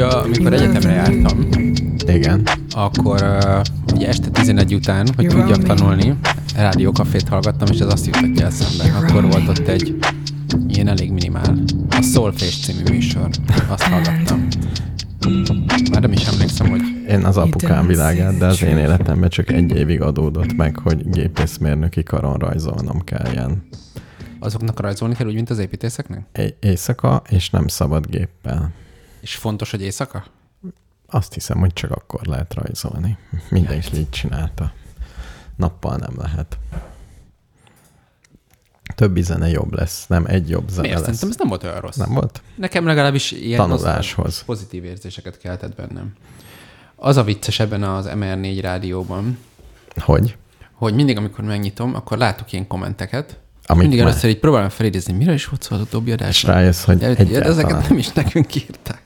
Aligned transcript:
Amúgy, 0.00 0.14
a, 0.14 0.22
amikor 0.22 0.52
egyetemre 0.52 0.90
jártam, 0.92 1.48
Igen. 2.06 2.42
akkor 2.70 3.22
uh, 3.22 3.94
ugye 3.94 4.08
este 4.08 4.28
11 4.28 4.74
után, 4.74 5.08
hogy 5.16 5.26
tudjak 5.26 5.62
tanulni, 5.62 6.14
rádiókafét 6.56 7.28
hallgattam, 7.28 7.68
és 7.72 7.78
ez 7.78 7.92
azt 7.92 8.06
jutott 8.06 8.40
eszembe. 8.40 8.96
Akkor 8.96 9.22
volt 9.22 9.48
ott 9.48 9.68
egy 9.68 9.96
ilyen 10.68 10.88
elég 10.88 11.10
minimál. 11.12 11.58
A 11.90 12.02
Soulface 12.02 12.72
című 12.72 12.82
műsor. 12.90 13.28
Azt 13.68 13.82
hallgattam. 13.82 14.46
Már 15.92 16.00
nem 16.00 16.12
is 16.12 16.24
emlékszem, 16.26 16.68
hogy 16.68 16.80
Én 17.08 17.24
az 17.24 17.36
apukám 17.36 17.86
világát, 17.86 18.38
de 18.38 18.46
az 18.46 18.62
én 18.62 18.76
életemben 18.76 19.28
csak 19.28 19.50
egy 19.50 19.76
évig 19.76 20.00
adódott 20.00 20.56
meg, 20.56 20.78
hogy 20.78 21.10
gépészmérnöki 21.10 22.02
karon 22.02 22.34
rajzolnom 22.34 23.04
kelljen. 23.04 23.62
azoknak 24.40 24.80
rajzolni 24.80 25.14
kell 25.14 25.26
úgy, 25.26 25.34
mint 25.34 25.50
az 25.50 25.58
építészeknek? 25.58 26.26
Éj- 26.32 26.56
éjszaka, 26.60 27.22
és 27.28 27.50
nem 27.50 27.66
szabad 27.66 28.06
géppel. 28.10 28.72
És 29.20 29.34
fontos, 29.36 29.70
hogy 29.70 29.82
éjszaka? 29.82 30.24
Azt 31.06 31.34
hiszem, 31.34 31.58
hogy 31.58 31.72
csak 31.72 31.90
akkor 31.90 32.26
lehet 32.26 32.54
rajzolni. 32.54 33.18
Mindenki 33.50 33.96
így 33.96 34.10
csinálta. 34.10 34.72
Nappal 35.56 35.96
nem 35.96 36.14
lehet. 36.16 36.58
Többi 38.94 39.22
zene 39.22 39.48
jobb 39.48 39.72
lesz, 39.72 40.06
nem 40.06 40.24
egy 40.26 40.48
jobb 40.48 40.68
zene 40.68 40.80
Miért? 40.80 40.94
lesz. 40.96 41.04
Szerintem 41.04 41.28
ez 41.28 41.36
nem 41.36 41.48
volt 41.48 41.62
olyan 41.62 41.80
rossz. 41.80 41.96
Nem 41.96 42.12
volt? 42.12 42.42
Nekem 42.54 42.86
legalábbis 42.86 43.30
ilyen 43.30 43.58
Tanuláshoz. 43.58 44.42
pozitív 44.44 44.84
érzéseket 44.84 45.38
keltett 45.38 45.74
bennem. 45.74 46.14
Az 46.96 47.16
a 47.16 47.22
vicces 47.24 47.58
ebben 47.60 47.82
az 47.82 48.06
MR4 48.08 48.58
rádióban, 48.60 49.38
Hogy? 49.96 50.36
hogy 50.72 50.94
mindig, 50.94 51.16
amikor 51.16 51.44
megnyitom, 51.44 51.94
akkor 51.94 52.18
látok 52.18 52.52
ilyen 52.52 52.66
kommenteket, 52.66 53.38
Amik 53.66 53.82
mindig 53.82 53.98
már- 53.98 54.08
először 54.08 54.30
így 54.30 54.38
próbálom 54.38 54.68
felidézni, 54.68 55.12
mire 55.12 55.32
is 55.32 55.46
volt 55.46 55.62
szó 55.62 55.74
az 55.74 55.80
utóbbi 55.82 56.08
És 56.10 56.14
adásban. 56.14 56.54
rájössz, 56.54 56.84
hogy 56.84 56.96
De, 56.98 57.06
egyáltalán 57.06 57.50
ezeket 57.50 57.88
nem 57.88 57.98
is 57.98 58.08
nekünk 58.12 58.54
írták. 58.54 59.02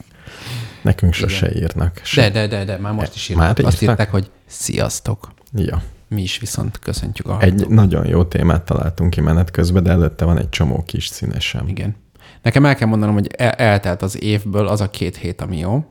nekünk 0.82 1.12
sose 1.12 1.52
írnak. 1.54 2.00
Se. 2.04 2.20
De, 2.30 2.30
de, 2.30 2.46
de, 2.46 2.64
de, 2.64 2.78
már 2.78 2.92
most 2.92 3.14
is 3.14 3.28
Már 3.28 3.48
írták. 3.48 3.66
Azt 3.66 3.82
írtak? 3.82 3.88
írták, 3.98 4.10
hogy 4.10 4.30
sziasztok. 4.46 5.28
Ja. 5.54 5.82
Mi 6.08 6.22
is 6.22 6.38
viszont 6.38 6.78
köszöntjük 6.78 7.26
a 7.26 7.32
Egy 7.32 7.38
hallgatókat. 7.38 7.74
nagyon 7.74 8.06
jó 8.06 8.24
témát 8.24 8.62
találtunk 8.62 9.10
ki 9.10 9.20
menet 9.20 9.50
közben, 9.50 9.82
de 9.82 9.90
előtte 9.90 10.24
van 10.24 10.38
egy 10.38 10.48
csomó 10.48 10.82
kis 10.86 11.06
színesem. 11.06 11.68
Igen. 11.68 11.96
Nekem 12.42 12.64
el 12.66 12.74
kell 12.74 12.88
mondanom, 12.88 13.14
hogy 13.14 13.30
el- 13.36 13.50
eltelt 13.52 14.02
az 14.02 14.22
évből 14.22 14.66
az 14.66 14.80
a 14.80 14.90
két 14.90 15.16
hét, 15.16 15.40
ami 15.40 15.58
jó. 15.58 15.84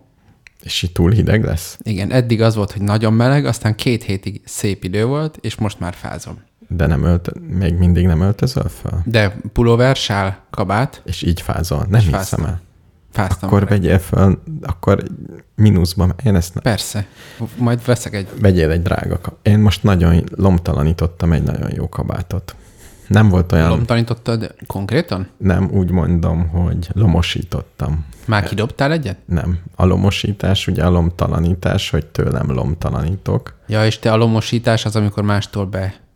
És 0.63 0.83
itt 0.83 0.93
túl 0.93 1.11
hideg 1.11 1.43
lesz? 1.43 1.77
Igen, 1.83 2.11
eddig 2.11 2.41
az 2.41 2.55
volt, 2.55 2.71
hogy 2.71 2.81
nagyon 2.81 3.13
meleg, 3.13 3.45
aztán 3.45 3.75
két 3.75 4.03
hétig 4.03 4.41
szép 4.45 4.83
idő 4.83 5.05
volt, 5.05 5.37
és 5.41 5.55
most 5.55 5.79
már 5.79 5.93
fázom. 5.93 6.39
De 6.71 6.85
nem 6.85 7.03
ölt, 7.03 7.31
még 7.57 7.73
mindig 7.73 8.05
nem 8.05 8.21
öltözöl 8.21 8.69
fel? 8.69 9.01
De 9.05 9.35
pulóver, 9.53 9.95
sál, 9.95 10.39
kabát, 10.49 11.01
És 11.05 11.21
így 11.21 11.41
fázol? 11.41 11.85
Nem 11.89 11.99
És 11.99 12.05
hiszem 12.05 12.19
fáztam. 12.19 12.45
el. 12.45 12.61
fáztam. 13.11 13.49
Akkor 13.49 13.67
vegyél 13.67 13.99
fel, 13.99 14.41
akkor 14.61 15.03
mínuszban, 15.55 16.13
én 16.23 16.35
ezt 16.35 16.53
ne, 16.53 16.61
Persze. 16.61 17.05
Majd 17.57 17.85
veszek 17.85 18.13
egy... 18.13 18.27
vegyél 18.41 18.69
egy 18.71 18.81
drága 18.81 19.19
kab- 19.21 19.47
Én 19.47 19.59
most 19.59 19.83
nagyon 19.83 20.23
lomtalanítottam 20.35 21.31
egy 21.31 21.43
nagyon 21.43 21.71
jó 21.73 21.89
kabátot. 21.89 22.55
Nem 23.07 23.29
volt 23.29 23.51
olyan, 23.51 23.69
Lomtanítottad 23.69 24.55
konkrétan? 24.67 25.27
nem 25.37 25.69
úgy 25.71 25.91
mondom, 25.91 26.47
hogy 26.47 26.89
lomosítottam. 26.93 28.05
Már 28.25 28.43
kidobtál 28.43 28.91
egyet? 28.91 29.17
Nem. 29.25 29.59
A 29.75 29.85
lomosítás, 29.85 30.67
ugye 30.67 30.83
a 30.83 30.89
lomtalanítás, 30.89 31.89
hogy 31.89 32.05
tőlem 32.05 32.51
lomtalanítok. 32.51 33.53
Ja, 33.67 33.85
és 33.85 33.99
te 33.99 34.11
a 34.11 34.15
lomosítás 34.15 34.85
az, 34.85 34.95
amikor 34.95 35.23
mástól 35.23 35.65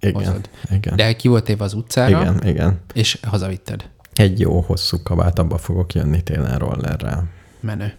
Igen, 0.03 0.41
igen. 0.71 0.95
De 0.95 1.13
ki 1.15 1.27
volt 1.27 1.49
éve 1.49 1.63
az 1.63 1.73
utcára, 1.73 2.21
Igen, 2.21 2.47
igen. 2.47 2.79
és 2.93 3.19
hazavitted. 3.27 3.89
Egy 4.13 4.39
jó 4.39 4.59
hosszú 4.59 4.97
kabát, 5.03 5.39
abba 5.39 5.57
fogok 5.57 5.93
jönni 5.93 6.21
télen 6.23 6.57
rollerrel. 6.57 7.27
Menő. 7.59 7.93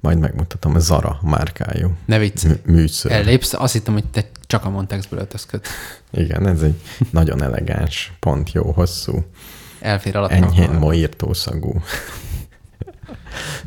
Majd 0.00 0.18
megmutatom, 0.18 0.74
a 0.74 0.78
Zara 0.78 1.18
márkájú 1.22 1.92
Ne 2.04 2.18
vicc. 2.18 2.44
mű- 2.44 2.64
műször. 2.66 3.12
Ellépsz, 3.12 3.52
azt 3.52 3.72
hittem, 3.72 3.92
hogy 3.94 4.04
te 4.04 4.24
csak 4.46 4.64
a 4.64 4.70
Montexből 4.70 5.18
öltözköd. 5.18 5.60
Igen, 6.12 6.46
ez 6.46 6.62
egy 6.62 6.80
nagyon 7.10 7.42
elegáns, 7.42 8.12
pont 8.20 8.52
jó, 8.52 8.70
hosszú, 8.72 9.24
Elfér 9.80 10.16
alatt. 10.16 10.30
enyhén 10.30 10.70
moírtószagú. 10.70 11.80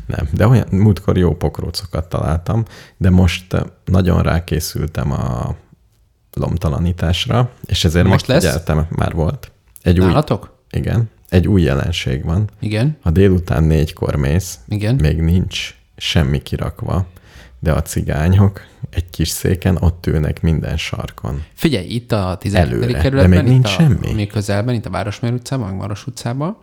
Nem, 0.06 0.28
de 0.32 0.46
olyan 0.46 0.66
múltkor 0.70 1.16
jó 1.18 1.36
pokrócokat 1.36 2.08
találtam, 2.08 2.64
de 2.96 3.10
most 3.10 3.52
eh, 3.54 3.62
nagyon 3.84 4.22
rákészültem 4.22 5.12
a 5.12 5.54
lomtalanításra, 6.34 7.50
és 7.66 7.84
ezért 7.84 8.06
Most 8.06 8.26
megfigyeltem, 8.28 8.86
már 8.90 9.12
volt. 9.12 9.52
Egy 9.82 10.00
új, 10.00 10.06
Nálatok? 10.06 10.58
igen, 10.70 11.10
egy 11.28 11.48
új 11.48 11.62
jelenség 11.62 12.24
van. 12.24 12.50
Igen. 12.60 12.96
Ha 13.02 13.10
délután 13.10 13.64
négykor 13.64 14.16
mész, 14.16 14.58
Igen. 14.68 14.94
még 14.94 15.20
nincs 15.20 15.74
semmi 15.96 16.42
kirakva, 16.42 17.06
de 17.58 17.72
a 17.72 17.82
cigányok 17.82 18.60
egy 18.90 19.10
kis 19.10 19.28
széken 19.28 19.76
ott 19.80 20.06
ülnek 20.06 20.42
minden 20.42 20.76
sarkon. 20.76 21.42
Figyelj, 21.54 21.86
itt 21.86 22.12
a 22.12 22.36
17. 22.40 22.72
Előre, 22.72 22.92
de 22.92 22.98
kerületben, 22.98 23.30
még 23.30 23.46
itt 23.46 23.50
nincs 23.52 23.66
a, 23.66 23.68
semmi. 23.68 24.12
Mi 24.12 24.26
közelben, 24.26 24.74
itt 24.74 24.86
a 24.86 24.90
Városmér 24.90 25.32
utcában, 25.32 25.66
meg 25.68 25.76
Maros 25.76 26.06
utcában, 26.06 26.56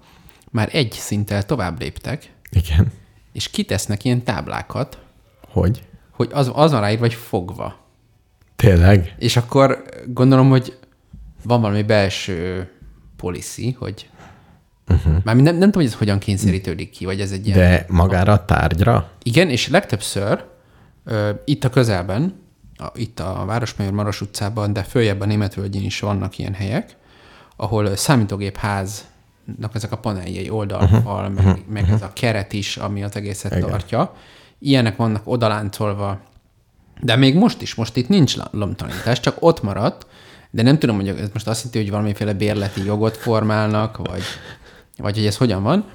már 0.50 0.70
egy 0.72 0.92
szinttel 0.92 1.44
tovább 1.44 1.80
léptek, 1.80 2.32
Igen. 2.52 2.92
és 3.34 3.50
kitesznek 3.50 4.04
ilyen 4.06 4.24
táblákat, 4.24 5.00
Hogy? 5.48 5.84
hogy 6.12 6.30
az, 6.34 6.52
az 6.54 6.72
van 6.72 6.82
ráírva, 6.82 7.02
vagy 7.02 7.14
fogva. 7.14 7.80
Tényleg? 8.62 9.16
És 9.18 9.38
akkor 9.38 9.84
gondolom, 10.08 10.50
hogy 10.50 10.78
van 11.44 11.62
valami 11.62 11.84
belső 11.84 12.70
policy, 13.16 13.76
hogy 13.80 14.10
uh-huh. 14.88 15.14
már 15.24 15.36
nem, 15.36 15.44
nem 15.44 15.54
tudom, 15.54 15.72
hogy 15.72 15.86
ez 15.86 15.94
hogyan 15.94 16.20
kényszerítődik 16.20 16.90
ki, 16.90 17.06
vagy 17.06 17.22
ez 17.22 17.32
egy 17.32 17.48
ilyen... 17.48 17.58
De 17.58 17.86
magára 17.88 18.32
a 18.32 18.46
tárgyra? 18.46 19.10
Igen, 19.24 19.50
és 19.50 19.68
legtöbbször 19.68 20.44
ö, 21.04 21.30
itt 21.46 21.64
a 21.64 21.70
közelben, 21.70 22.40
a, 22.78 22.88
itt 22.96 23.20
a 23.20 23.44
Városmajor 23.46 23.94
Maros 23.94 24.22
utcában, 24.22 24.74
de 24.74 24.84
följebb 24.84 25.20
a 25.22 25.26
Németvölgyén 25.26 25.84
is 25.84 26.00
vannak 26.00 26.38
ilyen 26.38 26.54
helyek, 26.54 26.96
ahol 27.56 27.86
ö, 27.86 27.96
számítógép 27.96 28.58
háznak 28.58 29.72
ezek 29.74 29.92
a 29.92 29.98
paneljei, 29.98 30.50
oldalfal, 30.50 31.32
uh-huh. 31.32 31.46
meg, 31.46 31.64
meg 31.68 31.90
ez 31.90 32.02
a 32.02 32.14
keret 32.14 32.54
is, 32.54 32.78
ami 32.78 33.04
az 33.04 33.16
egészet 33.16 33.56
Igen. 33.56 33.70
tartja. 33.70 34.16
Ilyenek 34.60 34.96
vannak 34.96 35.22
odaláncolva, 35.24 36.20
de 37.00 37.16
még 37.16 37.36
most 37.36 37.62
is, 37.62 37.76
most 37.76 37.96
itt 37.96 38.08
nincs 38.08 38.36
la- 38.36 38.50
lomtalanítás, 38.52 39.20
csak 39.20 39.36
ott 39.40 39.62
maradt, 39.62 40.08
de 40.50 40.62
nem 40.62 40.80
tudom, 40.80 40.96
hogy 40.96 41.08
ez 41.08 41.30
most 41.34 41.48
azt 41.48 41.58
jelenti, 41.58 41.78
hogy 41.78 41.90
valamiféle 41.90 42.34
bérleti 42.34 42.86
jogot 42.86 43.18
formálnak, 43.18 43.98
vagy, 43.98 44.24
vagy 44.98 45.16
hogy 45.16 45.26
ez 45.26 45.38
hogyan 45.38 45.64
van, 45.64 45.86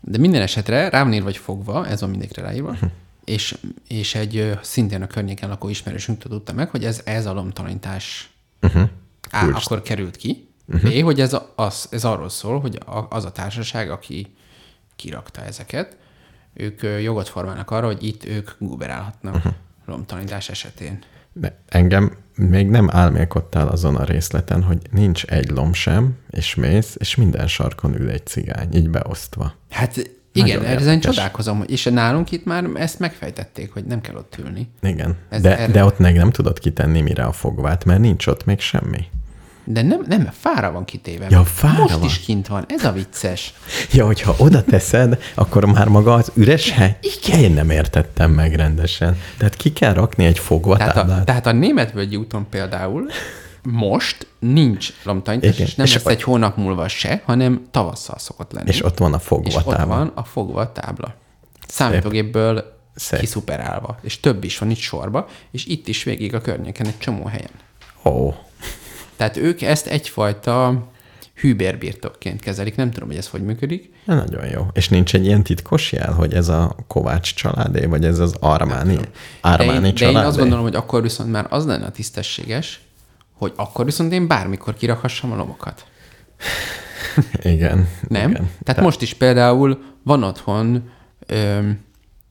de 0.00 0.18
minden 0.18 0.42
esetre 0.42 0.88
rá 0.88 1.02
van 1.02 1.12
írva, 1.12 1.24
vagy 1.24 1.36
fogva, 1.36 1.86
ez 1.86 2.00
van 2.00 2.10
mindegyikre 2.10 2.42
ráírva, 2.42 2.76
és, 3.24 3.56
és 3.88 4.14
egy 4.14 4.58
szintén 4.62 5.02
a 5.02 5.06
környéken 5.06 5.48
lakó 5.48 5.68
ismerősünk 5.68 6.18
tudta 6.18 6.52
meg, 6.52 6.70
hogy 6.70 6.84
ez, 6.84 7.00
ez 7.04 7.26
a 7.26 7.32
lomtalanítás 7.32 8.28
Uh-huh. 8.64 8.88
A, 9.30 9.60
akkor 9.62 9.82
került 9.82 10.16
ki, 10.16 10.48
B, 10.66 11.02
hogy 11.02 11.20
ez, 11.20 11.32
a, 11.32 11.52
az, 11.56 11.88
ez 11.90 12.04
arról 12.04 12.28
szól, 12.28 12.60
hogy 12.60 12.78
a, 12.86 13.06
az 13.10 13.24
a 13.24 13.32
társaság, 13.32 13.90
aki 13.90 14.34
kirakta 14.96 15.42
ezeket, 15.42 15.96
ők 16.54 16.82
jogot 17.02 17.28
formálnak 17.28 17.70
arra, 17.70 17.86
hogy 17.86 18.02
itt 18.02 18.24
ők 18.24 18.50
guberálhatnak 18.58 19.34
uh-huh. 19.34 19.52
Lomtalanítás 19.86 20.48
esetén. 20.48 20.98
De 21.32 21.58
engem 21.68 22.16
még 22.36 22.68
nem 22.68 22.88
álmélkodtál 22.92 23.68
azon 23.68 23.96
a 23.96 24.04
részleten, 24.04 24.62
hogy 24.62 24.78
nincs 24.90 25.24
egy 25.24 25.50
lom 25.50 25.72
sem, 25.72 26.16
és 26.30 26.54
mész, 26.54 26.94
és 26.98 27.14
minden 27.14 27.46
sarkon 27.46 28.00
ül 28.00 28.10
egy 28.10 28.26
cigány, 28.26 28.74
így 28.74 28.90
beosztva. 28.90 29.54
Hát 29.70 30.10
igen, 30.32 30.58
Nagyon 30.58 30.76
ezen 30.76 31.00
csodálkozom, 31.00 31.64
és 31.66 31.84
nálunk 31.84 32.30
itt 32.30 32.44
már 32.44 32.64
ezt 32.74 32.98
megfejtették, 32.98 33.72
hogy 33.72 33.84
nem 33.84 34.00
kell 34.00 34.14
ott 34.14 34.36
ülni. 34.38 34.68
Igen. 34.82 35.16
Ez 35.28 35.42
de, 35.42 35.58
erre- 35.58 35.72
de 35.72 35.84
ott 35.84 35.98
meg 35.98 36.16
nem 36.16 36.30
tudod 36.30 36.58
kitenni 36.58 37.00
mire 37.00 37.24
a 37.24 37.32
fogvát, 37.32 37.84
mert 37.84 38.00
nincs 38.00 38.26
ott 38.26 38.44
még 38.44 38.60
semmi. 38.60 39.04
De 39.64 39.82
nem, 39.82 40.04
nem, 40.08 40.28
fára 40.40 40.72
van 40.72 40.84
kitéve. 40.84 41.26
Ja, 41.30 41.44
fára 41.44 41.80
Most 41.82 41.94
van. 41.94 42.04
is 42.04 42.20
kint 42.20 42.46
van, 42.46 42.64
ez 42.68 42.84
a 42.84 42.92
vicces. 42.92 43.54
Ja, 43.92 44.06
hogyha 44.06 44.34
oda 44.38 44.64
teszed, 44.64 45.22
akkor 45.34 45.64
már 45.64 45.88
maga 45.88 46.14
az 46.14 46.30
üres 46.34 46.70
hely? 46.70 46.98
Igen. 47.00 47.38
Én 47.38 47.52
nem 47.52 47.70
értettem 47.70 48.30
meg 48.30 48.54
rendesen. 48.54 49.18
Tehát 49.38 49.54
ki 49.56 49.72
kell 49.72 49.92
rakni 49.94 50.24
egy 50.24 50.32
Tehát 50.34 50.50
a, 50.50 50.54
fogvatáblát. 50.54 51.24
tehát 51.24 51.46
a 51.46 51.52
Németvölgyi 51.52 52.16
úton 52.16 52.46
például 52.50 53.10
most 53.62 54.26
nincs 54.38 54.92
lomtalanítás, 55.02 55.54
Igen, 55.54 55.66
és 55.66 55.74
nem 55.74 55.86
és 55.86 55.94
lesz 55.94 56.06
a- 56.06 56.10
egy 56.10 56.22
hónap 56.22 56.56
múlva 56.56 56.88
se, 56.88 57.22
hanem 57.24 57.66
tavasszal 57.70 58.18
szokott 58.18 58.52
lenni. 58.52 58.68
És 58.68 58.84
ott 58.84 58.98
van 58.98 59.12
a 59.12 59.16
és 59.16 59.22
ott 59.28 59.62
fogvatábla. 59.62 59.96
van 59.96 60.12
a 60.14 60.24
fogva 60.24 60.72
tábla. 60.72 61.14
Számítógépből 61.68 62.72
Szép. 62.94 63.18
kiszuperálva. 63.20 63.98
És 64.02 64.20
több 64.20 64.44
is 64.44 64.58
van 64.58 64.70
itt 64.70 64.78
sorba, 64.78 65.28
és 65.50 65.66
itt 65.66 65.88
is 65.88 66.02
végig 66.04 66.34
a 66.34 66.40
környéken 66.40 66.86
egy 66.86 66.98
csomó 66.98 67.24
helyen. 67.26 67.50
Ó, 68.04 68.34
Tehát 69.16 69.36
ők 69.36 69.62
ezt 69.62 69.86
egyfajta 69.86 70.88
hűbérbirtokként 71.34 72.40
kezelik. 72.40 72.76
Nem 72.76 72.90
tudom, 72.90 73.08
hogy 73.08 73.16
ez 73.16 73.28
hogy 73.28 73.42
működik. 73.42 73.92
Na, 74.04 74.14
nagyon 74.14 74.46
jó. 74.46 74.66
És 74.72 74.88
nincs 74.88 75.14
egy 75.14 75.24
ilyen 75.24 75.42
titkos 75.42 75.92
jel, 75.92 76.12
hogy 76.12 76.34
ez 76.34 76.48
a 76.48 76.76
Kovács 76.86 77.34
családé, 77.34 77.84
vagy 77.84 78.04
ez 78.04 78.18
az 78.18 78.34
Armáni, 78.40 78.94
De 78.94 79.00
én, 79.00 79.08
Armáni 79.40 79.80
de 79.80 79.86
én 79.86 79.94
családé? 79.94 80.26
azt 80.26 80.38
gondolom, 80.38 80.64
hogy 80.64 80.74
akkor 80.74 81.02
viszont 81.02 81.30
már 81.30 81.46
az 81.48 81.66
lenne 81.66 81.86
a 81.86 81.90
tisztességes, 81.90 82.80
hogy 83.32 83.52
akkor 83.56 83.84
viszont 83.84 84.12
én 84.12 84.26
bármikor 84.26 84.74
kirakhassam 84.74 85.32
a 85.32 85.36
lomokat. 85.36 85.84
Igen. 87.42 87.88
Nem? 88.08 88.30
Igen. 88.30 88.50
Tehát 88.62 88.82
most 88.82 89.02
is 89.02 89.14
például 89.14 89.82
van 90.02 90.22
otthon 90.22 90.90
öm, 91.26 91.80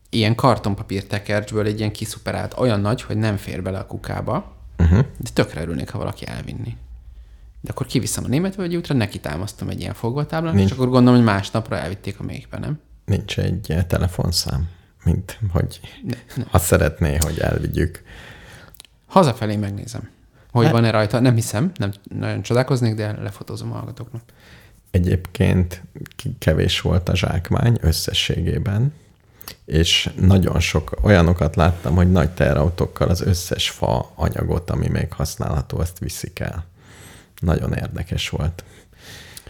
ilyen 0.10 0.36
kartonpapír 0.36 1.04
tekercsből 1.04 1.66
egy 1.66 1.80
ilyen 1.80 1.92
kiszuperált, 1.92 2.54
olyan 2.58 2.82
nagy, 2.82 3.02
hogy 3.02 3.18
nem 3.18 3.38
fér 3.38 3.62
bele 3.62 3.78
a 3.78 3.86
kukába, 3.86 4.53
uh-huh. 4.78 5.06
de 5.18 5.30
tökre 5.34 5.62
örülnék, 5.62 5.90
ha 5.90 5.98
valaki 5.98 6.28
elvinni. 6.28 6.78
De 7.62 7.72
akkor 7.72 7.86
kiviszem 7.86 8.24
a 8.24 8.28
németvölgyi 8.28 8.76
útra, 8.76 8.96
neki 8.96 9.20
támasztom 9.20 9.70
egy 9.70 9.80
ilyen 9.80 9.94
fogvatáblán, 9.94 10.56
Nincs. 10.56 10.70
és 10.70 10.76
akkor 10.76 10.90
gondolom, 10.90 11.16
hogy 11.16 11.26
másnapra 11.26 11.78
elvitték 11.78 12.20
a 12.20 12.24
méhbe, 12.24 12.60
nem? 12.60 12.80
Nincs 13.06 13.40
egy 13.40 13.72
eh, 13.72 13.84
telefonszám, 13.84 14.70
mint 15.04 15.40
hogy 15.52 15.80
ha 16.50 16.58
szeretné, 16.58 17.18
hogy 17.20 17.40
elvigyük. 17.40 18.04
Hazafelé 19.08 19.56
megnézem, 19.56 20.10
hogy 20.52 20.64
Hát- 20.64 20.74
van-e 20.74 20.92
rajta. 20.92 21.20
Nem 21.20 21.36
hiszem, 21.36 21.72
nem 21.76 21.92
nagyon 22.04 22.42
csodálkoznék, 22.42 22.96
de 22.96 23.22
lefotózom 23.22 23.72
a 23.72 23.76
hallgatóknak. 23.76 24.22
Egyébként 24.92 25.84
kevés 26.40 26.82
volt 26.82 27.10
a 27.10 27.16
zsákmány 27.16 27.78
összességében, 27.82 28.94
és 29.66 30.10
nagyon 30.20 30.60
sok 30.60 30.94
olyanokat 31.02 31.56
láttam, 31.56 31.96
hogy 31.96 32.12
nagy 32.12 32.30
teherautókkal 32.32 33.10
az 33.10 33.22
összes 33.22 33.70
fa 33.70 34.12
anyagot, 34.16 34.70
ami 34.70 34.88
még 34.88 35.14
használható, 35.14 35.78
azt 35.80 36.00
viszik 36.00 36.40
el. 36.40 36.66
Nagyon 37.40 37.74
érdekes 37.74 38.30
volt. 38.30 38.64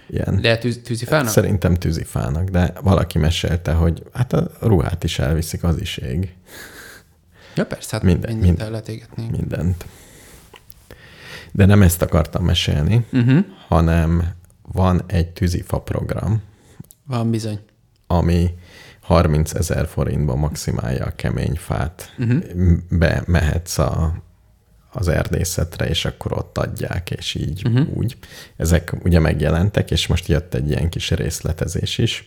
Ilyen. 0.08 0.42
De 0.42 0.58
tűz, 0.58 0.80
tűzifának? 0.84 1.30
Szerintem 1.32 1.74
tűzifának, 1.76 2.50
de 2.50 2.74
valaki 2.82 3.18
mesélte, 3.18 3.72
hogy 3.74 4.04
hát 4.14 4.34
a 4.34 4.52
ruhát 4.60 5.04
is 5.04 5.20
elviszik, 5.20 5.64
az 5.64 5.82
is 5.82 5.98
ég. 5.98 6.34
Ja 7.56 7.66
persze, 7.66 7.90
hát 7.96 8.04
Minden- 8.04 8.30
minden, 8.36 8.50
mindent 8.50 8.58
mind- 8.58 8.62
el 8.62 8.70
lehet 8.72 8.88
égetni. 8.88 9.38
Mindent. 9.38 9.86
De 11.52 11.66
nem 11.66 11.82
ezt 11.82 12.02
akartam 12.02 12.44
mesélni, 12.46 13.06
Uh-huh. 13.14 13.46
hanem 13.68 14.34
van 14.62 15.02
egy 15.08 15.28
tűzifa 15.30 15.80
program, 15.80 16.42
Van 17.06 17.30
bizony. 17.32 17.60
ami 18.08 18.50
30 19.04 19.54
ezer 19.54 19.88
forintba 19.88 20.36
maximálja 20.36 21.06
a 21.06 21.16
kemény 21.16 21.56
fát. 21.56 22.14
Uh-huh. 22.18 22.44
Bemehetsz 22.90 23.78
a, 23.78 24.14
az 24.92 25.08
erdészetre, 25.08 25.90
és 25.90 26.06
akkor 26.06 26.34
ott 26.34 26.58
adják, 26.58 27.10
és 27.10 27.36
így 27.36 27.68
uh-huh. 27.68 27.98
úgy. 27.98 28.18
Ezek 28.58 28.94
ugye 29.04 29.20
megjelentek, 29.20 29.92
és 29.92 30.08
most 30.08 30.28
jött 30.28 30.54
egy 30.54 30.70
ilyen 30.70 30.90
kis 30.90 31.12
részletezés 31.12 31.98
is, 31.98 32.26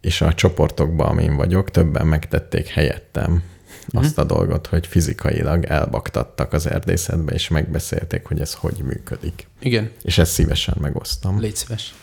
és 0.00 0.20
a 0.20 0.34
csoportokban, 0.34 1.08
amin 1.08 1.36
vagyok, 1.36 1.70
többen 1.70 2.06
megtették 2.06 2.66
helyettem 2.66 3.42
uh-huh. 3.86 4.02
azt 4.02 4.18
a 4.18 4.24
dolgot, 4.24 4.66
hogy 4.66 4.86
fizikailag 4.86 5.64
elbaktattak 5.64 6.52
az 6.52 6.66
erdészetbe, 6.66 7.32
és 7.32 7.48
megbeszélték, 7.48 8.24
hogy 8.24 8.40
ez 8.40 8.54
hogy 8.54 8.82
működik. 8.84 9.46
Igen, 9.60 9.90
És 10.02 10.18
ezt 10.18 10.32
szívesen 10.32 10.76
megosztom 10.80 11.40
légy 11.40 11.56
szíves. 11.56 11.94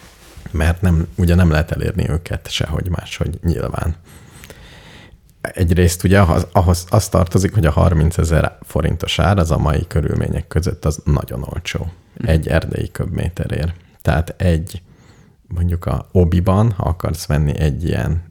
Mert 0.51 0.81
nem, 0.81 1.07
ugye 1.15 1.35
nem 1.35 1.51
lehet 1.51 1.71
elérni 1.71 2.09
őket 2.09 2.51
sehogy 2.51 2.89
máshogy 2.89 3.39
nyilván. 3.43 3.95
Egyrészt 5.41 6.03
ugye 6.03 6.19
ahhoz, 6.19 6.47
ahhoz 6.51 6.85
az 6.89 7.09
tartozik, 7.09 7.53
hogy 7.53 7.65
a 7.65 7.71
30 7.71 8.17
ezer 8.17 8.57
forintos 8.61 9.19
ár 9.19 9.37
az 9.37 9.51
a 9.51 9.57
mai 9.57 9.87
körülmények 9.87 10.47
között 10.47 10.85
az 10.85 11.01
nagyon 11.03 11.43
olcsó. 11.43 11.91
Egy 12.17 12.47
erdélyi 12.47 12.91
köbméterért. 12.91 13.73
Tehát 14.01 14.33
egy, 14.41 14.81
mondjuk 15.47 15.85
a 15.85 16.07
obiban, 16.11 16.71
ha 16.71 16.83
akarsz 16.83 17.25
venni 17.25 17.59
egy 17.59 17.83
ilyen 17.83 18.23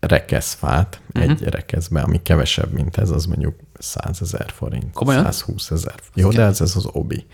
rekeszfát, 0.00 1.00
uh-huh. 1.14 1.30
egy 1.30 1.42
rekeszbe, 1.42 2.00
ami 2.00 2.22
kevesebb, 2.22 2.72
mint 2.72 2.96
ez, 2.96 3.10
az 3.10 3.24
mondjuk 3.24 3.54
100 3.78 4.22
ezer 4.22 4.50
forint. 4.50 4.92
Komolyan? 4.92 5.32
120 5.32 5.70
ezer. 5.70 5.94
Jó, 6.14 6.30
de 6.30 6.42
ez, 6.42 6.60
ez 6.60 6.76
az 6.76 6.86
obi. 6.92 7.26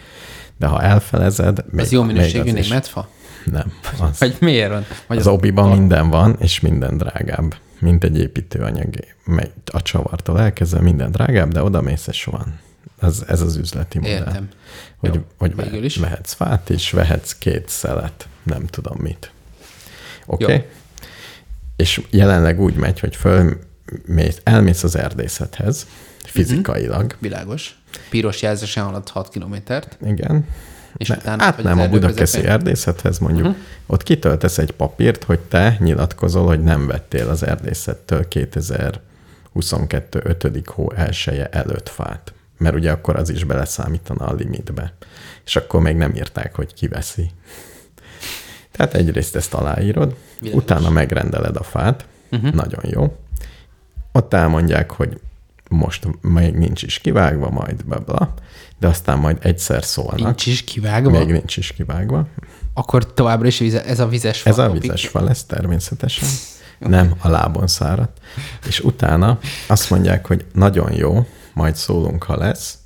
De 0.58 0.66
ha 0.66 0.82
elfelezed, 0.82 1.64
még, 1.70 1.84
Ez 1.84 1.92
jó 1.92 2.02
minőségű 2.02 2.50
az 2.50 2.56
is- 2.56 2.68
német 2.68 2.86
fa? 2.86 3.08
Nem. 3.50 3.72
Az, 4.00 4.18
Vagy 4.18 4.36
miért 4.40 4.70
van? 4.70 4.84
Vagy 5.06 5.18
az 5.18 5.26
obiban 5.26 5.78
minden 5.78 6.08
van, 6.10 6.36
és 6.38 6.60
minden 6.60 6.96
drágább, 6.96 7.54
mint 7.78 8.04
egy 8.04 8.18
építőanyag. 8.18 8.94
Megy 9.24 9.50
A 9.66 9.82
csavartól 9.82 10.40
elkezdve 10.40 10.80
minden 10.80 11.10
drágább, 11.10 11.52
de 11.52 11.62
oda 11.62 11.80
mész, 11.80 12.06
és 12.06 12.24
van. 12.24 12.58
Ez, 13.00 13.24
ez 13.28 13.40
az 13.40 13.56
üzleti 13.56 13.98
modell. 13.98 14.12
Értem. 14.16 14.48
Hogy, 14.96 15.14
Jó, 15.14 15.20
hogy 15.38 15.54
ve- 15.54 15.72
is. 15.72 15.96
vehetsz 15.96 16.32
fát, 16.32 16.70
és 16.70 16.90
vehetsz 16.90 17.32
két 17.38 17.68
szelet, 17.68 18.28
nem 18.42 18.66
tudom 18.66 18.96
mit. 19.00 19.30
Oké? 20.26 20.42
Jó. 20.44 20.48
Okay? 20.54 20.66
És 21.76 22.00
jelenleg 22.10 22.60
úgy 22.60 22.74
megy, 22.74 23.00
hogy 23.00 23.16
föl 23.16 23.58
mész, 24.06 24.40
elmész 24.42 24.82
az 24.82 24.96
erdészethez, 24.96 25.86
fizikailag, 26.24 27.16
Világos. 27.18 27.78
Piros 28.10 28.42
jelzésen 28.42 28.84
halad 28.84 29.08
6 29.08 29.28
kilométert. 29.28 29.98
igen, 30.06 30.46
És 30.96 31.08
ne, 31.08 31.16
utána 31.16 31.46
az 31.46 31.78
a 31.78 31.88
budakeszi 31.88 32.18
közepén? 32.18 32.50
erdészethez 32.50 33.18
mondjuk, 33.18 33.46
uh-huh. 33.46 33.62
ott 33.86 34.02
kitöltesz 34.02 34.58
egy 34.58 34.70
papírt, 34.70 35.24
hogy 35.24 35.38
te 35.38 35.76
nyilatkozol, 35.78 36.46
hogy 36.46 36.62
nem 36.62 36.86
vettél 36.86 37.28
az 37.28 37.42
erdészettől 37.42 38.28
2022. 38.28 40.20
5. 40.24 40.66
hó 40.66 40.92
elsője 40.92 41.48
előtt 41.48 41.88
fát. 41.88 42.32
Mert 42.58 42.74
ugye 42.74 42.90
akkor 42.90 43.16
az 43.16 43.30
is 43.30 43.44
beleszámítana 43.44 44.26
a 44.26 44.34
limitbe. 44.34 44.92
És 45.44 45.56
akkor 45.56 45.80
még 45.80 45.96
nem 45.96 46.14
írták, 46.14 46.54
hogy 46.54 46.74
kiveszi. 46.74 47.30
Tehát 48.70 48.94
egyrészt 48.94 49.36
ezt 49.36 49.54
aláírod, 49.54 50.16
Világos. 50.40 50.62
utána 50.62 50.90
megrendeled 50.90 51.56
a 51.56 51.62
fát, 51.62 52.06
uh-huh. 52.30 52.52
nagyon 52.52 52.82
jó. 52.84 53.16
Ott 54.12 54.34
elmondják, 54.34 54.90
hogy 54.90 55.20
most 55.68 56.08
még 56.20 56.54
nincs 56.54 56.82
is 56.82 56.98
kivágva, 56.98 57.50
majd 57.50 57.84
bla, 57.84 57.98
bla 57.98 58.34
de 58.78 58.86
aztán 58.86 59.18
majd 59.18 59.38
egyszer 59.40 59.84
szólnak. 59.84 60.18
Nincs 60.18 60.46
is 60.46 60.64
kivágva? 60.64 61.10
Még 61.10 61.30
nincs 61.30 61.56
is 61.56 61.72
kivágva. 61.72 62.28
Akkor 62.74 63.12
továbbra 63.12 63.46
is 63.46 63.58
vize, 63.58 63.84
ez 63.84 64.00
a 64.00 64.08
vizes 64.08 64.46
Ez 64.46 64.58
a 64.58 64.70
vizes 64.70 65.06
fal 65.06 65.24
lesz 65.24 65.44
természetesen. 65.44 66.28
Nem, 66.78 67.14
a 67.18 67.28
lábon 67.28 67.66
száradt. 67.66 68.18
És 68.66 68.80
utána 68.80 69.38
azt 69.66 69.90
mondják, 69.90 70.26
hogy 70.26 70.44
nagyon 70.52 70.92
jó, 70.92 71.26
majd 71.52 71.76
szólunk, 71.76 72.22
ha 72.22 72.36
lesz. 72.36 72.78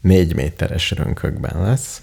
Négy 0.00 0.34
méteres 0.34 0.90
rönkökben 0.90 1.62
lesz. 1.62 2.02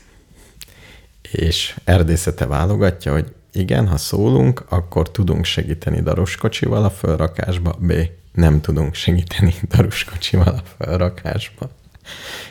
És 1.32 1.76
erdészete 1.84 2.46
válogatja, 2.46 3.12
hogy 3.12 3.34
igen, 3.52 3.88
ha 3.88 3.98
szólunk, 3.98 4.66
akkor 4.70 5.12
tudunk 5.12 5.46
segíteni 5.46 6.02
daruskocsival 6.02 6.84
a 6.84 6.90
felrakásba, 6.90 7.76
B. 7.80 7.94
Nem 8.32 8.62
tudunk 8.62 8.94
segíteni 8.94 9.56
daruskocsival 9.70 10.48
a 10.48 10.64
felrakásba. 10.78 11.70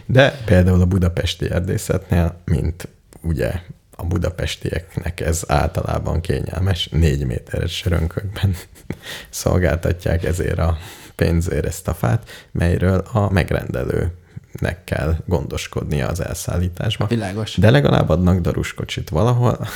De 0.06 0.40
például 0.44 0.80
a 0.80 0.86
budapesti 0.86 1.50
erdészetnél, 1.50 2.40
mint 2.44 2.88
ugye 3.22 3.52
a 3.96 4.04
budapestieknek 4.04 5.20
ez 5.20 5.42
általában 5.46 6.20
kényelmes, 6.20 6.88
négy 6.88 7.26
méteres 7.26 7.84
rönkökben 7.84 8.56
szolgáltatják 9.30 10.24
ezért 10.24 10.58
a 10.58 10.78
pénzért 11.14 11.66
ezt 11.66 11.88
a 11.88 11.94
fát, 11.94 12.48
melyről 12.52 13.04
a 13.12 13.30
megrendelőnek 13.30 14.84
kell 14.84 15.16
gondoskodnia 15.26 16.08
az 16.08 16.20
elszállításban. 16.20 17.08
Világos. 17.08 17.56
De 17.56 17.70
legalább 17.70 18.08
adnak 18.08 18.40
daruskocsit 18.40 19.08
valahol. 19.08 19.66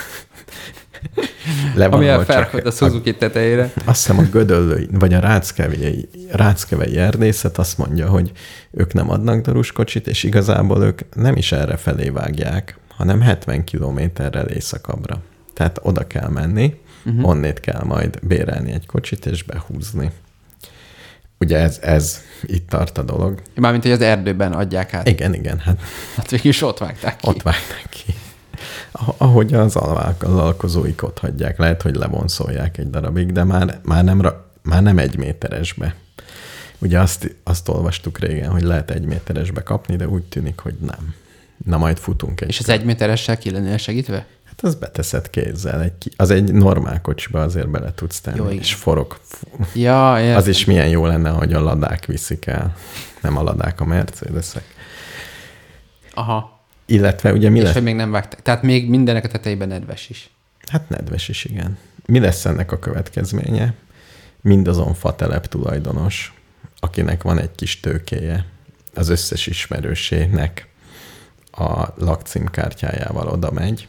Le 1.74 1.84
Ami 1.84 2.04
valahol 2.04 2.24
csak 2.26 2.34
elfelkod 2.34 2.66
a 2.66 2.70
Suzuki 2.70 3.16
tetejére. 3.16 3.72
azt 3.84 4.06
hiszem 4.06 4.18
a 4.18 4.28
gödöllői, 4.30 4.88
vagy 4.92 5.14
a 5.14 5.20
ráckevei, 5.20 6.08
ráckevei 6.30 6.96
erdészet 6.96 7.58
azt 7.58 7.78
mondja, 7.78 8.08
hogy 8.08 8.32
ők 8.70 8.92
nem 8.92 9.10
adnak 9.10 9.40
daruskocsit, 9.40 10.06
és 10.06 10.22
igazából 10.22 10.82
ők 10.82 11.00
nem 11.14 11.36
is 11.36 11.52
erre 11.52 11.76
felé 11.76 12.08
vágják, 12.08 12.78
hanem 12.96 13.20
70 13.20 13.64
kilométerrel 13.64 14.46
északabbra. 14.46 15.22
Tehát 15.54 15.78
oda 15.82 16.06
kell 16.06 16.28
menni, 16.28 16.74
uh-huh. 17.04 17.28
onnét 17.28 17.60
kell 17.60 17.82
majd 17.84 18.18
bérelni 18.22 18.72
egy 18.72 18.86
kocsit 18.86 19.26
és 19.26 19.42
behúzni. 19.42 20.10
Ugye 21.40 21.58
ez, 21.58 21.78
ez 21.82 22.22
itt 22.42 22.68
tart 22.68 22.98
a 22.98 23.02
dolog. 23.02 23.42
Mármint, 23.54 23.82
hogy 23.82 23.92
az 23.92 24.00
erdőben 24.00 24.52
adják 24.52 24.94
át. 24.94 25.08
Igen, 25.08 25.34
igen, 25.34 25.58
hát 25.58 25.80
Hát 26.16 26.30
végül 26.30 26.50
is 26.50 26.62
ott 26.62 26.78
vágták 26.78 27.16
ki. 27.16 27.28
ott 27.28 27.42
vágnak 27.42 27.82
ki. 27.90 28.14
Ah- 29.06 29.14
Ahogy 29.20 29.54
az 29.54 29.76
alvállalkozóik 29.76 31.02
ott 31.02 31.18
hagyják, 31.18 31.58
lehet, 31.58 31.82
hogy 31.82 31.94
levonszolják 31.94 32.78
egy 32.78 32.90
darabig, 32.90 33.32
de 33.32 33.44
már, 33.44 33.80
már, 33.82 34.04
nem, 34.04 34.32
már 34.62 34.82
nem 34.82 34.98
egy 34.98 35.16
méteresbe. 35.16 35.94
Ugye 36.78 37.00
azt, 37.00 37.36
azt 37.44 37.68
olvastuk 37.68 38.18
régen, 38.18 38.50
hogy 38.50 38.62
lehet 38.62 38.90
egy 38.90 39.04
méteresbe 39.04 39.62
kapni, 39.62 39.96
de 39.96 40.08
úgy 40.08 40.22
tűnik, 40.22 40.58
hogy 40.58 40.74
nem. 40.80 41.14
Na 41.64 41.78
majd 41.78 41.98
futunk 41.98 42.40
egy. 42.40 42.48
És 42.48 42.58
az 42.58 42.68
egy 42.68 42.84
méteressel 42.84 43.38
ki 43.38 43.50
lennél 43.50 43.76
segítve? 43.76 44.26
Hát 44.44 44.62
az 44.62 44.74
beteszed 44.74 45.30
kézzel. 45.30 45.82
Egy, 45.82 46.12
az 46.16 46.30
egy 46.30 46.52
normál 46.52 47.00
kocsiba 47.00 47.42
azért 47.42 47.68
bele 47.68 47.92
tudsz 47.94 48.20
tenni, 48.20 48.36
Jó, 48.36 48.46
és 48.48 48.74
forog. 48.74 49.18
Ja, 49.74 50.16
értem. 50.20 50.36
Az 50.36 50.46
is 50.46 50.64
milyen 50.64 50.88
jó 50.88 51.06
lenne, 51.06 51.30
hogy 51.30 51.52
a 51.52 51.60
ladák 51.60 52.06
viszik 52.06 52.46
el. 52.46 52.76
Nem 53.22 53.36
a 53.36 53.42
ladák, 53.42 53.80
a 53.80 53.84
mercedesek. 53.84 54.64
Aha. 56.14 56.57
Illetve 56.90 57.32
ugye 57.32 57.48
mi 57.48 57.58
És 57.58 57.64
lesz? 57.64 57.72
hogy 57.72 57.82
még 57.82 57.94
nem 57.94 58.10
vágták. 58.10 58.42
Tehát 58.42 58.62
még 58.62 58.88
mindenek 58.88 59.24
a 59.24 59.28
tetejében 59.28 59.68
nedves 59.68 60.08
is. 60.08 60.30
Hát 60.70 60.88
nedves 60.88 61.28
is, 61.28 61.44
igen. 61.44 61.78
Mi 62.06 62.18
lesz 62.18 62.44
ennek 62.44 62.72
a 62.72 62.78
következménye? 62.78 63.74
Mindazon 64.40 64.94
fatelep 64.94 65.46
tulajdonos, 65.46 66.34
akinek 66.78 67.22
van 67.22 67.38
egy 67.38 67.54
kis 67.54 67.80
tőkéje, 67.80 68.44
az 68.94 69.08
összes 69.08 69.46
ismerősének 69.46 70.68
a 71.50 71.86
lakcímkártyájával 71.96 73.28
oda 73.28 73.50
megy, 73.50 73.88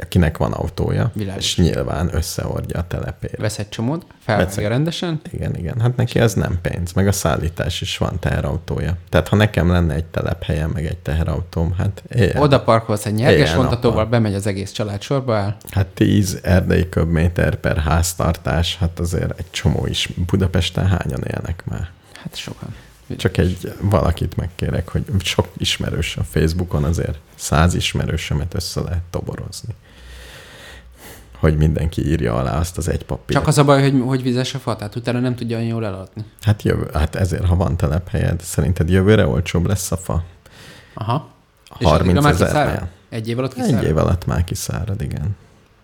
akinek 0.00 0.36
van 0.36 0.52
autója, 0.52 1.10
Világos. 1.14 1.44
és 1.44 1.56
nyilván 1.56 2.14
összeordja 2.14 2.78
a 2.78 2.86
telepét. 2.86 3.36
Vesz 3.36 3.58
egy 3.58 3.68
csomót, 3.68 4.06
Veszek. 4.26 4.68
rendesen, 4.68 5.20
Igen, 5.30 5.56
igen. 5.56 5.80
Hát 5.80 5.96
neki 5.96 6.20
az 6.20 6.34
nem 6.34 6.58
pénz, 6.62 6.92
meg 6.92 7.06
a 7.06 7.12
szállítás 7.12 7.80
is 7.80 7.98
van 7.98 8.18
teherautója. 8.20 8.96
Tehát 9.08 9.28
ha 9.28 9.36
nekem 9.36 9.70
lenne 9.70 9.94
egy 9.94 10.04
telephelyem, 10.04 10.70
meg 10.70 10.86
egy 10.86 10.96
teherautóm, 10.98 11.72
hát 11.78 12.02
éjjel. 12.14 12.42
oda 12.42 12.60
parkolsz 12.62 13.06
egy 13.06 13.14
nyerges 13.14 13.54
vontatóval, 13.54 14.06
bemegy 14.06 14.34
az 14.34 14.46
egész 14.46 14.72
család 14.72 15.02
sorba 15.02 15.36
áll. 15.36 15.56
Hát 15.70 15.86
10 15.86 16.38
erdei 16.42 16.88
köbméter 16.88 17.54
per 17.56 17.76
háztartás, 17.76 18.76
hát 18.76 18.98
azért 18.98 19.38
egy 19.38 19.50
csomó 19.50 19.86
is. 19.86 20.08
Budapesten 20.26 20.86
hányan 20.86 21.22
élnek 21.22 21.62
már? 21.64 21.90
Hát 22.12 22.36
sokan. 22.36 22.74
Csak 23.16 23.36
egy 23.36 23.74
valakit 23.80 24.36
megkérek, 24.36 24.88
hogy 24.88 25.04
sok 25.18 25.48
ismerős 25.56 26.16
a 26.16 26.24
Facebookon 26.24 26.84
azért 26.84 27.18
száz 27.34 27.74
ismerősömet 27.74 28.54
össze 28.54 28.80
lehet 28.80 29.02
toborozni. 29.10 29.74
Hogy 31.44 31.56
mindenki 31.56 32.06
írja 32.06 32.34
alá 32.34 32.58
azt 32.58 32.78
az 32.78 32.88
egy 32.88 33.04
papírt. 33.04 33.38
Csak 33.38 33.48
az 33.48 33.58
a 33.58 33.64
baj, 33.64 33.82
hogy, 33.82 34.02
hogy 34.06 34.22
vizes 34.22 34.54
a 34.54 34.58
fa, 34.58 34.76
tehát 34.76 34.96
utána 34.96 35.20
nem 35.20 35.34
tudja 35.34 35.56
olyan 35.56 35.68
jól 35.68 35.84
eladni. 35.86 36.24
Hát, 36.40 36.62
jövő, 36.62 36.90
hát 36.92 37.14
ezért, 37.14 37.44
ha 37.44 37.56
van 37.56 37.76
telephelyed, 37.76 38.40
szerinted 38.40 38.90
jövőre 38.90 39.26
olcsóbb 39.26 39.66
lesz 39.66 39.92
a 39.92 39.96
fa? 39.96 40.24
Aha. 40.94 41.28
És 41.78 41.86
30 41.86 42.00
addigra 42.00 42.20
már 42.20 42.32
ezernél? 42.32 42.62
kiszárad? 42.62 42.88
Egy 43.08 43.28
év 43.28 43.38
alatt 43.38 43.54
kiszárad? 43.54 43.82
Egy 43.82 43.88
év 43.88 43.96
alatt 43.96 44.26
már 44.26 44.44
kiszárad, 44.44 45.00
igen. 45.00 45.36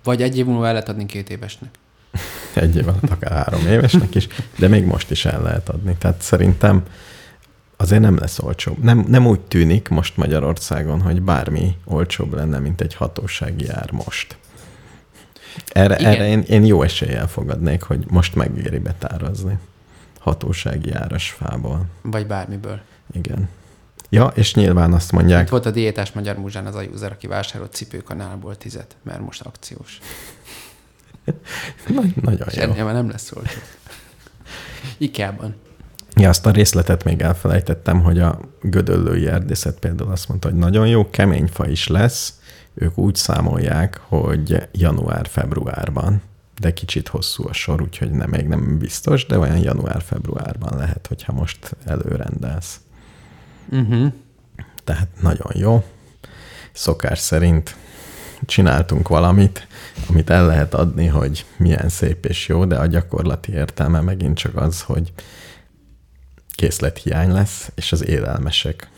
Vagy 0.04 0.22
egy 0.22 0.38
év 0.38 0.46
múlva 0.46 0.66
el 0.66 0.72
lehet 0.72 0.88
adni 0.88 1.06
két 1.06 1.30
évesnek. 1.30 1.70
Egy 2.54 2.76
év 2.76 2.88
alatt 2.88 3.10
akár 3.10 3.32
három 3.32 3.66
évesnek 3.66 4.14
is, 4.14 4.26
de 4.58 4.68
még 4.68 4.84
most 4.84 5.10
is 5.10 5.24
el 5.24 5.42
lehet 5.42 5.68
adni. 5.68 5.96
Tehát 5.98 6.20
szerintem 6.20 6.82
azért 7.76 8.00
nem 8.00 8.18
lesz 8.18 8.38
olcsóbb. 8.38 8.78
Nem, 8.82 9.04
nem 9.08 9.26
úgy 9.26 9.40
tűnik 9.40 9.88
most 9.88 10.16
Magyarországon, 10.16 11.00
hogy 11.00 11.22
bármi 11.22 11.76
olcsóbb 11.84 12.34
lenne, 12.34 12.58
mint 12.58 12.80
egy 12.80 12.94
hatósági 12.94 13.68
ár 13.68 13.90
most. 13.90 14.38
Erre, 15.66 15.98
Igen. 15.98 16.12
erre 16.12 16.26
én, 16.28 16.40
én 16.40 16.64
jó 16.64 16.82
eséllyel 16.82 17.28
fogadnék, 17.28 17.82
hogy 17.82 18.04
most 18.08 18.34
megéri 18.34 18.78
betárazni 18.78 19.58
hatósági 20.20 20.92
áras 20.92 21.30
fából. 21.30 21.86
Vagy 22.02 22.26
bármiből. 22.26 22.80
Igen. 23.12 23.48
Ja, 24.08 24.32
és 24.34 24.54
nyilván 24.54 24.92
azt 24.92 25.12
mondják, 25.12 25.42
Itt 25.42 25.48
volt 25.48 25.66
a 25.66 25.70
diétás 25.70 26.12
Magyar 26.12 26.36
Múzsán 26.36 26.66
az 26.66 26.74
a 26.74 26.82
user, 26.82 27.12
aki 27.12 27.26
vásárolt 27.26 27.72
cipőkanálból 27.72 28.56
tizet, 28.56 28.96
mert 29.02 29.20
most 29.20 29.42
akciós. 29.42 29.98
Nagy, 31.94 32.12
nagyon 32.20 32.48
És 32.48 32.56
jó. 32.56 32.62
ennél 32.62 32.84
már 32.84 32.94
nem 32.94 33.10
lesz 33.10 33.32
olcsó. 33.36 33.58
Ikea-ban. 34.98 35.54
Ja, 36.16 36.28
azt 36.28 36.46
a 36.46 36.50
részletet 36.50 37.04
még 37.04 37.20
elfelejtettem, 37.20 38.02
hogy 38.02 38.18
a 38.18 38.40
gödöllői 38.62 39.26
erdészet 39.26 39.78
például 39.78 40.10
azt 40.10 40.28
mondta, 40.28 40.48
hogy 40.48 40.58
nagyon 40.58 40.86
jó, 40.86 41.10
kemény 41.10 41.46
fa 41.46 41.68
is 41.68 41.86
lesz. 41.86 42.39
Ők 42.74 42.98
úgy 42.98 43.14
számolják, 43.14 44.00
hogy 44.08 44.68
január-februárban, 44.72 46.22
de 46.58 46.72
kicsit 46.72 47.08
hosszú 47.08 47.48
a 47.48 47.52
sor, 47.52 47.82
úgyhogy 47.82 48.10
nem, 48.10 48.30
még 48.30 48.46
nem 48.46 48.78
biztos, 48.78 49.26
de 49.26 49.38
olyan 49.38 49.58
január-februárban 49.58 50.76
lehet, 50.76 51.06
hogyha 51.06 51.32
most 51.32 51.76
előrendelsz. 51.86 52.80
Uh-huh. 53.68 54.12
Tehát 54.84 55.08
nagyon 55.20 55.52
jó. 55.54 55.84
Szokás 56.72 57.18
szerint 57.18 57.76
csináltunk 58.46 59.08
valamit, 59.08 59.66
amit 60.08 60.30
el 60.30 60.46
lehet 60.46 60.74
adni, 60.74 61.06
hogy 61.06 61.46
milyen 61.56 61.88
szép 61.88 62.24
és 62.24 62.48
jó, 62.48 62.64
de 62.64 62.76
a 62.76 62.86
gyakorlati 62.86 63.52
értelme 63.52 64.00
megint 64.00 64.36
csak 64.36 64.56
az, 64.56 64.82
hogy 64.82 65.12
készlethiány 66.50 67.32
lesz, 67.32 67.70
és 67.74 67.92
az 67.92 68.06
élelmesek 68.06 68.90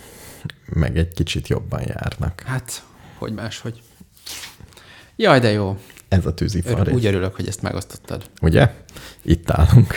meg 0.67 0.99
egy 0.99 1.14
kicsit 1.14 1.49
jobban 1.49 1.81
járnak. 1.87 2.43
Hát, 2.47 2.85
hogy 3.23 3.35
máshogy. 3.35 3.83
Jaj, 5.17 5.38
de 5.41 5.50
jó. 5.50 5.79
Ez 6.09 6.26
a 6.26 6.35
tűzifa 6.35 6.79
Örül, 6.79 6.95
úgy 6.95 7.07
örülök, 7.07 7.35
hogy 7.35 7.49
ezt 7.49 7.62
megosztottad. 7.62 8.31
Ugye? 8.41 8.75
Itt 9.23 9.50
állunk. 9.50 9.95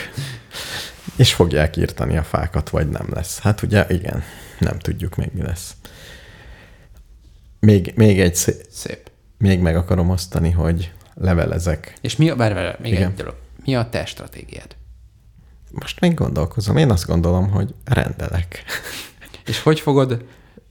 És 1.16 1.34
fogják 1.34 1.76
írtani 1.76 2.16
a 2.16 2.22
fákat, 2.22 2.68
vagy 2.68 2.88
nem 2.88 3.06
lesz. 3.12 3.38
Hát 3.38 3.62
ugye, 3.62 3.86
igen, 3.88 4.22
nem 4.58 4.78
tudjuk 4.78 5.16
még 5.16 5.30
mi 5.32 5.42
lesz. 5.42 5.74
Még, 7.60 7.92
még 7.96 8.20
egy 8.20 8.34
szé- 8.34 8.66
Szép. 8.70 9.10
még 9.38 9.60
meg 9.60 9.76
akarom 9.76 10.10
osztani, 10.10 10.50
hogy 10.50 10.92
levelezek. 11.14 11.94
És 12.00 12.16
mi 12.16 12.30
a, 12.30 12.36
várj, 12.36 12.54
várj, 12.54 12.76
még 12.82 12.92
Igen. 12.92 13.10
egy 13.10 13.16
dolog. 13.16 13.34
Mi 13.64 13.76
a 13.76 13.88
te 13.88 14.04
stratégiád? 14.06 14.76
most 15.70 16.00
még 16.00 16.14
gondolkozom. 16.14 16.76
Én 16.76 16.90
azt 16.90 17.06
gondolom, 17.06 17.50
hogy 17.50 17.74
rendelek. 17.84 18.64
És 19.46 19.60
hogy 19.60 19.80
fogod, 19.80 20.24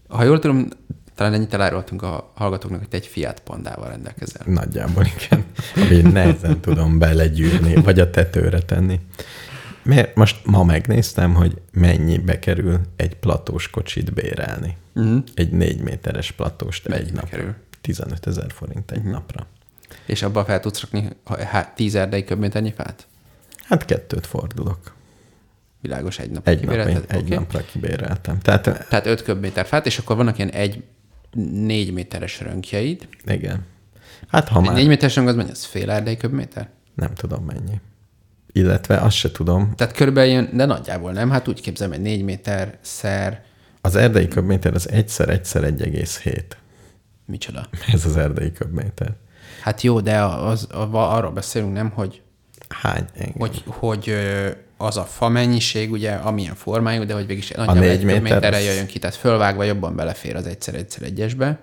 ha 0.07 0.24
jól 0.24 0.39
tudom, 0.39 0.67
talán 1.15 1.34
ennyit 1.34 1.53
elárultunk 1.53 2.01
a 2.01 2.31
hallgatóknak, 2.36 2.79
hogy 2.79 2.89
te 2.89 2.98
egy 2.98 3.07
Fiat 3.07 3.39
Pandával 3.39 3.89
rendelkezel. 3.89 4.41
Nagyjából 4.45 5.05
igen. 5.15 5.45
Ami 5.75 6.01
nehezen 6.12 6.60
tudom 6.60 7.00
belegyűrni, 7.00 7.75
vagy 7.75 8.00
a 8.00 8.10
tetőre 8.10 8.60
tenni. 8.60 9.00
Miért? 9.84 10.15
Most 10.15 10.45
ma 10.45 10.63
megnéztem, 10.63 11.34
hogy 11.34 11.62
mennyibe 11.72 12.39
kerül 12.39 12.79
egy 12.95 13.15
platós 13.15 13.69
kocsit 13.69 14.13
bérelni. 14.13 14.77
Uh-huh. 14.93 15.24
Egy 15.34 15.51
négy 15.51 15.81
méteres 15.81 16.31
platóst 16.31 16.88
Mennyibe 16.88 17.07
egy 17.07 17.13
napra. 17.13 17.29
kerül? 17.29 17.55
15 17.81 18.27
ezer 18.27 18.51
forint 18.51 18.91
egy 18.91 18.98
uh-huh. 18.98 19.13
napra. 19.13 19.48
És 20.05 20.22
abban 20.22 20.45
fel 20.45 20.60
tudsz 20.60 20.81
rakni 20.81 21.10
hát, 21.45 21.75
10 21.75 21.95
erdei 21.95 22.24
köbméternyi 22.24 22.72
fát? 22.72 23.07
Hát 23.63 23.86
kettőt 23.86 24.27
fordulok. 24.27 24.93
Világos 25.81 26.19
egy 26.19 26.31
nap. 26.31 26.48
Egy, 26.48 26.62
nap, 26.62 26.69
kibérelted? 26.69 27.05
egy 27.07 27.22
Oké. 27.22 27.36
napra 27.36 27.60
kibéreltem. 27.60 28.39
Tehát 28.39 28.88
Tehát 28.89 29.05
5 29.05 29.24
köbméter 29.24 29.65
fát, 29.65 29.86
és 29.86 29.98
akkor 29.98 30.15
vannak 30.15 30.38
ilyen 30.38 30.50
egy 30.50 30.84
4 31.35 31.93
méteres 31.93 32.41
rönkjeid. 32.41 33.07
igen. 33.25 33.65
Hát 34.27 34.47
ha 34.47 34.61
már 34.61 34.73
4 34.73 34.87
méteres 34.87 35.15
rönk 35.15 35.27
az 35.27 35.35
mennyi? 35.35 35.49
Az 35.49 35.65
fél 35.65 35.91
erdei 35.91 36.17
köbméter? 36.17 36.69
nem 36.95 37.13
tudom 37.13 37.43
mennyi. 37.45 37.81
Illetve 38.51 38.97
azt 38.97 39.15
se 39.15 39.31
tudom, 39.31 39.73
Tehát 39.75 39.95
körülbelül 39.95 40.29
ilyen, 40.29 40.49
de 40.53 40.65
nagyjából 40.65 41.11
nem. 41.11 41.29
Hát 41.29 41.47
úgy 41.47 41.61
képzelem, 41.61 41.91
hogy 41.91 42.01
4 42.01 42.23
méter 42.23 42.77
szer, 42.81 43.43
az 43.85 43.95
erdei 43.95 44.27
köbméter 44.27 44.73
az 44.73 44.89
egyszer 44.89 45.29
egyszer 45.29 45.63
1,7. 45.63 46.43
micsoda. 47.25 47.67
Ez 47.93 48.05
az 48.05 48.17
erdei 48.17 48.51
köbméter. 48.51 49.15
Hát 49.61 49.81
jó, 49.81 49.99
de 49.99 50.21
az, 50.21 50.67
az, 50.71 50.87
arról 50.91 51.31
beszélünk, 51.31 51.73
nem, 51.73 51.89
hogy, 51.89 52.21
Hány? 52.69 53.05
Igen. 53.15 53.33
hogy, 53.37 53.63
hogy 53.65 54.15
az 54.77 54.98
a 54.98 55.03
fa 55.03 55.29
mennyiség, 55.29 55.91
ugye, 55.91 56.12
amilyen 56.12 56.55
formájú, 56.55 57.03
de 57.03 57.13
hogy 57.13 57.25
végig 57.25 57.53
nagyjából 57.55 57.84
egy 57.84 58.03
méter 58.03 58.22
méterre 58.22 58.62
jöjjön 58.62 58.86
ki, 58.86 59.00
tehát 59.00 59.15
fölvágva 59.15 59.63
jobban 59.63 59.96
belefér 59.96 60.36
az 60.36 60.46
egyszer 60.46 60.75
egyszer 60.75 61.03
egyesbe, 61.03 61.60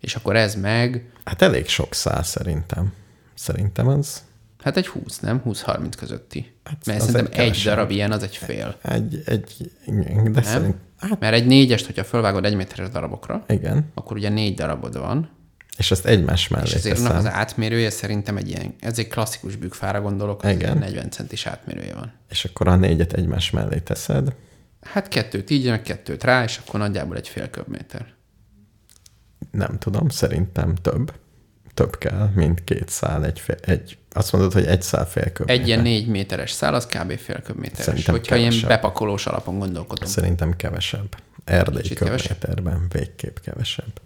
és 0.00 0.14
akkor 0.14 0.36
ez 0.36 0.54
meg, 0.54 1.12
Hát 1.24 1.42
elég 1.42 1.68
sok 1.68 1.94
szál 1.94 2.22
szerintem. 2.22 2.92
Szerintem 3.34 3.88
az 3.88 4.22
hát 4.62 4.76
egy 4.76 4.86
20, 4.86 5.18
nem? 5.18 5.42
20-30 5.46 5.92
közötti. 5.98 6.52
Hát 6.64 6.86
Mert 6.86 7.00
szerintem 7.00 7.26
egy 7.32 7.38
egy, 7.38 7.62
darab 7.64 7.90
ilyen, 7.90 8.12
az 8.12 8.22
egy 8.22 8.36
fél. 8.36 8.76
egy, 8.82 9.22
egy 9.26 9.70
igen, 9.86 10.32
de 10.32 10.40
Nem? 10.40 10.42
szerint, 10.42 10.74
hát 10.98 11.20
Mert 11.20 11.34
egy 11.34 11.46
négyest, 11.46 11.86
hogyha 11.86 12.04
fölvágod 12.04 12.44
egy 12.44 12.54
méteres 12.54 12.88
darabokra, 12.88 13.44
igen. 13.48 13.90
akkor 13.94 14.16
ugye 14.16 14.28
négy 14.28 14.54
darabod 14.54 14.98
van, 14.98 15.28
És 15.78 15.90
ezt 15.90 16.06
egymás 16.06 16.48
mellé 16.48 16.70
és 16.74 16.80
teszem. 16.80 17.16
az 17.16 17.26
átmérője 17.26 17.90
szerintem 17.90 18.36
egy 18.36 18.48
ilyen, 18.48 18.74
ez 18.80 18.98
egy 18.98 19.08
klasszikus 19.08 19.56
bükkfára 19.56 20.00
gondolok, 20.00 20.42
az 20.42 20.50
Igen. 20.50 20.60
ilyen 20.60 20.78
40 20.78 21.10
centis 21.10 21.46
átmérője 21.46 21.94
van. 21.94 22.12
És 22.28 22.44
akkor 22.44 22.68
a 22.68 22.76
négyet 22.76 23.12
egymás 23.12 23.50
mellé 23.50 23.78
teszed. 23.78 24.34
Hát 24.80 25.08
kettőt 25.08 25.50
így, 25.50 25.68
meg 25.68 25.82
kettőt 25.82 26.24
rá, 26.24 26.44
és 26.44 26.58
akkor 26.58 26.80
nagyjából 26.80 27.16
egy 27.16 27.28
fél 27.28 27.50
köbméter. 27.50 28.06
Nem 29.50 29.78
tudom, 29.78 30.08
szerintem 30.08 30.74
több. 30.74 31.12
Több 31.74 31.98
kell, 31.98 32.30
mint 32.34 32.64
két 32.64 32.88
szál. 32.88 33.24
Egy, 33.24 33.40
fél, 33.40 33.56
egy 33.60 33.96
azt 34.12 34.32
mondod, 34.32 34.52
hogy 34.52 34.64
egy 34.66 34.82
szál 34.82 35.06
fél 35.06 35.30
köbméter. 35.32 35.60
Egy 35.62 35.66
ilyen 35.68 35.80
négy 35.80 36.06
méteres 36.06 36.50
szál, 36.50 36.74
az 36.74 36.86
kb. 36.86 37.18
fél 37.18 37.42
köbméteres. 37.42 37.84
Szerintem 37.84 38.14
Hogyha 38.14 38.36
ilyen 38.36 38.48
kevesebb. 38.48 38.68
bepakolós 38.68 39.26
alapon 39.26 39.58
gondolkodom. 39.58 40.08
Szerintem 40.08 40.56
kevesebb. 40.56 41.16
Erdei 41.44 41.82
Kicsit 41.82 41.98
kevesebb? 41.98 42.38
köbméterben 42.38 42.86
végképp 42.92 43.36
kevesebb. 43.44 44.00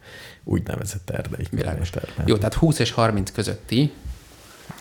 Úgynevezett 0.45 1.11
erdei 1.11 1.47
Világos. 1.51 1.91
köbméterben. 1.91 2.29
Jó, 2.29 2.37
tehát 2.37 2.55
20 2.55 2.79
és 2.79 2.91
30 2.91 3.31
közötti, 3.33 3.93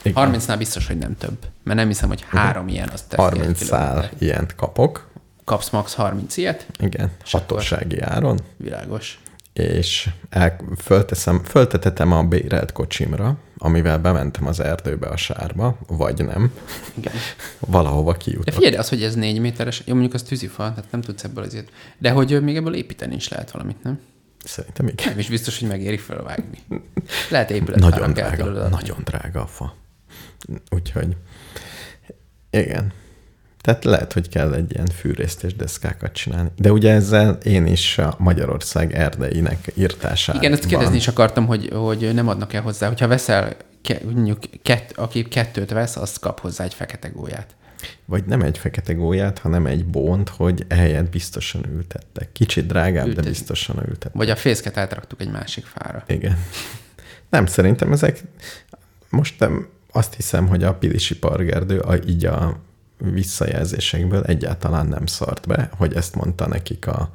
Igen. 0.04 0.34
30-nál 0.34 0.56
biztos, 0.58 0.88
hogy 0.88 0.98
nem 0.98 1.18
több. 1.18 1.38
Mert 1.64 1.78
nem 1.80 1.88
hiszem, 1.88 2.08
hogy 2.08 2.26
három 2.28 2.68
ilyen 2.68 2.90
az 2.90 3.02
teszi 3.02 3.22
30 3.22 3.62
egy 3.62 3.68
szál 3.68 4.10
ilyent 4.20 4.56
kapok. 4.56 5.08
Kapsz 5.44 5.70
max 5.70 5.94
30 5.94 6.38
ilyet, 6.38 6.66
Igen, 6.80 7.12
hatósági 7.26 8.00
áron. 8.02 8.40
világos. 8.58 9.20
És 9.60 10.10
el, 10.30 10.56
fölteszem, 10.78 11.44
föltetetem 11.44 12.12
a 12.12 12.24
bérelt 12.24 12.72
kocsimra, 12.72 13.38
amivel 13.58 14.00
bementem 14.00 14.48
az 14.48 14.60
erdőbe 14.60 15.08
a 15.08 15.18
sárba, 15.18 15.78
vagy 15.88 16.26
nem, 16.26 16.54
Igen. 16.94 17.14
valahova 17.60 18.12
De 18.12 18.18
kijutok. 18.18 18.54
figyelj, 18.54 18.74
de 18.74 18.80
az, 18.80 18.90
hogy 18.90 19.04
ez 19.04 19.16
négy 19.16 19.40
méteres, 19.40 19.82
jó, 19.86 19.94
mondjuk 19.94 20.14
az 20.14 20.24
tűzifa, 20.24 20.74
tehát 20.74 20.92
nem 20.92 21.02
tudsz 21.02 21.24
ebből 21.24 21.44
azért. 21.44 21.70
De 21.98 22.10
hogy 22.12 22.44
még 22.44 22.56
ebből 22.56 22.76
építeni 22.76 23.16
is 23.16 23.28
lehet 23.28 23.52
valamit, 23.52 23.84
nem? 23.84 24.00
Szerintem 24.44 24.88
igen. 24.88 25.10
Nem 25.10 25.20
is 25.20 25.30
biztos, 25.30 25.60
hogy 25.60 25.68
megéri 25.68 25.98
felvágni. 25.98 26.58
Lehet 27.30 27.52
épület 27.52 27.80
Nagyon 27.80 28.14
drága, 28.14 28.68
nagyon 28.68 28.98
drága 29.04 29.42
a 29.42 29.48
fa. 29.48 29.76
Úgyhogy 30.70 31.18
igen. 32.50 32.94
Tehát 33.66 33.84
lehet, 33.84 34.14
hogy 34.14 34.30
kell 34.30 34.54
egy 34.54 34.74
ilyen 34.74 34.86
fűrésztés 34.86 35.56
deszkákat 35.56 36.14
csinálni. 36.14 36.50
De 36.58 36.72
ugye 36.72 36.92
ezzel 36.92 37.38
én 37.44 37.66
is 37.66 37.98
a 37.98 38.16
Magyarország 38.18 38.94
erdeinek 38.94 39.72
írtásában. 39.74 40.42
Igen, 40.42 40.54
ezt 40.54 40.66
kérdezni 40.66 40.96
is 40.96 41.08
akartam, 41.08 41.46
hogy, 41.46 41.70
hogy 41.74 42.14
nem 42.14 42.28
adnak 42.28 42.54
el 42.54 42.62
hozzá. 42.62 42.88
Hogyha 42.88 43.08
veszel, 43.08 43.56
ke, 43.82 44.00
mondjuk 44.04 44.40
kett, 44.62 44.92
aki 44.96 45.24
kettőt 45.24 45.72
vesz, 45.72 45.96
az 45.96 46.18
kap 46.18 46.40
hozzá 46.40 46.64
egy 46.64 46.74
fekete 46.74 47.08
gólyát. 47.08 47.56
Vagy 48.06 48.26
nem 48.26 48.42
egy 48.42 48.58
fekete 48.58 48.94
gólyát, 48.94 49.40
hanem 49.40 49.66
egy 49.66 49.86
bónt, 49.86 50.30
hogy 50.30 50.66
ehelyett 50.68 51.10
biztosan 51.10 51.66
ültettek. 51.76 52.32
Kicsit 52.32 52.66
drágább, 52.66 53.06
Ültetni. 53.06 53.24
de 53.24 53.30
biztosan 53.30 53.78
ültettek. 53.78 54.14
Vagy 54.14 54.30
a 54.30 54.36
fészket 54.36 54.78
átraktuk 54.78 55.22
egy 55.22 55.32
másik 55.32 55.66
fára. 55.66 56.04
Igen. 56.08 56.38
Nem, 57.30 57.46
szerintem 57.46 57.92
ezek, 57.92 58.24
most 59.10 59.40
nem, 59.40 59.68
azt 59.92 60.14
hiszem, 60.14 60.48
hogy 60.48 60.64
a 60.64 60.74
Pilisi 60.74 61.18
Pargerdő 61.18 61.80
a, 61.80 61.96
így 62.08 62.26
a 62.26 62.64
visszajelzésekből 62.98 64.24
egyáltalán 64.24 64.88
nem 64.88 65.06
szart 65.06 65.48
be, 65.48 65.70
hogy 65.78 65.94
ezt 65.94 66.16
mondta 66.16 66.48
nekik 66.48 66.88
a 66.88 67.12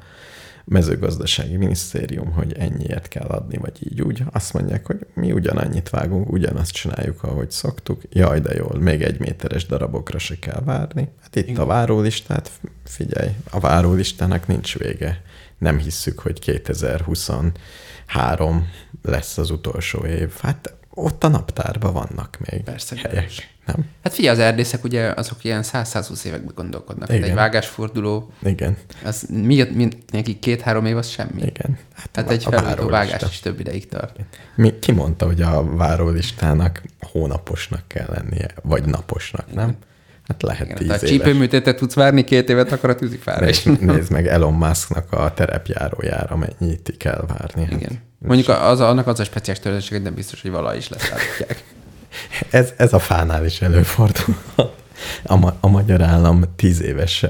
mezőgazdasági 0.65 1.57
minisztérium, 1.57 2.31
hogy 2.31 2.53
ennyiért 2.53 3.07
kell 3.07 3.27
adni, 3.27 3.57
vagy 3.57 3.91
így 3.91 4.01
úgy. 4.01 4.23
Azt 4.31 4.53
mondják, 4.53 4.85
hogy 4.85 5.07
mi 5.13 5.31
ugyanannyit 5.31 5.89
vágunk, 5.89 6.31
ugyanazt 6.31 6.71
csináljuk, 6.71 7.23
ahogy 7.23 7.51
szoktuk. 7.51 8.01
Jaj, 8.09 8.39
de 8.39 8.53
jól, 8.53 8.79
még 8.79 9.01
egy 9.01 9.19
méteres 9.19 9.65
darabokra 9.65 10.19
se 10.19 10.39
kell 10.39 10.61
várni. 10.65 11.09
Hát 11.21 11.35
itt 11.35 11.57
a 11.57 11.65
várólistát, 11.65 12.51
figyelj, 12.83 13.29
a 13.49 13.59
várólistának 13.59 14.47
nincs 14.47 14.77
vége. 14.77 15.21
Nem 15.57 15.77
hisszük, 15.77 16.19
hogy 16.19 16.39
2023 16.39 18.67
lesz 19.01 19.37
az 19.37 19.49
utolsó 19.49 20.05
év. 20.05 20.31
Hát 20.41 20.75
ott 20.93 21.23
a 21.23 21.27
naptárban 21.27 21.93
vannak 21.93 22.37
még 22.49 22.63
Persze, 22.63 22.95
helyek, 22.95 23.31
nem? 23.65 23.85
Hát 24.03 24.13
figyelj, 24.13 24.35
az 24.35 24.41
erdészek 24.41 24.83
ugye 24.83 25.13
azok 25.15 25.43
ilyen 25.43 25.63
100-120 25.63 26.23
években 26.23 26.53
gondolkodnak. 26.55 27.07
Hát 27.07 27.17
Igen. 27.17 27.29
egy 27.29 27.35
vágásforduló, 27.35 28.31
Igen, 28.43 28.77
az 29.03 29.25
mi, 29.29 29.63
mi, 29.73 29.87
neki 30.11 30.39
két-három 30.39 30.85
év 30.85 30.97
az 30.97 31.07
semmi. 31.07 31.41
igen. 31.41 31.77
Hát 31.93 32.31
egy 32.31 32.43
a 32.45 32.49
felújító 32.49 32.87
várólista. 32.87 32.89
vágás 32.91 33.29
is 33.29 33.39
több 33.39 33.59
ideig 33.59 33.87
tart. 33.87 34.19
Mi, 34.55 34.79
ki 34.79 34.91
mondta, 34.91 35.25
hogy 35.25 35.41
a 35.41 35.75
várólistának 35.75 36.81
hónaposnak 36.99 37.87
kell 37.87 38.07
lennie, 38.09 38.47
vagy 38.63 38.85
naposnak, 38.85 39.53
nem? 39.53 39.75
Hát 40.27 40.41
lehet 40.41 40.65
Igen, 40.65 40.75
tíz 40.77 40.89
a 40.89 40.95
éves. 40.95 41.09
csípőműtétet 41.09 41.77
tudsz 41.77 41.93
várni 41.93 42.23
két 42.23 42.49
évet, 42.49 42.71
akkor 42.71 42.89
a 42.89 42.95
tűzifára 42.95 43.49
is. 43.49 43.63
Nézd, 43.63 44.11
meg 44.17 44.27
Elon 44.27 44.53
Musknak 44.53 45.11
a 45.11 45.33
terepjárójára, 45.33 46.35
mennyit 46.37 46.93
kell 46.97 47.25
várni. 47.27 47.63
Hát 47.63 47.71
Igen. 47.71 47.99
Mondjuk 48.19 48.49
az, 48.49 48.79
annak 48.79 49.07
az 49.07 49.19
a 49.19 49.23
speciális 49.23 49.61
törvénység, 49.61 49.91
hogy 49.91 50.01
nem 50.01 50.13
biztos, 50.13 50.41
hogy 50.41 50.51
valahogy 50.51 50.77
is 50.77 50.89
leszállítják. 50.89 51.63
Ez, 52.49 52.73
ez 52.77 52.93
a 52.93 52.99
fánál 52.99 53.45
is 53.45 53.61
előfordul. 53.61 54.35
A, 55.23 55.35
ma, 55.35 55.55
a 55.59 55.67
magyar 55.67 56.01
állam 56.01 56.43
tíz 56.55 56.81
éves 56.81 57.25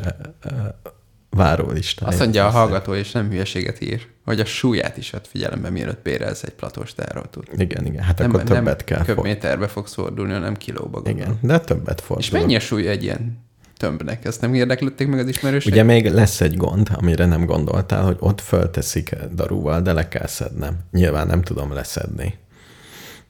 várólistája. 1.35 2.11
Azt 2.11 2.19
mondja 2.19 2.45
a 2.45 2.49
hallgató, 2.49 2.93
és 2.93 3.11
nem 3.11 3.29
hülyeséget 3.29 3.81
ír, 3.81 4.07
hogy 4.25 4.39
a 4.39 4.45
súlyát 4.45 4.97
is 4.97 5.09
vett 5.09 5.27
figyelembe, 5.27 5.69
mielőtt 5.69 6.01
bérelsz 6.01 6.43
egy 6.43 6.53
platós 6.53 6.93
teherautót. 6.93 7.47
Igen, 7.57 7.85
igen, 7.85 8.03
hát 8.03 8.19
akkor 8.19 8.43
többet 8.43 8.83
kell. 8.83 9.03
for- 9.03 9.15
köbméterbe 9.15 9.67
fogsz 9.67 9.93
fordulni, 9.93 10.33
hanem 10.33 10.55
kilóba. 10.55 11.01
gondolom. 11.01 11.17
Igen, 11.17 11.37
de 11.41 11.59
többet 11.59 12.01
fordul. 12.01 12.23
És 12.25 12.29
mennyi 12.29 12.55
a 12.55 12.59
súly 12.59 12.87
egy 12.87 13.03
ilyen 13.03 13.39
tömbnek? 13.77 14.25
Ezt 14.25 14.41
nem 14.41 14.53
érdeklődték 14.53 15.07
meg 15.07 15.19
az 15.19 15.27
ismerőség? 15.27 15.71
Ugye 15.71 15.83
még 15.83 16.09
lesz 16.11 16.41
egy 16.41 16.57
gond, 16.57 16.89
amire 16.93 17.25
nem 17.25 17.45
gondoltál, 17.45 18.03
hogy 18.03 18.17
ott 18.19 18.41
fölteszik 18.41 19.15
darúval, 19.35 19.81
de 19.81 19.93
le 19.93 20.07
kell 20.07 20.27
szednem. 20.27 20.77
Nyilván 20.91 21.27
nem 21.27 21.41
tudom 21.41 21.73
leszedni, 21.73 22.39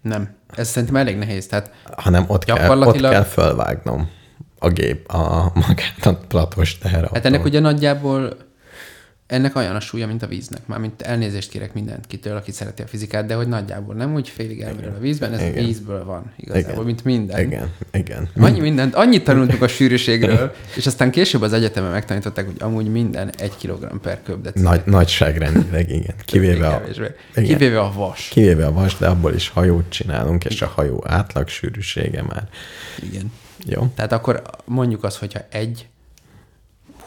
Nem. 0.02 0.36
Ez 0.56 0.70
szerintem 0.70 0.96
elég 0.96 1.18
nehéz. 1.18 1.48
Tehát 1.48 1.72
hanem 1.98 2.24
ott, 2.28 2.44
kell, 2.44 2.56
ott 2.56 2.62
Gyakorlatilag- 2.62 3.12
kell 3.14 3.24
fölvágnom 3.24 4.10
a 4.64 4.70
gép, 4.70 5.10
a 5.10 5.52
magát 5.54 6.06
a 6.06 6.16
platós 6.28 6.78
teherautó. 6.78 7.14
Hát 7.14 7.26
ennek 7.26 7.44
ugye 7.44 7.60
nagyjából 7.60 8.38
ennek 9.32 9.56
olyan 9.56 9.76
a 9.76 9.80
súlya, 9.80 10.08
mint 10.08 10.24
a 10.24 10.28
víznek. 10.28 10.68
Mármint 10.68 11.02
elnézést 11.02 11.50
kérek 11.50 11.74
mindenkitől, 11.74 12.36
aki 12.36 12.52
szereti 12.52 12.82
a 12.82 12.88
fizikát, 12.88 13.26
de 13.26 13.34
hogy 13.34 13.48
nagyjából 13.48 13.96
nem 13.96 14.14
úgy 14.14 14.30
félig 14.30 14.62
elmerül 14.62 14.94
a 14.98 15.00
vízben, 15.00 15.34
ez 15.34 15.42
Igen. 15.42 15.66
vízből 15.66 16.06
van 16.06 16.32
igazából, 16.38 16.72
Igen. 16.72 16.86
mint 16.86 17.06
minden. 17.06 17.40
Igen, 17.40 17.74
igen. 17.92 18.30
Annyi 18.36 18.60
mindent, 18.60 18.96
annyit 18.96 19.24
tanultunk 19.24 19.62
a 19.62 19.68
sűrűségről, 19.68 20.56
és 20.76 20.86
aztán 20.86 21.12
később 21.12 21.42
az 21.42 21.54
egyetemen 21.54 21.92
megtanították, 21.92 22.46
hogy 22.46 22.56
amúgy 22.60 22.92
minden 22.92 23.32
egy 23.38 23.58
kilogramm 23.58 23.98
per 23.98 24.22
köbdeci. 24.24 24.62
Nagy, 24.62 24.82
nagyságrendileg, 24.86 25.90
igen. 25.90 26.16
Kivéve 26.26 26.68
a, 26.68 26.82
igen. 27.36 27.46
Kivéve 27.46 27.80
a 27.80 27.92
vas. 27.96 28.28
kivéve 28.28 28.66
a 28.66 28.72
vas, 28.72 28.98
de 28.98 29.08
abból 29.08 29.34
is 29.34 29.50
hajót 29.50 29.90
csinálunk, 29.90 30.46
és 30.46 30.62
a 30.62 30.72
hajó 30.76 31.04
átlag 31.08 31.48
sűrűsége 31.48 32.24
már 32.24 32.48
Igen. 33.04 33.32
Jó. 33.66 33.88
Tehát 33.96 34.12
akkor 34.12 34.42
mondjuk 34.66 35.04
azt, 35.04 35.18
hogyha 35.18 35.40
egy 35.50 35.88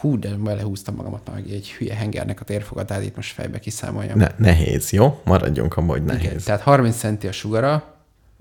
hú, 0.00 0.18
de 0.18 0.34
belehúztam 0.36 0.94
magamat 0.94 1.30
meg 1.34 1.50
egy 1.50 1.70
hülye 1.70 1.94
hengernek 1.94 2.40
a 2.40 2.44
térfogatát, 2.44 3.02
itt 3.02 3.16
most 3.16 3.32
fejbe 3.32 3.58
kiszámoljam. 3.58 4.18
Ne, 4.18 4.28
nehéz, 4.36 4.90
jó? 4.90 5.20
Maradjunk 5.24 5.76
abban, 5.76 5.88
hogy 5.88 6.04
nehéz. 6.04 6.24
Igen, 6.24 6.38
tehát 6.44 6.60
30 6.60 6.96
centi 6.96 7.26
a 7.26 7.32
sugara, 7.32 7.92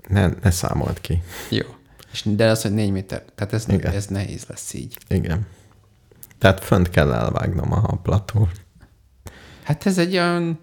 Ne, 0.08 0.28
ne 0.42 0.50
számolt 0.50 1.00
ki. 1.00 1.22
jó. 1.50 1.66
És 2.12 2.22
de 2.26 2.46
az, 2.50 2.62
hogy 2.62 2.72
4 2.72 2.90
méter, 2.90 3.22
tehát 3.34 3.52
ez, 3.52 3.64
Igen. 3.68 3.92
ez 3.92 4.06
nehéz 4.06 4.44
lesz 4.48 4.72
így. 4.74 4.98
Igen. 5.08 5.46
Tehát 6.38 6.64
fönt 6.64 6.90
kell 6.90 7.12
elvágnom 7.12 7.72
a, 7.72 7.82
a 7.86 7.96
plató. 7.96 8.48
Hát 9.62 9.86
ez 9.86 9.98
egy 9.98 10.12
olyan, 10.12 10.58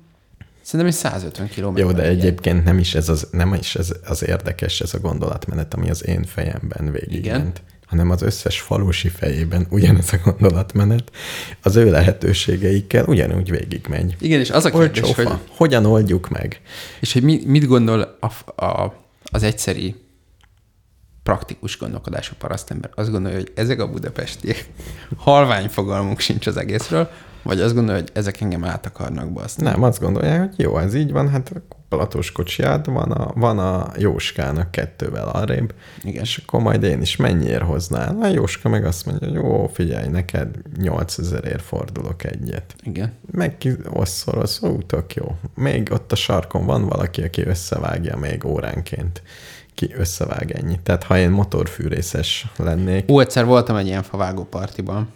szerintem 0.62 0.90
egy 0.90 0.94
150 0.94 1.50
km. 1.50 1.78
Jó, 1.78 1.92
de 1.92 2.04
egyébként 2.04 2.64
nem 2.64 2.80
is 2.80 2.96
ez 2.96 3.10
az, 3.10 3.28
nem 3.32 3.54
is 3.54 3.76
ez 3.76 3.92
az 4.06 4.28
érdekes, 4.28 4.82
ez 4.82 4.94
a 4.94 5.00
gondolatmenet, 5.00 5.74
ami 5.74 5.90
az 5.90 6.06
én 6.08 6.24
fejemben 6.24 6.92
végigment, 6.92 7.62
hanem 7.92 8.10
az 8.10 8.22
összes 8.22 8.60
falusi 8.60 9.10
fejében 9.10 9.68
ugyanez 9.70 10.14
a 10.14 10.18
gondolatmenet, 10.24 11.12
az 11.62 11.76
ő 11.76 11.92
lehetőségeikkel 11.92 13.06
ugyanúgy 13.06 13.50
végigmegy. 13.50 14.16
Igen, 14.20 14.40
és 14.40 14.50
az 14.50 14.66
a 14.66 14.70
kérdés, 14.70 15.04
Olcsó 15.04 15.24
hogy. 15.24 15.38
Hogyan 15.50 15.86
oldjuk 15.86 16.30
meg? 16.30 16.62
és 17.00 17.14
hogy 17.14 17.24
mi, 17.24 17.42
mit 17.46 17.66
gondol 17.66 18.18
a, 18.20 18.64
a, 18.66 18.94
az 19.24 19.44
egyszeri 19.44 19.96
praktikus 21.24 21.78
gondolkodású 21.78 22.34
parasztember? 22.38 22.90
Azt 22.96 23.12
gondolja, 23.12 23.38
hogy 23.38 23.52
ezek 23.56 23.80
a 23.80 23.90
budapestiek 23.90 24.70
halvány 25.18 25.68
fogalmunk 25.68 26.20
sincs 26.20 26.48
az 26.48 26.58
egészről, 26.58 27.10
vagy 27.44 27.62
azt 27.62 27.74
gondolja, 27.74 28.02
hogy 28.02 28.12
ezek 28.14 28.42
engem 28.42 28.64
át 28.64 28.86
akarnak 28.86 29.32
baszni? 29.32 29.64
Nem, 29.64 29.84
azt 29.84 30.00
gondolják, 30.00 30.40
hogy 30.40 30.60
jó, 30.60 30.78
ez 30.78 30.94
így 30.94 31.12
van, 31.12 31.30
hát 31.30 31.52
a 31.56 31.76
platós 31.96 32.32
kocsiját 32.32 32.86
van 32.86 33.12
a, 33.12 33.32
van 33.36 33.60
a 33.60 33.92
Jóskának 33.98 34.72
kettővel 34.72 35.28
arrébb, 35.28 35.74
Igen. 36.04 36.22
és 36.22 36.38
akkor 36.38 36.62
majd 36.62 36.84
én 36.84 37.02
is 37.02 37.16
mennyiért 37.16 37.64
hoznál? 37.64 38.18
A 38.22 38.28
Jóska 38.28 38.70
meg 38.70 38.86
azt 38.86 39.06
mondja, 39.06 39.28
hogy 39.28 39.38
jó, 39.38 39.70
figyelj, 39.74 40.08
neked 40.08 40.56
8000ért 40.80 41.62
fordulok 41.64 42.24
egyet. 42.24 42.76
Igen. 42.84 43.14
Meg 43.32 43.58
ki 43.58 43.72
osszoroz, 43.90 44.60
ú, 44.62 44.78
tök 44.78 45.14
jó. 45.14 45.36
Még 45.56 45.90
ott 45.92 46.12
a 46.12 46.16
sarkon 46.16 46.66
van 46.66 46.88
valaki, 46.88 47.22
aki 47.22 47.42
összevágja 47.46 48.18
még 48.18 48.46
óránként. 48.46 49.22
Ki 49.74 49.94
összevág 49.98 50.52
ennyi. 50.52 50.80
Tehát 50.84 51.04
ha 51.04 51.18
én 51.18 51.30
motorfűrészes 51.30 52.48
lennék, 52.58 53.12
Ó, 53.12 53.20
egyszer 53.20 53.46
voltam 53.46 53.76
egy 53.76 53.86
ilyen 53.86 54.04
favágó 54.04 54.44
partiban. 54.44 55.08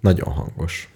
Nagyon 0.00 0.32
hangos. 0.32 0.90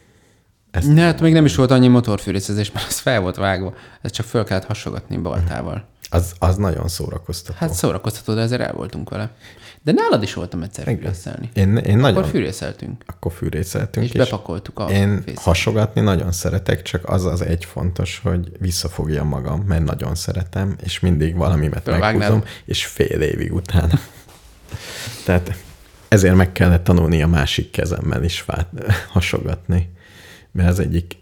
Ezt 0.71 0.93
Ne, 0.95 1.03
hát 1.03 1.21
még 1.21 1.33
nem 1.33 1.45
is 1.45 1.55
volt 1.55 1.71
annyi 1.71 1.89
motorfűrészezés, 1.89 2.73
mert 2.73 2.87
az 2.87 2.99
fel 2.99 3.21
volt 3.21 3.37
vágva. 3.37 3.75
Ez 4.03 4.11
csak 4.11 4.27
föl 4.27 4.45
kellett 4.45 4.65
hasogatni 4.65 5.17
baltával. 5.17 5.85
az, 6.11 6.33
az 6.39 6.57
nagyon 6.57 6.89
szórakoztató. 6.89 7.57
Hát 7.59 7.73
szórakoztató, 7.73 8.35
de 8.35 8.41
ezzel 8.41 8.61
el 8.63 8.73
voltunk 8.73 9.11
vele. 9.11 9.31
De 9.83 9.93
nálad 9.93 10.23
is 10.23 10.35
voltam 10.35 10.63
egyszer 10.63 10.85
fűrészelni. 10.85 11.51
én, 11.53 11.77
én 11.77 11.97
nagyon... 11.97 12.17
Akkor 12.17 12.31
fűrészeltünk. 12.31 13.03
akkor 13.07 13.33
fűrészeltünk. 13.33 14.07
És 14.07 14.13
bepakoltuk 14.13 14.79
a 14.79 14.91
Én 14.91 15.23
fészket. 15.23 15.45
hasogatni 15.45 16.01
nagyon 16.01 16.33
szeretek, 16.33 16.83
csak 16.83 17.09
az 17.09 17.25
az 17.25 17.41
egy 17.41 17.65
fontos, 17.65 18.21
hogy 18.23 18.53
visszafogjam 18.59 19.29
magam, 19.29 19.61
mert 19.61 19.85
nagyon 19.85 20.15
szeretem, 20.15 20.77
és 20.83 21.01
mindig 21.01 21.37
valamimet 21.37 21.87
meghúzom, 21.87 22.45
és 22.65 22.87
fél 22.87 23.21
évig 23.21 23.55
utána. 23.55 24.01
Tehát 25.25 25.55
ezért 26.11 26.35
meg 26.35 26.53
kellett 26.53 26.85
tanulni 26.85 27.23
a 27.23 27.27
másik 27.27 27.71
kezemmel 27.71 28.25
is 28.25 28.41
fát, 28.41 28.67
hasogatni, 29.13 29.91
mert 30.53 30.69
az 30.69 30.79
egyik 30.79 31.17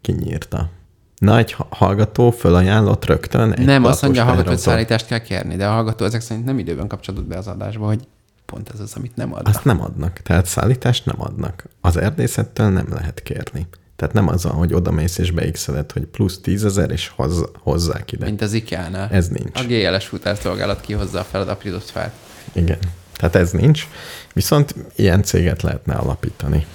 kinyírta. 0.00 0.70
Na, 1.18 1.38
egy 1.38 1.52
ha- 1.52 1.66
hallgató 1.70 2.30
fölajánlott 2.30 3.04
rögtön 3.04 3.52
egy 3.52 3.64
nem, 3.64 3.84
azt 3.84 4.02
mondja, 4.02 4.22
a 4.22 4.24
hallgató, 4.24 4.48
hogy 4.48 4.58
szállítást 4.58 5.06
kell 5.06 5.18
kérni, 5.18 5.56
de 5.56 5.66
a 5.66 5.72
hallgató 5.72 6.04
ezek 6.04 6.20
szerint 6.20 6.46
nem 6.46 6.58
időben 6.58 6.86
kapcsolódott 6.86 7.26
be 7.26 7.36
az 7.36 7.46
adásba, 7.46 7.86
hogy 7.86 8.08
pont 8.46 8.70
ez 8.74 8.80
az, 8.80 8.92
amit 8.96 9.16
nem 9.16 9.34
ad. 9.34 9.48
Azt 9.48 9.64
nem 9.64 9.80
adnak, 9.80 10.20
tehát 10.22 10.46
szállítást 10.46 11.04
nem 11.04 11.22
adnak. 11.22 11.64
Az 11.80 11.96
erdészettől 11.96 12.68
nem 12.68 12.86
lehet 12.90 13.22
kérni. 13.22 13.66
Tehát 13.96 14.14
nem 14.14 14.28
az, 14.28 14.42
hogy 14.42 14.74
odamész 14.74 15.18
és 15.18 15.30
beixeled, 15.30 15.92
hogy 15.92 16.04
plusz 16.04 16.40
tízezer, 16.40 16.90
és 16.90 17.08
hoz, 17.08 17.44
hozzák 17.58 18.12
ide. 18.12 18.24
Mint 18.24 18.42
az 18.42 18.52
IKEA-nál. 18.52 19.08
Ez 19.10 19.28
nincs. 19.28 19.58
A 19.58 19.62
GLS 19.62 20.06
futárszolgálat 20.06 20.80
kihozza 20.80 21.18
a 21.18 21.24
feladaprított 21.24 21.90
fát. 21.90 22.12
Igen. 22.52 22.78
Tehát 23.16 23.34
ez 23.34 23.50
nincs. 23.50 23.86
Viszont 24.32 24.74
ilyen 24.96 25.22
céget 25.22 25.62
lehetne 25.62 25.94
alapítani. 25.94 26.66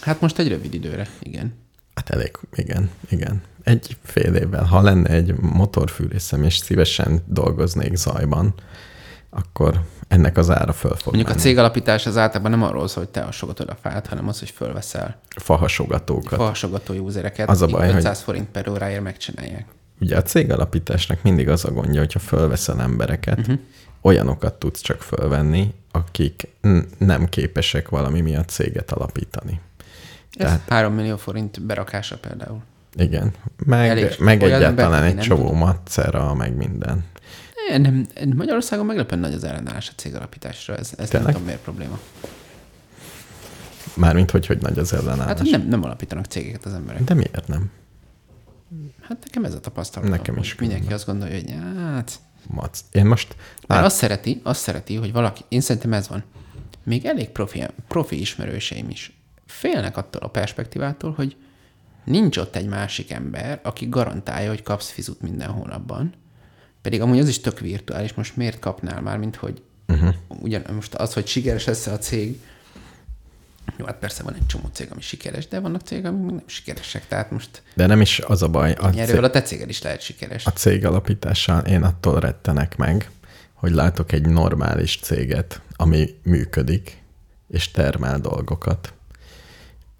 Hát 0.00 0.20
most 0.20 0.38
egy 0.38 0.48
rövid 0.48 0.74
időre, 0.74 1.06
igen. 1.20 1.54
Hát 1.94 2.10
elég, 2.10 2.30
igen, 2.54 2.90
igen. 3.08 3.42
Egy 3.62 3.96
fél 4.02 4.34
évvel, 4.34 4.64
ha 4.64 4.82
lenne 4.82 5.08
egy 5.10 5.34
motorfűrészem, 5.40 6.42
és 6.42 6.56
szívesen 6.56 7.22
dolgoznék 7.26 7.94
zajban, 7.96 8.54
akkor 9.30 9.80
ennek 10.08 10.36
az 10.36 10.50
ára 10.50 10.72
föl 10.72 10.90
fog 10.94 11.04
Mondjuk 11.04 11.26
a 11.26 11.30
menni. 11.30 11.42
cégalapítás 11.42 12.06
az 12.06 12.16
általában 12.16 12.50
nem 12.50 12.62
arról 12.62 12.88
szól, 12.88 13.02
hogy 13.02 13.12
te 13.12 13.20
hasogatod 13.22 13.68
a 13.68 13.76
fát, 13.82 14.06
hanem 14.06 14.28
az, 14.28 14.38
hogy 14.38 14.50
fölveszel 14.50 15.20
Fahasogatókat. 15.36 16.38
fahasogató 16.38 16.94
usereket, 16.94 17.48
Az 17.48 17.62
a 17.62 17.66
baj, 17.66 17.86
hogy- 17.86 17.96
500 17.96 18.20
forint 18.20 18.48
per 18.48 18.68
óráért 18.68 19.02
megcsinálják. 19.02 19.66
Ugye 20.00 20.16
a 20.16 20.22
cégalapításnak 20.22 21.22
mindig 21.22 21.48
az 21.48 21.64
a 21.64 21.70
gondja, 21.70 22.00
hogyha 22.00 22.18
fölveszel 22.18 22.80
embereket, 22.80 23.38
uh-huh. 23.38 23.58
Olyanokat 24.06 24.54
tudsz 24.54 24.80
csak 24.80 25.02
fölvenni, 25.02 25.74
akik 25.90 26.48
n- 26.60 26.98
nem 26.98 27.28
képesek 27.28 27.88
valami 27.88 28.20
miatt 28.20 28.48
céget 28.48 28.90
alapítani. 28.90 29.60
Ez 30.32 30.46
Tehát- 30.46 30.68
3 30.68 30.94
millió 30.94 31.16
forint 31.16 31.62
berakása 31.62 32.18
például. 32.18 32.62
Igen. 32.94 33.32
Meg, 33.64 33.88
Elég 33.88 34.14
meg 34.18 34.42
egyáltalán 34.42 35.02
egy 35.02 35.16
csomó 35.18 35.52
macera, 35.52 36.34
meg 36.34 36.56
minden. 36.56 37.04
Nem, 37.78 38.06
Magyarországon 38.36 38.86
meglepően 38.86 39.20
nagy 39.20 39.32
az 39.32 39.44
ellenállás 39.44 39.88
a 39.88 39.92
cégalapításra, 39.96 40.76
ez, 40.76 40.90
ez 40.98 41.10
nem 41.10 41.24
tudom 41.24 41.42
miért 41.42 41.60
probléma. 41.60 41.98
Mármint, 43.94 44.30
hogy 44.30 44.46
hogy 44.46 44.58
nagy 44.60 44.78
az 44.78 44.92
ellenállás. 44.92 45.26
Hát, 45.26 45.38
hogy 45.38 45.50
nem, 45.50 45.66
nem 45.68 45.84
alapítanak 45.84 46.24
cégeket 46.24 46.64
az 46.64 46.72
emberek. 46.72 47.04
De 47.04 47.14
miért 47.14 47.48
nem? 47.48 47.70
Hát 49.00 49.18
nekem 49.24 49.44
ez 49.44 49.54
a 49.54 49.60
tapasztalatom. 49.60 50.16
Nekem 50.16 50.36
is 50.36 50.54
Mindenki 50.54 50.92
azt 50.92 51.06
gondolja, 51.06 51.34
hogy 51.34 51.54
hát... 51.76 52.12
Mac. 52.48 52.80
Én 52.92 53.06
most... 53.06 53.36
Mert 53.66 53.80
Lát, 53.80 53.84
azt 53.84 53.96
szereti, 53.96 54.40
azt 54.42 54.60
szereti, 54.60 54.94
hogy 54.94 55.12
valaki, 55.12 55.42
én 55.48 55.60
szerintem 55.60 55.92
ez 55.92 56.08
van, 56.08 56.24
még 56.82 57.04
elég 57.04 57.28
profi, 57.28 57.62
profi 57.88 58.20
ismerőseim 58.20 58.90
is 58.90 59.18
félnek 59.46 59.96
attól 59.96 60.22
a 60.22 60.28
perspektívától, 60.28 61.12
hogy 61.12 61.36
nincs 62.04 62.36
ott 62.36 62.56
egy 62.56 62.66
másik 62.66 63.10
ember, 63.10 63.60
aki 63.62 63.88
garantálja, 63.88 64.48
hogy 64.48 64.62
kapsz 64.62 64.90
fizut 64.90 65.20
minden 65.20 65.48
hónapban, 65.48 66.14
pedig 66.82 67.00
amúgy 67.00 67.18
az 67.18 67.28
is 67.28 67.40
tök 67.40 67.58
virtuális, 67.60 68.14
most 68.14 68.36
miért 68.36 68.58
kapnál 68.58 69.00
már, 69.00 69.18
mint 69.18 69.36
hogy 69.36 69.62
uh-huh. 69.88 70.14
ugyan 70.28 70.62
most 70.74 70.94
az, 70.94 71.12
hogy 71.14 71.26
sikeres 71.26 71.64
lesz 71.64 71.86
a 71.86 71.98
cég, 71.98 72.40
jó, 73.76 73.84
hát 73.84 73.98
persze 73.98 74.22
van 74.22 74.34
egy 74.34 74.46
csomó 74.46 74.68
cég, 74.72 74.88
ami 74.90 75.00
sikeres, 75.00 75.48
de 75.48 75.60
vannak 75.60 75.80
cégek, 75.80 76.06
amik 76.06 76.30
nem 76.30 76.42
sikeresek, 76.46 77.06
tehát 77.06 77.30
most 77.30 77.62
de 77.74 77.86
nem 77.86 78.00
is 78.00 78.18
az 78.18 78.42
a 78.42 78.48
baj. 78.48 78.72
A, 78.72 78.86
erről 78.86 79.06
cég, 79.06 79.22
a 79.22 79.30
te 79.30 79.42
céged 79.42 79.68
is 79.68 79.82
lehet 79.82 80.00
sikeres. 80.00 80.46
a 80.46 80.50
cég 80.50 80.86
alapítással 80.86 81.60
én 81.64 81.82
attól 81.82 82.20
rettenek 82.20 82.76
meg, 82.76 83.10
hogy 83.54 83.72
látok 83.72 84.12
egy 84.12 84.28
normális 84.28 84.98
céget, 85.02 85.60
ami 85.76 86.18
működik, 86.22 87.02
és 87.48 87.70
termel 87.70 88.18
dolgokat. 88.18 88.92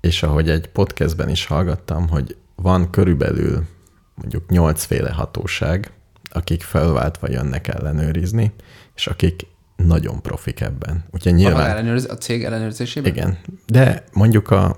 És 0.00 0.22
ahogy 0.22 0.50
egy 0.50 0.68
podcastben 0.68 1.28
is 1.28 1.46
hallgattam, 1.46 2.08
hogy 2.08 2.36
van 2.54 2.90
körülbelül 2.90 3.66
mondjuk 4.14 4.50
nyolcféle 4.50 5.10
hatóság, 5.10 5.90
akik 6.30 6.62
felváltva 6.62 7.30
jönnek 7.30 7.68
ellenőrizni, 7.68 8.52
és 8.94 9.06
akik 9.06 9.46
nagyon 9.76 10.22
profik 10.22 10.60
ebben. 10.60 11.04
A, 11.10 11.28
nyilván... 11.28 11.70
ellenőrz, 11.70 12.04
a 12.08 12.16
cég 12.16 12.44
ellenőrzésében? 12.44 13.12
Igen, 13.12 13.38
de 13.66 14.04
mondjuk 14.12 14.50
a 14.50 14.76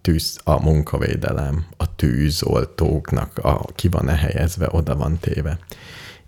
tűz, 0.00 0.38
a 0.44 0.62
munkavédelem, 0.62 1.66
a 1.76 1.94
tűzoltóknak 1.94 3.38
a, 3.38 3.64
ki 3.74 3.88
van-e 3.88 4.14
helyezve, 4.14 4.68
oda 4.70 4.96
van 4.96 5.18
téve. 5.20 5.58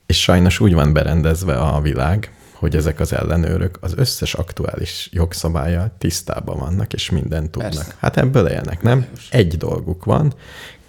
És 0.07 0.23
sajnos 0.23 0.61
úgy 0.61 0.75
van 0.75 0.93
berendezve 0.93 1.55
a 1.55 1.81
világ, 1.81 2.33
hogy 2.53 2.77
ezek 2.77 3.01
az 3.01 3.13
ellenőrök 3.13 3.79
az 3.81 3.93
összes 3.97 4.35
aktuális 4.35 5.09
jogszabályjal 5.13 5.93
tisztában 5.99 6.59
vannak, 6.59 6.93
és 6.93 7.11
mindent 7.11 7.51
tudnak. 7.51 7.73
Persze. 7.73 7.95
Hát 7.99 8.17
ebből 8.17 8.47
élnek, 8.47 8.83
nem? 8.83 9.07
Egy 9.31 9.57
dolguk 9.57 10.05
van, 10.05 10.35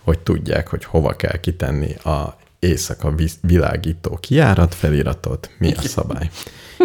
hogy 0.04 0.20
tudják, 0.20 0.68
hogy 0.68 0.86
hova 0.86 1.16
kell 1.16 1.40
kitenni 1.40 1.94
a 1.96 2.38
éjszaka 2.60 3.12
vi- 3.12 3.40
világító 3.42 4.18
kijárat 4.22 4.76
feliratot, 4.76 5.50
mi 5.58 5.74
a 5.74 5.82
szabály. 5.98 6.30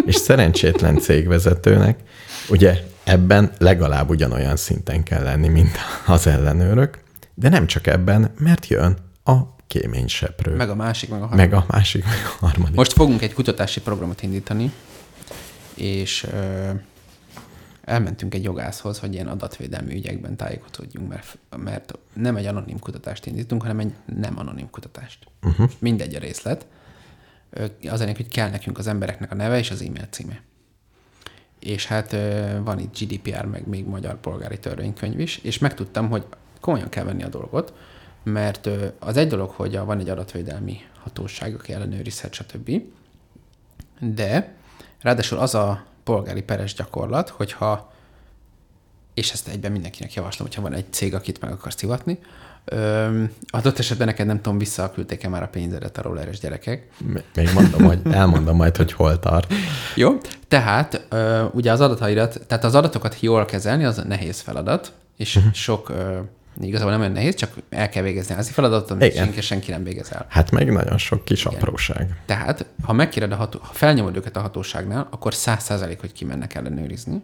És 0.05 0.15
szerencsétlen 0.15 0.99
cégvezetőnek, 0.99 1.99
ugye 2.49 2.83
ebben 3.03 3.51
legalább 3.57 4.09
ugyanolyan 4.09 4.55
szinten 4.55 5.03
kell 5.03 5.23
lenni, 5.23 5.47
mint 5.47 5.77
az 6.05 6.27
ellenőrök, 6.27 6.99
de 7.33 7.49
nem 7.49 7.67
csak 7.67 7.87
ebben, 7.87 8.31
mert 8.37 8.67
jön 8.67 8.97
a 9.23 9.55
kéményseprő. 9.67 10.55
Meg 10.55 10.69
a 10.69 10.75
másik, 10.75 11.09
meg 11.09 11.21
a 11.21 11.25
harmadik. 11.25 11.49
meg 11.49 11.59
a 11.59 11.65
másik, 11.67 12.03
meg 12.03 12.13
a 12.39 12.45
harmadik. 12.45 12.75
Most 12.75 12.93
fogunk 12.93 13.21
egy 13.21 13.33
kutatási 13.33 13.81
programot 13.81 14.21
indítani, 14.23 14.71
és 15.75 16.23
ö, 16.33 16.69
elmentünk 17.83 18.33
egy 18.33 18.43
jogászhoz, 18.43 18.99
hogy 18.99 19.13
ilyen 19.13 19.27
adatvédelmi 19.27 19.93
ügyekben 19.93 20.35
tájékozódjunk, 20.35 21.09
mert, 21.09 21.37
mert 21.57 21.97
nem 22.13 22.35
egy 22.35 22.45
anonim 22.45 22.79
kutatást 22.79 23.25
indítunk, 23.25 23.61
hanem 23.61 23.79
egy 23.79 23.93
nem 24.05 24.39
anonim 24.39 24.69
kutatást. 24.69 25.19
Uh-huh. 25.43 25.69
Mindegy 25.79 26.15
a 26.15 26.19
részlet. 26.19 26.65
Az 27.89 28.01
ennek, 28.01 28.15
hogy 28.15 28.27
kell 28.27 28.49
nekünk 28.49 28.77
az 28.77 28.87
embereknek 28.87 29.31
a 29.31 29.35
neve 29.35 29.57
és 29.57 29.71
az 29.71 29.81
e-mail 29.81 30.07
címe. 30.09 30.41
és 31.59 31.85
hát 31.85 32.11
van 32.63 32.79
itt 32.79 32.99
GDPR, 32.99 33.45
meg 33.45 33.67
még 33.67 33.85
magyar 33.85 34.19
polgári 34.19 34.59
törvénykönyv 34.59 35.19
is, 35.19 35.37
és 35.37 35.57
megtudtam, 35.57 36.09
hogy 36.09 36.25
komolyan 36.59 36.89
kell 36.89 37.03
venni 37.03 37.23
a 37.23 37.29
dolgot, 37.29 37.73
mert 38.23 38.69
az 38.99 39.17
egy 39.17 39.27
dolog, 39.27 39.49
hogy 39.49 39.77
van 39.77 39.99
egy 39.99 40.09
adatvédelmi 40.09 40.77
hatóság, 41.03 41.53
aki 41.53 41.73
ellenőrizhet, 41.73 42.33
stb. 42.33 42.81
De 43.99 44.55
ráadásul 45.01 45.37
az 45.37 45.55
a 45.55 45.85
polgári 46.03 46.41
peres 46.41 46.73
gyakorlat, 46.73 47.29
hogyha 47.29 47.95
és 49.13 49.31
ezt 49.31 49.47
egyben 49.47 49.71
mindenkinek 49.71 50.13
javaslom, 50.13 50.47
hogyha 50.47 50.61
van 50.61 50.73
egy 50.73 50.85
cég, 50.89 51.13
akit 51.13 51.41
meg 51.41 51.51
akarsz 51.51 51.77
szivatni, 51.77 52.19
Ö, 52.71 53.23
adott 53.47 53.79
esetben 53.79 54.07
neked 54.07 54.25
nem 54.25 54.41
tudom, 54.41 54.57
visszaküldték-e 54.57 55.29
már 55.29 55.43
a 55.43 55.47
pénzedet 55.47 55.97
a 55.97 56.01
rolleres 56.01 56.39
gyerekek. 56.39 56.87
Még 57.35 57.49
mondom, 57.53 57.83
hogy 57.83 57.99
elmondom 58.11 58.55
majd, 58.55 58.77
hogy 58.77 58.93
hol 58.93 59.19
tart. 59.19 59.53
Jó, 59.95 60.17
tehát 60.47 61.05
ö, 61.09 61.43
ugye 61.51 61.71
az 61.71 61.81
adataidat, 61.81 62.41
tehát 62.47 62.63
az 62.63 62.75
adatokat 62.75 63.19
jól 63.19 63.45
kezelni, 63.45 63.83
az 63.83 64.03
nehéz 64.07 64.39
feladat, 64.39 64.91
és 65.17 65.35
uh-huh. 65.35 65.53
sok, 65.53 65.89
ö, 65.89 66.19
igazából 66.61 66.91
nem 66.91 66.99
olyan 66.99 67.11
nehéz, 67.11 67.35
csak 67.35 67.53
el 67.69 67.89
kell 67.89 68.03
végezni 68.03 68.35
az 68.35 68.49
feladatot, 68.49 68.91
amit 68.91 69.03
Igen. 69.03 69.23
senki, 69.23 69.41
senki 69.41 69.71
nem 69.71 69.83
végez 69.83 70.11
el. 70.11 70.25
Hát 70.29 70.51
meg 70.51 70.71
nagyon 70.71 70.97
sok 70.97 71.25
kis 71.25 71.45
apróság. 71.45 72.21
Tehát, 72.25 72.65
ha 72.83 72.93
megkéred 72.93 73.31
a 73.31 73.35
ható, 73.35 73.59
ha 73.61 73.73
felnyomod 73.73 74.15
őket 74.15 74.37
a 74.37 74.41
hatóságnál, 74.41 75.07
akkor 75.11 75.33
száz 75.33 75.63
százalék, 75.63 75.99
hogy 75.99 76.11
kimennek 76.11 76.55
ellenőrizni. 76.55 77.23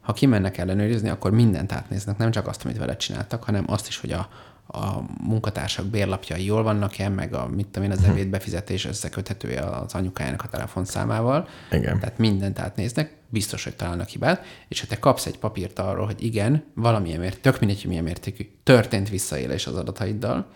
Ha 0.00 0.12
kimennek 0.12 0.58
ellenőrizni, 0.58 1.08
akkor 1.08 1.30
mindent 1.30 1.72
átnéznek, 1.72 2.16
nem 2.16 2.30
csak 2.30 2.46
azt, 2.46 2.64
amit 2.64 2.78
vele 2.78 2.96
csináltak, 2.96 3.44
hanem 3.44 3.64
azt 3.66 3.88
is, 3.88 4.00
hogy 4.00 4.12
a, 4.12 4.28
a 4.72 5.04
munkatársak 5.22 5.86
bérlapjai 5.86 6.44
jól 6.44 6.62
vannak-e, 6.62 7.08
meg 7.08 7.34
a, 7.34 7.46
mit 7.46 7.66
tudom 7.66 7.90
én, 7.90 7.96
az 7.96 8.26
befizetés 8.30 8.84
összeköthetője 8.84 9.62
az 9.62 9.94
anyukájának 9.94 10.42
a 10.42 10.48
telefonszámával. 10.48 11.48
Igen. 11.70 11.98
Tehát 11.98 12.18
mindent 12.18 12.58
átnéznek, 12.58 13.16
biztos, 13.28 13.64
hogy 13.64 13.76
találnak 13.76 14.08
hibát, 14.08 14.44
és 14.68 14.80
ha 14.80 14.86
te 14.86 14.98
kapsz 14.98 15.26
egy 15.26 15.38
papírt 15.38 15.78
arról, 15.78 16.06
hogy 16.06 16.22
igen, 16.24 16.64
valamilyen 16.74 17.20
mért, 17.20 17.40
tök 17.40 17.60
mindegy, 17.60 17.80
hogy 17.80 17.88
milyen 17.88 18.04
mértékű, 18.04 18.50
történt 18.62 19.08
visszaélés 19.08 19.66
az 19.66 19.76
adataiddal, 19.76 20.46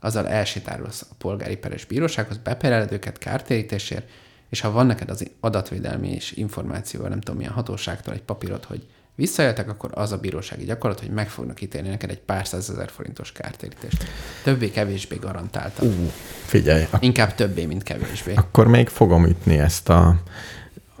azzal 0.00 0.28
elsétárolsz 0.28 1.06
a 1.10 1.14
polgári 1.18 1.56
peres 1.56 1.84
bírósághoz, 1.84 2.36
bepereled 2.36 2.92
őket 2.92 3.18
kártérítésért, 3.18 4.08
és 4.48 4.60
ha 4.60 4.70
van 4.70 4.86
neked 4.86 5.10
az 5.10 5.30
adatvédelmi 5.40 6.08
és 6.08 6.32
információ, 6.32 7.02
nem 7.02 7.20
tudom 7.20 7.36
milyen 7.36 7.52
hatóságtól 7.52 8.14
egy 8.14 8.22
papírod, 8.22 8.64
hogy 8.64 8.86
visszaéltek, 9.14 9.68
akkor 9.68 9.90
az 9.94 10.12
a 10.12 10.16
bírósági 10.18 10.64
gyakorlat, 10.64 11.00
hogy 11.00 11.10
meg 11.10 11.28
fognak 11.30 11.60
ítélni 11.60 11.88
neked 11.88 12.10
egy 12.10 12.20
pár 12.20 12.46
százezer 12.46 12.90
forintos 12.90 13.32
kártérítést. 13.32 14.04
Többé-kevésbé 14.42 15.16
garantáltan. 15.16 15.88
Ú, 15.88 16.10
figyelj, 16.44 16.86
ak- 16.90 17.02
Inkább 17.02 17.34
többé, 17.34 17.64
mint 17.64 17.82
kevésbé. 17.82 18.34
akkor 18.34 18.66
még 18.66 18.88
fogom 18.88 19.26
ütni 19.26 19.58
ezt 19.58 19.88
a 19.88 20.16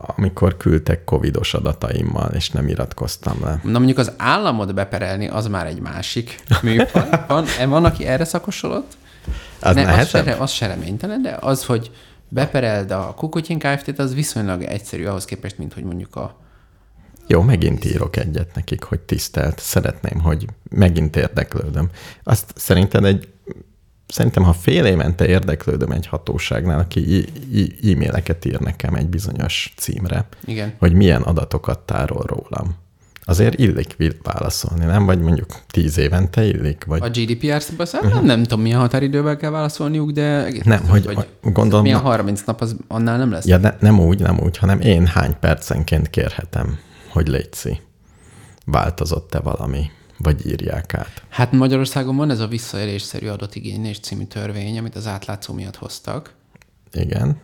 amikor 0.06 0.56
küldtek 0.56 1.04
covidos 1.04 1.54
adataimmal, 1.54 2.30
és 2.34 2.50
nem 2.50 2.68
iratkoztam 2.68 3.38
le. 3.40 3.60
Na 3.64 3.78
mondjuk 3.78 3.98
az 3.98 4.12
államot 4.16 4.74
beperelni, 4.74 5.28
az 5.28 5.46
már 5.46 5.66
egy 5.66 5.80
másik 5.80 6.40
műfaj. 6.62 7.08
Van, 7.28 7.44
van 7.68 7.84
aki 7.84 8.06
erre 8.06 8.24
szakosodott? 8.24 8.96
Az 9.60 9.74
ne, 9.74 9.92
az, 9.94 10.08
se, 10.08 10.36
az 10.38 10.50
se 10.50 10.66
reménytelen, 10.66 11.22
de 11.22 11.36
az, 11.40 11.64
hogy 11.64 11.90
bepereld 12.28 12.90
a 12.90 13.14
Kukutyin 13.16 13.58
Kft-t, 13.58 13.98
az 13.98 14.14
viszonylag 14.14 14.62
egyszerű 14.62 15.04
ahhoz 15.04 15.24
képest, 15.24 15.58
mint 15.58 15.72
hogy 15.74 15.84
mondjuk 15.84 16.16
a 16.16 16.41
Jó, 17.26 17.42
megint 17.42 17.84
írok 17.84 18.16
egyet 18.16 18.54
nekik, 18.54 18.82
hogy 18.82 19.00
tisztelt. 19.00 19.58
Szeretném, 19.60 20.20
hogy 20.20 20.46
megint 20.70 21.16
érdeklődöm. 21.16 21.88
Azt 22.22 22.52
szerinted 22.56 23.04
egy 23.04 23.28
Szerintem, 24.12 24.42
ha 24.42 24.52
fél 24.52 24.84
évente 24.84 25.26
érdeklődöm 25.26 25.90
egy 25.90 26.06
hatóságnál, 26.06 26.78
aki 26.78 27.24
e-maileket 27.82 28.44
ír 28.44 28.60
nekem 28.60 28.94
egy 28.94 29.08
bizonyos 29.08 29.72
címre, 29.76 30.26
Igen. 30.44 30.74
hogy 30.78 30.92
milyen 30.92 31.22
adatokat 31.22 31.78
tárol 31.78 32.22
rólam, 32.26 32.74
azért 33.24 33.58
illik 33.58 33.96
válaszolni, 34.22 34.84
nem? 34.84 35.06
Vagy 35.06 35.20
mondjuk 35.20 35.46
tíz 35.70 35.98
évente 35.98 36.44
illik? 36.44 36.84
Vagy... 36.84 37.02
A 37.02 37.08
GDPR-ból 37.08 37.86
uh-huh. 38.02 38.22
nem 38.22 38.42
tudom, 38.42 38.60
milyen 38.60 38.78
határidővel 38.78 39.36
kell 39.36 39.50
válaszolniuk, 39.50 40.10
de 40.10 40.52
Nem, 40.64 40.88
hogy- 40.88 41.26
gondolom- 41.42 41.84
Milyen 41.84 42.00
30 42.00 42.42
nap, 42.46 42.60
az 42.60 42.76
annál 42.88 43.18
nem 43.18 43.30
lesz. 43.30 43.46
Ja, 43.46 43.56
ne, 43.56 43.74
nem 43.80 44.00
úgy, 44.00 44.20
nem 44.20 44.38
úgy, 44.40 44.56
hanem 44.58 44.80
én 44.80 45.06
hány 45.06 45.34
percenként 45.40 46.10
kérhetem, 46.10 46.78
hogy 47.12 47.28
létszi. 47.28 47.80
Változott-e 48.64 49.40
valami, 49.40 49.90
vagy 50.18 50.46
írják 50.46 50.94
át. 50.94 51.22
Hát 51.28 51.52
Magyarországon 51.52 52.16
van 52.16 52.30
ez 52.30 52.40
a 52.40 52.46
visszaélésszerű 52.46 53.28
adatigénylés 53.28 53.98
című 53.98 54.24
törvény, 54.24 54.78
amit 54.78 54.96
az 54.96 55.06
átlátszó 55.06 55.54
miatt 55.54 55.76
hoztak. 55.76 56.34
Igen. 56.92 57.40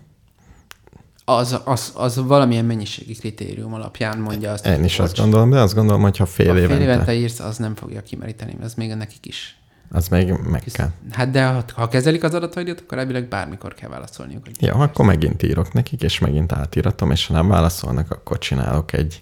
Az, 1.24 1.60
az, 1.64 1.92
az 1.94 2.16
valamilyen 2.16 2.64
mennyiségi 2.64 3.14
kritérium 3.14 3.74
alapján 3.74 4.18
mondja 4.18 4.52
azt. 4.52 4.66
Én 4.66 4.84
is 4.84 4.98
azt 4.98 5.16
gondolom, 5.16 5.50
de 5.50 5.60
azt 5.60 5.74
gondolom, 5.74 6.02
hogy 6.02 6.16
ha 6.16 6.26
fél 6.26 6.46
ha 6.46 6.54
fél 6.54 6.62
évente, 6.62 6.82
évente 6.82 7.14
írsz, 7.14 7.40
az 7.40 7.56
nem 7.56 7.74
fogja 7.74 8.02
kimeríteni, 8.02 8.56
az 8.62 8.74
még 8.74 8.94
nekik 8.94 9.26
is. 9.26 9.57
Az 9.90 10.08
még 10.08 10.32
meg 10.32 10.62
kell. 10.72 10.90
Hát 11.10 11.30
de 11.30 11.46
ha, 11.46 11.64
ha 11.74 11.88
kezelik 11.88 12.24
az 12.24 12.34
adataidat, 12.34 12.80
akkor 12.80 12.98
elvileg 12.98 13.28
bármikor 13.28 13.74
kell 13.74 13.88
válaszolniuk. 13.88 14.44
Hogy 14.44 14.62
Ja, 14.62 14.74
akkor 14.74 15.04
megint 15.04 15.42
írok 15.42 15.72
nekik, 15.72 16.02
és 16.02 16.18
megint 16.18 16.52
átíratom, 16.52 17.10
és 17.10 17.26
ha 17.26 17.34
nem 17.34 17.48
válaszolnak, 17.48 18.10
akkor 18.10 18.38
csinálok 18.38 18.92
egy 18.92 19.18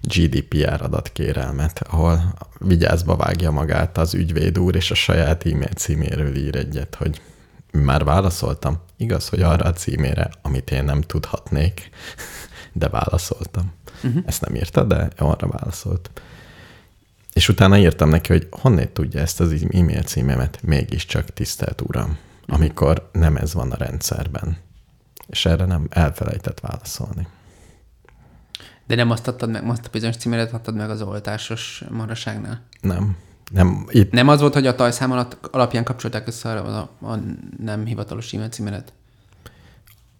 GDPR 0.00 0.82
adatkérelmet, 0.82 1.82
ahol 1.90 2.34
vigyázba 2.58 3.16
vágja 3.16 3.50
magát 3.50 3.98
az 3.98 4.14
ügyvéd 4.14 4.58
úr, 4.58 4.76
és 4.76 4.90
a 4.90 4.94
saját 4.94 5.46
e-mail 5.46 5.72
címéről 5.76 6.36
ír 6.36 6.56
egyet, 6.56 6.94
hogy 6.94 7.20
már 7.72 8.04
válaszoltam. 8.04 8.80
Igaz, 8.96 9.28
hogy 9.28 9.42
arra 9.42 9.64
a 9.64 9.72
címére, 9.72 10.30
amit 10.42 10.70
én 10.70 10.84
nem 10.84 11.00
tudhatnék, 11.00 11.90
de 12.72 12.88
válaszoltam. 12.88 13.72
Uh-huh. 14.04 14.22
Ezt 14.26 14.40
nem 14.40 14.54
írta, 14.54 14.84
de 14.84 15.08
arra 15.16 15.48
válaszolt. 15.48 16.10
És 17.32 17.48
utána 17.48 17.78
írtam 17.78 18.08
neki, 18.08 18.32
hogy 18.32 18.48
honnét 18.50 18.90
tudja 18.90 19.20
ezt 19.20 19.40
az 19.40 19.66
e-mail 19.70 20.02
címemet, 20.02 20.58
mégiscsak 20.62 21.24
tisztelt 21.24 21.80
uram, 21.80 22.18
amikor 22.46 23.08
nem 23.12 23.36
ez 23.36 23.54
van 23.54 23.70
a 23.70 23.76
rendszerben. 23.76 24.56
És 25.26 25.46
erre 25.46 25.64
nem 25.64 25.86
elfelejtett 25.90 26.60
válaszolni. 26.60 27.26
De 28.86 28.94
nem 28.94 29.10
azt 29.10 29.28
adtad 29.28 29.50
meg, 29.50 29.68
azt 29.68 29.86
a 29.86 29.88
bizonyos 29.92 30.16
címeret 30.16 30.52
adtad 30.52 30.74
meg 30.74 30.90
az 30.90 31.02
oltásos 31.02 31.84
maraságnál? 31.90 32.62
Nem. 32.80 33.16
Nem, 33.50 33.86
itt 33.88 34.12
Nem 34.12 34.28
az 34.28 34.40
volt, 34.40 34.54
hogy 34.54 34.66
a 34.66 34.74
tajszám 34.74 35.12
alatt, 35.12 35.38
alapján 35.50 35.84
kapcsolták 35.84 36.26
össze 36.26 36.50
a, 36.52 36.90
a, 37.00 37.06
a 37.06 37.18
nem 37.58 37.84
hivatalos 37.84 38.32
e-mail 38.32 38.48
címeret? 38.48 38.92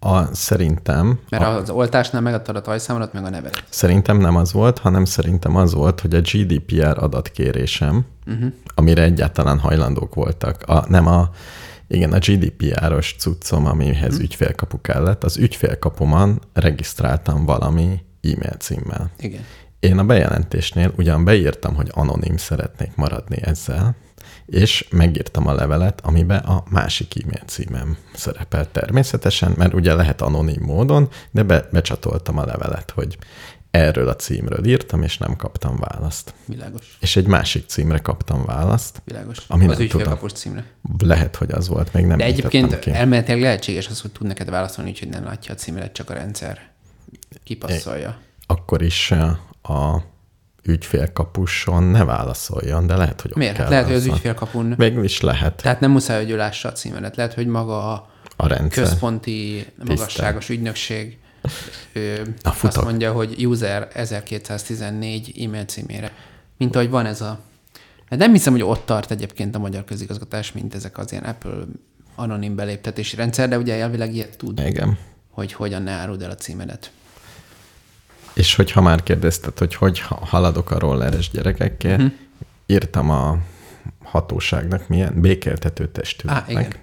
A, 0.03 0.29
szerintem, 0.33 1.19
Mert 1.29 1.43
a, 1.43 1.55
az 1.55 1.69
oltásnál 1.69 2.21
megadtad 2.21 2.55
a 2.55 2.61
tajszámodat, 2.61 3.13
meg 3.13 3.23
a 3.23 3.29
nevedet. 3.29 3.63
szerintem 3.69 4.17
nem 4.17 4.35
az 4.35 4.53
volt, 4.53 4.77
hanem 4.77 5.05
szerintem 5.05 5.55
az 5.55 5.73
volt, 5.73 5.99
hogy 5.99 6.15
a 6.15 6.21
GDPR 6.21 6.97
adatkérésem, 7.03 8.05
uh-huh. 8.27 8.51
amire 8.75 9.01
egyáltalán 9.03 9.59
hajlandók 9.59 10.15
voltak, 10.15 10.63
a, 10.65 10.85
nem 10.87 11.07
a, 11.07 11.29
igen, 11.87 12.13
a 12.13 12.17
GDPR-os 12.17 13.15
cuccom, 13.17 13.65
amihez 13.65 14.11
uh-huh. 14.11 14.23
ügyfélkapu 14.23 14.81
kellett, 14.81 15.23
az 15.23 15.37
ügyfélkapuman 15.37 16.41
regisztráltam 16.53 17.45
valami 17.45 17.99
e-mail 18.21 18.55
címmel. 18.59 19.11
Igen. 19.19 19.41
Én 19.79 19.97
a 19.97 20.03
bejelentésnél 20.03 20.93
ugyan 20.97 21.23
beírtam, 21.23 21.75
hogy 21.75 21.89
anonim 21.93 22.37
szeretnék 22.37 22.95
maradni 22.95 23.37
ezzel, 23.41 23.95
és 24.53 24.87
megírtam 24.89 25.47
a 25.47 25.53
levelet, 25.53 26.01
amiben 26.01 26.39
a 26.39 26.63
másik 26.69 27.23
e-mail 27.23 27.43
címem 27.45 27.97
szerepel 28.13 28.71
természetesen, 28.71 29.53
mert 29.57 29.73
ugye 29.73 29.93
lehet 29.93 30.21
anonim 30.21 30.61
módon, 30.61 31.09
de 31.31 31.43
be, 31.43 31.67
becsatoltam 31.71 32.37
a 32.37 32.45
levelet, 32.45 32.91
hogy 32.91 33.17
erről 33.71 34.07
a 34.07 34.15
címről 34.15 34.65
írtam, 34.65 35.03
és 35.03 35.17
nem 35.17 35.35
kaptam 35.35 35.77
választ. 35.77 36.33
Világos. 36.45 36.97
És 36.99 37.15
egy 37.15 37.27
másik 37.27 37.67
címre 37.67 37.97
kaptam 37.97 38.45
választ, 38.45 39.01
Világos. 39.05 39.37
Ami 39.47 39.65
az 39.67 39.71
nem 39.71 39.81
ügyfélkapos 39.81 40.31
címre. 40.31 40.65
lehet, 40.97 41.35
hogy 41.35 41.51
az 41.51 41.67
volt, 41.67 41.93
még 41.93 42.05
nem 42.05 42.17
De 42.17 42.23
egyébként 42.23 42.79
ki. 42.79 42.91
elméletileg 42.91 43.41
lehetséges 43.41 43.87
az, 43.87 44.01
hogy 44.01 44.11
tud 44.11 44.27
neked 44.27 44.49
válaszolni, 44.49 44.89
úgyhogy 44.89 45.09
nem 45.09 45.23
látja 45.23 45.53
a 45.53 45.55
címeret, 45.57 45.93
csak 45.93 46.09
a 46.09 46.13
rendszer 46.13 46.71
kipasszolja. 47.43 48.17
Akkor 48.45 48.81
is 48.81 49.11
a 49.61 50.03
ügyfélkapuson 50.63 51.83
ne 51.83 52.03
válaszoljon, 52.03 52.87
de 52.87 52.95
lehet, 52.95 53.21
hogy 53.21 53.31
ott 53.31 53.37
Miért? 53.37 53.53
kell 53.53 53.63
Hát 53.63 53.71
lehet, 53.71 53.85
hogy 53.85 53.95
az 53.95 54.05
ügyfélkapun... 54.05 54.73
Végül 54.77 55.03
is 55.03 55.21
lehet 55.21 55.61
Tehát 55.61 55.79
nem 55.79 55.91
muszáj, 55.91 56.21
hogy 56.21 56.31
ő 56.31 56.35
lássa 56.35 56.69
a 56.69 56.71
címeret. 56.71 57.15
Lehet, 57.15 57.33
hogy 57.33 57.47
maga 57.47 57.93
a 57.93 58.11
a 58.35 58.47
rendszer. 58.47 58.83
központi 58.83 59.65
magasságos 59.85 60.49
ügynökség 60.49 61.17
ő 61.93 62.35
Na, 62.43 62.53
azt 62.61 62.83
mondja, 62.83 63.11
hogy 63.11 63.45
user 63.45 63.87
1214 63.93 65.43
e-mail 65.43 65.65
címére. 65.65 66.11
Mint 66.57 66.75
ahogy 66.75 66.89
van 66.89 67.05
ez 67.05 67.21
a... 67.21 67.39
Hát 68.09 68.19
nem 68.19 68.31
hiszem, 68.31 68.53
hogy 68.53 68.63
ott 68.63 68.85
tart 68.85 69.11
egyébként 69.11 69.55
a 69.55 69.59
magyar 69.59 69.83
közigazgatás, 69.83 70.51
mint 70.51 70.75
ezek 70.75 70.97
az 70.97 71.11
ilyen 71.11 71.23
Apple 71.23 71.63
anonim 72.15 72.55
beléptetési 72.55 73.15
rendszer, 73.15 73.49
de 73.49 73.57
ugye 73.57 73.75
elvileg 73.75 74.13
ilyet 74.13 74.37
tud, 74.37 74.59
Igen. 74.59 74.97
hogy 75.29 75.53
hogyan 75.53 75.81
ne 75.81 75.91
áruld 75.91 76.21
el 76.21 76.29
a 76.29 76.35
címedet. 76.35 76.91
És 78.33 78.55
hogyha 78.55 78.81
már 78.81 79.03
kérdezted, 79.03 79.57
hogy 79.57 79.75
hogy 79.75 79.99
ha- 79.99 80.25
haladok 80.25 80.71
a 80.71 80.79
rolleres 80.79 81.29
gyerekekkel, 81.29 81.95
uh-huh. 81.95 82.11
írtam 82.65 83.09
a 83.09 83.37
hatóságnak 84.03 84.87
milyen 84.87 85.21
békeltető 85.21 85.87
testületnek. 85.87 86.57
Á, 86.57 86.59
igen. 86.59 86.81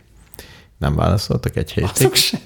Nem 0.79 0.95
válaszoltak 0.95 1.57
egy 1.57 1.73
hétig. 1.73 1.91
Azok 1.91 2.15
se. 2.15 2.39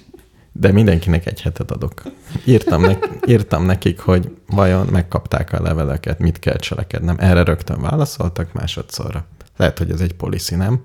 De 0.52 0.72
mindenkinek 0.72 1.26
egy 1.26 1.40
hetet 1.40 1.70
adok. 1.70 2.02
Írtam, 2.44 2.80
ne, 2.80 2.96
írtam 3.26 3.64
nekik, 3.64 4.00
hogy 4.00 4.36
vajon 4.46 4.86
megkapták 4.86 5.52
a 5.52 5.62
leveleket, 5.62 6.18
mit 6.18 6.38
kell 6.38 6.56
cselekednem. 6.56 7.16
Erre 7.18 7.42
rögtön 7.42 7.80
válaszoltak 7.80 8.52
másodszorra. 8.52 9.26
Lehet, 9.56 9.78
hogy 9.78 9.90
ez 9.90 10.00
egy 10.00 10.14
policy, 10.14 10.54
nem? 10.54 10.84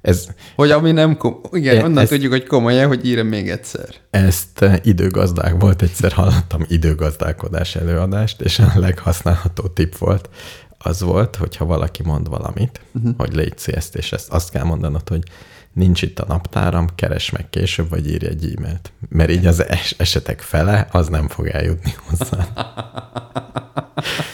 Ez, 0.00 0.26
Hogy 0.56 0.70
ami 0.70 0.92
nem 0.92 1.16
kom- 1.16 1.54
Igen, 1.54 1.76
E- 1.76 1.84
onnan 1.84 2.02
ez- 2.02 2.08
tudjuk, 2.08 2.32
hogy 2.32 2.46
komolyan, 2.46 2.86
hogy 2.86 3.06
írja 3.06 3.24
még 3.24 3.50
egyszer. 3.50 3.88
ezt 4.10 4.62
eh, 4.62 4.76
időgazdák 4.82 5.54
volt, 5.60 5.82
egyszer 5.82 6.12
hallottam 6.12 6.64
időgazdálkodás 6.68 7.76
előadást, 7.76 8.40
és 8.40 8.58
a 8.58 8.72
leghasználható 8.74 9.66
tip 9.66 9.98
volt, 9.98 10.28
az 10.78 11.00
volt, 11.00 11.36
hogyha 11.36 11.64
valaki 11.64 12.02
mond 12.02 12.28
valamit, 12.28 12.80
uh-huh. 12.94 13.14
hogy 13.18 13.34
légy 13.34 13.54
ezt, 13.66 13.96
és 13.96 14.12
ezt 14.12 14.32
azt 14.32 14.50
kell 14.50 14.64
mondanod, 14.64 15.08
hogy 15.08 15.22
nincs 15.72 16.02
itt 16.02 16.18
a 16.18 16.24
naptáram, 16.28 16.88
keres 16.94 17.30
meg 17.30 17.50
később, 17.50 17.88
vagy 17.88 18.08
írj 18.10 18.26
egy 18.26 18.54
e-mailt. 18.56 18.92
Mert 19.08 19.30
így 19.30 19.46
az 19.46 19.64
es- 19.64 20.00
esetek 20.00 20.40
fele, 20.40 20.88
az 20.90 21.08
nem 21.08 21.28
fog 21.28 21.46
eljutni 21.46 21.94
hozzá. 22.08 22.46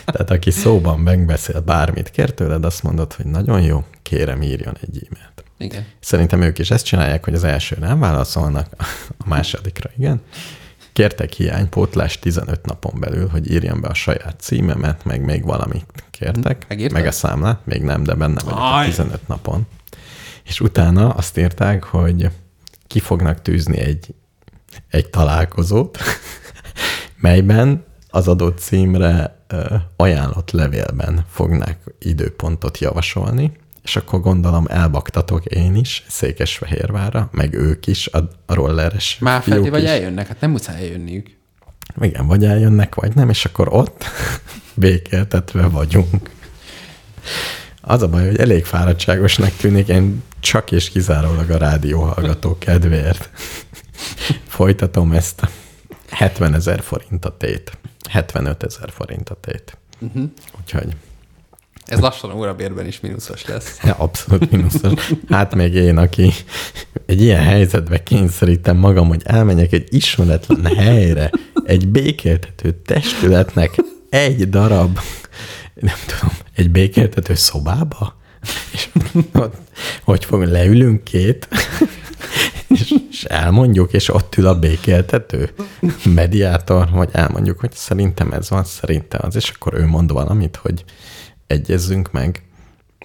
Tehát 0.04 0.30
aki 0.30 0.50
szóban 0.50 0.98
megbeszél 1.00 1.60
bármit, 1.60 2.10
kér 2.10 2.30
tőled, 2.34 2.64
azt 2.64 2.82
mondod, 2.82 3.12
hogy 3.12 3.26
nagyon 3.26 3.62
jó, 3.62 3.84
kérem 4.02 4.42
írjon 4.42 4.76
egy 4.80 5.06
e-mailt. 5.10 5.44
Igen. 5.58 5.86
Szerintem 6.00 6.42
ők 6.42 6.58
is 6.58 6.70
ezt 6.70 6.84
csinálják, 6.84 7.24
hogy 7.24 7.34
az 7.34 7.44
elsőre 7.44 7.86
nem 7.86 7.98
válaszolnak, 8.00 8.66
a 9.18 9.28
másodikra 9.28 9.90
igen. 9.98 10.20
Kértek 10.92 11.32
hiánypótlás 11.32 12.18
15 12.18 12.66
napon 12.66 13.00
belül, 13.00 13.28
hogy 13.28 13.50
írjam 13.50 13.80
be 13.80 13.88
a 13.88 13.94
saját 13.94 14.40
címemet, 14.40 15.04
meg 15.04 15.20
még 15.24 15.44
valamit 15.44 15.86
kértek. 16.10 16.64
Megírtad? 16.68 16.98
Meg 16.98 17.06
a 17.06 17.12
számlát, 17.12 17.60
még 17.64 17.82
nem, 17.82 18.02
de 18.02 18.14
benne 18.14 18.40
vagyok 18.44 18.58
a 18.58 18.76
Aj! 18.76 18.86
15 18.86 19.28
napon. 19.28 19.66
És 20.46 20.60
utána 20.60 21.08
azt 21.08 21.38
írták, 21.38 21.84
hogy 21.84 22.30
ki 22.86 23.00
fognak 23.00 23.42
tűzni 23.42 23.78
egy, 23.78 24.14
egy 24.88 25.10
találkozót, 25.10 25.98
melyben 27.20 27.84
az 28.08 28.28
adott 28.28 28.58
címre 28.58 29.44
ajánlott 29.96 30.50
levélben 30.50 31.24
fognak 31.30 31.76
időpontot 31.98 32.78
javasolni, 32.78 33.52
és 33.82 33.96
akkor 33.96 34.20
gondolom 34.20 34.64
elbaktatok 34.68 35.44
én 35.44 35.74
is 35.74 36.04
Székesfehérvárra, 36.08 37.28
meg 37.32 37.54
ők 37.54 37.86
is, 37.86 38.06
a, 38.06 38.18
a 38.46 38.54
rolleres 38.54 39.18
Már 39.20 39.42
felté 39.42 39.68
vagy 39.68 39.82
is. 39.82 39.88
eljönnek, 39.88 40.26
hát 40.26 40.40
nem 40.40 40.50
muszáj 40.50 40.76
eljönniük. 40.76 41.30
Igen, 42.00 42.26
vagy 42.26 42.44
eljönnek, 42.44 42.94
vagy 42.94 43.14
nem, 43.14 43.28
és 43.28 43.44
akkor 43.44 43.68
ott 43.70 44.04
békéltetve 44.74 45.66
vagyunk. 45.66 46.30
Az 47.80 48.02
a 48.02 48.08
baj, 48.08 48.26
hogy 48.26 48.38
elég 48.38 48.64
fáradtságosnak 48.64 49.56
tűnik, 49.56 49.88
én 49.88 50.22
csak 50.46 50.72
és 50.72 50.90
kizárólag 50.90 51.50
a 51.50 51.56
rádió 51.56 52.00
hallgató 52.02 52.58
kedvéért 52.58 53.30
folytatom 54.46 55.12
ezt 55.12 55.42
a 55.42 55.48
70 56.10 56.54
ezer 56.54 56.82
forint 56.82 57.24
a 57.24 57.36
tét. 57.36 57.78
75 58.10 58.62
ezer 58.62 58.90
forint 58.90 59.28
a 59.28 59.34
tét. 59.40 59.78
Uh-huh. 59.98 60.30
Úgyhogy 60.60 60.96
Ez 61.84 62.00
lassan 62.00 62.32
órabérben 62.32 62.86
is 62.86 63.00
mínuszos 63.00 63.46
lesz. 63.46 63.78
ja, 63.82 63.94
abszolút 63.94 64.50
mínuszos. 64.50 65.12
Hát 65.28 65.54
még 65.54 65.74
én, 65.74 65.96
aki 65.96 66.32
egy 67.06 67.20
ilyen 67.22 67.42
helyzetbe 67.42 68.02
kényszerítem 68.02 68.76
magam, 68.76 69.08
hogy 69.08 69.22
elmenjek 69.24 69.72
egy 69.72 69.94
ismeretlen 69.94 70.64
helyre, 70.76 71.30
egy 71.64 71.88
békéltető 71.88 72.72
testületnek 72.84 73.74
egy 74.10 74.48
darab, 74.48 74.98
nem 75.74 75.96
tudom, 76.06 76.36
egy 76.54 76.70
békéltető 76.70 77.34
szobába, 77.34 78.16
és 78.72 78.88
ott, 79.32 79.54
hogy 80.02 80.24
fog, 80.24 80.42
leülünk 80.42 81.04
két, 81.04 81.48
és, 82.68 82.94
és 83.10 83.24
elmondjuk, 83.24 83.92
és 83.92 84.14
ott 84.14 84.36
ül 84.36 84.46
a 84.46 84.58
békéltető 84.58 85.50
mediátor, 86.04 86.88
vagy 86.90 87.08
elmondjuk, 87.12 87.60
hogy 87.60 87.72
szerintem 87.72 88.32
ez 88.32 88.50
van, 88.50 88.64
szerintem 88.64 89.20
az, 89.24 89.36
és 89.36 89.48
akkor 89.50 89.74
ő 89.74 89.86
mond 89.86 90.12
valamit, 90.12 90.56
hogy 90.56 90.84
egyezzünk 91.46 92.12
meg, 92.12 92.42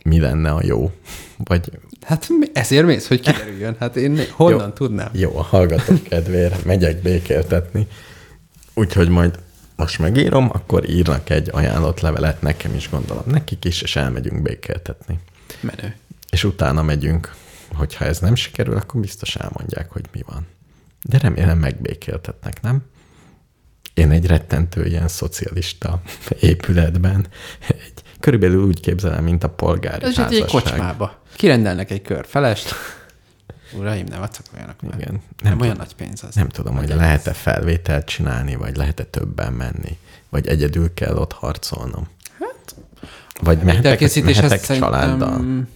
mi 0.04 0.20
lenne 0.20 0.52
a 0.52 0.60
jó. 0.64 0.92
Vagy 1.38 1.72
Hát 2.02 2.28
ezért 2.54 2.86
mész, 2.86 3.08
hogy 3.08 3.20
kiderüljön. 3.20 3.76
Hát 3.80 3.96
én 3.96 4.20
honnan 4.32 4.68
Jó. 4.68 4.74
tudnám? 4.74 5.10
jó, 5.12 5.38
a 5.38 5.42
hallgatók 5.42 6.04
kedvére 6.10 6.58
megyek 6.66 7.02
békéltetni. 7.02 7.88
Úgyhogy 8.74 9.10
majd 9.10 9.40
most 9.76 10.00
megírom, 10.00 10.50
akkor 10.54 10.90
írnak 10.90 11.30
egy 11.30 11.50
ajánlott 11.52 12.00
levelet, 12.00 12.42
nekem 12.42 12.76
is 12.76 12.90
gondolom, 12.90 13.24
nekik 13.26 13.66
is, 13.66 13.82
és 13.82 13.96
elmegyünk 13.96 14.42
békéltetni. 14.42 15.20
Menő. 15.60 15.96
És 16.30 16.44
utána 16.44 16.82
megyünk, 16.82 17.36
hogyha 17.74 18.06
ez 18.06 18.20
nem 18.20 18.36
sikerül, 18.36 18.76
akkor 18.76 19.02
biztos 19.02 19.36
elmondják, 19.36 19.92
hogy 19.92 20.06
mi 20.14 20.22
van. 20.26 20.48
De 21.04 21.18
remélem 21.18 21.58
megbékéltetnek, 21.58 22.62
nem? 22.62 22.84
Én 23.94 24.12
egy 24.12 24.26
rettentő 24.26 24.86
ilyen 24.86 25.08
szocialista 25.08 26.02
épületben, 26.40 27.28
egy, 27.68 27.94
körülbelül 28.20 28.64
úgy 28.66 28.80
képzelem, 28.80 29.24
mint 29.24 29.44
a 29.44 29.50
polgári 29.50 30.04
Ez 30.06 30.10
egy, 30.10 30.18
egy 30.20 30.40
házasság. 30.40 30.48
kocsmába. 30.64 31.22
Kirendelnek 31.36 31.92
egy 31.92 32.02
kör 32.02 32.26
felest. 32.28 32.74
Uraim, 33.78 34.06
nem 34.10 34.22
adszak 34.22 34.46
olyanok 34.56 34.82
már. 34.82 35.00
Igen. 35.00 35.12
Nem, 35.12 35.22
Nem, 35.52 35.60
olyan 35.60 35.76
nagy 35.76 35.96
pénz 35.96 36.24
az. 36.24 36.36
nem 36.36 36.50
tudom, 36.50 36.76
hogy 36.76 36.90
lehet-e 36.90 37.34
felvételt 37.34 38.06
csinálni, 38.06 38.56
vagy 38.56 38.76
lehet-e 38.76 39.04
többen 39.04 39.54
menni, 39.54 39.98
vagy 40.30 40.48
egyedül 40.48 40.94
kell 40.94 41.16
ott 41.16 41.32
harcolnom. 41.34 42.08
Hát, 42.40 42.76
vagy 43.40 43.58
mehetek, 43.62 44.00
mehetek 44.24 44.62
családdal. 44.62 45.30
szerintem- 45.30 45.68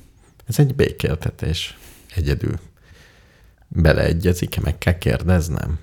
Ez 0.47 0.59
egy 0.59 0.75
békéltetés. 0.75 1.77
Egyedül. 2.15 2.59
Beleegyezik, 3.67 4.61
meg 4.61 4.77
kell 4.77 4.97
kérdeznem. 4.97 5.79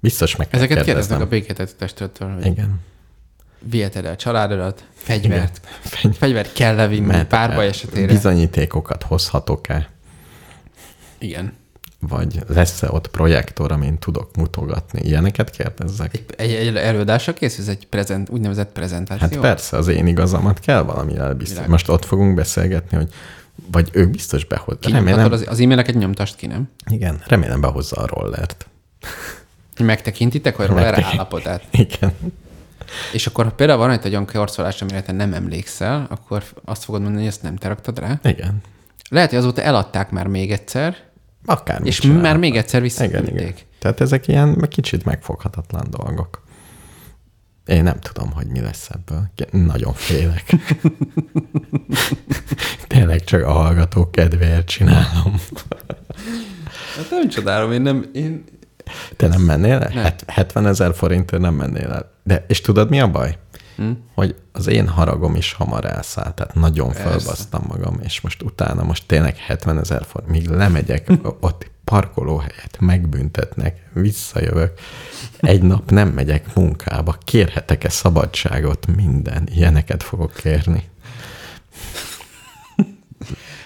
Biztos 0.00 0.36
meg 0.36 0.48
kell 0.48 0.58
Ezeket 0.60 0.84
kérdeznem. 0.84 1.18
kérdeznek 1.18 1.26
a 1.26 1.54
békétető 1.54 1.72
testülettől, 1.78 2.34
hogy 2.34 2.46
Igen. 2.46 2.80
viheted 3.58 4.04
el 4.04 4.16
családodat, 4.16 4.84
fegyvert, 4.94 5.60
Fegy- 5.80 6.16
fegyvert 6.16 6.52
kell 6.52 6.74
levinni 6.74 7.06
mehetek 7.06 7.28
párbaj 7.28 7.66
esetére. 7.66 8.06
Bizonyítékokat 8.12 9.02
hozhatok-e? 9.02 9.90
Igen. 11.18 11.52
Vagy 12.08 12.42
lesz-e 12.48 12.88
ott 12.90 13.08
projektor, 13.08 13.72
amin 13.72 13.98
tudok 13.98 14.36
mutogatni? 14.36 15.00
Ilyeneket 15.00 15.50
kérdezzek? 15.50 16.14
Egy, 16.14 16.24
egy, 16.36 16.66
egy 16.66 16.76
előadásra 16.76 17.32
készülsz 17.32 17.68
egy 17.68 17.86
prezent, 17.86 18.28
úgynevezett 18.28 18.72
prezentáció? 18.72 19.26
Hát 19.28 19.38
persze, 19.40 19.76
az 19.76 19.88
én 19.88 20.06
igazamat 20.06 20.60
kell 20.60 20.82
valami 20.82 21.16
elbiztos. 21.16 21.66
Most 21.66 21.88
ott 21.88 22.04
fogunk 22.04 22.34
beszélgetni, 22.34 22.96
hogy 22.96 23.08
vagy 23.70 23.88
ők 23.92 24.10
biztos 24.10 24.44
behoz. 24.44 24.76
Kinyomtatod 24.80 25.16
Remélem, 25.18 25.32
az, 25.32 25.44
az 25.48 25.60
e-maileket 25.60 25.94
nyomtast 25.94 26.36
ki, 26.36 26.46
nem? 26.46 26.68
igen, 26.90 27.22
remélem 27.26 27.60
behozza 27.60 27.96
a 27.96 28.06
rollert. 28.06 28.66
Megtekintitek 29.78 30.58
a 30.58 30.66
roller 30.66 30.84
Megtekint- 30.84 31.12
állapotát. 31.12 31.62
Igen. 31.70 32.12
És 33.12 33.26
akkor 33.26 33.44
ha 33.44 33.50
például 33.50 33.78
van 33.78 33.90
egy 33.90 34.06
olyan 34.08 34.26
karcolás, 34.26 34.82
amire 34.82 35.02
te 35.02 35.12
nem 35.12 35.32
emlékszel, 35.32 36.06
akkor 36.10 36.42
azt 36.64 36.84
fogod 36.84 37.00
mondani, 37.00 37.22
hogy 37.24 37.32
ezt 37.32 37.42
nem 37.42 37.56
te 37.56 37.68
raktad 37.68 37.98
rá. 37.98 38.20
Igen. 38.22 38.60
Lehet, 39.08 39.30
hogy 39.30 39.38
azóta 39.38 39.62
eladták 39.62 40.10
már 40.10 40.26
még 40.26 40.52
egyszer, 40.52 40.96
Akár 41.44 41.80
és 41.84 42.00
már 42.00 42.36
még 42.36 42.56
egyszer 42.56 42.84
Igen, 42.84 42.96
igen. 43.08 43.22
visszaküldték. 43.22 43.66
Tehát 43.78 44.00
ezek 44.00 44.28
ilyen 44.28 44.66
kicsit 44.68 45.04
megfoghatatlan 45.04 45.86
dolgok. 45.90 46.42
Én 47.66 47.82
nem 47.82 47.98
tudom, 48.00 48.32
hogy 48.32 48.46
mi 48.46 48.60
lesz 48.60 48.90
ebből. 48.90 49.30
Nagyon 49.66 49.92
félek. 49.92 50.44
Tényleg 52.86 53.24
csak 53.24 53.42
a 53.44 53.52
hallgatók 53.52 54.12
kedvéért 54.12 54.66
csinálom. 54.66 55.40
Hát 56.96 57.10
nem 57.10 57.28
csodálom, 57.28 57.72
én 57.72 57.82
nem, 57.82 58.10
én... 58.12 58.44
Te 59.16 59.26
nem 59.26 59.40
mennél 59.40 59.78
el? 59.78 59.90
Nem. 59.94 60.04
Het- 60.04 60.24
70 60.26 60.66
ezer 60.66 60.94
forintért 60.94 61.42
nem 61.42 61.54
mennél 61.54 61.90
el. 61.90 62.12
De, 62.22 62.44
és 62.48 62.60
tudod, 62.60 62.90
mi 62.90 63.00
a 63.00 63.10
baj? 63.10 63.38
Hm? 63.80 63.90
Hogy 64.14 64.34
az 64.52 64.66
én 64.66 64.88
haragom 64.88 65.34
is 65.34 65.52
hamar 65.52 65.84
elszállt, 65.84 66.34
tehát 66.34 66.54
nagyon 66.54 66.92
felbasztam 66.92 67.64
magam, 67.68 68.00
és 68.02 68.20
most 68.20 68.42
utána 68.42 68.82
most 68.82 69.06
tényleg 69.06 69.36
70 69.36 69.78
ezer 69.78 70.04
forint, 70.04 70.30
míg 70.30 70.48
lemegyek, 70.48 71.08
ott 71.40 71.70
parkolóhelyet 71.84 72.76
megbüntetnek, 72.80 73.88
visszajövök, 73.92 74.78
egy 75.40 75.62
nap 75.62 75.90
nem 75.90 76.08
megyek 76.08 76.54
munkába, 76.54 77.16
kérhetek-e 77.24 77.88
szabadságot, 77.88 78.86
minden, 78.96 79.48
ilyeneket 79.52 80.02
fogok 80.02 80.32
kérni. 80.32 80.84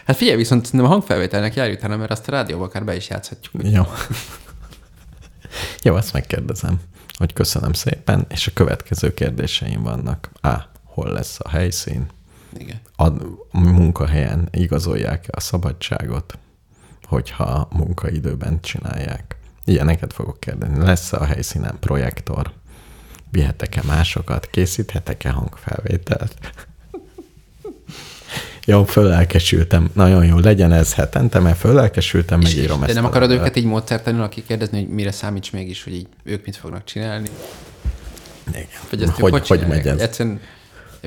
Hát 0.07 0.17
figyelj, 0.17 0.37
viszont 0.37 0.73
nem 0.73 0.85
a 0.85 0.89
hangfelvételnek 0.89 1.55
járj 1.55 1.73
utána, 1.73 1.97
mert 1.97 2.11
azt 2.11 2.29
a 2.29 2.31
rádióba 2.31 2.65
akár 2.65 2.85
be 2.85 2.97
is 2.97 3.09
játszhatjuk. 3.09 3.63
Jó. 3.73 3.83
Jó, 5.85 5.95
azt 5.95 6.13
megkérdezem, 6.13 6.81
hogy 7.19 7.33
köszönöm 7.33 7.73
szépen, 7.73 8.27
és 8.29 8.47
a 8.47 8.53
következő 8.55 9.15
kérdéseim 9.15 9.83
vannak. 9.83 10.31
A. 10.41 10.73
Hol 10.85 11.13
lesz 11.13 11.39
a 11.43 11.49
helyszín? 11.49 12.07
Igen. 12.59 12.81
A 12.97 13.11
munkahelyen 13.53 14.49
igazolják 14.51 15.27
a 15.31 15.41
szabadságot, 15.41 16.39
hogyha 17.03 17.69
munkaidőben 17.73 18.61
csinálják? 18.61 19.37
Ilyeneket 19.65 20.13
fogok 20.13 20.41
kérdezni. 20.41 20.85
Lesz-e 20.85 21.17
a 21.17 21.25
helyszínen 21.25 21.77
projektor? 21.81 22.53
Vihetek-e 23.31 23.83
másokat? 23.87 24.47
Készíthetek-e 24.47 25.31
hangfelvételt? 25.31 26.37
Jó, 28.67 28.85
fölelkesültem. 28.85 29.91
Nagyon 29.93 30.25
jó, 30.25 30.39
legyen 30.39 30.73
ez 30.73 30.95
hetente, 30.95 31.39
mert 31.39 31.59
fölelkesültem, 31.59 32.41
megírom 32.41 32.81
De 32.81 32.87
ezt. 32.87 32.95
nem 32.95 33.05
a 33.05 33.09
akarod 33.09 33.31
őket 33.31 33.57
így 33.57 33.65
módszertanul, 33.65 34.23
akik 34.23 34.47
kérdezni, 34.47 34.79
hogy 34.79 34.89
mire 34.89 35.11
számíts 35.11 35.53
mégis, 35.53 35.85
hogy 35.85 35.95
így 35.95 36.07
ők 36.25 36.45
mit 36.45 36.57
fognak 36.57 36.85
csinálni? 36.85 37.29
Igen. 38.49 38.67
Vagy 38.91 39.03
ezt 39.03 39.13
hogy, 39.13 39.31
hogy, 39.33 39.47
hogy 39.49 39.67
megy 39.69 39.87
ez? 39.87 40.01
Egyszerűen 40.01 40.41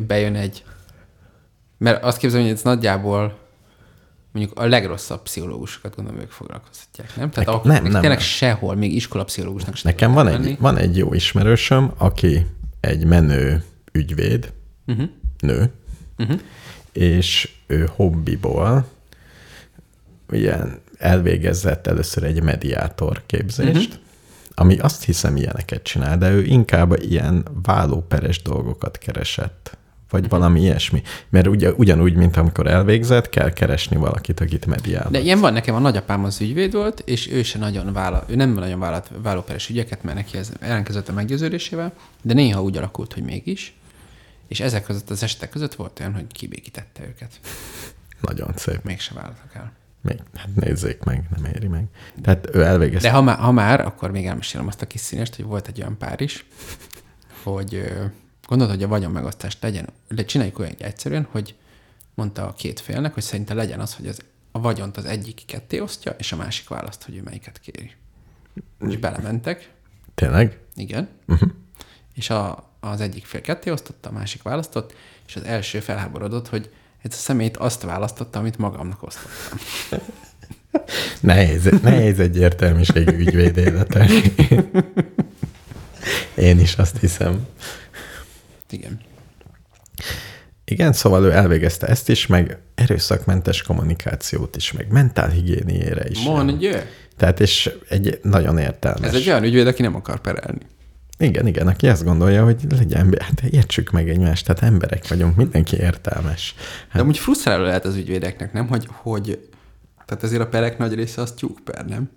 bejön 0.08 0.36
egy... 0.36 0.64
Mert 1.78 2.03
azt 2.03 2.18
képzelem, 2.18 2.45
hogy 2.45 2.53
ez 2.55 2.62
nagyjából 2.62 3.38
mondjuk 4.32 4.60
a 4.60 4.66
legrosszabb 4.68 5.22
pszichológusokat 5.24 5.95
gondolom 5.95 6.20
ők 6.22 6.32
foglalkoztatják, 6.32 7.16
nem? 7.16 7.30
Tehát 7.30 7.36
Nek- 7.36 7.47
ahol 7.47 7.72
nem, 7.72 7.82
nem, 7.84 7.91
tényleg 8.01 8.18
nem. 8.18 8.28
sehol, 8.28 8.76
még 8.76 8.93
iskolapszichológusnak 8.95 9.76
sem 9.76 9.91
Nekem 9.91 10.12
van 10.12 10.26
lenni. 10.26 10.47
egy, 10.49 10.60
van 10.60 10.78
egy 10.78 10.97
jó 10.97 11.14
ismerősöm, 11.14 11.91
aki 11.97 12.45
egy 12.80 13.05
menő 13.05 13.64
ügyvéd, 13.91 14.53
Uh-huh. 14.88 15.10
nő, 15.39 15.72
Uh-huh. 16.18 16.39
És 16.97 17.49
ő 17.67 17.89
hobbiból 17.95 18.85
ilyen 20.31 20.79
elvégezett 20.97 21.87
először 21.87 22.23
egy 22.23 22.43
mediátor 22.43 23.21
képzést, 23.25 23.87
uh-huh. 23.87 24.03
ami 24.55 24.77
azt 24.77 25.03
hiszem 25.03 25.35
ilyeneket 25.35 25.83
csinál, 25.83 26.17
de 26.17 26.31
ő 26.31 26.43
inkább 26.43 27.01
ilyen 27.01 27.45
vállóperes 27.63 28.41
dolgokat 28.41 28.97
keresett, 28.97 29.77
vagy 30.09 30.23
uh-huh. 30.23 30.39
valami 30.39 30.61
ilyesmi. 30.61 31.01
Mert 31.29 31.47
ugye, 31.47 31.71
ugyanúgy, 31.71 32.15
mint 32.15 32.37
amikor 32.37 32.67
elvégzett, 32.67 33.29
kell 33.29 33.53
keresni 33.53 33.95
valakit, 33.95 34.39
akit 34.39 34.65
mediál. 34.65 35.07
De 35.09 35.19
ilyen 35.19 35.39
van, 35.39 35.53
nekem 35.53 35.75
a 35.75 35.79
nagyapám 35.79 36.23
az 36.23 36.41
ügyvéd 36.41 36.73
volt, 36.73 37.01
és 37.05 37.31
ő 37.31 37.43
se 37.43 37.59
nagyon 37.59 37.93
vállal, 37.93 38.25
ő 38.27 38.35
nem 38.35 38.53
nagyon 38.53 38.79
vállalt 38.79 39.11
vállóperes 39.23 39.69
ügyeket, 39.69 40.03
mert 40.03 40.17
neki 40.17 40.37
ez 40.37 40.51
ellenkezett 40.59 41.09
a 41.09 41.13
meggyőződésével, 41.13 41.93
de 42.21 42.33
néha 42.33 42.63
úgy 42.63 42.77
alakult, 42.77 43.13
hogy 43.13 43.23
mégis. 43.23 43.76
És 44.47 44.59
ezek 44.59 44.83
között 44.83 45.09
az 45.09 45.23
esetek 45.23 45.49
között 45.49 45.75
volt 45.75 45.99
olyan, 45.99 46.13
hogy 46.13 46.27
kibékítette 46.27 47.03
őket. 47.07 47.39
Nagyon 48.21 48.53
szép. 48.55 48.83
Mégse 48.83 49.13
vállaltak 49.13 49.55
el. 49.55 49.71
Még, 50.01 50.19
hát 50.35 50.55
nézzék 50.55 51.03
meg, 51.03 51.27
nem 51.35 51.45
éri 51.45 51.67
meg. 51.67 51.85
Tehát 52.21 52.55
ő 52.55 52.63
elvégezte. 52.63 53.07
De 53.07 53.13
ha 53.13 53.21
már, 53.21 53.37
ha 53.37 53.51
már, 53.51 53.79
akkor 53.79 54.11
még 54.11 54.25
elmesélem 54.25 54.67
azt 54.67 54.81
a 54.81 54.87
kis 54.87 55.01
színest, 55.01 55.35
hogy 55.35 55.45
volt 55.45 55.67
egy 55.67 55.79
olyan 55.79 55.97
pár 55.97 56.21
is, 56.21 56.45
hogy 57.43 57.93
gondolod, 58.47 58.73
hogy 58.73 58.83
a 58.83 58.87
vagyonmegosztást 58.87 59.61
legyen, 59.61 59.89
de 60.09 60.25
csináljuk 60.25 60.59
olyan 60.59 60.75
egyszerűen, 60.77 61.27
hogy 61.31 61.55
mondta 62.13 62.47
a 62.47 62.53
két 62.53 62.79
félnek, 62.79 63.13
hogy 63.13 63.23
szerinte 63.23 63.53
legyen 63.53 63.79
az, 63.79 63.95
hogy 63.95 64.07
az, 64.07 64.19
a 64.51 64.59
vagyont 64.59 64.97
az 64.97 65.05
egyik 65.05 65.41
ketté 65.45 65.79
osztja, 65.79 66.11
és 66.17 66.31
a 66.31 66.35
másik 66.35 66.67
választ, 66.67 67.03
hogy 67.03 67.15
ő 67.15 67.21
melyiket 67.21 67.59
kéri. 67.59 67.91
És 68.87 68.97
belementek, 68.97 69.71
Tényleg? 70.15 70.59
igen, 70.75 71.09
uh-huh. 71.27 71.49
és 72.13 72.29
a, 72.29 72.66
az 72.80 73.01
egyik 73.01 73.25
fél 73.25 73.41
ketté 73.41 73.69
osztotta, 73.69 74.09
a 74.09 74.11
másik 74.11 74.41
választott, 74.41 74.93
és 75.28 75.36
az 75.36 75.43
első 75.43 75.80
felháborodott, 75.80 76.47
hogy 76.47 76.69
ez 77.01 77.13
a 77.13 77.17
személyt 77.17 77.57
azt 77.57 77.82
választotta, 77.82 78.39
amit 78.39 78.57
magamnak 78.57 79.03
osztottam. 79.03 79.59
Nehéz, 81.21 81.69
nehéz 81.82 82.19
egyértelműségű 82.19 83.17
ügyvéd 83.17 83.57
élete. 83.57 84.07
Én 86.36 86.59
is 86.59 86.75
azt 86.75 86.97
hiszem. 86.99 87.47
Igen. 88.69 88.99
Igen, 90.65 90.93
szóval 90.93 91.23
ő 91.23 91.32
elvégezte 91.32 91.88
ezt 91.88 92.09
is, 92.09 92.28
meg 92.28 92.57
erőszakmentes 92.75 93.61
kommunikációt 93.61 94.55
is, 94.55 94.71
meg 94.71 94.91
mentálhigiéniére 94.91 96.09
is. 96.09 96.23
Mondj! 96.23 96.69
Tehát 97.17 97.39
és 97.39 97.71
egy 97.89 98.19
nagyon 98.23 98.57
értelmes. 98.57 99.07
Ez 99.07 99.15
egy 99.15 99.28
olyan 99.28 99.43
ügyvéd, 99.43 99.67
aki 99.67 99.82
nem 99.82 99.95
akar 99.95 100.19
perelni. 100.19 100.59
Igen, 101.20 101.47
igen, 101.47 101.68
aki 101.68 101.88
azt 101.88 102.03
gondolja, 102.03 102.43
hogy 102.43 102.65
legyen, 102.70 103.15
hát 103.20 103.41
értsük 103.41 103.91
meg 103.91 104.09
egymást, 104.09 104.45
tehát 104.45 104.61
emberek 104.61 105.07
vagyunk, 105.07 105.36
mindenki 105.36 105.78
értelmes. 105.78 106.55
De 106.93 106.99
amúgy 106.99 107.18
frusztráló 107.18 107.63
lehet 107.63 107.86
az 107.86 107.95
ügyvédeknek, 107.95 108.53
nem? 108.53 108.68
Hogy, 108.68 108.88
hogy 108.91 109.49
tehát 110.05 110.24
azért 110.24 110.41
a 110.41 110.47
perek 110.47 110.78
nagy 110.78 110.93
része 110.93 111.22
az 111.22 111.32
tyúkper, 111.32 111.86
nem? 111.86 112.09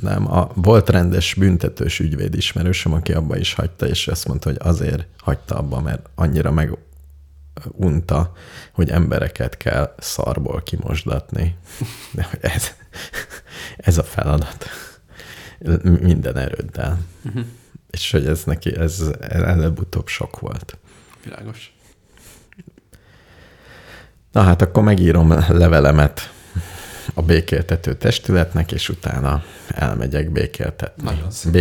Nem, 0.00 0.32
a, 0.32 0.50
volt 0.54 0.88
rendes 0.88 1.34
büntetős 1.34 2.00
ügyvéd 2.00 2.34
ismerősöm, 2.34 2.92
aki 2.92 3.12
abba 3.12 3.36
is 3.36 3.54
hagyta, 3.54 3.86
és 3.86 4.08
azt 4.08 4.28
mondta, 4.28 4.48
hogy 4.48 4.58
azért 4.60 5.06
hagyta 5.18 5.54
abba, 5.54 5.80
mert 5.80 6.08
annyira 6.14 6.50
meg 6.50 6.78
unta, 7.72 8.32
hogy 8.72 8.90
embereket 8.90 9.56
kell 9.56 9.94
szarból 9.98 10.62
kimosdatni. 10.62 11.56
De 12.12 12.26
hogy 12.30 12.38
ez, 12.42 12.70
ez 13.76 13.98
a 13.98 14.02
feladat. 14.02 14.66
Minden 15.82 16.36
erőddel. 16.36 16.98
Uh-huh. 17.24 17.44
És 17.90 18.10
hogy 18.10 18.26
ez 18.26 18.44
neki, 18.44 18.76
ez 18.76 19.02
előbb-utóbb 19.30 20.06
sok 20.06 20.40
volt. 20.40 20.78
Világos. 21.24 21.72
Na 24.32 24.42
hát 24.42 24.62
akkor 24.62 24.82
megírom 24.82 25.44
levelemet 25.48 26.32
a 27.14 27.22
békéltető 27.22 27.94
testületnek, 27.94 28.72
és 28.72 28.88
utána 28.88 29.42
elmegyek 29.68 30.30
békéltetni. 30.30 31.02
Nagyon 31.04 31.30
szép. 31.30 31.52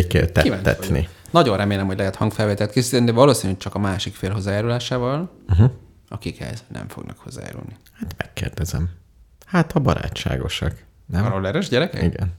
Nagyon 1.31 1.57
remélem, 1.57 1.85
hogy 1.85 1.97
lehet 1.97 2.15
hangfelvételt 2.15 2.71
készíteni, 2.71 3.05
de 3.05 3.11
valószínűleg 3.11 3.61
csak 3.61 3.75
a 3.75 3.79
másik 3.79 4.15
fél 4.15 4.31
hozzájárulásával, 4.31 5.31
uh-huh. 5.49 5.71
akik 6.09 6.39
ehhez 6.39 6.63
nem 6.67 6.87
fognak 6.87 7.17
hozzájárulni. 7.17 7.75
Hát 7.93 8.15
megkérdezem. 8.17 8.89
Hát, 9.45 9.71
ha 9.71 9.79
barátságosak. 9.79 10.83
Nem? 11.05 11.25
A 11.25 11.29
rolleres 11.29 11.69
gyerekek? 11.69 12.03
Igen. 12.03 12.33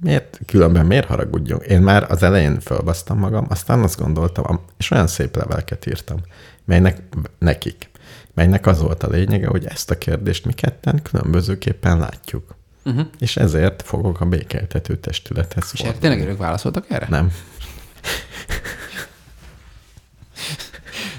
Miért, 0.00 0.40
különben 0.46 0.86
miért 0.86 1.06
haragudjunk? 1.06 1.62
Én 1.62 1.80
már 1.80 2.10
az 2.10 2.22
elején 2.22 2.60
fölbasztam 2.60 3.18
magam, 3.18 3.46
aztán 3.48 3.82
azt 3.82 3.98
gondoltam, 3.98 4.60
és 4.78 4.90
olyan 4.90 5.06
szép 5.06 5.36
leveleket 5.36 5.86
írtam, 5.86 6.18
melynek 6.64 7.02
nekik, 7.38 7.90
melynek 8.34 8.66
az 8.66 8.80
volt 8.80 9.02
a 9.02 9.08
lényege, 9.08 9.46
hogy 9.46 9.64
ezt 9.66 9.90
a 9.90 9.98
kérdést 9.98 10.44
mi 10.44 10.52
ketten 10.52 11.02
különbözőképpen 11.02 11.98
látjuk. 11.98 12.54
Uh-huh. 12.84 13.06
És 13.18 13.36
ezért 13.36 13.82
fogok 13.82 14.20
a 14.20 14.24
békeltető 14.24 14.96
testülethez 14.96 15.70
És 15.72 15.80
erre 15.80 15.90
fordulni. 15.90 16.14
tényleg 16.16 16.34
ők 16.34 16.40
válaszoltak 16.40 16.90
erre? 16.90 17.06
Nem. 17.10 17.32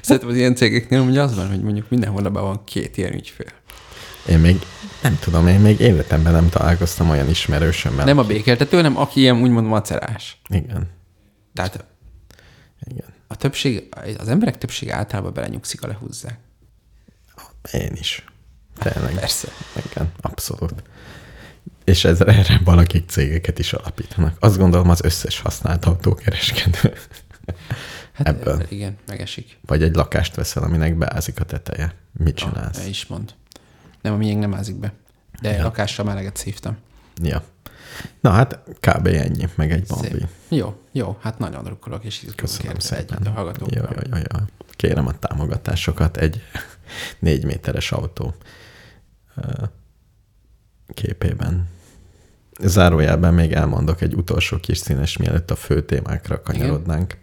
Szerintem 0.01 0.29
az 0.29 0.35
ilyen 0.35 0.55
cégeknél 0.55 0.99
ugye 0.99 1.21
az 1.21 1.35
van, 1.35 1.47
hogy 1.49 1.61
mondjuk 1.61 1.89
minden 1.89 2.09
hónapban 2.09 2.43
van 2.43 2.63
két 2.63 2.97
ilyen 2.97 3.13
ügyfél. 3.13 3.47
Én 4.27 4.39
még, 4.39 4.59
nem 5.01 5.19
tudom, 5.19 5.47
én 5.47 5.59
még 5.59 5.79
életemben 5.79 6.33
nem 6.33 6.49
találkoztam 6.49 7.09
olyan 7.09 7.29
ismerősömmel. 7.29 8.05
Nem 8.05 8.17
a 8.17 8.23
békeltető, 8.23 8.75
hanem 8.75 8.97
aki 8.97 9.19
ilyen 9.19 9.41
úgymond 9.41 9.67
macerás. 9.67 10.41
Igen. 10.49 10.89
Tehát 11.53 11.85
Igen. 12.83 13.13
a 13.27 13.35
többség, 13.35 13.95
az 14.17 14.27
emberek 14.27 14.57
többsége 14.57 14.95
általában 14.95 15.33
belenyugszik, 15.33 15.83
a 15.83 15.87
lehúzzák. 15.87 16.39
Én 17.71 17.91
is. 17.93 18.25
Tényleg. 18.77 19.13
Persze. 19.13 19.47
Igen, 19.91 20.11
abszolút. 20.21 20.83
És 21.83 22.03
ez, 22.03 22.21
erre 22.21 22.61
valakik 22.63 23.09
cégeket 23.09 23.59
is 23.59 23.73
alapítanak. 23.73 24.35
Azt 24.39 24.57
gondolom 24.57 24.89
az 24.89 25.03
összes 25.03 25.39
használt 25.39 25.85
autókereskedő. 25.85 26.93
Hát 28.13 28.27
Ebből. 28.27 28.65
Igen, 28.69 28.97
megesik. 29.07 29.57
Vagy 29.65 29.83
egy 29.83 29.95
lakást 29.95 30.35
veszel, 30.35 30.63
aminek 30.63 30.95
beázik 30.97 31.39
a 31.39 31.43
teteje. 31.43 31.93
Mit 32.11 32.35
csinálsz? 32.35 32.77
Ah, 32.77 32.89
is 32.89 33.05
mond. 33.05 33.33
Nem, 34.01 34.13
a 34.13 34.17
miénk 34.17 34.39
nem 34.39 34.53
ázik 34.53 34.75
be. 34.75 34.93
De 35.41 35.51
ja. 35.51 35.63
lakással 35.63 36.05
már 36.05 36.15
eleget 36.15 36.35
szívtam. 36.35 36.77
Ja. 37.23 37.43
Na 38.19 38.29
hát 38.29 38.59
kb. 38.79 39.07
ennyi, 39.07 39.47
meg 39.55 39.71
egy 39.71 39.85
Szép. 39.85 40.09
bombi. 40.09 40.25
Jó, 40.49 40.81
jó, 40.91 41.17
hát 41.21 41.39
nagyon 41.39 41.63
drukkolok, 41.63 42.03
és 42.03 42.15
izgulunk 42.15 42.39
Köszönöm 42.39 42.79
szépen. 42.79 43.17
együtt 43.17 43.37
a. 43.37 43.65
Jó, 43.69 43.81
jó, 43.81 43.99
jó, 44.09 44.17
jó. 44.17 44.45
Kérem 44.69 45.07
a 45.07 45.19
támogatásokat 45.19 46.17
egy 46.17 46.41
négy 47.19 47.45
méteres 47.45 47.91
autó 47.91 48.33
képében. 50.93 51.67
Zárójelben 52.59 53.33
még 53.33 53.51
elmondok 53.51 54.01
egy 54.01 54.13
utolsó 54.13 54.57
kis 54.57 54.77
színes, 54.77 55.17
mielőtt 55.17 55.51
a 55.51 55.55
fő 55.55 55.85
témákra 55.85 56.41
kanyarodnánk. 56.41 57.17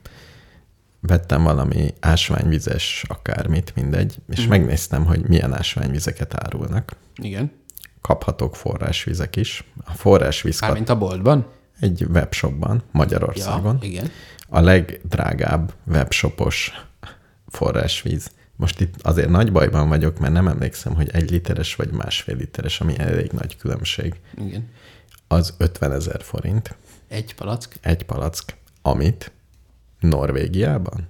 Vettem 1.09 1.43
valami 1.43 1.95
ásványvizes 2.01 3.05
akármit, 3.09 3.75
mindegy, 3.75 4.17
és 4.29 4.41
Mhm. 4.41 4.49
megnéztem, 4.49 5.05
hogy 5.05 5.29
milyen 5.29 5.55
ásványvizeket 5.55 6.35
árulnak. 6.35 6.93
Igen. 7.17 7.53
Kaphatok 8.01 8.57
forrásvizek 8.57 9.37
is. 9.37 9.65
A 9.85 9.93
forrásvíz 9.93 10.59
kap- 10.59 10.69
Mármint 10.69 10.89
a 10.89 10.99
boltban? 10.99 11.47
egy 11.81 12.07
webshopban 12.13 12.77
Ja, 12.77 12.83
Magyarországon. 12.93 13.79
igen. 13.83 14.11
A 14.49 14.61
legdrágább 14.61 15.73
webshopos 15.87 16.73
forrásvíz. 17.47 18.31
Most 18.57 18.81
itt 18.81 18.95
azért 19.03 19.29
nagy 19.29 19.53
bajban 19.53 19.89
vagyok, 19.89 20.19
mert 20.19 20.33
nem 20.33 20.49
emlékszem, 20.49 20.95
hogy 20.95 21.09
egy 21.13 21.31
literes 21.31 21.75
vagy 21.75 21.91
másfél 21.91 22.37
literes, 22.37 22.81
ami 22.81 22.99
elég 22.99 23.31
nagy 23.33 23.57
különbség. 23.57 24.21
Igen. 24.47 24.69
Az 25.29 25.55
50 25.59 25.93
ezer 25.93 26.23
forint, 26.23 26.77
Egy 27.09 27.35
palack. 27.35 27.75
egy 27.81 28.05
palack, 28.05 28.57
amit 28.83 29.31
Norvégiában, 30.01 31.09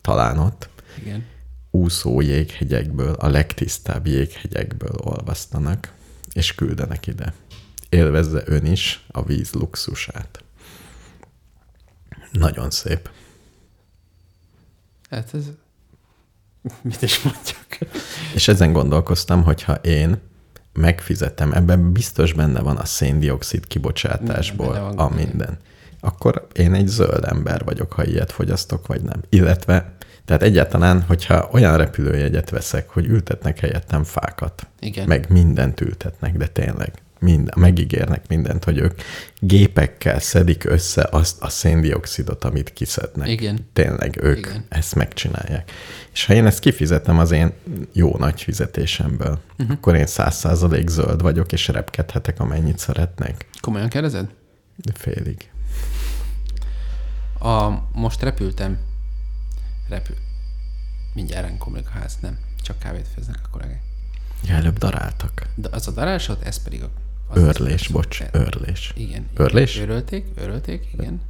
talán 0.00 0.38
ott, 0.38 0.68
Igen. 1.00 1.24
úszó 1.70 2.20
jéghegyekből, 2.20 3.12
a 3.12 3.28
legtisztább 3.28 4.06
jéghegyekből 4.06 4.94
olvasztanak, 4.96 5.92
és 6.32 6.54
küldenek 6.54 7.06
ide. 7.06 7.34
Élvezze 7.88 8.42
ön 8.44 8.66
is 8.66 9.04
a 9.08 9.22
víz 9.22 9.52
luxusát. 9.52 10.44
Nagyon 12.32 12.70
szép. 12.70 13.10
Hát 15.10 15.34
ez... 15.34 15.44
Mit 16.82 17.02
is 17.02 17.22
mondjak? 17.22 17.94
És 18.34 18.48
ezen 18.48 18.72
gondolkoztam, 18.72 19.42
hogyha 19.42 19.74
én 19.74 20.20
megfizetem, 20.72 21.52
ebben 21.52 21.92
biztos 21.92 22.32
benne 22.32 22.60
van 22.60 22.76
a 22.76 22.84
széndiokszid 22.84 23.66
kibocsátásból 23.66 24.74
a 24.96 25.08
minden, 25.08 25.58
akkor 26.04 26.46
én 26.54 26.74
egy 26.74 26.86
zöld 26.86 27.24
ember 27.24 27.64
vagyok, 27.64 27.92
ha 27.92 28.04
ilyet 28.04 28.32
fogyasztok, 28.32 28.86
vagy 28.86 29.02
nem. 29.02 29.20
Illetve, 29.28 29.92
tehát 30.24 30.42
egyáltalán, 30.42 31.02
hogyha 31.02 31.48
olyan 31.52 31.76
repülőjegyet 31.76 32.50
veszek, 32.50 32.88
hogy 32.88 33.06
ültetnek 33.06 33.58
helyettem 33.58 34.04
fákat, 34.04 34.66
Igen. 34.80 35.08
meg 35.08 35.26
mindent 35.30 35.80
ültetnek, 35.80 36.36
de 36.36 36.46
tényleg 36.46 36.92
minden, 37.22 37.54
megígérnek 37.58 38.28
mindent, 38.28 38.64
hogy 38.64 38.78
ők 38.78 39.00
gépekkel 39.38 40.18
szedik 40.18 40.64
össze 40.64 41.08
azt 41.10 41.42
a 41.42 41.48
széndiokszidot, 41.48 42.44
amit 42.44 42.72
kiszednek. 42.72 43.28
Igen. 43.28 43.58
Tényleg 43.72 44.18
ők 44.22 44.38
Igen. 44.38 44.64
Ezt 44.68 44.94
megcsinálják. 44.94 45.70
És 46.12 46.26
ha 46.26 46.34
én 46.34 46.46
ezt 46.46 46.58
kifizetem 46.58 47.18
az 47.18 47.30
én 47.30 47.52
jó 47.92 48.16
nagy 48.18 48.42
fizetésemből, 48.42 49.38
uh-huh. 49.58 49.76
akkor 49.76 49.96
én 49.96 50.06
száz 50.06 50.34
százalék 50.34 50.88
zöld 50.88 51.22
vagyok, 51.22 51.52
és 51.52 51.68
repkedhetek, 51.68 52.40
amennyit 52.40 52.78
szeretnék. 52.78 53.46
Komolyan 53.60 53.88
kérdezed? 53.88 54.28
De 54.76 54.92
félig. 54.94 55.51
A, 57.42 57.82
most 57.92 58.22
repültem. 58.22 58.78
Repül. 59.88 60.16
Mindjárt 61.14 61.46
ránk 61.46 61.58
komlik 61.58 61.86
a 61.88 61.90
ház. 61.90 62.18
Nem. 62.20 62.38
Csak 62.62 62.78
kávét 62.78 63.08
főznek 63.14 63.40
a 63.44 63.48
kollégák. 63.50 63.82
Ja, 64.44 64.54
előbb 64.54 64.78
daráltak. 64.78 65.46
De 65.54 65.68
az 65.72 65.88
a 65.88 65.90
darásod, 65.90 66.38
ez 66.44 66.62
pedig 66.62 66.82
a... 66.82 66.90
Az 67.28 67.36
Őrlés, 67.38 67.72
espresso. 67.72 67.92
bocs, 67.92 68.20
E- 68.22 68.28
őrlés. 68.32 68.92
Igen. 68.96 69.28
Őrlés? 69.36 69.74
Igen. 69.76 69.88
Őrölték, 69.88 70.26
őrölték, 70.38 70.88
igen. 70.92 71.20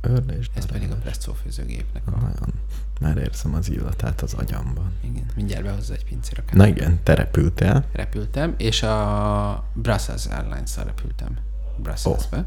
Őrlés, 0.00 0.50
Ez 0.54 0.66
pedig 0.66 0.90
a 0.90 0.94
presszó 0.96 1.32
főzőgépnek 1.32 2.02
a... 2.06 2.10
Nagyon. 2.10 2.52
Már 3.00 3.16
érzem 3.16 3.54
az 3.54 3.70
illatát 3.70 4.20
az 4.22 4.34
agyamban. 4.34 4.92
Igen, 5.00 5.26
mindjárt 5.34 5.64
behozza 5.64 5.92
egy 5.94 6.04
pincér 6.04 6.42
Na 6.52 6.66
igen, 6.66 7.00
te 7.02 7.14
repültél. 7.14 7.84
repültem, 7.92 8.54
és 8.58 8.82
a 8.82 9.64
Brussels 9.72 10.26
Airlines-szal 10.26 10.84
repültem 10.84 11.38
Brusselsbe, 11.76 12.36
oh. 12.38 12.44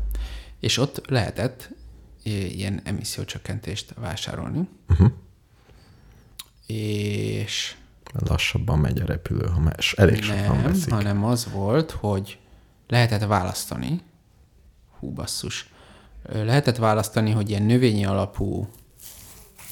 és 0.59 0.77
ott 0.77 1.01
lehetett 1.09 1.69
ilyen 2.23 2.81
emissziócsökkentést 2.83 3.93
vásárolni, 3.99 4.67
Uh-huh. 4.89 5.11
és 6.67 7.75
Lassabban 8.27 8.79
megy 8.79 9.01
a 9.01 9.05
repülő, 9.05 9.45
ha 9.47 9.59
más. 9.59 9.93
Elég 9.93 10.23
sokan 10.23 10.55
nem, 10.55 10.61
veszik. 10.63 10.91
hanem 10.91 11.23
az 11.23 11.47
volt, 11.51 11.91
hogy 11.91 12.37
lehetett 12.87 13.23
választani, 13.25 14.01
hú 14.99 15.09
basszus, 15.11 15.69
lehetett 16.33 16.77
választani, 16.77 17.31
hogy 17.31 17.49
ilyen 17.49 17.63
növényi 17.63 18.05
alapú 18.05 18.69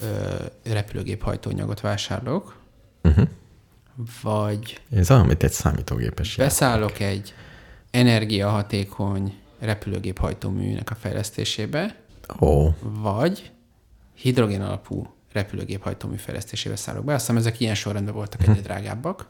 ö, 0.01 0.35
repülőgép 0.63 1.21
hajtóanyagot 1.23 1.79
vásárolok, 1.81 2.59
Uh-huh. 3.03 3.27
vagy 4.21 4.81
Ez 4.91 5.11
olyan, 5.11 5.25
mint 5.25 5.43
egy 5.43 5.51
számítógépes 5.51 6.27
játék. 6.37 6.45
beszállok 6.45 6.99
egy 6.99 7.33
energiahatékony 7.91 9.33
repülőgép 9.59 10.17
hajtóműnek 10.19 10.89
a 10.91 10.95
fejlesztésébe, 10.95 11.95
Ó, 12.39 12.75
vagy 12.81 13.51
hidrogén 14.13 14.61
alapú 14.61 15.13
repülőgép 15.31 15.83
hajtómű 15.83 16.15
fejlesztésébe 16.15 16.75
szállok 16.75 17.05
be. 17.05 17.13
Azt 17.13 17.21
hiszem, 17.21 17.37
ezek 17.37 17.59
ilyen 17.59 17.75
sorrendben 17.75 18.13
voltak 18.13 18.41
egyre 18.41 18.61
drágábbak. 18.61 19.27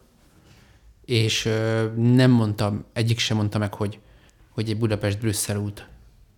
És 1.05 1.45
ö, 1.45 1.85
nem 1.95 2.31
mondtam, 2.31 2.85
egyik 2.93 3.19
sem 3.19 3.37
mondta 3.37 3.57
meg, 3.57 3.73
hogy, 3.73 3.99
hogy 4.49 4.69
egy 4.69 4.77
Budapest-Brüsszel 4.77 5.57
út 5.57 5.87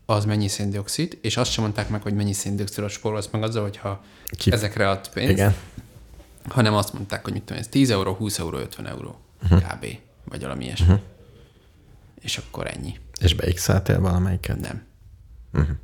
az 0.05 0.26
mennyi 0.26 0.47
széndiokszid, 0.47 1.18
és 1.22 1.38
azt 1.38 1.51
sem 1.51 1.64
mondták 1.64 1.89
meg, 1.89 2.01
hogy 2.01 2.14
mennyi 2.14 2.34
széndiokszidot 2.34 2.89
spórolsz 2.89 3.30
meg 3.32 3.43
azzal, 3.43 3.64
hogyha 3.64 4.03
Ki- 4.26 4.36
Ki... 4.38 4.51
ezekre 4.51 4.89
ad 4.89 5.09
pénzt, 5.09 5.32
igen. 5.32 5.55
hanem 6.47 6.74
azt 6.74 6.93
mondták, 6.93 7.24
hogy 7.24 7.34
mit 7.34 7.43
tudom, 7.43 7.61
ez 7.61 7.68
10 7.68 7.89
euró, 7.89 8.14
20 8.14 8.39
euró, 8.39 8.57
50 8.57 8.88
euró 8.88 9.20
uh-huh. 9.43 9.61
kb. 9.61 9.86
Vagy 10.24 10.41
valami 10.41 10.64
ilyesmi. 10.64 10.86
Uh-huh. 10.86 11.01
És 12.22 12.38
akkor 12.38 12.68
ennyi. 12.68 12.97
És 13.20 13.36
beixeltél 13.36 13.99
valamelyiket? 13.99 14.59
Nem. 14.59 14.84
Uh-huh. 15.53 15.76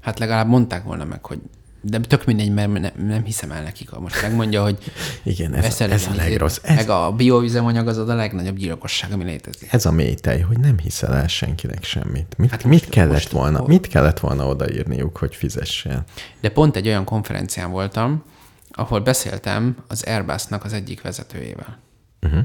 Hát 0.00 0.18
legalább 0.18 0.48
mondták 0.48 0.82
volna 0.84 1.04
meg, 1.04 1.24
hogy 1.26 1.38
de 1.82 2.00
tök 2.00 2.24
mindegy, 2.24 2.52
mert 2.52 2.70
ne, 2.72 2.90
nem 3.06 3.24
hiszem 3.24 3.50
el 3.50 3.62
nekik, 3.62 3.88
ha 3.90 4.00
most 4.00 4.22
megmondja, 4.22 4.62
hogy 4.62 4.78
Igen, 5.22 5.54
ez, 5.54 5.62
veszel 5.62 5.90
ez 5.90 6.06
a 6.06 6.14
legrossz. 6.14 6.58
Ez, 6.62 6.76
Meg 6.76 6.88
a 6.88 7.12
bioüzemanyag 7.12 7.88
az 7.88 7.96
a 7.98 8.14
legnagyobb 8.14 8.56
gyilkosság, 8.56 9.12
ami 9.12 9.24
létezik. 9.24 9.72
ez 9.72 9.86
a 9.86 9.90
mélytej, 9.92 10.40
hogy 10.40 10.58
nem 10.58 10.78
hiszel 10.78 11.14
el 11.14 11.28
senkinek 11.28 11.84
semmit. 11.84 12.34
Mit, 12.38 12.50
Hát 12.50 12.64
mit 12.64 12.72
most- 12.80 12.88
kellett 12.90 13.12
most- 13.12 13.30
volna? 13.30 13.64
Mit 13.66 13.86
kellett 13.86 14.18
volna 14.20 14.46
odaírniuk, 14.46 15.16
hogy 15.16 15.34
fizessél? 15.36 16.04
De 16.40 16.48
pont 16.50 16.76
egy 16.76 16.86
olyan 16.86 17.04
konferencián 17.04 17.70
voltam, 17.70 18.22
ahol 18.70 19.00
beszéltem 19.00 19.76
az 19.88 20.02
Airbusnak 20.02 20.64
az 20.64 20.72
egyik 20.72 21.02
vezetőjével. 21.02 21.78
Uh-huh. 22.22 22.40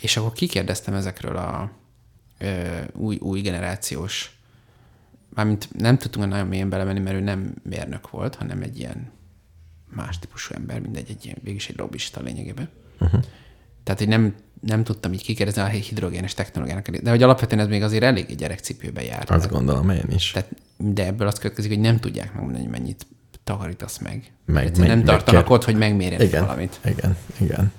És 0.00 0.16
akkor 0.16 0.32
kikérdeztem 0.32 0.94
ezekről 0.94 1.36
a 1.36 1.70
ö, 2.38 2.46
új, 2.92 3.16
új 3.20 3.40
generációs, 3.40 4.35
mármint 5.36 5.68
nem 5.78 5.98
tudtunk 5.98 6.28
nagyon 6.28 6.46
mélyen 6.46 6.68
belemenni, 6.68 6.98
mert 7.00 7.16
ő 7.16 7.20
nem 7.20 7.54
mérnök 7.62 8.10
volt, 8.10 8.34
hanem 8.34 8.62
egy 8.62 8.78
ilyen 8.78 9.10
más 9.94 10.18
típusú 10.18 10.54
ember, 10.54 10.80
mindegy, 10.80 11.06
egy 11.10 11.24
ilyen, 11.24 11.36
végülis 11.40 11.68
egy 11.68 11.78
lobbista 11.78 12.20
lényegében. 12.20 12.68
Uh-huh. 13.00 13.22
Tehát, 13.84 14.00
hogy 14.00 14.08
nem, 14.08 14.34
nem 14.60 14.84
tudtam 14.84 15.12
így 15.12 15.22
kikérdezni 15.22 15.62
a 15.62 15.66
hidrogénes 15.66 16.34
technológiának. 16.34 16.88
De 16.90 17.10
hogy 17.10 17.22
alapvetően 17.22 17.60
ez 17.60 17.68
még 17.68 17.82
azért 17.82 18.02
elég 18.02 18.26
egy 18.30 18.36
gyerekcipőbe 18.36 19.02
jár. 19.02 19.18
Azt 19.18 19.26
Tehát, 19.26 19.48
gondolom 19.50 19.90
én 19.90 20.04
is. 20.14 20.30
tehát, 20.30 20.48
de 20.76 21.06
ebből 21.06 21.26
az 21.26 21.38
következik, 21.38 21.70
hogy 21.70 21.80
nem 21.80 21.98
tudják 22.00 22.32
megmondani, 22.32 22.62
hogy 22.62 22.72
mennyit 22.72 23.06
takarítasz 23.44 23.98
meg. 23.98 24.32
Meg- 24.46 24.78
meg- 24.78 24.88
nem 24.88 24.96
meg 24.98 25.06
tartanak 25.06 25.44
kell- 25.44 25.52
ott, 25.56 25.64
hogy 25.64 25.76
megmérjenek 25.76 26.26
igen, 26.26 26.44
valamit. 26.44 26.80
igen, 26.84 27.16
igen. 27.40 27.72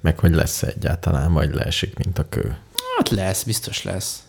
Meg 0.00 0.18
hogy 0.18 0.34
lesz 0.34 0.62
egyáltalán, 0.62 1.32
vagy 1.32 1.54
leesik, 1.54 1.96
mint 1.98 2.18
a 2.18 2.28
kő. 2.28 2.56
Hát 2.96 3.08
lesz, 3.08 3.42
biztos 3.42 3.82
lesz. 3.84 4.22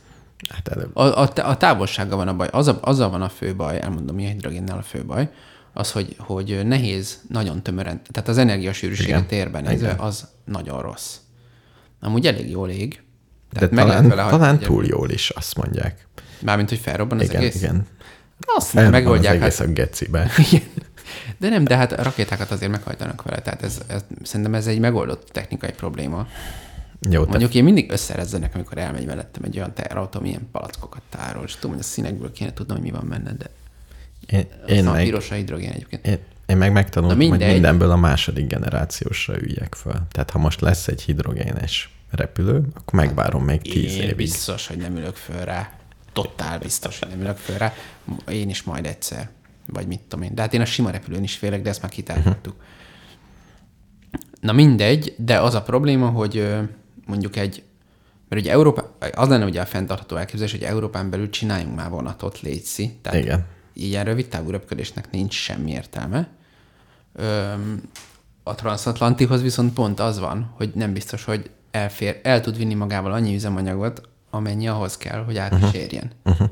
Hát 0.50 0.68
előbb. 0.68 0.96
A, 0.96 1.22
a, 1.22 1.30
a 1.36 1.58
távolsága 1.58 2.16
van 2.16 2.28
a 2.28 2.36
baj. 2.36 2.48
Az 2.52 2.68
a, 2.68 2.80
azzal 2.82 3.10
van 3.10 3.22
a 3.22 3.30
fő 3.30 3.56
baj, 3.56 3.82
elmondom, 3.82 4.16
mi 4.16 4.26
a 4.26 4.30
hidrogénnel 4.30 4.78
a 4.78 4.82
fő 4.82 5.06
baj, 5.06 5.30
az, 5.74 5.92
hogy, 5.92 6.16
hogy 6.18 6.62
nehéz 6.66 7.22
nagyon 7.30 7.64
tömören, 7.64 8.02
tehát 8.12 8.30
az 8.30 8.38
energiasűrűsége 8.38 9.10
Igen. 9.10 9.28
térben 9.28 9.64
nézve, 9.64 9.88
Igen. 9.88 10.00
az 10.00 10.28
nagyon 10.46 10.82
rossz. 10.82 11.16
Amúgy 12.00 12.28
elég 12.28 12.50
jól 12.50 12.70
ég. 12.70 13.04
De 13.52 13.70
talán, 13.70 14.08
vele 14.08 14.30
talán 14.30 14.60
túl 14.60 14.86
jól 14.86 15.10
is, 15.10 15.30
azt 15.30 15.56
mondják. 15.56 16.08
Mármint, 16.42 16.70
hogy 16.70 16.80
felrobban 16.80 17.20
az 17.20 17.24
igen, 17.24 17.42
egész. 17.42 17.56
igen. 17.56 17.88
Azt 18.56 18.68
Felrobban 18.68 19.02
megoldják. 19.02 19.36
az 19.36 19.42
egész 19.42 19.58
Hát, 19.58 19.68
a 19.68 19.72
gecibe. 19.72 20.32
igen. 20.52 20.64
De 21.38 21.50
nem, 21.50 21.64
de 21.64 21.78
hát 21.78 21.92
a 21.92 22.04
rakétákat 22.04 22.52
azért 22.52 22.72
meghajtanak 22.72 23.22
vele, 23.24 23.42
tehát 23.42 23.64
ez, 23.64 23.82
ez, 23.88 24.04
szerintem 24.24 24.54
ez 24.54 24.68
egy 24.68 24.80
megoldott 24.80 25.28
technikai 25.32 25.72
probléma. 25.72 26.28
Jó, 27.10 27.24
te 27.24 27.30
Mondjuk 27.30 27.54
én 27.54 27.64
mindig 27.64 27.92
összerezzenek, 27.92 28.56
amikor 28.56 28.78
elmegy 28.78 29.06
mellettem 29.06 29.44
egy 29.44 29.58
olyan 29.58 29.74
teherautó, 29.74 30.20
milyen 30.20 30.48
palackokat 30.52 31.02
tárol, 31.10 31.44
és 31.44 31.56
tudom, 31.56 31.72
hogy 31.72 31.80
a 31.80 31.84
színekből 31.84 32.32
kéne 32.32 32.54
tudnom, 32.54 32.78
hogy 32.78 32.86
mi 32.86 32.92
van 32.92 33.10
benne, 33.10 33.34
de 33.34 33.50
én, 34.28 34.46
én 34.68 34.84
meg... 34.84 34.94
meg, 34.94 35.04
piros 35.04 35.32
a 35.32 35.36
hidrogén 35.36 35.72
egyébként. 35.72 36.08
én, 36.08 36.18
én 36.46 36.58
meg 36.58 36.72
megtanultam, 36.72 37.30
hogy 37.30 37.40
mindenből 37.40 37.92
a 37.92 37.96
második 37.96 38.48
generációsra 38.48 39.42
üljek 39.42 39.76
föl. 39.76 40.02
Tehát 40.12 40.30
ha 40.30 40.40
most 40.40 40.62
lesz 40.62 40.88
egy 40.88 41.02
hidrogénes 41.02 41.94
repülő, 42.12 42.68
akkor 42.74 43.00
megvárom 43.00 43.44
még 43.44 43.62
tíz 43.62 43.94
Én 43.94 44.02
évig. 44.02 44.16
biztos, 44.16 44.68
hogy 44.68 44.78
nem 44.78 44.98
ülök 44.98 45.16
föl 45.16 45.46
rá. 45.46 45.72
Totál 46.14 46.60
biztos, 46.60 47.00
hogy 47.00 47.10
nem 47.10 47.22
ülök 47.22 47.38
föl 47.38 47.58
rá. 47.58 47.74
Én 48.28 48.50
is 48.50 48.64
majd 48.64 48.86
egyszer. 48.86 49.30
Vagy 49.66 49.88
mit 49.88 50.00
tudom 50.00 50.26
én. 50.26 50.36
De 50.36 50.42
hát 50.42 50.54
én 50.54 50.62
a 50.62 50.66
sima 50.66 50.90
repülőn 50.90 51.24
is 51.24 51.36
félek, 51.36 51.62
de 51.62 51.70
ezt 51.70 51.82
már 51.82 51.92
kitárgyaltuk. 51.92 52.56
Na 54.40 54.52
mindegy, 54.52 55.16
de 55.18 55.40
az 55.40 55.54
a 55.54 55.62
probléma, 55.62 56.10
hogy 56.10 56.48
mondjuk 57.06 57.36
egy, 57.36 57.64
mert 58.30 58.42
ugye 58.42 58.52
Európa, 58.52 58.96
az 59.14 59.28
lenne 59.30 59.46
ugye 59.46 59.62
a 59.62 59.66
fenntartható 59.66 60.16
elképzelés, 60.16 60.52
hogy 60.52 60.64
Európán 60.64 61.10
belül 61.10 61.30
csináljunk 61.30 61.76
már 61.76 61.90
vonatot, 61.90 62.42
létszi. 62.42 62.98
Tehát 63.02 63.24
Igen. 63.24 63.46
ilyen 63.74 64.04
rövid 64.06 64.28
távú 64.28 64.50
repkedésnek 64.50 65.12
nincs 65.12 65.34
semmi 65.34 65.72
értelme. 65.72 66.28
Öm, 67.14 67.82
a 68.44 68.56
transatlantihoz 68.56 69.42
viszont 69.42 69.74
pont 69.74 70.00
az 70.00 70.20
van, 70.20 70.54
hogy 70.56 70.72
nem 70.76 70.94
biztos, 70.94 71.24
hogy 71.24 71.50
elfér, 71.72 72.20
el 72.24 72.42
tud 72.42 72.58
vinni 72.58 72.74
magával 72.74 73.12
annyi 73.12 73.36
üzemanyagot, 73.36 74.02
amennyi 74.30 74.68
ahhoz 74.68 74.98
kell, 74.98 75.24
hogy 75.24 75.38
át 75.38 75.54
is 75.54 75.60
Mhm. 75.60 75.76
érjen. 75.76 76.12
Uh-huh. 76.26 76.50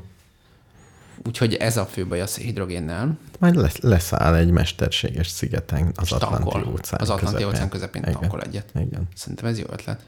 Úgyhogy 1.26 1.54
ez 1.54 1.76
a 1.76 1.84
fő 1.86 2.06
baj 2.06 2.20
a 2.20 2.26
hidrogénnel. 2.36 3.18
Majd 3.38 3.54
lesz, 3.56 3.78
leszáll 3.80 4.34
egy 4.34 4.50
mesterséges 4.50 5.28
szigeten 5.28 5.92
az 5.94 6.12
Atlanti 6.12 6.68
óceán 6.70 7.00
Az 7.00 7.10
Atlanti 7.10 7.44
óceán 7.44 7.68
közepén 7.68 8.02
Igen. 8.02 8.14
tankol 8.20 8.40
egyet. 8.42 8.70
Igen. 8.74 9.08
Szerintem 9.14 9.46
ez 9.46 9.58
jó 9.58 9.64
ötlet. 9.70 10.00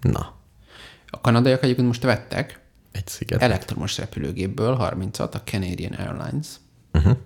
Na, 0.00 0.34
A 1.06 1.20
kanadaiak 1.20 1.62
egyébként 1.62 1.86
most 1.86 2.02
vettek 2.02 2.60
egy 2.92 3.06
sziget. 3.06 3.42
elektromos 3.42 3.98
repülőgépből 3.98 4.76
30-at, 4.80 5.32
a 5.34 5.38
Canadian 5.44 5.92
Airlines, 5.92 6.46
Uh-huh. 6.92 7.16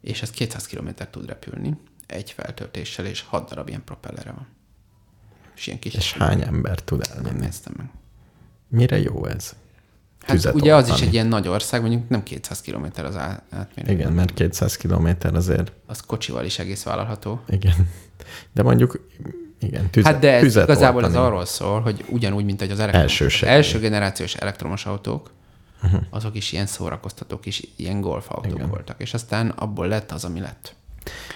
és 0.00 0.22
ez 0.22 0.30
200 0.30 0.66
km 0.66 0.88
tud 1.10 1.26
repülni, 1.26 1.76
egy 2.06 2.30
feltöltéssel, 2.30 3.04
és 3.06 3.20
6 3.22 3.48
darab 3.48 3.68
ilyen 3.68 3.84
propellere 3.84 4.30
van. 4.32 4.46
És 5.56 5.66
ilyen 5.66 5.78
kis... 5.78 5.94
És 5.94 6.12
hány 6.12 6.42
ember 6.42 6.80
tud 6.82 6.98
Nem 7.08 7.16
elmenni? 7.16 7.44
néztem 7.44 7.72
meg. 7.76 7.90
Mire 8.68 8.98
jó 9.00 9.26
ez? 9.26 9.54
Hát 10.20 10.30
Tüzet 10.36 10.54
ugye 10.54 10.74
az 10.74 10.84
is 10.84 10.90
oltani. 10.90 11.06
egy 11.08 11.14
ilyen 11.14 11.26
nagy 11.26 11.48
ország, 11.48 11.80
mondjuk 11.80 12.08
nem 12.08 12.22
200 12.22 12.60
km 12.60 12.84
az 13.04 13.16
átmérő. 13.16 13.92
Igen, 13.92 14.12
mert 14.12 14.34
200 14.34 14.76
kilométer 14.76 15.34
azért, 15.34 15.72
Az 15.86 16.00
kocsival 16.00 16.44
is 16.44 16.58
egész 16.58 16.82
vállalható. 16.82 17.40
igen. 17.48 17.88
De 18.52 18.62
mondjuk 18.62 19.08
Igen, 19.60 19.90
tüze, 19.90 20.08
Hát 20.08 20.18
de 20.18 20.32
ez 20.32 20.42
tüzet 20.42 20.64
igazából 20.64 21.00
ez 21.04 21.08
oltani. 21.08 21.26
arról 21.26 21.44
szól, 21.44 21.80
hogy 21.80 22.04
ugyanúgy, 22.08 22.44
mint 22.44 22.60
hogy 22.60 22.70
az 22.70 22.80
elektromos, 22.80 23.20
Első 23.20 23.46
első 23.46 23.78
generációs 23.78 24.34
elektromos 24.34 24.86
autók, 24.86 25.30
uh-huh. 25.82 26.00
azok 26.10 26.36
is 26.36 26.52
ilyen 26.52 26.66
szórakoztatók 26.66 27.46
is, 27.46 27.62
ilyen 27.76 28.00
golfautók 28.00 28.52
Igen. 28.54 28.68
voltak, 28.68 29.00
és 29.00 29.14
aztán 29.14 29.48
abból 29.48 29.86
lett 29.88 30.12
az, 30.12 30.24
ami 30.24 30.40
lett. 30.40 30.74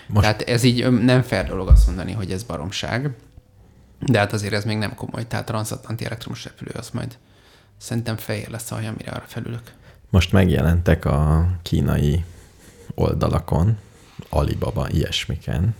Most- 0.06 0.20
Tehát 0.26 0.42
ez 0.42 0.62
így 0.62 0.90
nem 0.90 1.22
fair 1.22 1.44
dolog 1.46 1.68
azt 1.68 1.86
mondani, 1.86 2.12
hogy 2.12 2.30
ez 2.30 2.42
baromság, 2.42 3.10
de 3.98 4.18
hát 4.18 4.32
azért 4.32 4.52
ez 4.52 4.64
még 4.64 4.76
nem 4.76 4.94
komoly. 4.94 5.26
Tehát 5.26 5.46
transatlanti 5.46 6.04
elektromos 6.04 6.44
repülő 6.44 6.70
az 6.78 6.90
majd 6.90 7.18
szerintem 7.76 8.16
fehér 8.16 8.48
lesz 8.50 8.70
a 8.70 8.74
hajam, 8.74 8.94
mire 8.96 9.10
arra 9.10 9.24
felülök. 9.26 9.62
Most 10.10 10.32
megjelentek 10.32 11.04
a 11.04 11.48
kínai 11.62 12.24
oldalakon, 12.94 13.78
Alibaba, 14.28 14.88
ilyesmiken, 14.90 15.74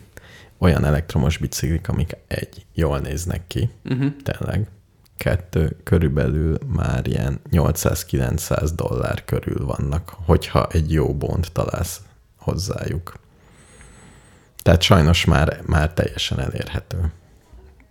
olyan 0.62 0.84
elektromos 0.84 1.38
biciklik, 1.38 1.88
amik 1.88 2.16
egy, 2.26 2.66
jól 2.74 2.98
néznek 2.98 3.46
ki, 3.46 3.70
uh-huh. 3.84 4.12
tényleg, 4.22 4.68
kettő, 5.16 5.76
körülbelül 5.82 6.58
már 6.66 7.06
ilyen 7.06 7.40
800-900 7.50 8.70
dollár 8.76 9.24
körül 9.24 9.66
vannak, 9.66 10.16
hogyha 10.24 10.68
egy 10.70 10.92
jó 10.92 11.14
bont 11.14 11.52
találsz 11.52 12.00
hozzájuk. 12.36 13.14
Tehát 14.62 14.82
sajnos 14.82 15.24
már, 15.24 15.60
már 15.66 15.92
teljesen 15.92 16.40
elérhető. 16.40 17.12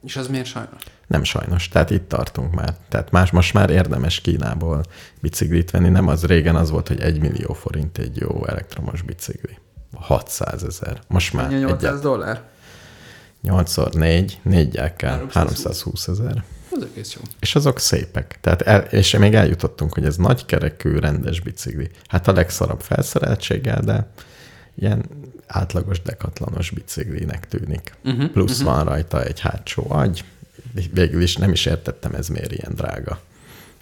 És 0.03 0.15
az 0.15 0.27
miért 0.27 0.45
sajnos? 0.45 0.83
Nem 1.07 1.23
sajnos, 1.23 1.67
tehát 1.67 1.89
itt 1.89 2.07
tartunk 2.07 2.53
már. 2.53 2.75
Tehát 2.89 3.11
más, 3.11 3.31
most 3.31 3.53
már 3.53 3.69
érdemes 3.69 4.21
Kínából 4.21 4.83
biciklit 5.21 5.71
venni, 5.71 5.89
nem 5.89 6.07
az 6.07 6.25
régen 6.25 6.55
az 6.55 6.69
volt, 6.69 6.87
hogy 6.87 6.99
egy 6.99 7.19
millió 7.19 7.53
forint 7.53 7.97
egy 7.97 8.17
jó 8.17 8.45
elektromos 8.45 9.01
bicikli. 9.01 9.57
600 9.93 10.63
ezer. 10.63 11.01
Most 11.07 11.33
már 11.33 11.53
egyet, 11.53 12.01
dollár? 12.01 12.50
8 13.41 13.75
4 13.93 14.39
négyel 14.43 14.95
kell, 14.95 15.27
320. 15.31 15.33
320 15.33 16.07
ezer. 16.07 16.43
Az 16.71 16.83
egész 16.83 17.13
jó. 17.13 17.21
És 17.39 17.55
azok 17.55 17.79
szépek. 17.79 18.37
Tehát 18.41 18.61
el, 18.61 18.79
és 18.81 19.17
még 19.17 19.33
eljutottunk, 19.33 19.93
hogy 19.93 20.05
ez 20.05 20.15
nagy 20.15 20.45
kerekű, 20.45 20.97
rendes 20.97 21.39
bicikli. 21.39 21.89
Hát 22.07 22.27
a 22.27 22.33
legszarabb 22.33 22.81
felszereltséggel, 22.81 23.81
de 23.81 24.11
ilyen 24.75 25.05
átlagos 25.47 26.01
dekatlanos 26.01 26.69
biciklinek 26.69 27.47
tűnik. 27.47 27.95
Uh-huh, 28.03 28.29
Plusz 28.29 28.59
uh-huh. 28.59 28.75
van 28.75 28.85
rajta 28.85 29.23
egy 29.23 29.39
hátsó 29.39 29.85
agy. 29.89 30.23
Végül 30.93 31.21
is 31.21 31.35
nem 31.35 31.51
is 31.51 31.65
értettem, 31.65 32.13
ez 32.13 32.27
miért 32.27 32.51
ilyen 32.51 32.75
drága. 32.75 33.19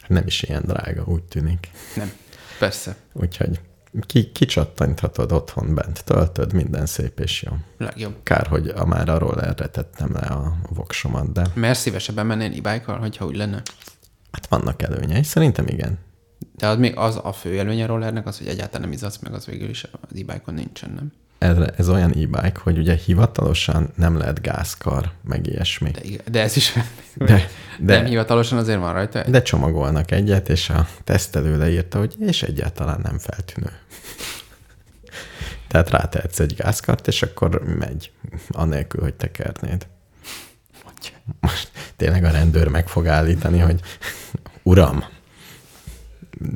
Nem 0.08 0.24
is 0.26 0.44
ilyen 0.44 0.64
drága, 0.66 1.04
úgy 1.06 1.24
tűnik. 1.24 1.70
Nem. 1.96 2.12
Persze. 2.60 2.96
Úgyhogy 3.14 3.60
ki, 4.06 4.32
kicsattanthatod 4.32 5.32
otthon 5.32 5.76
bent, 5.76 6.04
töltöd, 6.04 6.54
minden 6.54 6.86
szép 6.86 7.20
és 7.20 7.44
jó. 7.44 7.52
Legjobb. 7.78 8.16
Kár, 8.24 8.48
hogy 8.48 8.68
a 8.68 8.86
már 8.86 9.10
arról 9.10 9.42
erre 9.42 9.68
tettem 9.68 10.14
le 10.14 10.20
a 10.20 10.56
voksomat, 10.70 11.32
de 11.32 11.48
Mert 11.54 11.80
szívesebben 11.80 12.26
mennél 12.26 12.68
e 12.68 12.82
hogyha 13.00 13.26
úgy 13.26 13.36
lenne. 13.36 13.62
hát 14.32 14.48
vannak 14.48 14.82
előnyei. 14.82 15.24
Szerintem 15.24 15.68
igen. 15.68 16.00
De 16.56 16.68
az 16.68 16.78
még 16.78 16.98
az 16.98 17.20
a 17.24 17.34
fő 17.34 17.60
előnye 17.60 17.84
a 17.84 17.88
rollernek 17.88 18.26
az, 18.28 18.38
hogy 18.38 18.48
egyáltalán 18.48 18.82
nem 18.82 18.92
izzadsz 18.92 19.18
meg, 19.18 19.34
az 19.34 19.46
végül 19.46 19.70
is 19.70 19.84
az 19.84 20.24
e 20.28 20.52
nincsen, 20.52 20.92
nem? 20.92 21.12
Ez, 21.40 21.58
ez 21.78 21.90
olyan 21.90 22.10
e-bike, 22.10 22.60
hogy 22.64 22.78
ugye 22.78 22.96
hivatalosan 22.96 23.90
nem 23.96 24.18
lehet 24.18 24.42
gázkar, 24.42 25.12
meg 25.24 25.48
ilyesmi. 25.48 25.92
De, 25.92 26.02
de 26.32 26.42
ez 26.42 26.56
is 26.56 26.74
De, 27.14 27.50
de, 27.80 27.96
nem 27.96 28.06
hivatalosan 28.06 28.58
azért 28.58 28.80
van 28.80 28.94
rajta. 28.94 29.24
de 29.30 29.42
csomagolnak 29.42 30.12
egyet, 30.12 30.50
és 30.50 30.70
a 30.70 30.88
tesztelő 31.04 31.58
leírta, 31.58 32.00
hogy 32.00 32.16
és 32.20 32.44
egyáltalán 32.44 33.00
nem 33.04 33.18
feltűnő. 33.18 33.72
Tehát 35.68 35.90
rátehetsz 35.90 36.40
egy 36.40 36.56
gázkart, 36.56 37.08
és 37.08 37.22
akkor 37.22 37.64
megy, 37.80 38.12
anélkül, 38.50 39.02
hogy 39.02 39.14
tekernéd. 39.14 39.88
Most 41.40 41.72
tényleg 41.96 42.24
a 42.24 42.32
rendőr 42.32 42.68
meg 42.68 42.88
fog 42.88 43.08
állítani, 43.08 43.60
hogy 43.60 43.80
uram, 44.64 45.04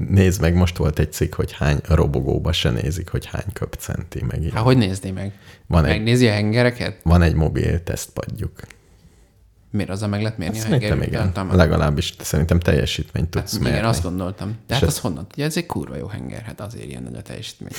nézd 0.09 0.41
meg, 0.41 0.55
most 0.55 0.77
volt 0.77 0.99
egy 0.99 1.11
cikk, 1.13 1.33
hogy 1.35 1.51
hány 1.51 1.79
robogóba 1.87 2.51
se 2.51 2.69
nézik, 2.69 3.09
hogy 3.09 3.25
hány 3.25 3.53
köpcenti, 3.53 4.23
meg 4.27 4.41
ilyen. 4.41 4.53
Hát 4.53 4.63
hogy 4.63 4.77
nézni 4.77 5.11
meg? 5.11 5.31
Van 5.67 5.85
egy, 5.85 5.89
Megnézi 5.91 6.27
a 6.27 6.31
hengereket? 6.31 6.97
van 7.03 7.21
egy 7.21 7.35
mobil 7.35 7.83
tesztpadjuk. 7.83 8.51
Miért 9.71 9.89
azzal 9.89 10.07
meg 10.09 10.21
lehet 10.21 10.37
mérni 10.37 10.57
Hát 10.57 10.65
a 10.65 10.69
hengereket? 10.69 11.07
igen. 11.07 11.23
Tartalmat? 11.23 11.55
Legalábbis 11.55 12.13
szerintem 12.19 12.59
teljesítményt 12.59 13.29
tudsz 13.29 13.51
Hát, 13.51 13.61
mérni. 13.61 13.77
igen, 13.77 13.89
azt 13.89 14.03
gondoltam. 14.03 14.47
De 14.49 14.55
És 14.67 14.73
hát 14.73 14.83
ez- 14.83 14.89
az 14.89 14.99
honnan? 14.99 15.27
Ugye 15.33 15.45
ez 15.45 15.57
egy 15.57 15.65
kurva 15.65 15.95
jó 15.95 16.07
henger, 16.07 16.41
hát 16.41 16.61
azért 16.61 16.85
ilyen 16.85 17.03
nagy 17.03 17.15
a 17.15 17.21
teljesítmény. 17.21 17.71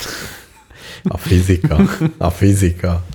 A 1.03 1.17
fizika. 1.17 1.79
A 2.17 2.29
fizika. 2.29 3.05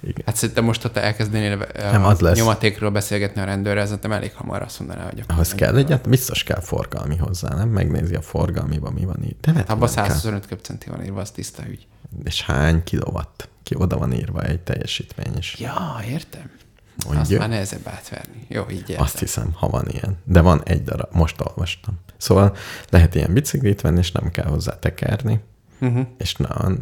Igen. 0.00 0.22
Hát 0.26 0.36
szerintem 0.36 0.64
most, 0.64 0.82
ha 0.82 0.90
te 0.90 1.02
elkezdenél 1.02 1.60
a 1.62 1.90
Nem, 1.90 2.04
az 2.04 2.20
lesz. 2.20 2.36
nyomatékról 2.36 2.90
beszélgetni 2.90 3.40
a 3.40 3.44
rendőrrel, 3.44 3.84
szerintem 3.84 4.12
elég 4.12 4.34
hamar 4.34 4.62
azt 4.62 4.78
mondaná, 4.78 5.04
hogy 5.04 5.24
Ahhoz 5.26 5.54
kell 5.54 5.76
egyet, 5.76 6.08
biztos 6.08 6.42
kell 6.42 6.60
forgalmi 6.60 7.16
hozzá, 7.16 7.54
nem? 7.54 7.68
Megnézi 7.68 8.14
a 8.14 8.22
forgalmiban, 8.22 8.92
mi 8.92 9.04
van 9.04 9.22
itt. 9.22 9.40
De 9.40 9.52
lehet, 9.52 9.70
Abban 9.70 9.88
hogy 9.88 9.96
nem 9.96 10.04
kell. 10.04 10.14
125 10.14 10.46
köbcenti 10.46 10.90
van 10.90 11.04
írva, 11.04 11.20
az 11.20 11.30
tiszta 11.30 11.62
ügy. 11.68 11.86
És 12.24 12.42
hány 12.42 12.84
kilowatt? 12.84 13.48
Ki 13.62 13.74
oda 13.78 13.98
van 13.98 14.12
írva 14.12 14.42
egy 14.42 14.60
teljesítmény 14.60 15.36
is. 15.38 15.56
Ja, 15.58 16.00
értem. 16.08 16.50
Azt 16.98 17.14
Mondja. 17.14 17.38
már 17.38 17.48
nehezebb 17.48 17.86
átverni. 17.88 18.44
Jó, 18.48 18.64
így 18.70 18.90
értem. 18.90 19.04
Azt 19.04 19.18
hiszem, 19.18 19.52
ha 19.54 19.68
van 19.68 19.88
ilyen. 19.88 20.18
De 20.24 20.40
van 20.40 20.62
egy 20.64 20.82
darab, 20.82 21.08
most 21.12 21.40
olvastam. 21.40 21.98
Szóval 22.16 22.56
lehet 22.88 23.14
ilyen 23.14 23.32
biciklit 23.32 23.80
venni, 23.80 23.98
és 23.98 24.12
nem 24.12 24.30
kell 24.30 24.46
hozzá 24.46 24.78
tekerni, 24.78 25.40
Uh-huh. 25.80 26.06
és 26.18 26.34
na, 26.34 26.72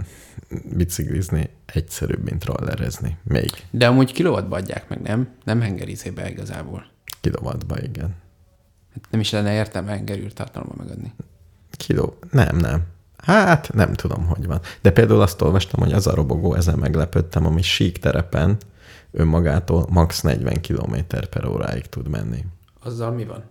biciklizni 0.77 1.51
egyszerűbb, 1.67 2.25
mint 2.25 2.45
rollerezni. 2.45 3.17
Még 3.23 3.51
De 3.71 3.87
amúgy 3.87 4.13
kilowattba 4.13 4.57
adják 4.57 4.89
meg, 4.89 5.01
nem? 5.01 5.29
Nem 5.45 5.61
hengerizébe 5.61 6.31
igazából. 6.31 6.87
kilowattba, 7.21 7.83
igen. 7.83 8.15
Hát 8.95 9.05
nem 9.11 9.21
is 9.21 9.31
lenne 9.31 9.55
értelme 9.55 9.91
hengerűr 9.91 10.33
tartalomba 10.33 10.75
megadni. 10.79 11.13
Kiló? 11.71 12.19
Nem, 12.31 12.57
nem. 12.57 12.83
Hát 13.17 13.73
nem 13.73 13.93
tudom, 13.93 14.27
hogy 14.27 14.47
van. 14.47 14.61
De 14.81 14.91
például 14.91 15.21
azt 15.21 15.43
olvastam, 15.43 15.81
hogy 15.81 15.93
az 15.93 16.07
a 16.07 16.15
robogó, 16.15 16.55
ezen 16.55 16.79
meglepődtem, 16.79 17.47
ami 17.47 17.63
sík 17.63 17.99
terepen 17.99 18.57
önmagától 19.11 19.87
max. 19.91 20.21
40 20.21 20.61
km 20.61 20.95
per 21.31 21.47
óráig 21.47 21.87
tud 21.87 22.09
menni. 22.09 22.45
Azzal 22.83 23.13
mi 23.13 23.25
van? 23.25 23.45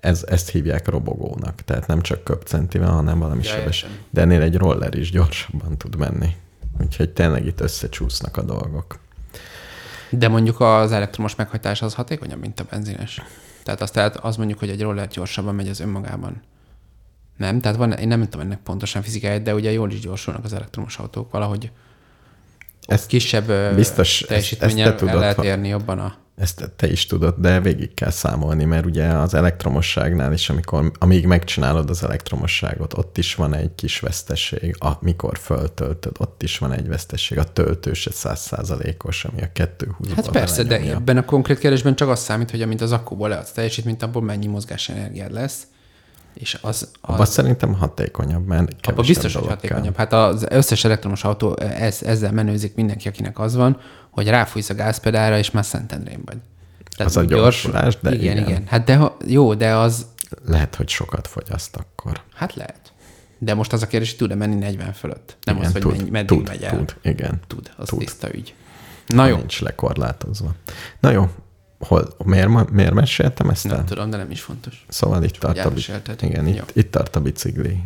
Ez, 0.00 0.24
ezt 0.28 0.50
hívják 0.50 0.88
robogónak, 0.88 1.60
tehát 1.64 1.86
nem 1.86 2.00
csak 2.00 2.24
köpcentivel, 2.24 2.90
hanem 2.90 3.18
valami 3.18 3.42
Ja, 3.44 3.48
sebes. 3.50 3.86
De 4.10 4.20
ennél 4.20 4.42
egy 4.42 4.56
roller 4.56 4.94
is 4.94 5.10
gyorsabban 5.10 5.78
tud 5.78 5.96
menni. 5.96 6.36
Úgyhogy 6.80 7.10
tényleg 7.10 7.46
itt 7.46 7.60
összecsúsznak 7.60 8.36
a 8.36 8.42
dolgok. 8.42 8.98
De 10.10 10.28
mondjuk 10.28 10.60
az 10.60 10.92
elektromos 10.92 11.34
meghajtás 11.34 11.82
az 11.82 11.94
hatékonyabb, 11.94 12.40
mint 12.40 12.60
a 12.60 12.64
benzines. 12.70 13.20
Tehát 13.62 13.80
azt 13.80 13.92
tehát 13.92 14.16
az 14.16 14.36
mondjuk, 14.36 14.58
hogy 14.58 14.68
egy 14.68 14.82
roller 14.82 15.08
gyorsabban 15.08 15.54
megy 15.54 15.68
az 15.68 15.80
önmagában. 15.80 16.42
Nem? 17.36 17.60
Tehát 17.60 17.76
van, 17.76 17.92
én 17.92 18.08
nem 18.08 18.22
tudom 18.22 18.40
ennek 18.46 18.58
pontosan 18.58 19.02
fizikáját, 19.02 19.42
de 19.42 19.54
ugye 19.54 19.70
jól 19.70 19.90
is 19.92 20.00
gyorsulnak 20.00 20.44
az 20.44 20.52
elektromos 20.52 20.96
autók 20.98 21.30
valahogy. 21.30 21.70
Ezt, 22.86 23.06
Kisebb 23.06 23.74
Biztos, 23.74 24.20
ezt- 24.20 24.28
teljesítménnyel 24.28 24.88
ezt 24.88 24.96
tudod, 24.96 25.14
el 25.14 25.20
lehet 25.20 25.36
ha- 25.36 25.44
érni 25.44 25.68
jobban 25.68 25.98
a... 25.98 26.14
ezt 26.40 26.70
te 26.76 26.90
is 26.90 27.06
tudod, 27.06 27.34
de 27.38 27.60
végig 27.60 27.94
kell 27.94 28.10
számolni, 28.10 28.64
mert 28.64 28.84
ugye 28.86 29.06
az 29.06 29.34
elektromosságnál 29.34 30.32
is, 30.32 30.50
amikor, 30.50 30.92
amíg 30.98 31.26
megcsinálod 31.26 31.90
az 31.90 32.04
elektromosságot, 32.04 32.98
ott 32.98 33.18
is 33.18 33.34
van 33.34 33.54
egy 33.54 33.74
kis 33.74 34.00
veszteség, 34.00 34.76
amikor 34.78 35.38
föltöltöd, 35.38 36.16
ott 36.18 36.42
is 36.42 36.58
van 36.58 36.72
egy 36.72 36.88
veszteség, 36.88 37.38
a 37.38 37.44
töltős 37.44 38.06
egy 38.06 38.12
százszázalékos, 38.12 39.24
ami 39.24 39.42
a 39.42 39.52
220 39.52 40.12
Hát 40.14 40.30
persze, 40.30 40.62
de 40.62 40.80
ebben 40.80 41.16
a 41.16 41.24
konkrét 41.24 41.58
kérdésben 41.58 41.96
csak 41.96 42.08
az 42.08 42.20
számít, 42.20 42.50
hogy 42.50 42.62
amint 42.62 42.80
az 42.80 42.92
akkuból 42.92 43.28
leadsz 43.28 43.52
teljesítményt, 43.52 44.02
abból 44.02 44.22
mennyi 44.22 44.46
mozgásenergiád 44.46 45.32
lesz. 45.32 45.66
És 46.34 46.58
az, 46.60 46.90
az 47.00 47.30
szerintem 47.30 47.74
hatékonyabb, 47.74 48.46
mert 48.46 48.80
kevesebb 48.80 49.06
biztos, 49.06 49.34
hogy 49.34 49.46
hatékonyabb. 49.46 49.96
Hát 49.96 50.12
az 50.12 50.46
összes 50.48 50.84
elektromos 50.84 51.24
autó 51.24 51.56
ez, 51.56 52.02
ezzel 52.02 52.32
menőzik 52.32 52.74
mindenki, 52.74 53.08
akinek 53.08 53.38
az 53.38 53.54
van, 53.54 53.80
hogy 54.10 54.28
ráfújsz 54.28 54.70
a 54.70 54.74
gázpedálra, 54.74 55.38
és 55.38 55.50
már 55.50 55.64
Szentendrén 55.64 56.20
vagy. 56.24 56.36
Az 56.98 57.16
a 57.16 57.24
gyorsulás, 57.24 57.98
de 58.00 58.14
igen, 58.14 58.36
igen. 58.36 58.48
igen. 58.48 58.64
Hát 58.66 58.84
de 58.84 58.96
ha, 58.96 59.16
jó, 59.26 59.54
de 59.54 59.74
az. 59.74 60.06
Lehet, 60.46 60.74
hogy 60.74 60.88
sokat 60.88 61.26
fogyaszt 61.26 61.76
akkor. 61.76 62.22
hát 62.34 62.54
lehet. 62.54 62.92
De 63.38 63.54
most 63.54 63.72
az 63.72 63.82
a 63.82 63.86
kérdés, 63.86 64.08
hogy 64.08 64.18
tud-e 64.18 64.34
menni 64.34 64.54
40 64.54 64.92
fölött? 64.92 65.36
Nem 65.44 65.56
igen, 65.56 65.66
az, 65.66 65.72
hogy 65.72 65.82
tud, 65.82 65.96
mennyi, 65.96 66.10
meddig 66.10 66.38
tud, 66.38 66.48
megy 66.48 66.62
el. 66.62 66.76
Tud, 66.76 66.96
igen. 67.02 67.40
Tud, 67.46 67.70
az 67.76 67.88
Tud. 67.88 67.98
tiszta 67.98 68.34
ügy. 68.34 68.54
Na 69.06 69.26
jó, 69.26 69.36
Nincs 69.36 69.60
lekorlátozva. 69.60 70.54
Na 71.00 71.10
jó, 71.10 71.28
hol, 71.80 72.08
miért, 72.24 72.70
miért 72.70 72.94
meséltem 72.94 73.48
ezt 73.48 73.66
el? 73.66 73.76
nem 73.76 73.84
tudom, 73.84 74.10
de 74.10 74.16
nem 74.16 74.30
is 74.30 74.40
fontos. 74.40 74.84
Szóval 74.88 75.22
itt 75.22 75.36
tart, 75.36 75.58
a, 75.58 75.72
igen, 76.20 76.46
Jó. 76.46 76.52
itt, 76.54 76.70
itt 76.72 76.90
tart 76.90 77.16
a 77.16 77.20
bicikli 77.20 77.82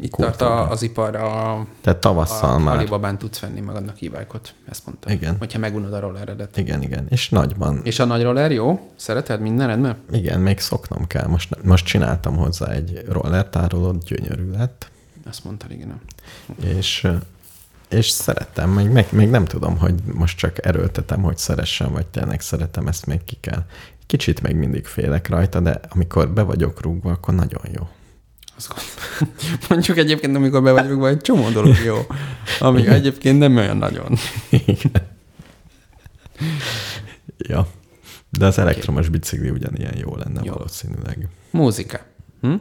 Itt 0.00 0.10
kultúra. 0.10 0.36
tart 0.36 0.68
a, 0.68 0.70
az 0.70 0.82
ipar 0.82 1.16
a, 1.16 1.66
Tehát 1.80 1.98
a 1.98 1.98
tavasszal 1.98 2.58
már. 2.58 2.76
Alibabán 2.76 3.18
tudsz 3.18 3.38
venni 3.38 3.60
magadnak 3.60 4.02
e 4.02 4.26
ezt 4.70 4.86
mondtam. 4.86 5.12
Igen. 5.12 5.36
Hogyha 5.38 5.58
megunod 5.58 5.92
a 5.92 6.00
rolleredet. 6.00 6.56
Igen, 6.56 6.82
igen. 6.82 7.06
És 7.10 7.28
nagyban. 7.28 7.80
És 7.82 7.98
a 7.98 8.04
nagy 8.04 8.22
roller 8.22 8.52
jó? 8.52 8.90
Szereted 8.96 9.40
minden 9.40 9.66
rendben? 9.66 9.96
Igen, 10.10 10.40
még 10.40 10.58
szoknom 10.58 11.06
kell. 11.06 11.26
Most, 11.26 11.62
most 11.62 11.84
csináltam 11.84 12.36
hozzá 12.36 12.70
egy 12.70 13.04
rollertárolót, 13.08 14.04
gyönyörű 14.04 14.50
lett. 14.50 14.90
Azt 15.26 15.44
mondtad, 15.44 15.70
igen. 15.70 16.00
És 16.76 17.08
és 17.88 18.08
szerettem, 18.08 18.70
még, 18.70 18.88
még, 18.88 19.06
még 19.10 19.28
nem 19.30 19.44
tudom, 19.44 19.78
hogy 19.78 19.94
most 20.04 20.38
csak 20.38 20.66
erőltetem, 20.66 21.22
hogy 21.22 21.38
szeressem, 21.38 21.92
vagy 21.92 22.06
tényleg 22.06 22.40
szeretem, 22.40 22.86
ezt 22.86 23.06
még 23.06 23.24
ki 23.24 23.36
kell. 23.40 23.64
Kicsit 24.06 24.42
még 24.42 24.56
mindig 24.56 24.86
félek 24.86 25.28
rajta, 25.28 25.60
de 25.60 25.80
amikor 25.88 26.30
be 26.30 26.42
vagyok 26.42 26.80
rúgva, 26.80 27.10
akkor 27.10 27.34
nagyon 27.34 27.62
jó. 27.72 27.88
Azt 28.56 28.68
gondolom. 28.68 29.36
Mondjuk 29.68 29.96
egyébként, 29.96 30.36
amikor 30.36 30.62
be 30.62 30.72
vagyok, 30.72 30.98
vagy 30.98 31.12
egy 31.12 31.20
csomó 31.20 31.48
dolog 31.48 31.76
jó, 31.84 31.96
ami 32.60 32.80
Igen. 32.80 32.92
egyébként 32.92 33.38
nem 33.38 33.56
olyan 33.56 33.76
nagyon. 33.76 34.16
Igen. 34.66 34.92
ja. 37.38 37.68
De 38.30 38.46
az 38.46 38.58
elektromos 38.58 39.08
bicikli 39.08 39.50
ugyanilyen 39.50 39.96
jó 39.96 40.16
lenne 40.16 40.40
Jó. 40.44 40.52
valószínűleg. 40.52 41.28
Múzika. 41.50 42.00
Hm? 42.40 42.54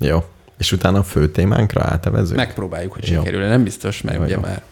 Jó. 0.00 0.24
És 0.62 0.72
utána 0.72 0.98
a 0.98 1.02
fő 1.02 1.30
témánkra 1.30 1.82
átevezünk? 1.84 2.36
Megpróbáljuk, 2.36 2.92
hogy 2.92 3.04
sikerül. 3.04 3.46
Nem 3.46 3.62
biztos, 3.62 4.02
mert 4.02 4.16
Jó, 4.16 4.22
ugye 4.22 4.34
jó. 4.34 4.40
már 4.40 4.62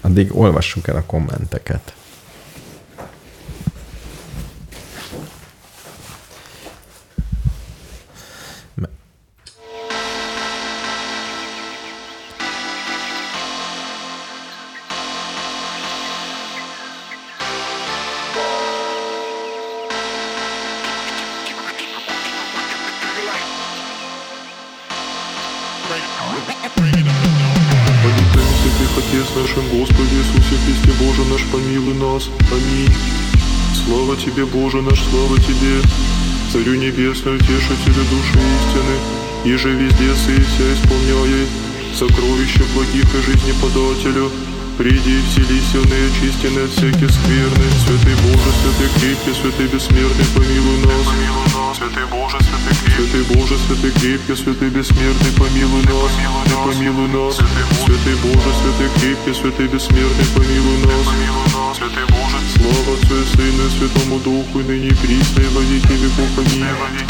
Addig 0.00 0.36
olvassuk 0.36 0.88
el 0.88 0.96
a 0.96 1.02
kommenteket. 1.06 1.94
И 39.44 39.56
же 39.56 39.70
везде 39.70 40.14
сы 40.14 40.40
вся 40.44 40.74
исполняя, 40.74 41.46
сокровища 41.94 42.64
благих 42.74 43.14
и 43.14 43.22
жизни 43.22 43.52
подателю, 43.60 44.30
Приди, 44.78 45.18
вселись, 45.26 45.74
он 45.74 45.90
и 45.90 46.06
очистен 46.06 46.54
от 46.62 46.70
всяких 46.70 47.10
скверны. 47.10 47.66
Святый 47.82 48.14
Боже, 48.22 48.50
святый 48.62 48.88
крепкий, 48.94 49.34
святый 49.34 49.66
бессмертный, 49.66 50.24
помилуй 50.36 50.78
нас. 50.86 51.76
Святый 51.76 52.06
Боже, 52.06 52.38
святый 52.38 52.78
крепкий, 52.78 52.94
святый 52.94 53.24
Боже, 53.34 53.58
святый 53.66 53.90
крепкий, 53.90 54.36
святый 54.36 54.70
бессмертный, 54.70 55.32
помилуй 55.34 55.82
нас. 55.82 56.12
И 56.46 56.54
помилуй 56.62 57.08
нас. 57.08 57.34
Святый 57.34 58.16
Боже, 58.22 58.50
святый 58.54 58.88
крепкий, 59.00 59.34
святый 59.34 59.66
бессмертный, 59.66 60.26
помилуй 60.36 60.78
нас. 60.86 61.06
Слава 62.54 62.94
Отцу 62.94 63.14
и 63.18 63.26
Сыну 63.34 63.66
и 63.66 63.70
Святому 63.74 64.20
Духу, 64.20 64.60
и 64.60 64.62
ныне 64.62 64.88
и 64.90 64.94
присно, 64.94 65.40
и 65.40 65.48
во 65.58 65.60
веки 65.60 65.94
веков. 65.98 66.38
Аминь. 66.38 67.07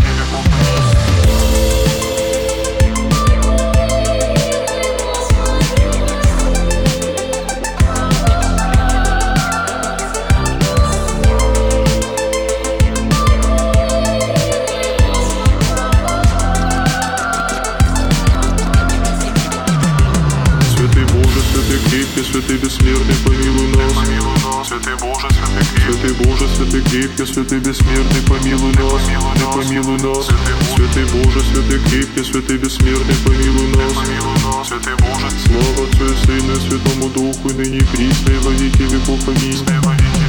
Святый 27.29 27.61
бессмертный, 27.61 28.23
помилуй 28.27 28.73
нас. 28.73 29.03
И 29.09 29.45
помилуй 29.55 29.99
нас. 29.99 30.27
Святый 30.75 31.05
Боже, 31.13 31.41
святый 31.41 31.79
крепкий, 31.89 32.25
святый 32.25 32.57
бессмертный, 32.57 33.15
помилуй 33.25 33.69
нас. 33.77 34.67
Святый 34.67 34.95
Боже, 34.97 35.29
слава 35.47 35.87
Отцу 35.87 36.05
и 36.05 36.27
Сыну 36.27 36.53
и 36.53 36.61
Святому 36.61 37.09
Духу, 37.11 37.49
и 37.51 37.55
ныне 37.55 37.87
присно, 37.93 38.31
и 38.31 38.39
во 38.39 38.51
веки 38.51 38.83
веков. 38.83 39.29
Аминь. 39.29 40.28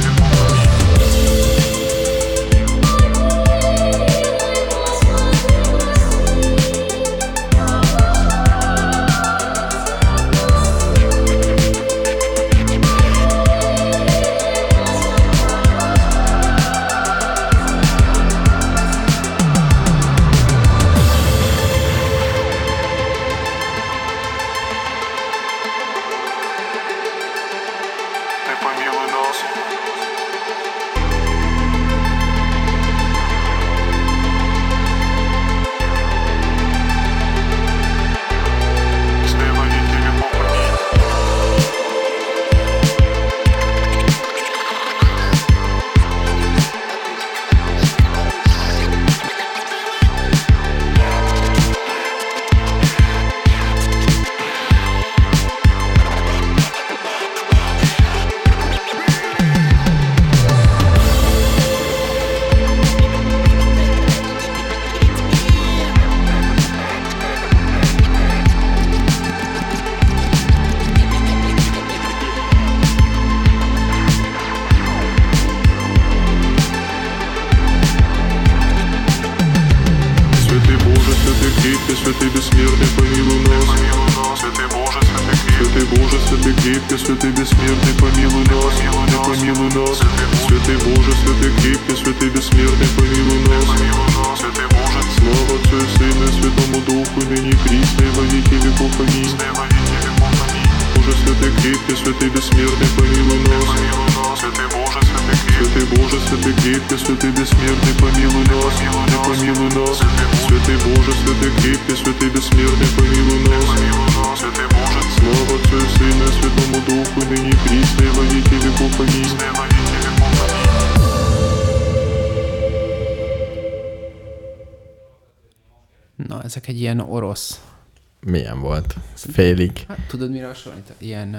Milyen 128.50 128.64
volt? 128.68 128.94
Félig. 129.14 129.84
Hát 129.88 130.06
tudod, 130.08 130.30
mire 130.30 130.46
hasonlít? 130.46 130.94
Ilyen, 130.98 131.30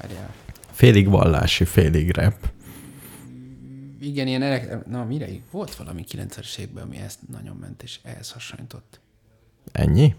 várjál. 0.00 0.34
Félig 0.72 1.08
vallási, 1.08 1.64
félig 1.64 2.10
rap. 2.16 2.34
Igen, 4.00 4.26
ilyen 4.26 4.42
elek... 4.42 4.86
Na, 4.86 5.04
mire? 5.04 5.26
Volt 5.50 5.74
valami 5.74 6.04
90-es 6.10 6.58
években, 6.58 6.82
ami 6.84 6.96
ezt 6.96 7.18
nagyon 7.30 7.56
ment, 7.56 7.82
és 7.82 7.98
ehhez 8.02 8.30
hasonlított. 8.30 9.00
Ennyi? 9.72 10.14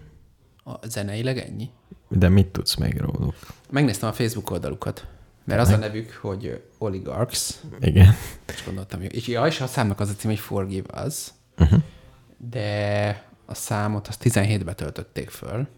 A 0.64 0.86
zeneileg 0.86 1.38
ennyi. 1.38 1.70
De 2.08 2.28
mit 2.28 2.46
tudsz 2.46 2.74
még 2.74 2.96
róluk? 3.00 3.34
Megnéztem 3.70 4.08
a 4.08 4.12
Facebook 4.12 4.50
oldalukat, 4.50 5.06
mert 5.44 5.60
az 5.60 5.68
a 5.68 5.76
nevük, 5.76 6.12
hogy 6.12 6.62
Oligarchs, 6.78 7.50
Igen. 7.80 8.14
és 8.54 8.64
gondoltam. 8.64 9.00
És, 9.02 9.26
ja, 9.26 9.46
és 9.46 9.60
a 9.60 9.66
számnak 9.66 10.00
az 10.00 10.08
a 10.08 10.14
cím, 10.14 10.30
hogy 10.30 10.38
Forgive 10.40 11.04
Us, 11.06 11.26
Uh-huh. 11.60 11.80
de 12.50 13.26
a 13.46 13.54
számot 13.54 14.08
azt 14.08 14.22
17-be 14.24 14.74
töltötték 14.74 15.30
föl, 15.30 15.68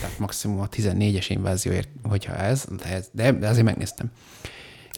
Tehát 0.00 0.18
maximum 0.18 0.60
a 0.60 0.68
14-es 0.68 1.26
invázióért, 1.28 1.88
hogyha 2.02 2.34
ez, 2.34 2.64
de, 2.76 2.84
ez, 2.84 3.08
de, 3.12 3.32
de 3.32 3.48
azért 3.48 3.64
megnéztem. 3.64 4.12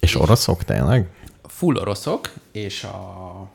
És 0.00 0.14
oroszok 0.14 0.64
tényleg? 0.64 1.10
Full 1.42 1.76
oroszok, 1.76 2.32
és 2.52 2.84
a... 2.84 3.50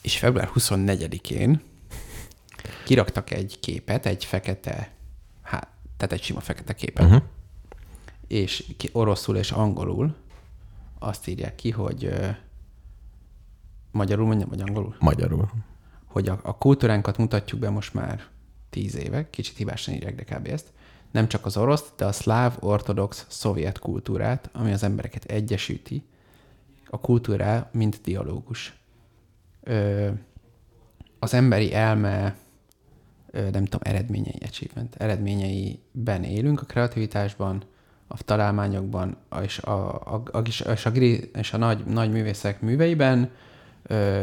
És 0.00 0.18
február 0.18 0.50
24-én 0.54 1.62
kiraktak 2.84 3.30
egy 3.30 3.58
képet, 3.60 4.06
egy 4.06 4.24
fekete, 4.24 4.90
hát, 5.42 5.68
tehát 5.96 6.12
egy 6.12 6.22
sima 6.22 6.40
fekete 6.40 6.74
képet, 6.74 7.04
uh-huh. 7.04 7.22
és 8.26 8.64
ki, 8.76 8.88
oroszul 8.92 9.36
és 9.36 9.50
angolul 9.50 10.14
azt 10.98 11.28
írják 11.28 11.54
ki, 11.54 11.70
hogy 11.70 12.04
ö, 12.04 12.28
magyarul 13.90 14.26
mondjam, 14.26 14.48
vagy 14.48 14.60
angolul? 14.60 14.96
Magyarul. 14.98 15.50
Hogy 16.16 16.28
a, 16.28 16.38
a 16.42 16.58
kultúránkat 16.58 17.16
mutatjuk 17.16 17.60
be 17.60 17.70
most 17.70 17.94
már 17.94 18.24
tíz 18.70 18.96
éve, 18.96 19.30
kicsit 19.30 19.56
hibásan 19.56 19.94
írják, 19.94 20.14
de 20.14 20.36
kb. 20.36 20.46
ezt, 20.46 20.66
nem 21.10 21.28
csak 21.28 21.46
az 21.46 21.56
orosz, 21.56 21.84
de 21.96 22.04
a 22.04 22.12
szláv, 22.12 22.56
ortodox, 22.60 23.26
szovjet 23.28 23.78
kultúrát, 23.78 24.50
ami 24.52 24.72
az 24.72 24.82
embereket 24.82 25.24
egyesíti, 25.24 26.04
a 26.86 27.00
kultúrá, 27.00 27.70
mint 27.72 28.00
dialógus. 28.02 28.74
Ö, 29.62 30.08
az 31.18 31.34
emberi 31.34 31.74
elme, 31.74 32.36
ö, 33.30 33.50
nem 33.50 33.64
tudom, 33.64 33.80
eredményei, 33.82 34.38
achievement, 34.40 34.94
eredményeiben 34.94 36.24
élünk 36.24 36.60
a 36.60 36.64
kreativitásban, 36.64 37.62
a 38.06 38.22
találmányokban, 38.22 39.16
és 39.42 39.58
a, 39.58 39.94
a, 40.14 40.22
a, 40.32 40.38
és 40.38 40.60
a, 40.60 40.72
és 40.72 40.88
és 41.32 41.52
a 41.52 41.56
nagy, 41.56 41.84
nagy 41.84 42.10
művészek 42.10 42.60
műveiben, 42.60 43.30
ö, 43.82 44.20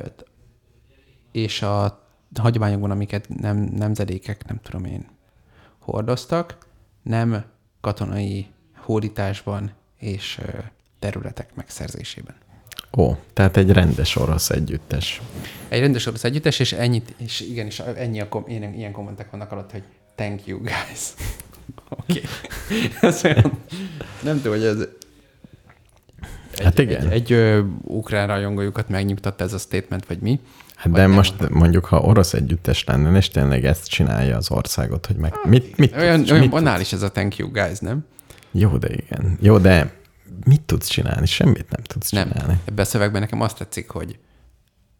és 1.33 1.61
a 1.61 2.05
hagyományokban, 2.39 2.91
amiket 2.91 3.29
nem, 3.29 3.57
nemzedékek, 3.57 4.47
nem 4.47 4.59
tudom 4.61 4.85
én, 4.85 5.05
hordoztak, 5.79 6.57
nem 7.01 7.43
katonai 7.81 8.47
hódításban 8.75 9.71
és 9.99 10.41
területek 10.99 11.55
megszerzésében. 11.55 12.35
Ó, 12.97 13.15
tehát 13.33 13.57
egy 13.57 13.71
rendes 13.71 14.15
orosz 14.15 14.49
együttes. 14.49 15.21
Egy 15.67 15.79
rendes 15.79 16.05
orosz 16.05 16.23
együttes, 16.23 16.59
és 16.59 16.73
ennyit, 16.73 17.13
és 17.17 17.39
igen, 17.39 17.65
és 17.65 17.79
ennyi 17.79 18.19
a 18.19 18.29
kom- 18.29 18.49
ilyen, 18.49 18.73
ilyen 18.73 18.91
kommentek 18.91 19.31
vannak 19.31 19.51
alatt, 19.51 19.71
hogy 19.71 19.83
thank 20.15 20.45
you 20.45 20.59
guys. 20.59 21.13
Oké. 21.99 22.21
Okay. 23.01 23.33
nem 24.23 24.35
tudom, 24.35 24.53
hogy 24.53 24.63
ez 24.63 24.79
egy, 24.79 24.97
Hát 26.63 26.79
igen. 26.79 27.05
Egy, 27.05 27.11
egy 27.11 27.31
ö, 27.31 27.61
ukrán 27.81 28.27
rajongójukat 28.27 28.89
megnyugtatta 28.89 29.43
ez 29.43 29.53
a 29.53 29.57
statement, 29.57 30.05
vagy 30.05 30.19
mi. 30.19 30.39
Hát 30.83 30.91
de 30.91 31.01
nem 31.01 31.11
most 31.11 31.49
mondjuk, 31.49 31.85
ha 31.85 31.99
orosz 31.99 32.33
együttes 32.33 32.83
lenne, 32.83 33.17
és 33.17 33.29
tényleg 33.29 33.65
ezt 33.65 33.87
csinálja 33.87 34.37
az 34.37 34.51
országot, 34.51 35.05
hogy 35.05 35.15
meg 35.15 35.33
mit, 35.43 35.77
mit 35.77 35.95
Olyan, 35.95 36.17
tudsz, 36.17 36.29
olyan 36.29 36.41
mit 36.41 36.51
banális 36.51 36.93
ez 36.93 37.01
a 37.01 37.11
thank 37.11 37.37
you 37.37 37.51
guys, 37.51 37.79
nem? 37.79 38.05
Jó, 38.51 38.77
de 38.77 38.93
igen. 38.93 39.37
Jó, 39.41 39.57
de 39.57 39.93
mit 40.45 40.61
tudsz 40.61 40.87
csinálni? 40.87 41.25
Semmit 41.25 41.69
nem 41.69 41.83
tudsz 41.83 42.11
Nem. 42.11 42.31
csinálni. 42.31 42.59
Ebben 42.65 42.85
a 42.85 42.87
szövegben 42.87 43.21
nekem 43.21 43.41
azt 43.41 43.57
tetszik, 43.57 43.89
hogy 43.89 44.19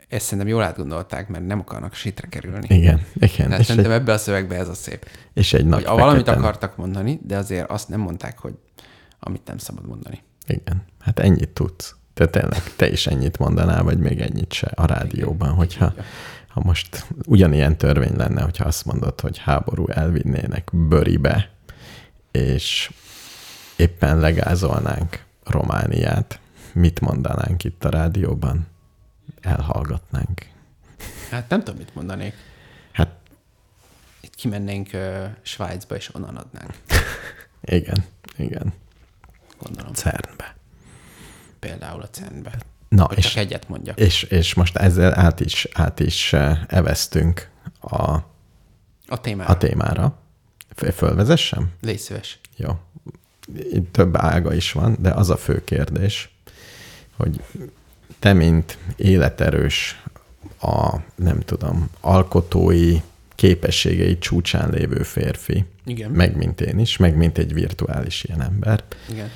ezt 0.08 0.24
szerintem 0.24 0.48
jól 0.48 0.64
átgondolták, 0.64 1.28
mert 1.28 1.46
nem 1.46 1.60
akarnak 1.60 1.94
sitre 1.94 2.28
kerülni. 2.28 2.68
Igen, 2.70 3.02
igen. 3.14 3.46
Tehát 3.46 3.60
És 3.60 3.66
szerintem 3.66 3.92
egy, 3.92 4.00
ebben 4.00 4.16
a 4.16 4.18
szövegben 4.18 4.60
ez 4.60 4.68
a 4.68 4.74
szép. 4.74 5.08
és 5.34 5.54
egy 5.54 5.66
nagy 5.66 5.84
Hogy 5.86 6.00
valamit 6.00 6.28
akartak 6.28 6.78
mondani, 6.78 7.20
de 7.24 7.38
azért 7.38 7.70
azt 7.70 7.90
nem 7.90 8.00
mondták, 8.00 8.40
hogy 8.40 8.54
amit 9.20 9.42
nem 9.46 9.58
szabad 9.58 9.88
mondani. 9.88 10.24
Igen, 10.48 10.84
hát 11.00 11.20
ennyit 11.20 11.50
tudsz. 11.50 11.96
Te 12.14 12.28
tényleg, 12.28 12.64
te 12.76 12.90
is 12.90 13.08
ennyit 13.08 13.38
mondanál, 13.38 13.84
vagy 13.84 13.98
még 13.98 14.22
ennyit 14.22 14.54
se 14.54 14.72
a 14.76 14.86
rádióban, 14.86 15.54
hogyha 15.54 15.94
ha 16.48 16.62
most 16.64 17.06
ugyanilyen 17.26 17.78
törvény 17.78 18.16
lenne, 18.16 18.42
hogyha 18.42 18.66
azt 18.66 18.86
mondod, 18.86 19.22
hogy 19.22 19.38
háború 19.38 19.88
elvinnének 19.88 20.70
bőribe, 20.74 21.50
és 22.32 22.92
éppen 23.76 24.20
legázolnánk 24.20 25.24
Romániát, 25.44 26.40
mit 26.74 27.00
mondanánk 27.00 27.64
itt 27.64 27.86
a 27.86 27.90
rádióban? 27.90 28.68
Elhallgatnánk. 29.42 30.48
Hát 31.30 31.50
nem 31.50 31.64
tudom, 31.64 31.80
mit 31.80 31.96
mondanék. 31.96 32.34
Hát 32.92 33.10
Itt 34.22 34.36
kimennénk 34.36 34.90
uh, 34.94 35.26
Svájcba, 35.42 35.96
és 35.96 36.16
onnan 36.16 36.36
adnánk. 36.36 36.74
igen, 37.62 38.06
igen, 38.38 38.74
Gondolom. 39.60 39.94
CERN-be. 39.94 40.56
Például 41.64 42.02
a 42.02 42.10
CERN-be. 42.10 42.52
Na, 42.90 43.06
Hogy 43.06 43.18
és, 43.18 43.26
csak 43.28 43.36
egyet 43.44 43.68
mondjak. 43.68 44.00
és, 44.00 44.24
és 44.24 44.54
most 44.54 44.76
ezzel 44.78 45.20
át 45.20 45.40
is, 45.40 45.68
át 45.74 46.00
is 46.00 46.34
eh, 46.34 46.60
eveztünk 46.68 47.50
a, 47.80 48.12
A 49.08 49.22
témára. 49.22 49.50
a 49.50 49.58
témára. 49.58 50.18
Fölvezessem? 50.96 51.70
Légy 51.82 51.98
szíves. 52.00 52.40
Jó. 52.56 52.80
Itt 53.72 53.92
több 53.92 54.18
ága 54.18 54.54
is 54.54 54.72
van, 54.72 54.98
de 55.00 55.10
az 55.10 55.30
a 55.30 55.38
fő 55.38 55.64
kérdés, 55.64 56.36
hogy 57.18 57.42
te, 58.20 58.34
mint 58.34 58.78
életerős, 58.96 60.02
a 60.62 60.96
nem 61.16 61.40
tudom, 61.40 61.90
alkotói 62.02 62.98
képességei 63.36 64.18
csúcsán 64.18 64.70
lévő 64.70 65.04
férfi, 65.04 65.66
Igen. 65.86 66.12
meg 66.12 66.36
mint 66.36 66.62
én 66.62 66.80
is, 66.80 66.98
meg 66.98 67.16
mint 67.16 67.38
egy 67.38 67.54
virtuális 67.54 68.24
ilyen 68.24 68.42
ember, 68.42 68.84
Igen. 69.10 69.30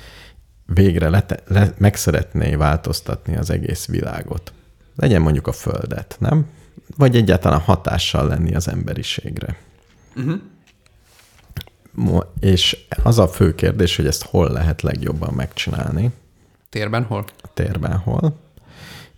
Végre 0.74 1.08
le, 1.08 1.24
le, 1.46 1.74
meg 1.78 1.96
szeretné 1.96 2.54
változtatni 2.54 3.36
az 3.36 3.50
egész 3.50 3.86
világot. 3.86 4.52
Legyen 4.96 5.22
mondjuk 5.22 5.46
a 5.46 5.52
Földet, 5.52 6.16
nem? 6.18 6.46
Vagy 6.96 7.16
egyáltalán 7.16 7.60
hatással 7.60 8.26
lenni 8.26 8.54
az 8.54 8.68
emberiségre. 8.68 9.56
Uh-huh. 10.16 10.40
És 12.40 12.86
az 13.02 13.18
a 13.18 13.28
fő 13.28 13.54
kérdés, 13.54 13.96
hogy 13.96 14.06
ezt 14.06 14.24
hol 14.24 14.50
lehet 14.50 14.82
legjobban 14.82 15.34
megcsinálni, 15.34 16.10
Térben 16.68 17.04
hol? 17.04 17.24
térben 17.54 17.96
hol. 17.96 18.36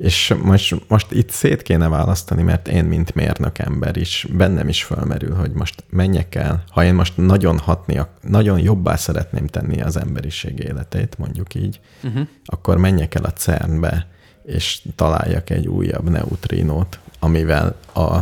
És 0.00 0.34
most, 0.42 0.88
most 0.88 1.12
itt 1.12 1.30
szét 1.30 1.62
kéne 1.62 1.88
választani, 1.88 2.42
mert 2.42 2.68
én, 2.68 2.84
mint 2.84 3.14
mérnök 3.14 3.58
ember 3.58 3.96
is, 3.96 4.26
bennem 4.32 4.68
is 4.68 4.84
fölmerül, 4.84 5.34
hogy 5.34 5.50
most 5.50 5.84
menjek 5.90 6.34
el, 6.34 6.64
ha 6.68 6.84
én 6.84 6.94
most 6.94 7.16
nagyon 7.16 7.58
hatni, 7.58 8.00
nagyon 8.22 8.58
jobbá 8.58 8.96
szeretném 8.96 9.46
tenni 9.46 9.82
az 9.82 9.96
emberiség 9.96 10.58
életét, 10.58 11.18
mondjuk 11.18 11.54
így, 11.54 11.80
uh-huh. 12.02 12.26
akkor 12.44 12.76
menjek 12.76 13.14
el 13.14 13.24
a 13.24 13.32
CERN-be, 13.32 14.06
és 14.44 14.82
találjak 14.94 15.50
egy 15.50 15.68
újabb 15.68 16.10
neutrinót, 16.10 16.98
amivel 17.18 17.76
a 17.94 18.18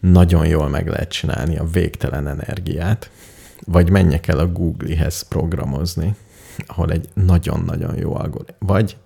nagyon 0.00 0.46
jól 0.46 0.68
meg 0.68 0.88
lehet 0.88 1.10
csinálni 1.10 1.56
a 1.56 1.64
végtelen 1.64 2.28
energiát, 2.28 3.10
vagy 3.66 3.90
menjek 3.90 4.28
el 4.28 4.38
a 4.38 4.52
Google-hez 4.52 5.22
programozni, 5.28 6.14
ahol 6.66 6.90
egy 6.90 7.08
nagyon-nagyon 7.14 7.96
jó 7.96 8.14
algoritmus, 8.14 8.56
vagy 8.58 8.96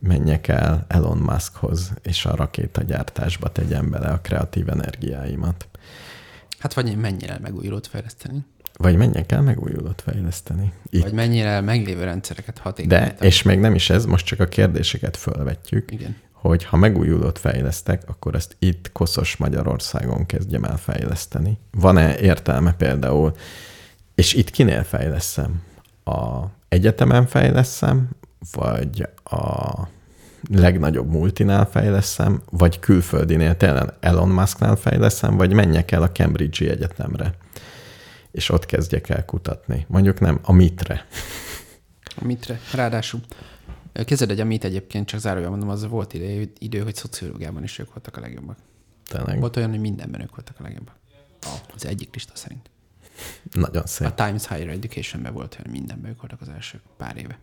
menjek 0.00 0.48
el 0.48 0.84
Elon 0.88 1.18
Muskhoz, 1.18 1.92
és 2.02 2.24
a 2.24 2.36
rakétagyártásba 2.36 3.52
tegyem 3.52 3.90
bele 3.90 4.08
a 4.08 4.20
kreatív 4.20 4.68
energiáimat. 4.68 5.68
Hát 6.58 6.74
vagy 6.74 6.96
mennyire 6.96 7.38
megújulót 7.42 7.86
fejleszteni. 7.86 8.44
Vagy 8.76 8.96
menjek 8.96 9.32
el 9.32 9.42
megújulót 9.42 10.02
fejleszteni. 10.02 10.72
Itt. 10.90 11.02
Vagy 11.02 11.12
mennyire 11.12 11.60
meglévő 11.60 12.04
rendszereket 12.04 12.58
hatékonyítani. 12.58 13.14
De, 13.18 13.26
és 13.26 13.42
még 13.42 13.58
nem 13.58 13.74
is 13.74 13.90
ez, 13.90 14.04
most 14.04 14.26
csak 14.26 14.40
a 14.40 14.46
kérdéseket 14.46 15.16
fölvetjük, 15.16 15.92
Igen. 15.92 16.16
hogy 16.32 16.64
ha 16.64 16.76
megújulót 16.76 17.38
fejlesztek, 17.38 18.02
akkor 18.06 18.34
ezt 18.34 18.56
itt 18.58 18.92
Koszos 18.92 19.36
Magyarországon 19.36 20.26
kezdjem 20.26 20.64
el 20.64 20.76
fejleszteni. 20.76 21.58
Van-e 21.70 22.18
értelme 22.18 22.72
például, 22.72 23.34
és 24.14 24.34
itt 24.34 24.50
kinél 24.50 24.82
fejleszem? 24.82 25.62
A 26.04 26.44
egyetemen 26.68 27.26
fejleszem, 27.26 28.08
vagy 28.52 29.08
a 29.24 29.70
legnagyobb 30.48 31.10
multinál 31.10 31.66
fejleszem, 31.66 32.42
vagy 32.50 32.78
külföldinél, 32.78 33.56
tényleg 33.56 33.92
Elon 34.00 34.28
Musknál 34.28 34.76
fejleszem, 34.76 35.36
vagy 35.36 35.52
menjek 35.52 35.90
el 35.90 36.02
a 36.02 36.10
Cambridge-i 36.10 36.68
egyetemre, 36.68 37.34
és 38.30 38.48
ott 38.48 38.66
kezdjek 38.66 39.08
el 39.08 39.24
kutatni. 39.24 39.84
Mondjuk 39.88 40.20
nem, 40.20 40.38
a 40.42 40.52
mitre. 40.52 41.06
A 42.16 42.24
mitre? 42.24 42.60
Ráadásul. 42.74 43.20
Kezded 43.92 44.30
egy 44.30 44.40
a 44.40 44.44
mit 44.44 44.64
egyébként, 44.64 45.06
csak 45.06 45.20
zárójában 45.20 45.58
mondom, 45.58 45.68
az 45.68 45.86
volt 45.86 46.14
idő, 46.14 46.52
idő, 46.58 46.80
hogy 46.80 46.94
szociológiában 46.94 47.62
is 47.62 47.78
ők 47.78 47.92
voltak 47.92 48.16
a 48.16 48.20
legjobbak. 48.20 48.56
Tényleg. 49.08 49.40
Volt 49.40 49.56
olyan, 49.56 49.70
hogy 49.70 49.80
mindenben 49.80 50.20
ők 50.20 50.34
voltak 50.34 50.56
a 50.58 50.62
legjobbak. 50.62 50.94
Az 51.74 51.86
egyik 51.86 52.14
lista 52.14 52.32
szerint. 52.34 52.70
Nagyon 53.52 53.86
szép. 53.86 54.06
A 54.06 54.14
Times 54.14 54.48
Higher 54.48 54.68
Educationben 54.68 55.32
volt 55.32 55.54
hogy 55.54 55.70
mindenben 55.70 56.10
ők 56.10 56.20
voltak 56.20 56.40
az 56.40 56.48
első 56.48 56.80
pár 56.96 57.16
éve. 57.16 57.38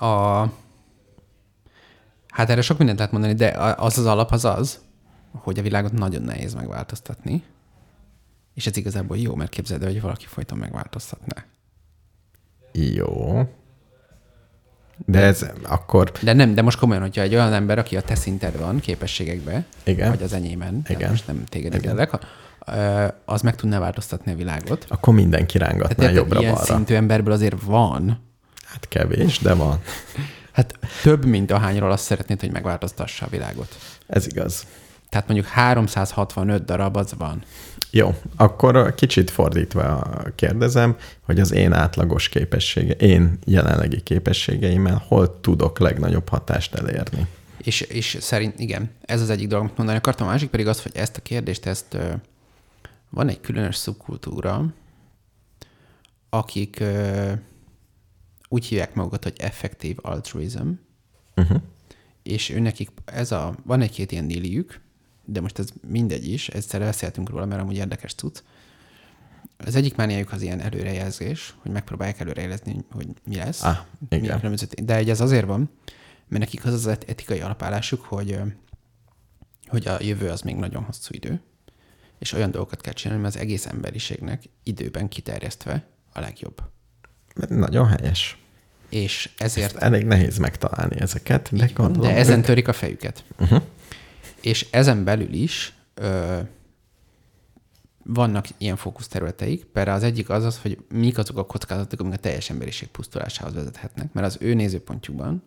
A... 0.00 0.42
Hát 2.28 2.50
erre 2.50 2.60
sok 2.60 2.76
mindent 2.78 2.98
lehet 2.98 3.12
mondani, 3.12 3.34
de 3.34 3.48
az 3.76 3.98
az 3.98 4.06
alap 4.06 4.30
az 4.32 4.44
az, 4.44 4.80
hogy 5.32 5.58
a 5.58 5.62
világot 5.62 5.92
nagyon 5.92 6.22
nehéz 6.22 6.54
megváltoztatni, 6.54 7.42
és 8.54 8.66
ez 8.66 8.76
igazából 8.76 9.16
jó, 9.18 9.34
mert 9.34 9.50
képzeld 9.50 9.82
el, 9.82 9.90
hogy 9.92 10.00
valaki 10.00 10.26
folyton 10.26 10.58
megváltoztatná. 10.58 11.44
Jó. 12.72 13.42
De 15.06 15.20
ez 15.20 15.46
akkor, 15.62 16.12
De 16.22 16.32
nem, 16.32 16.54
de 16.54 16.62
most 16.62 16.78
komolyan, 16.78 17.02
hogyha 17.02 17.20
egy 17.22 17.34
olyan 17.34 17.52
ember, 17.52 17.78
aki 17.78 17.96
a 17.96 18.00
te 18.02 18.14
szinted 18.14 18.58
van 18.58 18.80
képességekbe, 18.80 19.64
Igen. 19.84 20.08
vagy 20.10 20.22
az 20.22 20.32
enyémen, 20.32 20.82
Igen. 20.88 21.10
Most 21.10 21.26
nem 21.26 21.44
téged 21.44 21.74
érdelek, 21.74 22.18
ö, 22.66 23.06
az 23.24 23.42
meg 23.42 23.56
tudná 23.56 23.78
változtatni 23.78 24.32
a 24.32 24.36
világot. 24.36 24.86
akkor 24.88 25.14
mindenki 25.14 25.58
rángatná 25.58 25.94
Tehát 25.94 26.12
ilyen 26.12 26.22
jobbra-balra. 26.22 26.64
szintű 26.64 26.94
emberből 26.94 27.32
azért 27.32 27.62
van. 27.62 28.28
Hát 28.70 28.88
kevés, 28.88 29.38
de 29.38 29.54
van. 29.54 29.82
Hát 30.52 30.78
több, 31.02 31.24
mint 31.24 31.50
ahányról 31.50 31.90
azt 31.90 32.04
szeretnéd, 32.04 32.40
hogy 32.40 32.50
megváltoztassa 32.50 33.26
a 33.26 33.28
világot. 33.28 33.76
Ez 34.06 34.26
igaz. 34.26 34.66
Tehát 35.08 35.26
mondjuk 35.26 35.48
365 35.48 36.64
darab 36.64 36.96
az 36.96 37.14
van. 37.18 37.42
Jó, 37.90 38.14
akkor 38.36 38.94
kicsit 38.94 39.30
fordítva 39.30 40.10
kérdezem, 40.34 40.96
hogy 41.20 41.40
az 41.40 41.52
én 41.52 41.72
átlagos 41.72 42.28
képessége, 42.28 42.92
én 42.92 43.38
jelenlegi 43.44 44.00
képességeimmel 44.00 45.04
hol 45.08 45.40
tudok 45.40 45.78
legnagyobb 45.78 46.28
hatást 46.28 46.74
elérni? 46.74 47.26
És, 47.62 47.80
és 47.80 48.16
szerint, 48.20 48.58
igen, 48.60 48.90
ez 49.04 49.20
az 49.20 49.30
egyik 49.30 49.48
dolog, 49.48 49.64
amit 49.64 49.76
mondani 49.76 49.98
akartam. 49.98 50.26
A 50.26 50.30
másik 50.30 50.50
pedig 50.50 50.66
az, 50.66 50.82
hogy 50.82 50.92
ezt 50.94 51.16
a 51.16 51.20
kérdést, 51.20 51.66
ezt 51.66 51.96
van 53.10 53.28
egy 53.28 53.40
különös 53.40 53.76
szubkultúra, 53.76 54.64
akik 56.30 56.82
úgy 58.52 58.64
hívják 58.66 58.94
magukat, 58.94 59.22
hogy 59.22 59.34
effective 59.38 60.00
altruism, 60.02 60.68
Uh-huh. 61.36 61.62
és 62.22 62.48
őnekik 62.48 62.90
ez 63.04 63.32
a, 63.32 63.54
van 63.64 63.80
egy-két 63.80 64.12
ilyen 64.12 64.26
díliük, 64.28 64.80
de 65.24 65.40
most 65.40 65.58
ez 65.58 65.68
mindegy 65.88 66.28
is, 66.28 66.48
egyszer 66.48 66.80
beszéltünk 66.80 67.28
róla, 67.30 67.44
mert 67.46 67.60
amúgy 67.60 67.76
érdekes 67.76 68.14
tud. 68.14 68.42
Az 69.56 69.74
egyik 69.74 69.96
mániájuk 69.96 70.32
az 70.32 70.42
ilyen 70.42 70.60
előrejelzés, 70.60 71.54
hogy 71.58 71.70
megpróbálják 71.70 72.20
előrejelezni, 72.20 72.84
hogy 72.90 73.06
mi 73.24 73.36
lesz. 73.36 73.62
Ah, 73.62 73.76
igen. 74.08 74.36
Különböző, 74.36 74.66
de 74.82 74.96
egy 74.96 75.10
ez 75.10 75.20
azért 75.20 75.46
van, 75.46 75.70
mert 76.28 76.42
nekik 76.42 76.64
az 76.64 76.72
az 76.72 76.86
et- 76.86 77.08
etikai 77.10 77.40
alapállásuk, 77.40 78.04
hogy, 78.04 78.38
hogy 79.66 79.86
a 79.86 80.02
jövő 80.02 80.28
az 80.28 80.40
még 80.40 80.56
nagyon 80.56 80.82
hosszú 80.82 81.14
idő, 81.14 81.40
és 82.18 82.32
olyan 82.32 82.50
dolgokat 82.50 82.80
kell 82.80 82.92
csinálni, 82.92 83.22
mert 83.22 83.34
az 83.34 83.40
egész 83.40 83.66
emberiségnek 83.66 84.42
időben 84.62 85.08
kiterjesztve 85.08 85.86
a 86.12 86.20
legjobb. 86.20 86.62
Nagyon 87.48 87.86
helyes. 87.86 88.38
És 88.88 89.30
Ezt 89.38 89.56
ezért 89.56 89.76
elég 89.76 90.04
nehéz 90.04 90.38
megtalálni 90.38 91.00
ezeket, 91.00 91.48
de 91.52 91.64
Így 91.64 91.72
gondolom, 91.72 92.08
de 92.08 92.16
ezen 92.16 92.38
ők- 92.38 92.46
törik 92.46 92.68
a 92.68 92.72
fejüket. 92.72 93.24
Uh-huh. 93.38 93.62
És 94.40 94.66
ezen 94.70 95.04
belül 95.04 95.32
is 95.32 95.74
ö, 95.94 96.38
vannak 98.04 98.46
ilyen 98.58 98.76
fókuszterületeik. 98.76 99.64
Például 99.64 99.96
az 99.96 100.02
egyik 100.02 100.30
az 100.30 100.44
az, 100.44 100.58
hogy 100.62 100.78
mik 100.88 101.18
azok 101.18 101.38
a 101.38 101.46
kockázatok, 101.46 102.00
amik 102.00 102.12
a 102.12 102.16
teljes 102.16 102.50
emberiség 102.50 102.88
pusztulásához 102.88 103.54
vezethetnek, 103.54 104.12
mert 104.12 104.26
az 104.26 104.36
ő 104.40 104.54
nézőpontjukban 104.54 105.42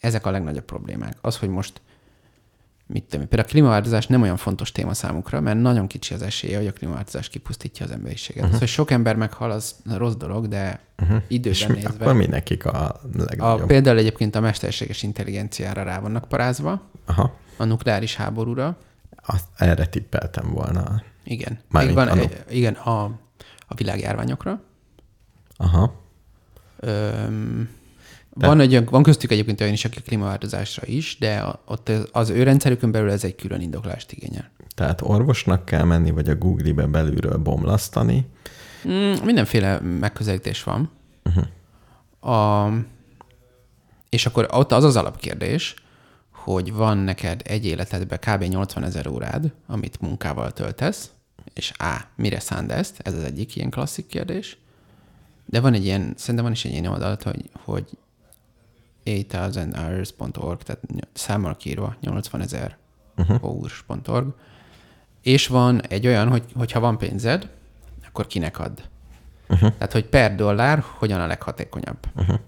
ezek 0.00 0.26
a 0.26 0.30
legnagyobb 0.30 0.64
problémák. 0.64 1.16
Az, 1.20 1.36
hogy 1.36 1.48
most 1.48 1.80
mit 2.92 3.04
tudom, 3.04 3.28
például 3.28 3.48
a 3.48 3.52
klímaváltozás 3.52 4.06
nem 4.06 4.22
olyan 4.22 4.36
fontos 4.36 4.72
téma 4.72 4.94
számukra, 4.94 5.40
mert 5.40 5.60
nagyon 5.60 5.86
kicsi 5.86 6.14
az 6.14 6.22
esélye, 6.22 6.56
hogy 6.56 6.66
a 6.66 6.72
klímaváltozás 6.72 7.28
kipusztítja 7.28 7.84
az 7.86 7.90
emberiséget. 7.92 8.44
Uh-huh. 8.44 8.58
Hogy 8.58 8.68
sok 8.68 8.90
ember 8.90 9.16
meghal, 9.16 9.50
az 9.50 9.74
rossz 9.96 10.14
dolog, 10.14 10.48
de 10.48 10.80
uh-huh. 11.02 11.22
És 11.28 11.34
időben 11.36 11.68
mi- 11.68 11.74
nézve... 11.74 12.04
akkor 12.04 12.14
mi 12.14 12.26
nekik 12.26 12.64
a 12.64 12.88
A, 12.88 13.00
legnagyobb? 13.16 13.66
például 13.66 13.98
egyébként 13.98 14.34
a 14.34 14.40
mesterséges 14.40 15.02
intelligenciára 15.02 15.82
rá 15.82 15.98
vannak 16.00 16.28
parázva, 16.28 16.82
Aha, 17.06 17.34
a 17.56 17.64
nukleáris 17.64 18.16
háborúra. 18.16 18.76
azt, 19.26 19.44
erre 19.56 19.86
tippeltem 19.86 20.50
volna. 20.52 21.02
Igen. 21.24 21.58
Mármint 21.68 21.96
Még 21.96 22.06
van, 22.06 22.18
a 22.18 22.20
egy, 22.20 22.44
igen, 22.48 22.74
a, 22.74 23.02
a 23.66 23.74
világjárványokra. 23.74 24.60
Aha, 25.56 26.00
Öm, 26.80 27.68
van, 28.34 28.60
egy, 28.60 28.84
van 28.88 29.02
köztük 29.02 29.30
egyébként 29.30 29.60
olyan 29.60 29.72
is, 29.72 29.84
akik 29.84 30.04
klímaváltozásra 30.04 30.82
is, 30.86 31.16
de 31.18 31.44
ott 31.66 31.90
az- 32.12 32.28
ő 32.30 32.42
rendszerükön 32.42 32.90
belül 32.90 33.10
ez 33.10 33.24
egy 33.24 33.34
külön 33.34 33.60
indoklást 33.60 34.12
igényel. 34.12 34.50
tehát 34.74 35.00
orvosnak 35.02 35.64
kell 35.64 35.84
menni, 35.84 36.10
vagy 36.10 36.28
a 36.28 36.34
Google-be 36.36 36.86
belülről 36.86 37.36
bomlasztani. 37.36 38.26
Mm, 38.88 39.12
mindenféle 39.24 39.80
megközelítés 39.80 40.62
van. 40.62 40.90
Uh-huh. 41.24 42.34
A, 42.34 42.70
és 44.08 44.26
akkor 44.26 44.48
ott 44.50 44.72
az 44.72 44.84
az 44.84 44.96
alapkérdés, 44.96 45.74
hogy 46.32 46.72
van 46.72 46.98
neked 46.98 47.40
egy 47.44 47.66
életedben 47.66 48.18
kb. 48.18 48.42
80 48.42 48.84
ezer 48.84 49.06
órád, 49.06 49.52
amit 49.66 50.00
munkával 50.00 50.52
töltesz, 50.52 51.10
és 51.54 51.72
A, 51.78 52.00
mire 52.16 52.40
szánd 52.40 52.70
ezt? 52.70 53.00
Ez 53.02 53.14
az 53.14 53.22
egyik 53.22 53.56
ilyen 53.56 53.70
klasszik 53.70 54.06
kérdés. 54.06 54.56
De 55.46 55.60
van 55.60 55.74
egy 55.74 55.84
ilyen, 55.84 56.12
szerintem 56.16 56.44
van 56.44 56.52
is 56.52 56.64
egy 56.64 56.72
ilyen 56.72 56.86
oldal, 56.86 57.18
hogy, 57.22 57.50
hogy 57.64 57.84
8000hours.org, 59.04 60.62
tehát 60.62 60.80
számmal 61.12 61.56
írva 61.64 61.96
80 62.00 62.40
ezer 62.40 62.76
uh-huh. 63.16 63.40
hours.org, 63.40 64.34
és 65.22 65.46
van 65.46 65.82
egy 65.82 66.06
olyan, 66.06 66.28
hogy 66.28 66.44
hogyha 66.54 66.80
van 66.80 66.98
pénzed, 66.98 67.48
akkor 68.06 68.26
kinek 68.26 68.58
add. 68.58 68.80
Uh-huh. 69.48 69.72
Tehát, 69.72 69.92
hogy 69.92 70.04
per 70.04 70.34
dollár 70.34 70.84
hogyan 70.98 71.20
a 71.20 71.26
leghatékonyabb. 71.26 71.98
Uh-huh. 72.16 72.38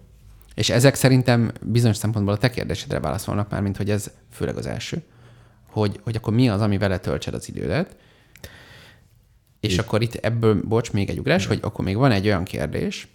És 0.54 0.70
ezek 0.70 0.94
szerintem 0.94 1.52
bizonyos 1.62 1.96
szempontból 1.96 2.34
a 2.34 2.38
te 2.38 2.50
kérdésedre 2.50 3.00
válaszolnak 3.00 3.50
már, 3.50 3.62
mint 3.62 3.76
hogy 3.76 3.90
ez 3.90 4.10
főleg 4.30 4.56
az 4.56 4.66
első, 4.66 5.02
hogy, 5.70 6.00
hogy 6.02 6.16
akkor 6.16 6.32
mi 6.32 6.48
az, 6.48 6.60
ami 6.60 6.78
vele 6.78 6.98
töltsed 6.98 7.34
az 7.34 7.48
idődet, 7.48 7.96
és 9.60 9.78
akkor 9.78 10.02
itt 10.02 10.14
ebből, 10.14 10.62
bocs, 10.62 10.92
még 10.92 11.10
egy 11.10 11.18
ugrás, 11.18 11.46
hogy 11.46 11.58
akkor 11.62 11.84
még 11.84 11.96
van 11.96 12.10
egy 12.10 12.26
olyan 12.26 12.44
kérdés, 12.44 13.08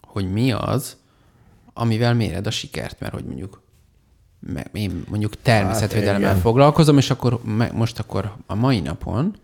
hogy 0.00 0.32
mi 0.32 0.52
az, 0.52 0.96
amivel 1.74 2.14
méred 2.14 2.46
a 2.46 2.50
sikert, 2.50 3.00
mert 3.00 3.12
hogy 3.12 3.24
mondjuk 3.24 3.62
én 4.72 5.04
mondjuk 5.08 5.42
természetvédelemmel 5.42 6.30
igen. 6.30 6.40
foglalkozom, 6.40 6.98
és 6.98 7.10
akkor 7.10 7.40
most 7.72 7.98
akkor 7.98 8.34
a 8.46 8.54
mai 8.54 8.80
napon 8.80 9.36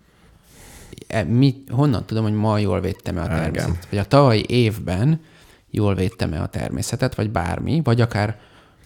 e, 1.07 1.22
mi, 1.22 1.64
honnan 1.68 2.05
tudom, 2.07 2.22
hogy 2.22 2.33
ma 2.33 2.59
jól 2.59 2.81
védtem-e 2.81 3.20
a 3.20 3.24
Igen. 3.24 3.39
természetet? 3.39 3.87
Vagy 3.91 3.99
a 3.99 4.05
tavalyi 4.05 4.45
évben 4.49 5.20
jól 5.70 5.95
védtem-e 5.95 6.43
a 6.43 6.47
természetet, 6.47 7.14
vagy 7.14 7.31
bármi, 7.31 7.81
vagy 7.85 8.01
akár 8.01 8.39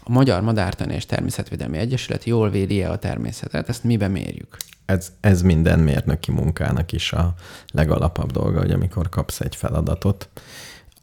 a 0.04 0.10
Magyar 0.10 0.42
Madártani 0.42 0.94
és 0.94 1.06
Természetvédelmi 1.06 1.78
Egyesület 1.78 2.24
jól 2.24 2.50
védi-e 2.50 2.90
a 2.90 2.98
természetet, 2.98 3.68
ezt 3.68 3.84
miben 3.84 4.10
mérjük? 4.10 4.56
Ez, 4.86 5.12
ez 5.20 5.42
minden 5.42 5.78
mérnöki 5.78 6.30
munkának 6.30 6.92
is 6.92 7.12
a 7.12 7.34
legalapabb 7.72 8.32
dolga, 8.32 8.58
hogy 8.58 8.70
amikor 8.70 9.08
kapsz 9.08 9.40
egy 9.40 9.56
feladatot, 9.56 10.28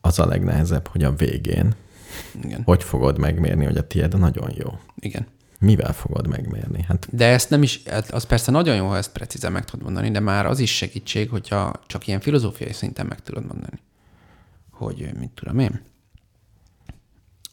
az 0.02 0.20
a 0.20 0.26
legnehezebb, 0.26 0.88
hogy 0.88 1.04
a 1.04 1.12
végén 1.12 1.76
Igen. 2.44 2.62
hogy 2.66 2.84
fogod 2.84 3.18
megmérni, 3.18 3.66
hogy 3.66 3.78
a 3.78 3.88
tiéd 3.88 4.20
nagyon 4.20 4.52
jó. 4.56 4.80
Igen. 5.00 5.28
Mivel 5.60 5.94
fogod 5.94 6.28
megmérni? 6.28 6.84
Hát 6.88 7.08
De 7.12 7.26
ezt 7.26 7.50
nem 7.50 7.64
is, 7.64 7.84
hát 7.84 8.12
az 8.12 8.24
persze 8.24 8.52
nagyon 8.52 8.76
jó, 8.76 8.88
ha 8.88 8.98
ezt 8.98 9.12
precízen 9.12 9.52
meg 9.52 9.66
tudod 9.66 9.86
mondani, 9.86 10.12
de 10.12 10.20
már 10.20 10.46
az 10.46 10.60
is 10.60 10.76
segítség, 10.76 11.30
hogyha 11.30 11.74
csak 11.88 12.08
ilyen 12.08 12.20
filozófiai 12.20 12.74
szinten 12.74 13.06
meg 13.06 13.20
tudod 13.20 13.46
mondani. 13.46 13.80
Hogy 14.72 15.10
mit 15.20 15.30
tudom 15.30 15.60
én, 15.60 15.82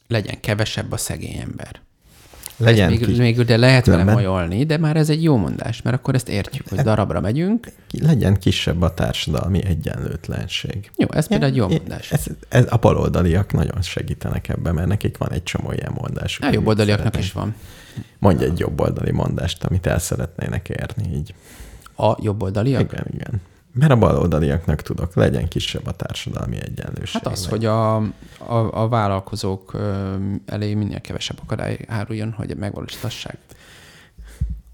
legyen 0.06 0.40
kevesebb 0.40 0.92
a 0.92 0.96
szegény 0.96 1.36
ember. 1.36 1.80
Legyen 2.58 2.90
Még, 2.90 3.04
kis, 3.04 3.16
még 3.16 3.44
de 3.44 3.56
lehet 3.56 3.86
vele 3.86 3.98
Különben- 4.00 4.24
majolni, 4.24 4.64
de 4.64 4.78
már 4.78 4.96
ez 4.96 5.10
egy 5.10 5.22
jó 5.22 5.36
mondás, 5.36 5.82
mert 5.82 5.96
akkor 5.96 6.14
ezt 6.14 6.28
értjük, 6.28 6.68
hogy 6.68 6.78
darabra 6.78 7.20
megyünk. 7.20 7.68
legyen 8.00 8.38
kisebb 8.38 8.82
a 8.82 8.94
társadalmi 8.94 9.64
egyenlőtlenség. 9.64 10.90
Jó, 10.96 11.06
ez 11.10 11.26
például 11.28 11.50
egy 11.50 11.56
jó 11.56 11.68
mondás. 11.68 12.12
Ez, 12.12 12.24
ez, 12.48 12.64
a 12.68 12.76
baloldaliak 12.76 13.52
nagyon 13.52 13.82
segítenek 13.82 14.48
ebben, 14.48 14.74
mert 14.74 14.88
nekik 14.88 15.16
van 15.16 15.32
egy 15.32 15.42
csomó 15.42 15.72
ilyen 15.72 15.92
mondásuk. 15.94 16.42
A 16.42 16.46
amit 16.46 16.58
jobboldaliaknak 16.58 17.06
szeretnék. 17.06 17.24
is 17.24 17.32
van. 17.32 17.54
Mondj 18.18 18.44
egy 18.44 18.58
jobboldali 18.58 19.10
mondást, 19.10 19.64
amit 19.64 19.86
el 19.86 19.98
szeretnének 19.98 20.68
érni 20.68 21.14
így. 21.16 21.34
A 21.96 22.16
jobboldaliak? 22.22 22.92
Igen, 22.92 23.06
igen. 23.14 23.40
Mert 23.72 23.92
a 23.92 23.96
baloldaliaknak 23.96 24.82
tudok, 24.82 25.14
legyen 25.14 25.48
kisebb 25.48 25.86
a 25.86 25.92
társadalmi 25.92 26.56
egyenlőség. 26.56 27.22
Hát 27.22 27.32
az, 27.32 27.46
hogy 27.46 27.64
a, 27.64 27.96
a, 27.96 28.82
a 28.82 28.88
vállalkozók 28.88 29.76
elé 30.46 30.74
minél 30.74 31.00
kevesebb 31.00 31.38
akadály 31.42 31.78
áruljon, 31.86 32.32
hogy 32.32 32.56
megvalósítassák. 32.56 33.38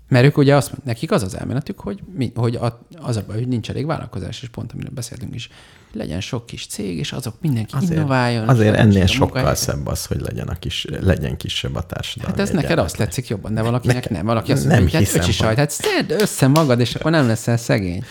Mert 0.08 0.24
ők 0.24 0.36
ugye 0.36 0.56
azt 0.56 0.84
nekik 0.84 1.10
az 1.10 1.22
az 1.22 1.36
elméletük, 1.36 1.80
hogy, 1.80 2.02
mi, 2.16 2.32
hogy 2.34 2.54
a, 2.54 2.86
az 2.96 3.16
a 3.16 3.24
baj, 3.26 3.36
hogy 3.36 3.48
nincs 3.48 3.70
elég 3.70 3.86
vállalkozás, 3.86 4.42
és 4.42 4.48
pont 4.48 4.72
amiről 4.72 4.92
beszéltünk 4.94 5.34
is, 5.34 5.50
legyen 5.92 6.20
sok 6.20 6.46
kis 6.46 6.66
cég, 6.66 6.98
és 6.98 7.12
azok 7.12 7.34
mindenki 7.40 7.74
azért, 7.74 7.92
innováljon. 7.92 8.48
azért 8.48 8.76
ennél 8.76 9.06
sokkal 9.06 9.54
szebb 9.54 9.86
az, 9.86 10.06
hogy 10.06 10.20
legyen, 10.20 10.48
a 10.48 10.54
kis, 10.54 10.86
legyen 11.00 11.36
kisebb 11.36 11.74
a 11.74 11.82
társadalmi 11.82 12.36
Hát 12.36 12.48
ez 12.48 12.54
neked 12.54 12.78
azt 12.78 12.96
tetszik 12.96 13.28
jobban, 13.28 13.54
de 13.54 13.62
valakinek 13.62 13.94
Nekem- 13.94 14.12
nem. 14.16 14.26
Valaki 14.26 14.52
azt 14.52 14.66
nem 14.66 14.78
mondja, 14.78 14.98
hogy 14.98 15.08
hát 15.08 15.16
öcsi 15.16 15.32
sajt, 15.32 15.56
hát 15.56 15.70
szedd 15.70 16.10
össze 16.10 16.46
magad, 16.46 16.80
és 16.80 16.94
akkor 16.94 17.10
nem 17.10 17.26
leszel 17.26 17.56
szegény. 17.56 18.04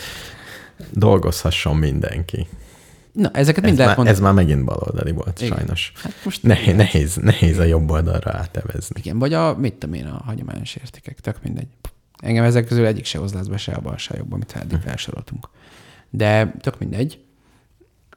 Dolgozhasson 0.91 1.75
mindenki. 1.75 2.47
Na, 3.11 3.29
ezeket 3.33 3.63
Ez 3.63 3.63
mind 3.63 3.77
lehet 3.77 3.97
már, 3.97 4.05
mondani. 4.05 4.17
ez 4.17 4.23
már 4.23 4.33
megint 4.33 4.65
baloldali 4.65 5.11
volt, 5.11 5.41
Igen. 5.41 5.55
sajnos. 5.57 5.91
Hát 5.95 6.13
most 6.23 6.43
Nehéz, 6.43 6.75
nehéz, 6.75 7.15
nehéz 7.15 7.57
a 7.57 7.63
jobb 7.63 7.89
oldalra 7.89 8.31
átevezni. 8.31 8.95
Igen, 8.99 9.19
vagy 9.19 9.33
a, 9.33 9.57
mit 9.57 9.73
tudom 9.73 9.95
én, 9.95 10.05
a 10.05 10.21
hagyományos 10.25 10.75
értékek, 10.75 11.19
tök 11.19 11.43
mindegy. 11.43 11.67
Engem 12.21 12.43
ezek 12.43 12.65
közül 12.65 12.85
egyik 12.85 13.05
se 13.05 13.17
hoz 13.17 13.47
be, 13.47 13.57
se 13.57 13.71
a 13.71 13.81
bal, 13.81 13.97
se 13.97 14.13
a 14.13 14.17
jobb, 14.17 14.33
amit 14.33 14.55
eddig 14.55 14.77
felsoroltunk. 14.85 15.49
De 16.09 16.53
tök 16.61 16.79
mindegy. 16.79 17.19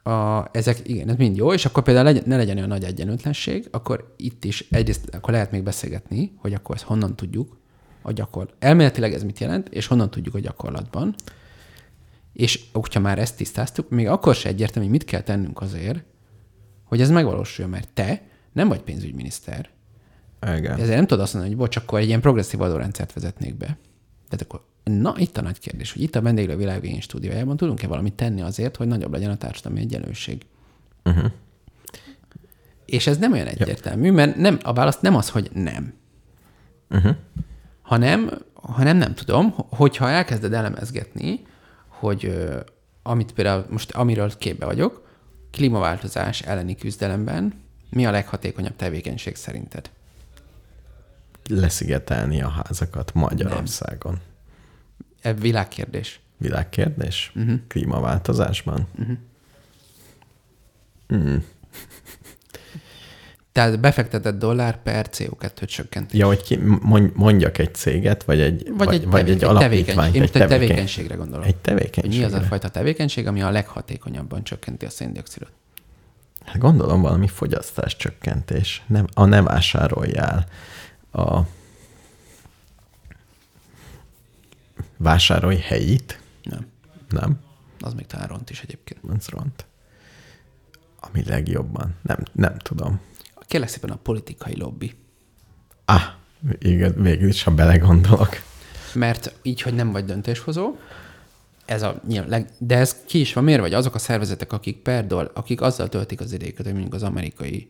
a, 0.03 0.45
ezek, 0.51 0.89
igen, 0.89 1.09
ez 1.09 1.15
mind 1.15 1.35
jó, 1.37 1.53
és 1.53 1.65
akkor 1.65 1.83
például 1.83 2.05
legyen, 2.05 2.23
ne 2.25 2.37
legyen 2.37 2.55
olyan 2.57 2.67
nagy 2.69 2.83
egyenlőtlenség, 2.83 3.67
akkor 3.71 4.13
itt 4.17 4.43
is 4.43 4.65
egyrészt 4.71 5.15
akkor 5.15 5.33
lehet 5.33 5.51
még 5.51 5.63
beszélgetni, 5.63 6.31
hogy 6.37 6.53
akkor 6.53 6.75
ezt 6.75 6.83
honnan 6.83 7.15
tudjuk, 7.15 7.57
a 8.01 8.11
gyakor... 8.11 8.47
Elméletileg 8.59 9.13
ez 9.13 9.23
mit 9.23 9.39
jelent, 9.39 9.67
és 9.69 9.87
honnan 9.87 10.09
tudjuk 10.09 10.35
a 10.35 10.39
gyakorlatban. 10.39 11.15
És 12.37 12.65
hogyha 12.73 12.99
már 12.99 13.19
ezt 13.19 13.37
tisztáztuk, 13.37 13.89
még 13.89 14.07
akkor 14.07 14.35
se 14.35 14.49
egyértelmű, 14.49 14.89
hogy 14.89 14.97
mit 14.97 15.07
kell 15.07 15.21
tennünk 15.21 15.61
azért, 15.61 16.03
hogy 16.83 17.01
ez 17.01 17.09
megvalósuljon, 17.09 17.73
mert 17.73 17.89
te 17.93 18.21
nem 18.53 18.67
vagy 18.67 18.81
pénzügyminiszter. 18.81 19.69
Igen. 20.57 20.79
Ezért 20.79 20.95
nem 20.95 21.07
tudod 21.07 21.23
azt 21.23 21.33
mondani, 21.33 21.55
hogy 21.55 21.63
bocs, 21.63 21.75
akkor 21.75 21.99
egy 21.99 22.07
ilyen 22.07 22.21
progresszív 22.21 22.61
adórendszert 22.61 23.13
vezetnék 23.13 23.55
be. 23.55 23.65
Tehát 24.29 24.41
akkor, 24.41 24.65
na 24.83 25.13
itt 25.17 25.37
a 25.37 25.41
nagy 25.41 25.59
kérdés, 25.59 25.93
hogy 25.93 26.01
itt 26.01 26.15
a 26.15 26.21
vendéglő 26.21 26.55
világvény 26.55 27.01
stúdiójában 27.01 27.57
tudunk-e 27.57 27.87
valamit 27.87 28.13
tenni 28.13 28.41
azért, 28.41 28.75
hogy 28.75 28.87
nagyobb 28.87 29.11
legyen 29.11 29.31
a 29.31 29.37
társadalmi 29.37 29.79
egyenlőség. 29.79 30.45
Uh-huh. 31.05 31.31
És 32.85 33.07
ez 33.07 33.17
nem 33.17 33.31
olyan 33.31 33.47
egyértelmű, 33.47 34.11
mert 34.11 34.35
nem, 34.35 34.59
a 34.63 34.73
válasz 34.73 34.99
nem 34.99 35.15
az, 35.15 35.29
hogy 35.29 35.49
nem. 35.53 35.93
Uh-huh. 36.89 37.15
Hanem, 37.81 38.31
hanem 38.53 38.97
nem 38.97 39.13
tudom, 39.13 39.53
hogyha 39.69 40.09
elkezded 40.09 40.53
elemezgetni, 40.53 41.45
hogy 41.99 42.47
amit 43.03 43.33
például 43.33 43.65
most, 43.69 43.91
amiről 43.91 44.37
képbe 44.37 44.65
vagyok, 44.65 45.07
klímaváltozás 45.51 46.41
elleni 46.41 46.75
küzdelemben 46.75 47.53
mi 47.89 48.05
a 48.05 48.11
leghatékonyabb 48.11 48.75
tevékenység 48.75 49.35
szerinted? 49.35 49.89
Leszigetelni 51.49 52.41
a 52.41 52.49
házakat 52.49 53.13
Magyarországon. 53.13 54.19
Ez 55.21 55.39
világkérdés. 55.39 56.19
Világkérdés? 56.37 57.31
Uh-huh. 57.35 57.59
Klímaváltozásban? 57.67 58.87
Uh-huh. 58.99 59.17
Mm. 61.13 61.37
Tehát 63.57 63.79
befektetett 63.79 64.39
dollár 64.39 64.81
per 64.81 65.09
CO2 65.11 65.65
csökkentés. 65.65 66.19
Ja, 66.19 66.25
hogy 66.27 66.43
ki, 66.43 66.55
mondj- 66.81 67.15
mondjak 67.15 67.57
egy 67.57 67.75
céget, 67.75 68.23
vagy 68.23 68.39
egy, 68.39 68.71
Vagy 68.77 68.93
egy, 68.93 69.05
vagy 69.07 69.29
egy 69.29 69.43
alapítványt. 69.43 70.15
Én 70.15 70.21
egy 70.21 70.31
tevékenységre 70.31 71.15
gondolok. 71.15 71.45
Egy 71.45 71.51
Hogy 71.51 71.61
tevékenység. 71.61 72.19
mi 72.19 72.25
az 72.25 72.33
a 72.33 72.41
fajta 72.41 72.69
tevékenység, 72.69 73.27
ami 73.27 73.41
a 73.41 73.49
leghatékonyabban 73.49 74.43
csökkenti 74.43 74.85
a 74.85 74.89
széndiokszidot? 74.89 75.51
Hát 76.45 76.57
gondolom 76.57 77.01
valami 77.01 77.27
fogyasztás 77.27 77.95
csökkentés. 77.95 78.83
Nem, 78.87 79.05
a 79.13 79.25
ne 79.25 79.41
vásároljál. 79.41 80.45
A 81.11 81.39
vásárolj 84.97 85.57
helyit. 85.57 86.19
Nem. 86.43 86.67
Nem? 87.09 87.39
Az 87.79 87.93
még 87.93 88.05
talán 88.05 88.27
ront 88.27 88.49
is 88.49 88.61
egyébként. 88.61 88.99
Az 89.17 89.27
ront. 89.27 89.65
Ami 90.99 91.23
legjobban. 91.23 91.95
Nem, 92.01 92.17
nem 92.31 92.57
tudom. 92.57 92.99
Kérlek 93.47 93.69
szépen 93.69 93.89
a 93.89 93.95
politikai 93.95 94.57
lobby. 94.57 94.93
Ah, 95.85 96.01
igen, 96.59 97.01
végül 97.01 97.27
is, 97.27 97.43
ha 97.43 97.51
belegondolok. 97.51 98.29
Mert 98.93 99.33
így, 99.41 99.61
hogy 99.61 99.73
nem 99.73 99.91
vagy 99.91 100.05
döntéshozó, 100.05 100.75
ez 101.65 101.81
a 101.81 102.01
de 102.57 102.77
ez 102.77 102.95
ki 103.05 103.19
is 103.19 103.33
van 103.33 103.43
miért 103.43 103.59
vagy 103.59 103.73
azok 103.73 103.95
a 103.95 103.99
szervezetek, 103.99 104.53
akik 104.53 104.77
per 104.77 105.07
doll, 105.07 105.31
akik 105.33 105.61
azzal 105.61 105.89
töltik 105.89 106.19
az 106.19 106.31
idejüket, 106.31 106.65
hogy 106.65 106.73
mondjuk 106.73 106.93
az 106.93 107.03
amerikai 107.03 107.69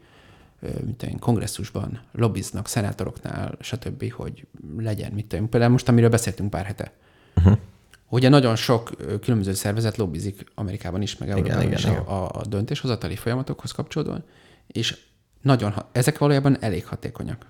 tudom, 0.60 1.10
én, 1.10 1.20
kongresszusban 1.20 2.02
lobbiznak, 2.12 2.68
szenátoroknál, 2.68 3.58
stb., 3.60 4.12
hogy 4.12 4.46
legyen, 4.78 5.12
mit 5.12 5.26
tudom, 5.26 5.50
például 5.50 5.72
most, 5.72 5.90
amiről 5.90 6.10
beszéltünk 6.10 6.50
pár 6.50 6.66
hete. 6.66 6.92
Uh-huh. 7.36 7.58
Ugye 8.10 8.30
nagyon 8.30 8.56
sok 8.56 8.92
különböző 9.22 9.54
szervezet 9.54 9.98
lobbizik 9.98 10.52
Amerikában 10.56 11.02
is, 11.02 11.18
meg 11.18 11.30
Európában 11.30 11.62
igen, 11.62 11.74
is 11.74 11.84
igen. 11.84 11.98
a, 11.98 12.30
a 12.30 12.46
döntéshozatali 12.46 13.16
folyamatokhoz 13.16 13.72
kapcsolódóan, 13.72 14.24
és 14.68 14.98
nagyon, 15.42 15.74
ezek 15.92 16.18
valójában 16.18 16.58
elég 16.60 16.86
hatékonyak. 16.86 17.46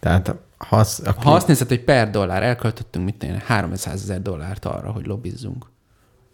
Tehát 0.00 0.34
ha 0.56 0.76
az, 0.76 1.02
a 1.04 1.14
Ha 1.22 1.34
azt 1.34 1.48
nézed, 1.48 1.68
hogy 1.68 1.84
per 1.84 2.10
dollár 2.10 2.42
elköltöttünk, 2.42 3.04
mit 3.04 3.16
tenni, 3.16 3.38
300 3.44 4.02
ezer 4.02 4.22
dollárt 4.22 4.64
arra, 4.64 4.90
hogy 4.90 5.06
lobbizzunk, 5.06 5.66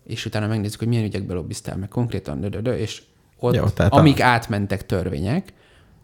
és 0.05 0.26
utána 0.26 0.47
megnézzük, 0.47 0.78
hogy 0.78 0.89
milyen 0.89 1.05
ügyekbe 1.05 1.35
lobbiztál 1.35 1.76
meg 1.76 1.89
konkrétan, 1.89 2.41
dö, 2.41 2.49
dö, 2.49 2.61
dö, 2.61 2.74
és 2.74 3.03
ott, 3.39 3.55
Jó, 3.55 3.68
tehát 3.68 3.93
amíg 3.93 4.20
a... 4.20 4.24
átmentek 4.24 4.87
törvények, 4.87 5.53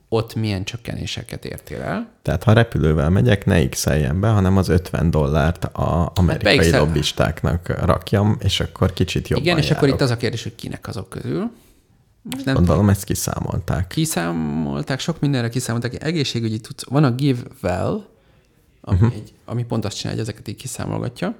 ott 0.08 0.34
milyen 0.34 0.64
csökkenéseket 0.64 1.44
értél 1.44 1.80
el. 1.80 2.08
Tehát 2.22 2.44
ha 2.44 2.52
repülővel 2.52 3.10
megyek, 3.10 3.44
ne 3.44 3.68
x 3.68 3.86
be, 4.20 4.28
hanem 4.28 4.56
az 4.56 4.68
50 4.68 5.10
dollárt 5.10 5.64
a 5.64 6.12
amerikai 6.14 6.70
hát 6.70 6.80
lobbistáknak 6.80 7.84
rakjam, 7.84 8.36
és 8.40 8.60
akkor 8.60 8.92
kicsit 8.92 9.28
jobban 9.28 9.44
Igen, 9.44 9.58
és 9.58 9.70
akkor 9.70 9.88
itt 9.88 9.94
járok. 9.94 10.00
az 10.00 10.10
a 10.10 10.16
kérdés, 10.16 10.42
hogy 10.42 10.54
kinek 10.54 10.88
azok 10.88 11.08
közül. 11.08 11.50
Most 12.30 12.44
nem 12.44 12.54
Gondolom, 12.54 12.88
ezt 12.88 13.04
kiszámolták. 13.04 13.86
kiszámolták, 13.86 15.00
sok 15.00 15.20
mindenre 15.20 15.48
kiszámolták. 15.48 16.04
Egészségügyi 16.04 16.60
tudsz, 16.60 16.84
van 16.88 17.04
a 17.04 17.10
Give 17.10 17.40
Well, 17.62 18.06
ami, 18.80 18.98
uh-huh. 18.98 19.14
egy, 19.14 19.32
ami 19.44 19.64
pont 19.64 19.84
azt 19.84 19.96
csinálja, 19.96 20.20
hogy 20.20 20.28
ezeket 20.28 20.48
így 20.48 20.60
kiszámolgatja, 20.60 21.36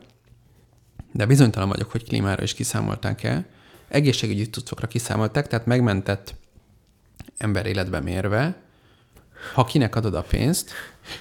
de 1.13 1.27
bizonytalan 1.27 1.69
vagyok, 1.69 1.91
hogy 1.91 2.05
klímára 2.05 2.43
is 2.43 2.55
kiszámolták 2.55 3.23
el. 3.23 3.47
Egészségügyi 3.89 4.51
cuccokra 4.51 4.87
kiszámolták, 4.87 5.47
tehát 5.47 5.67
megmentett 5.67 6.35
ember 7.37 7.67
életbe 7.67 8.01
mérve, 8.01 8.63
ha 9.55 9.65
kinek 9.65 9.97
adod 9.97 10.15
a 10.15 10.23
pénzt, 10.23 10.71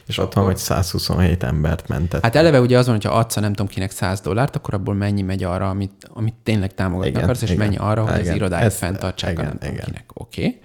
És 0.06 0.18
ott 0.18 0.34
van, 0.34 0.46
hogy 0.46 0.58
127 0.58 1.44
embert 1.44 1.88
mentett. 1.88 2.22
Hát 2.22 2.36
eleve 2.36 2.62
ugye 2.62 2.78
az 2.78 2.86
van, 2.86 2.96
hogyha 2.96 3.18
adsz 3.18 3.36
nem 3.36 3.54
tudom 3.54 3.68
kinek 3.68 3.92
100 3.92 4.22
dollárt, 4.22 4.56
akkor 4.56 4.74
abból 4.74 4.94
mennyi 4.94 5.22
megy 5.22 5.44
arra, 5.44 5.70
amit, 5.70 6.10
amit 6.14 6.34
tényleg 6.44 6.74
támogatni 6.74 7.10
Igen, 7.10 7.24
akarsz, 7.24 7.42
és 7.42 7.50
igen. 7.50 7.66
mennyi 7.66 7.78
arra, 7.78 8.02
hogy 8.02 8.14
az 8.14 8.20
Igen, 8.20 8.36
irodáját 8.36 8.66
ezt- 8.66 8.78
fenntartsák 8.78 9.30
a 9.30 9.32
igen, 9.32 9.46
nem 9.46 9.58
tudom 9.58 9.74
igen. 9.74 9.86
kinek. 9.86 10.06
Oké. 10.14 10.46
Okay. 10.46 10.62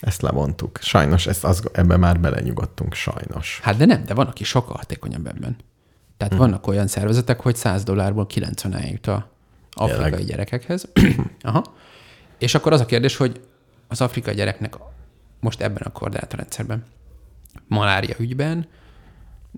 Ezt 0.00 0.22
levontuk. 0.22 0.78
Sajnos, 0.82 1.26
ezt 1.26 1.44
az, 1.44 1.62
ebbe 1.72 1.96
már 1.96 2.20
belenyugodtunk, 2.20 2.94
sajnos. 2.94 3.60
Hát 3.62 3.76
de 3.76 3.84
nem, 3.84 4.04
de 4.04 4.14
van, 4.14 4.26
aki 4.26 4.44
sokkal 4.44 4.76
hatékonyabb 4.76 5.26
ebben. 5.26 5.56
Tehát 6.16 6.32
hmm. 6.32 6.42
vannak 6.42 6.66
olyan 6.66 6.86
szervezetek, 6.86 7.40
hogy 7.40 7.56
100 7.56 7.82
dollárból 7.82 8.26
90 8.26 8.74
eljut 8.74 9.06
a 9.06 9.30
afrikai 9.72 10.10
Tényleg? 10.10 10.24
gyerekekhez. 10.24 10.88
Aha. 11.42 11.64
És 12.38 12.54
akkor 12.54 12.72
az 12.72 12.80
a 12.80 12.86
kérdés, 12.86 13.16
hogy 13.16 13.40
az 13.88 14.00
afrikai 14.00 14.34
gyereknek 14.34 14.74
most 15.40 15.60
ebben 15.60 15.82
a 15.82 15.90
koordinátorrendszerben 15.92 16.84
malária 17.68 18.14
ügyben 18.18 18.66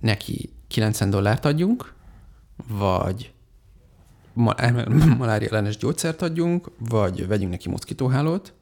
neki 0.01 0.53
90 0.69 1.11
dollárt 1.11 1.45
adjunk, 1.45 1.95
vagy 2.69 3.33
ma- 4.33 4.55
malária 5.19 5.49
ellenes 5.49 5.77
gyógyszert 5.77 6.23
adjunk, 6.23 6.71
vagy 6.79 7.27
vegyünk 7.27 7.51
neki 7.51 7.69
moszkitóhálót, 7.69 8.53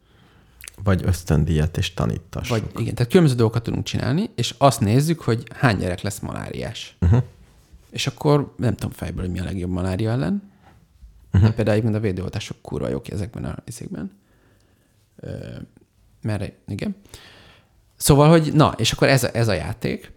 Vagy 0.85 1.03
ösztöndíjat 1.05 1.77
és 1.77 1.95
tanítassuk. 1.95 2.59
vagy 2.59 2.81
igen, 2.81 2.95
tehát 2.95 3.11
különböző 3.11 3.37
dolgokat 3.37 3.63
tudunk 3.63 3.85
csinálni, 3.85 4.31
és 4.35 4.55
azt 4.59 4.81
nézzük, 4.81 5.21
hogy 5.21 5.45
hány 5.55 5.77
gyerek 5.79 6.01
lesz 6.01 6.19
maláriás. 6.19 6.97
Uh-huh. 7.01 7.23
És 7.91 8.07
akkor 8.07 8.55
nem 8.57 8.75
tudom 8.75 8.91
fejből, 8.91 9.23
hogy 9.25 9.33
mi 9.33 9.41
a 9.41 9.45
legjobb 9.45 9.71
malária 9.71 10.11
ellen. 10.11 10.51
Uh-huh. 11.33 11.49
De 11.49 11.55
például 11.55 11.77
egyébként 11.77 11.99
a 11.99 12.07
védőoltások 12.07 12.57
kurva 12.63 12.89
jók 12.89 13.11
ezekben 13.11 13.45
a 13.45 13.57
részekben. 13.65 14.19
Mert 16.23 16.53
igen. 16.67 16.97
Szóval, 17.97 18.29
hogy 18.29 18.53
na, 18.53 18.75
és 18.77 18.93
akkor 18.93 19.09
ez 19.09 19.25
a, 19.25 19.29
ez 19.33 19.49
a 19.49 19.53
játék, 19.53 20.13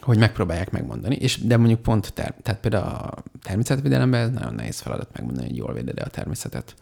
hogy 0.00 0.18
megpróbálják 0.18 0.70
megmondani, 0.70 1.14
és 1.14 1.38
de 1.38 1.56
mondjuk 1.56 1.82
pont, 1.82 2.12
ter, 2.12 2.34
tehát 2.42 2.60
például 2.60 2.84
a 2.84 3.22
természetvédelemben 3.42 4.20
ez 4.20 4.30
nagyon 4.30 4.54
nehéz 4.54 4.80
feladat 4.80 5.08
megmondani, 5.12 5.46
hogy 5.46 5.56
jól 5.56 5.72
véded 5.72 6.00
a 6.00 6.08
természetet. 6.08 6.74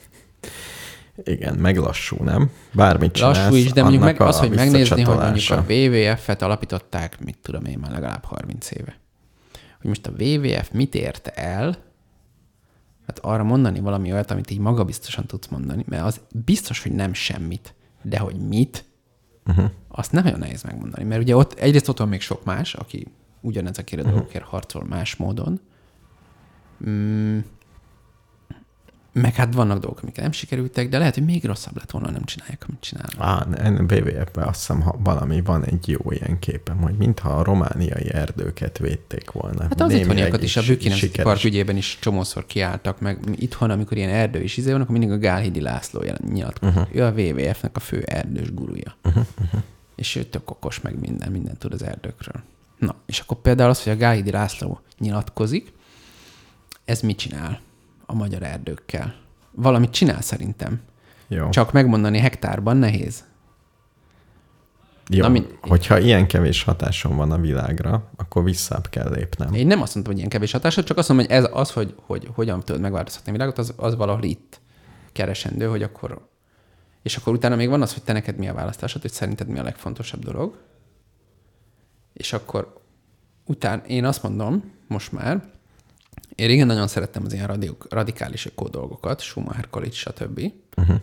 Igen, 1.25 1.55
meg 1.55 1.77
lassú, 1.77 2.17
nem? 2.23 2.51
Bármit 2.73 3.13
csinálsz, 3.13 3.39
Lassú 3.39 3.55
is, 3.55 3.73
de 3.73 3.83
mondjuk 3.83 4.03
meg 4.03 4.21
az, 4.21 4.39
hogy 4.39 4.51
megnézni, 4.51 5.03
hogy 5.03 5.17
mondjuk 5.17 5.51
a 5.51 5.65
WWF-et 5.73 6.43
alapították, 6.43 7.25
mit 7.25 7.39
tudom 7.43 7.65
én 7.65 7.79
már 7.79 7.91
legalább 7.91 8.25
30 8.25 8.71
éve. 8.71 8.99
Hogy 9.81 9.89
most 9.89 10.07
a 10.07 10.13
WWF 10.19 10.71
mit 10.71 10.95
érte 10.95 11.31
el, 11.31 11.77
hát 13.07 13.19
arra 13.19 13.43
mondani 13.43 13.81
valami 13.81 14.13
olyat, 14.13 14.31
amit 14.31 14.51
így 14.51 14.59
magabiztosan 14.59 15.27
tudsz 15.27 15.47
mondani, 15.47 15.85
mert 15.89 16.05
az 16.05 16.21
biztos, 16.45 16.83
hogy 16.83 16.93
nem 16.93 17.13
semmit, 17.13 17.75
de 18.03 18.19
hogy 18.19 18.37
mit, 18.37 18.85
uh-huh. 19.47 19.71
azt 19.89 20.13
nem 20.13 20.23
nagyon 20.25 20.39
nehéz 20.39 20.63
megmondani. 20.63 21.05
Mert 21.05 21.23
ugye 21.23 21.37
ott 21.37 21.53
egyrészt 21.53 21.89
ott 21.89 21.99
van 21.99 22.09
még 22.09 22.21
sok 22.21 22.45
más, 22.45 22.75
aki 22.75 23.07
ugyanezekért 23.41 24.01
a 24.01 24.05
uh-huh. 24.05 24.19
dolgokért 24.19 24.45
harcol 24.45 24.85
más 24.85 25.17
módon, 25.17 25.61
mm, 26.89 27.39
meg 29.13 29.35
hát 29.35 29.55
vannak 29.55 29.79
dolgok, 29.79 30.03
amik 30.03 30.17
nem 30.17 30.33
sikerültek, 30.33 30.89
de 30.89 30.99
lehet, 30.99 31.15
hogy 31.15 31.25
még 31.25 31.45
rosszabb 31.45 31.77
lett 31.77 31.91
volna, 31.91 32.11
nem 32.11 32.25
csinálják, 32.25 32.65
amit 32.69 32.81
csinálnak. 32.81 33.15
Á, 33.19 33.81
BVF-ben 33.83 34.49
azt 34.49 34.59
hiszem, 34.59 34.81
ha 34.81 34.99
valami 35.03 35.41
van 35.43 35.65
egy 35.65 35.89
jó 35.89 36.11
ilyen 36.11 36.39
képem, 36.39 36.77
hogy 36.77 36.95
mintha 36.97 37.29
a 37.31 37.43
romániai 37.43 38.13
erdőket 38.13 38.79
védték 38.79 39.31
volna. 39.31 39.63
Hát 39.63 39.81
az 39.81 39.93
itthoniakat 39.93 40.43
is, 40.43 40.57
a 40.57 40.63
Bükki. 40.63 41.11
Park 41.23 41.45
ügyében 41.45 41.77
is 41.77 41.99
csomószor 42.01 42.47
kiálltak, 42.47 43.01
meg 43.01 43.19
itthon, 43.35 43.71
amikor 43.71 43.97
ilyen 43.97 44.11
erdő 44.11 44.43
is 44.43 44.57
izé 44.57 44.73
van, 44.73 44.81
akkor 44.81 44.99
mindig 44.99 45.11
a 45.11 45.19
Gálhidi 45.19 45.61
László 45.61 46.05
nyilatkozik. 46.33 46.77
Uh-huh. 46.77 46.97
Ő 46.97 47.03
a 47.03 47.11
WWF-nek 47.11 47.77
a 47.77 47.81
fő 47.81 48.03
erdős 48.07 48.55
gurúja. 48.55 48.97
Uh-huh. 49.05 49.25
Uh-huh. 49.41 49.61
És 49.97 50.17
ő 50.17 50.23
tök 50.23 50.51
okos, 50.51 50.81
meg 50.81 51.01
minden, 51.01 51.33
minden 51.33 51.57
tud 51.59 51.73
az 51.73 51.83
erdőkről. 51.83 52.43
Na, 52.79 52.95
és 53.07 53.19
akkor 53.19 53.41
például 53.41 53.71
az, 53.71 53.83
hogy 53.83 53.93
a 53.93 53.97
Gálhidi 53.97 54.31
László 54.31 54.81
nyilatkozik, 54.99 55.73
ez 56.85 57.01
mit 57.01 57.19
csinál 57.19 57.61
a 58.11 58.15
magyar 58.15 58.43
erdőkkel? 58.43 59.15
Valamit 59.51 59.91
csinál 59.91 60.21
szerintem. 60.21 60.81
Jó. 61.29 61.49
Csak 61.49 61.73
megmondani 61.73 62.19
hektárban 62.19 62.77
nehéz. 62.77 63.25
Jó, 65.09 65.23
Na, 65.23 65.29
min- 65.29 65.59
hogyha 65.61 65.99
ilyen 65.99 66.27
kevés 66.27 66.63
hatásom 66.63 67.17
van 67.17 67.31
a 67.31 67.39
világra, 67.39 68.11
akkor 68.17 68.45
visszább 68.45 68.89
kell 68.89 69.11
lépnem. 69.11 69.55
Én 69.55 69.67
nem 69.67 69.83
azt 69.83 69.95
mondtam, 69.95 70.13
hogy 70.13 70.17
ilyen 70.17 70.29
kevés 70.29 70.53
hatásod, 70.53 70.85
csak 70.85 70.97
azt 70.97 71.09
mondom, 71.09 71.27
hogy 71.27 71.37
ez 71.37 71.51
az, 71.53 71.71
hogy, 71.73 71.95
hogy 72.07 72.29
hogyan 72.35 72.61
tudod 72.61 72.81
megváltoztatni 72.81 73.31
a 73.31 73.33
világot, 73.33 73.59
az, 73.59 73.75
az 73.77 73.97
valahol 73.97 74.23
itt 74.23 74.61
keresendő, 75.13 75.67
hogy 75.67 75.83
akkor... 75.83 76.29
És 77.03 77.17
akkor 77.17 77.33
utána 77.33 77.57
még 77.57 77.69
van 77.69 77.83
az, 77.83 77.93
hogy 77.93 78.03
te 78.03 78.13
neked 78.13 78.37
mi 78.37 78.49
a 78.49 78.55
választásod, 78.55 79.03
hogy 79.03 79.13
szerinted 79.13 79.49
mi 79.49 79.59
a 79.59 79.63
legfontosabb 79.63 80.25
dolog. 80.25 80.59
És 82.13 82.33
akkor 82.33 82.81
utána 83.47 83.83
én 83.83 84.05
azt 84.05 84.23
mondom, 84.23 84.73
most 84.89 85.13
már, 85.13 85.43
én 86.41 86.47
régen 86.47 86.67
nagyon 86.67 86.89
szerettem 86.89 87.25
az 87.25 87.33
ilyen 87.33 87.47
radi- 87.47 87.77
radikális 87.89 88.47
ökó 88.47 88.69
dolgokat, 88.69 89.21
Schumacher 89.21 89.71
College, 89.71 89.95
stb. 89.95 90.53
Uh-huh. 90.77 90.97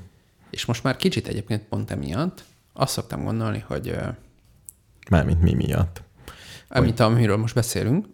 És 0.50 0.66
most 0.66 0.84
már 0.84 0.96
kicsit 0.96 1.28
egyébként 1.28 1.64
pont 1.64 1.92
emiatt 1.92 2.44
azt 2.74 2.94
szoktam 2.94 3.24
gondolni, 3.24 3.60
hogy 3.68 3.96
Mármint 5.10 5.42
mi 5.42 5.54
miatt. 5.54 6.02
amit, 6.68 7.00
amiről 7.00 7.38
most 7.38 7.56
beszélünk, 7.56 8.06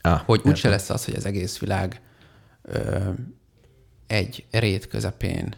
Ah, 0.00 0.20
hogy 0.20 0.40
úgyse 0.44 0.68
lesz 0.68 0.90
az, 0.90 1.04
hogy 1.04 1.14
az 1.14 1.24
egész 1.26 1.58
világ 1.58 2.00
ö, 2.62 3.10
egy 4.06 4.44
rét 4.50 4.86
közepén 4.88 5.54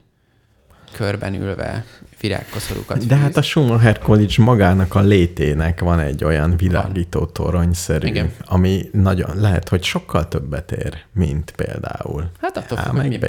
körben 0.93 1.35
ülve 1.35 1.85
virágkoszorúkat 2.21 3.07
De 3.07 3.17
hát 3.17 3.37
a 3.37 3.43
Schumacher 3.43 3.99
College 3.99 4.35
magának 4.43 4.95
a 4.95 5.01
létének 5.01 5.81
van 5.81 5.99
egy 6.01 6.25
olyan 6.25 6.57
világító 6.57 7.27
toronyszerű, 7.27 8.07
Igen. 8.07 8.33
ami 8.45 8.89
nagyon 8.93 9.31
lehet, 9.41 9.69
hogy 9.69 9.83
sokkal 9.83 10.29
többet 10.29 10.73
ér, 10.73 11.05
mint 11.13 11.51
például 11.51 12.31
Hát 12.41 12.57
attól 12.57 12.79
A 12.79 12.81
függ, 12.81 12.91
hogy 12.91 13.01
meg 13.01 13.09
mi- 13.09 13.19
B. 13.19 13.27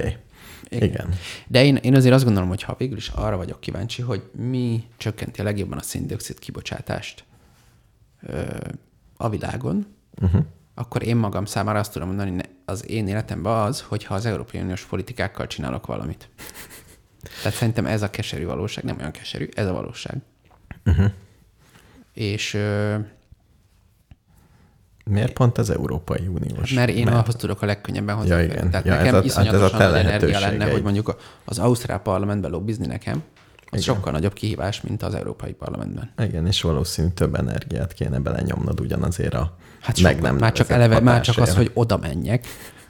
Igen. 0.72 1.10
De 1.48 1.64
én, 1.64 1.76
én 1.76 1.96
azért 1.96 2.14
azt 2.14 2.24
gondolom, 2.24 2.50
hogy 2.50 2.64
ha 2.64 2.76
végül 2.78 2.98
is 2.98 3.08
arra 3.08 3.38
vagyok 3.38 3.60
kíváncsi, 3.60 4.02
hogy 4.02 4.22
mi 4.32 4.84
csökkenti 4.98 5.42
a 5.42 5.44
legjobban 5.44 5.78
a 5.78 5.82
széndiokszid 5.82 6.40
kibocsátást 6.40 7.24
ö, 8.22 8.42
a 9.18 9.30
világon, 9.30 9.86
uh-huh. 10.22 10.42
akkor 10.76 11.04
én 11.04 11.16
magam 11.16 11.46
számára 11.46 11.80
azt 11.80 11.92
tudom 11.92 12.08
mondani, 12.08 12.42
az 12.66 12.90
én 12.90 13.08
életemben 13.08 13.54
az, 13.54 13.82
hogyha 13.82 14.14
az 14.14 14.26
Európai 14.26 14.62
Uniós 14.62 14.86
politikákkal 14.86 15.48
csinálok 15.48 15.86
valamit. 15.86 16.30
Tehát 17.44 17.58
szerintem 17.58 17.86
ez 17.86 18.02
a 18.02 18.10
keserű 18.10 18.46
valóság, 18.46 18.84
nem 18.84 18.96
olyan 19.00 19.12
keserű, 19.12 19.48
ez 19.56 19.66
a 19.68 19.74
valóság. 19.74 20.18
Uh-huh. 20.86 21.12
És 22.14 22.54
ö, 22.54 22.96
Miért 25.06 25.34
pont 25.34 25.58
az 25.58 25.70
Európai 25.70 26.28
Uniós? 26.28 26.74
mert 26.74 26.90
én 26.90 27.08
ahhoz 27.08 27.36
tudok 27.36 27.62
a 27.62 27.66
legkönnyebben 27.66 28.16
hozzáférni. 28.16 28.54
igen. 28.54 28.70
Tehát 28.70 28.86
Ja, 28.86 28.92
ez 28.94 28.98
nekem 29.00 29.14
a- 29.14 29.18
hát 29.18 29.26
ez 29.26 29.38
a 29.38 29.42
iszonyatosan 29.42 29.80
te 29.80 29.88
nagy 29.90 30.00
energia 30.06 30.40
lenne, 30.40 30.72
hogy 30.72 30.82
mondjuk 30.84 31.08
a- 31.08 31.16
az 31.46 31.60
Ausztrál 31.60 32.00
parlamentben 32.00 32.52
lobbizni 32.52 32.86
nekem, 32.86 33.24
az 33.72 33.82
sokkal 33.84 34.12
nagyobb 34.12 34.34
kihívás, 34.34 34.82
mint 34.82 35.04
az 35.04 35.14
Európai 35.16 35.54
Parlamentben. 35.54 36.12
Igen, 36.18 36.48
és 36.48 36.62
valószínű 36.62 37.08
több 37.08 37.36
energiát 37.36 37.94
kéne 37.94 38.20
belenyomnod 38.20 38.80
ugyanazért 38.80 39.34
a 39.34 39.56
Hát 39.80 40.02
meg 40.02 40.22
nem 40.22 40.36
már 40.36 40.52
csak 40.52 40.70
eleve, 40.70 41.00
már 41.00 41.22
csak 41.22 41.38
az, 41.38 41.56
hogy 41.56 41.72
oda 41.74 41.98
menjek, 41.98 42.46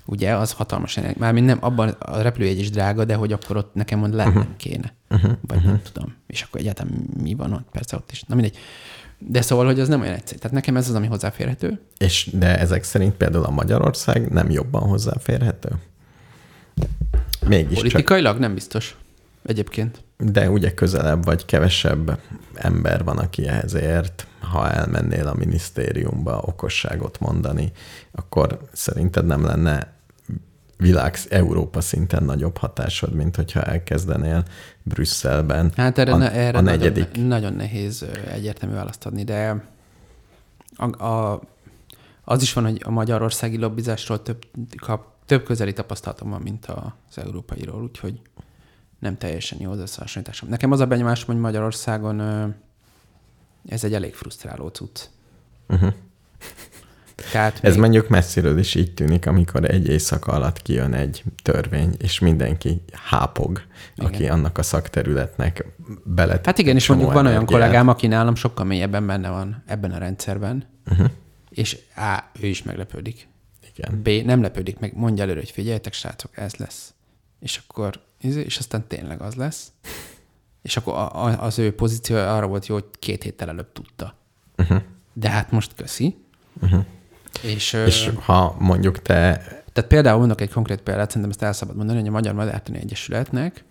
ugye, 0.09 0.35
az 0.35 0.51
hatalmas 0.51 0.97
energia. 0.97 1.19
Mármint 1.19 1.45
nem, 1.45 1.57
abban 1.61 1.89
a 1.89 2.21
repülőjegy 2.21 2.59
is 2.59 2.69
drága, 2.69 3.05
de 3.05 3.15
hogy 3.15 3.31
akkor 3.31 3.57
ott 3.57 3.73
nekem 3.73 4.01
ott 4.01 4.13
lennem 4.13 4.37
uh-huh. 4.37 4.55
kéne. 4.57 4.93
Uh-huh. 5.09 5.31
Vagy 5.41 5.63
nem 5.63 5.81
tudom. 5.91 6.15
És 6.27 6.41
akkor 6.41 6.59
egyáltalán 6.59 6.93
mi 7.23 7.33
van 7.33 7.53
ott? 7.53 7.67
Persze 7.71 7.95
ott 7.95 8.11
is. 8.11 8.23
Na 8.23 8.35
mindegy. 8.35 8.57
De 9.17 9.41
szóval, 9.41 9.65
hogy 9.65 9.79
az 9.79 9.87
nem 9.87 10.01
olyan 10.01 10.13
egyszerű. 10.13 10.39
Tehát 10.39 10.55
nekem 10.55 10.77
ez 10.77 10.89
az, 10.89 10.95
ami 10.95 11.07
hozzáférhető. 11.07 11.81
És 11.97 12.29
de 12.33 12.59
ezek 12.59 12.83
szerint 12.83 13.13
például 13.13 13.43
a 13.45 13.49
Magyarország 13.49 14.31
nem 14.31 14.49
jobban 14.49 14.81
hozzáférhető? 14.81 15.69
Mégis 17.47 17.73
csak, 17.73 17.81
Politikailag 17.81 18.39
nem 18.39 18.53
biztos. 18.53 18.97
Egyébként. 19.45 20.03
de 20.17 20.49
ugye 20.49 20.73
közelebb 20.73 21.25
vagy 21.25 21.45
kevesebb 21.45 22.19
ember 22.53 23.03
van, 23.03 23.17
aki 23.17 23.47
ehhez 23.47 23.73
ért. 23.73 24.27
Ha 24.39 24.71
elmennél 24.71 25.27
a 25.27 25.33
minisztériumba 25.33 26.41
okosságot 26.45 27.19
mondani, 27.19 27.71
akkor 28.11 28.59
szerinted 28.71 29.25
nem 29.25 29.45
lenne 29.45 29.98
világ, 30.79 31.17
Európa 31.29 31.81
szinten 31.81 32.23
nagyobb 32.23 32.57
hatásod, 32.57 33.13
mint 33.13 33.35
hogyha 33.35 33.61
elkezdenél 33.61 34.43
Brüsszelben 34.83 35.71
Hát 35.75 35.97
erre, 35.97 36.13
a, 36.13 36.21
erre 36.21 36.57
a 36.57 36.61
nagyon, 36.61 36.79
negyedik 36.79 37.15
ne- 37.15 37.23
nagyon 37.23 37.53
nehéz 37.53 38.05
egyértelmű 38.31 38.75
választ 38.75 39.05
adni, 39.05 39.23
de 39.23 39.63
a, 40.75 41.05
a, 41.05 41.41
az 42.23 42.41
is 42.41 42.53
van, 42.53 42.63
hogy 42.63 42.81
a 42.85 42.91
magyarországi 42.91 43.57
lobbizásról 43.57 44.21
több, 44.21 44.45
kap, 44.77 45.05
több 45.25 45.43
közeli 45.43 45.73
tapasztalatom 45.73 46.29
van, 46.29 46.41
mint 46.41 46.65
az 46.65 47.17
európairól, 47.17 47.83
úgyhogy 47.83 48.21
nem 48.99 49.17
teljesen 49.17 49.61
jó 49.61 49.71
az 49.71 49.79
összehasonlításom. 49.79 50.49
Nekem 50.49 50.71
az 50.71 50.79
a 50.79 50.85
benyomásom, 50.85 51.27
hogy 51.27 51.43
Magyarországon 51.43 52.19
ez 53.67 53.83
egy 53.83 53.93
elég 53.93 54.13
frusztráló 54.13 54.67
cucc. 54.67 55.01
Uh-huh. 55.69 55.93
Tehát 57.31 57.59
Ez 57.61 57.71
még- 57.71 57.81
mondjuk 57.81 58.07
messziről 58.07 58.57
is 58.57 58.75
így 58.75 58.93
tűnik, 58.93 59.25
amikor 59.25 59.69
egy 59.69 59.87
éjszaka 59.87 60.31
alatt 60.31 60.61
kijön 60.61 60.93
egy 60.93 61.23
törvény, 61.43 61.95
és 61.97 62.19
mindenki 62.19 62.81
hápog, 62.93 63.61
Igen. 63.95 64.11
aki 64.11 64.27
annak 64.27 64.57
a 64.57 64.63
szakterületnek 64.63 65.65
bele. 66.03 66.39
Hát 66.43 66.57
igen, 66.57 66.75
és 66.75 66.87
mondjuk 66.87 67.13
van 67.13 67.25
olyan 67.25 67.45
kollégám, 67.45 67.87
aki 67.87 68.07
nálam 68.07 68.35
sokkal 68.35 68.65
mélyebben 68.65 69.07
benne 69.07 69.29
van 69.29 69.63
ebben 69.65 69.91
a 69.91 69.97
rendszerben, 69.97 70.63
uh-huh. 70.91 71.09
és 71.49 71.77
A, 71.95 72.23
ő 72.41 72.47
is 72.47 72.63
meglepődik. 72.63 73.27
Igen. 73.75 74.01
B, 74.01 74.25
nem 74.25 74.41
lepődik 74.41 74.79
meg, 74.79 74.95
mondja 74.95 75.23
előre, 75.23 75.39
hogy 75.39 75.51
figyeljetek, 75.51 75.93
srácok, 75.93 76.37
ez 76.37 76.55
lesz. 76.55 76.93
És 77.39 77.61
akkor, 77.67 78.01
izé, 78.21 78.41
és 78.41 78.57
aztán 78.57 78.87
tényleg 78.87 79.21
az 79.21 79.35
lesz. 79.35 79.71
És 80.61 80.77
akkor 80.77 80.93
a, 80.93 81.25
a, 81.25 81.43
az 81.43 81.59
ő 81.59 81.75
pozíciója 81.75 82.35
arra 82.35 82.47
volt 82.47 82.67
jó, 82.67 82.75
hogy 82.75 82.85
két 82.99 83.23
héttel 83.23 83.49
előbb 83.49 83.71
tudta. 83.71 84.15
Uh-huh. 84.57 84.81
De 85.13 85.29
hát 85.29 85.51
most 85.51 85.73
köszi. 85.75 86.17
Uh-huh. 86.61 86.85
És, 87.41 87.73
És 87.73 88.11
ha 88.19 88.55
mondjuk 88.59 89.01
te, 89.01 89.37
tehát 89.73 89.89
például 89.89 90.19
mondok 90.19 90.41
egy 90.41 90.51
konkrét 90.51 90.81
példát, 90.81 91.07
szerintem 91.07 91.29
ezt 91.29 91.43
el 91.43 91.53
szabad 91.53 91.75
mondani, 91.75 91.99
hogy 91.99 92.07
a 92.07 92.11
Magyar 92.11 92.33
Madártani 92.33 92.77
Egyesületnek 92.77 93.63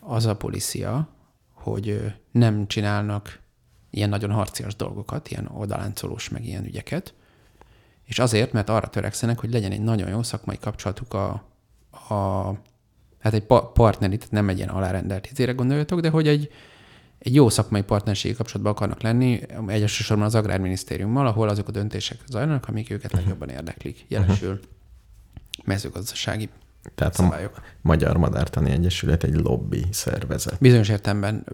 az 0.00 0.26
a 0.26 0.36
policia, 0.36 1.08
hogy 1.52 2.14
nem 2.30 2.66
csinálnak 2.66 3.40
ilyen 3.90 4.08
nagyon 4.08 4.30
harcias 4.30 4.76
dolgokat, 4.76 5.30
ilyen 5.30 5.50
oldaláncolós, 5.54 6.28
meg 6.28 6.46
ilyen 6.46 6.64
ügyeket, 6.64 7.14
és 8.04 8.18
azért, 8.18 8.52
mert 8.52 8.68
arra 8.68 8.88
törekszenek, 8.88 9.38
hogy 9.38 9.52
legyen 9.52 9.72
egy 9.72 9.82
nagyon 9.82 10.08
jó 10.08 10.22
szakmai 10.22 10.58
kapcsolatuk 10.58 11.14
a, 11.14 11.28
a 12.14 12.52
hát 13.20 13.34
egy 13.34 13.44
pa- 13.44 13.72
partneri, 13.72 14.16
tehát 14.16 14.32
nem 14.32 14.48
egy 14.48 14.56
ilyen 14.56 14.68
alárendelt 14.68 15.30
izére 15.30 15.52
gondoljatok, 15.52 16.00
de 16.00 16.08
hogy 16.08 16.28
egy, 16.28 16.50
egy 17.24 17.34
jó 17.34 17.48
szakmai 17.48 17.82
partnerségi 17.82 18.34
kapcsolatban 18.34 18.72
akarnak 18.72 19.02
lenni, 19.02 19.40
egy 19.66 19.80
elsősorban 19.80 20.26
az 20.26 20.34
Agrárminisztériummal, 20.34 21.26
ahol 21.26 21.48
azok 21.48 21.68
a 21.68 21.70
döntések 21.70 22.18
zajlanak, 22.28 22.68
amik 22.68 22.90
őket 22.90 23.12
legjobban 23.12 23.48
érdeklik. 23.48 24.04
Jelesül 24.08 24.60
mezőgazdasági 25.64 26.48
tehát 26.94 27.18
a 27.18 27.22
szabályok. 27.22 27.62
Magyar 27.80 28.16
Madártani 28.16 28.70
Egyesület 28.70 29.24
egy 29.24 29.34
lobby 29.34 29.84
szervezet. 29.90 30.56
Bizonyos 30.60 30.88
értelemben 30.88 31.46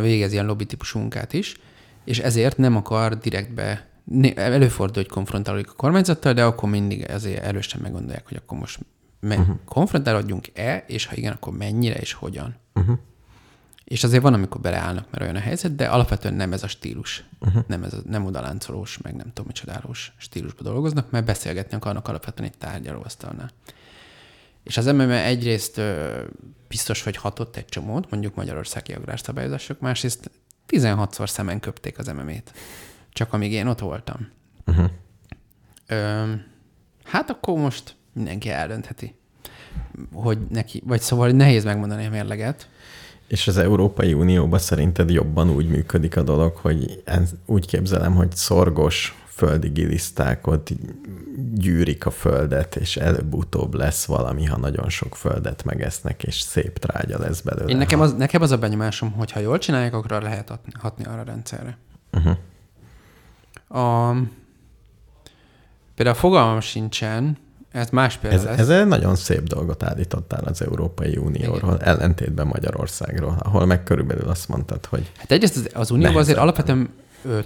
végez 0.00 0.32
ilyen 0.32 0.46
lobby 0.46 0.64
típusú 0.64 0.98
munkát 0.98 1.32
is, 1.32 1.56
és 2.04 2.18
ezért 2.18 2.56
nem 2.56 2.76
akar 2.76 3.18
direktbe, 3.18 3.86
előfordul, 4.34 5.02
hogy 5.02 5.12
konfrontálódik 5.12 5.70
a 5.70 5.74
kormányzattal, 5.74 6.32
de 6.32 6.44
akkor 6.44 6.70
mindig 6.70 7.10
azért 7.10 7.44
erősen 7.44 7.80
meggondolják, 7.80 8.28
hogy 8.28 8.36
akkor 8.36 8.58
most 8.58 8.78
me- 9.20 9.38
uh-huh. 9.38 9.56
konfrontálódjunk-e, 9.64 10.84
és 10.86 11.06
ha 11.06 11.16
igen, 11.16 11.32
akkor 11.32 11.52
mennyire 11.52 11.94
és 11.94 12.12
hogyan. 12.12 12.56
Uh-huh. 12.74 12.98
És 13.88 14.04
azért 14.04 14.22
van, 14.22 14.34
amikor 14.34 14.60
beleállnak, 14.60 15.10
mert 15.10 15.22
olyan 15.22 15.36
a 15.36 15.40
helyzet, 15.40 15.74
de 15.74 15.86
alapvetően 15.86 16.34
nem 16.34 16.52
ez 16.52 16.62
a 16.62 16.68
stílus. 16.68 17.24
Uh-huh. 17.40 17.64
Nem, 17.66 17.82
ez 17.82 17.92
a, 17.92 17.98
nem 18.04 18.26
odaláncolós, 18.26 18.98
meg 18.98 19.14
nem 19.14 19.26
tudom 19.26 19.46
micsodálós 19.46 20.12
stílusban 20.16 20.72
dolgoznak, 20.72 21.10
mert 21.10 21.24
beszélgetni 21.24 21.76
akarnak 21.76 22.08
alapvetően 22.08 22.48
egy 22.48 22.58
tárgyalóasztalnál. 22.58 23.50
És 24.62 24.76
az 24.76 24.86
MMA 24.86 25.12
egyrészt 25.12 25.78
ö, 25.78 26.20
biztos, 26.68 27.02
hogy 27.02 27.16
hatott 27.16 27.56
egy 27.56 27.64
csomót, 27.64 28.10
mondjuk 28.10 28.34
magyarországi 28.34 28.92
agrárszabályozások, 28.92 29.80
másrészt 29.80 30.30
16-szor 30.68 31.26
szemen 31.26 31.60
köpték 31.60 31.98
az 31.98 32.06
MMA-t. 32.06 32.52
Csak 33.12 33.32
amíg 33.32 33.52
én 33.52 33.66
ott 33.66 33.78
voltam. 33.78 34.28
Uh-huh. 34.66 34.90
Ö, 35.86 36.32
hát 37.04 37.30
akkor 37.30 37.58
most 37.58 37.96
mindenki 38.12 38.50
eldöntheti, 38.50 39.14
hogy 40.12 40.38
neki, 40.48 40.82
vagy 40.84 41.00
szóval 41.00 41.30
nehéz 41.30 41.64
megmondani 41.64 42.06
a 42.06 42.10
mérleget. 42.10 42.68
És 43.28 43.46
az 43.48 43.56
Európai 43.56 44.12
Unióban 44.12 44.58
szerinted 44.58 45.10
jobban 45.10 45.50
úgy 45.50 45.68
működik 45.68 46.16
a 46.16 46.22
dolog, 46.22 46.56
hogy 46.56 47.02
ez, 47.04 47.30
úgy 47.46 47.66
képzelem, 47.66 48.14
hogy 48.14 48.36
szorgos 48.36 49.22
földi 49.26 49.68
giliszták 49.68 50.46
ott 50.46 50.68
gyűrik 51.54 52.06
a 52.06 52.10
földet, 52.10 52.76
és 52.76 52.96
előbb-utóbb 52.96 53.74
lesz 53.74 54.04
valami, 54.04 54.44
ha 54.44 54.58
nagyon 54.58 54.88
sok 54.88 55.16
földet 55.16 55.64
megesznek, 55.64 56.22
és 56.22 56.40
szép 56.40 56.78
trágya 56.78 57.18
lesz 57.18 57.40
belőle. 57.40 57.70
Én 57.70 57.76
nekem 57.76 58.00
az, 58.00 58.14
nekem 58.14 58.42
az 58.42 58.50
a 58.50 58.58
benyomásom, 58.58 59.12
hogy 59.12 59.32
ha 59.32 59.40
jól 59.40 59.58
csinálják, 59.58 59.94
akkor 59.94 60.22
lehet 60.22 60.48
hatni, 60.48 60.72
hatni 60.78 61.04
arra 61.04 61.20
a 61.20 61.24
rendszerre. 61.24 61.78
Uh-huh. 62.12 62.36
A, 63.82 64.14
például 65.94 66.16
fogalmam 66.16 66.60
sincsen, 66.60 67.36
Ez 67.72 67.90
más 67.90 68.16
példa 68.16 68.36
Ez, 68.36 68.44
lesz. 68.44 68.58
ez 68.58 68.68
egy 68.68 68.86
nagyon 68.86 69.16
szép 69.16 69.42
dolgot 69.42 69.82
állítottál 69.82 70.44
az 70.44 70.62
Európai 70.62 71.16
Unióról, 71.16 71.74
Igen. 71.74 71.88
ellentétben 71.88 72.46
Magyarországról, 72.46 73.36
ahol 73.38 73.66
meg 73.66 73.82
körülbelül 73.82 74.28
azt 74.28 74.48
mondtad, 74.48 74.86
hogy 74.86 75.12
Hát 75.16 75.32
egyrészt 75.32 75.56
az, 75.56 75.68
az 75.74 75.90
Unióban 75.90 76.16
azért 76.16 76.38
alapvetően 76.38 76.88
ö, 77.24 77.40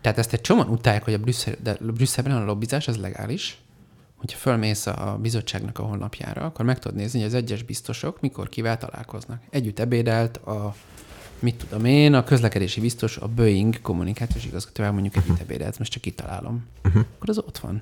tehát 0.00 0.18
ezt 0.18 0.32
egy 0.32 0.40
csomóan 0.40 0.68
utálják, 0.68 1.04
hogy 1.04 1.14
a 1.14 1.18
Brüsszel, 1.18 1.54
de 1.62 1.76
Brüsszelben 1.80 2.36
a 2.36 2.44
lobbizás 2.44 2.88
az 2.88 2.96
legális. 2.96 3.60
Hogyha 4.16 4.38
fölmész 4.38 4.86
a 4.86 5.18
bizottságnak 5.22 5.78
a 5.78 5.82
honlapjára, 5.82 6.44
akkor 6.44 6.64
meg 6.64 6.78
tudod 6.78 6.96
nézni, 6.96 7.18
hogy 7.18 7.28
az 7.28 7.34
egyes 7.34 7.62
biztosok 7.62 8.20
mikor 8.20 8.48
kivel 8.48 8.78
találkoznak. 8.78 9.40
Együtt 9.50 9.78
ebédelt 9.78 10.36
a, 10.36 10.74
mit 11.42 11.54
tudom 11.54 11.84
én, 11.84 12.14
a 12.14 12.24
közlekedési 12.24 12.80
biztos, 12.80 13.16
a 13.16 13.26
Boeing 13.26 13.80
kommunikációs 13.80 14.44
igazgatóval 14.44 14.92
mondjuk 14.92 15.16
együtt 15.16 15.40
ebédelt, 15.40 15.78
most 15.78 15.92
csak 15.92 16.02
kitalálom. 16.02 16.66
Uh-huh. 16.84 17.04
Akkor 17.16 17.28
az 17.28 17.38
ott 17.38 17.58
van, 17.58 17.80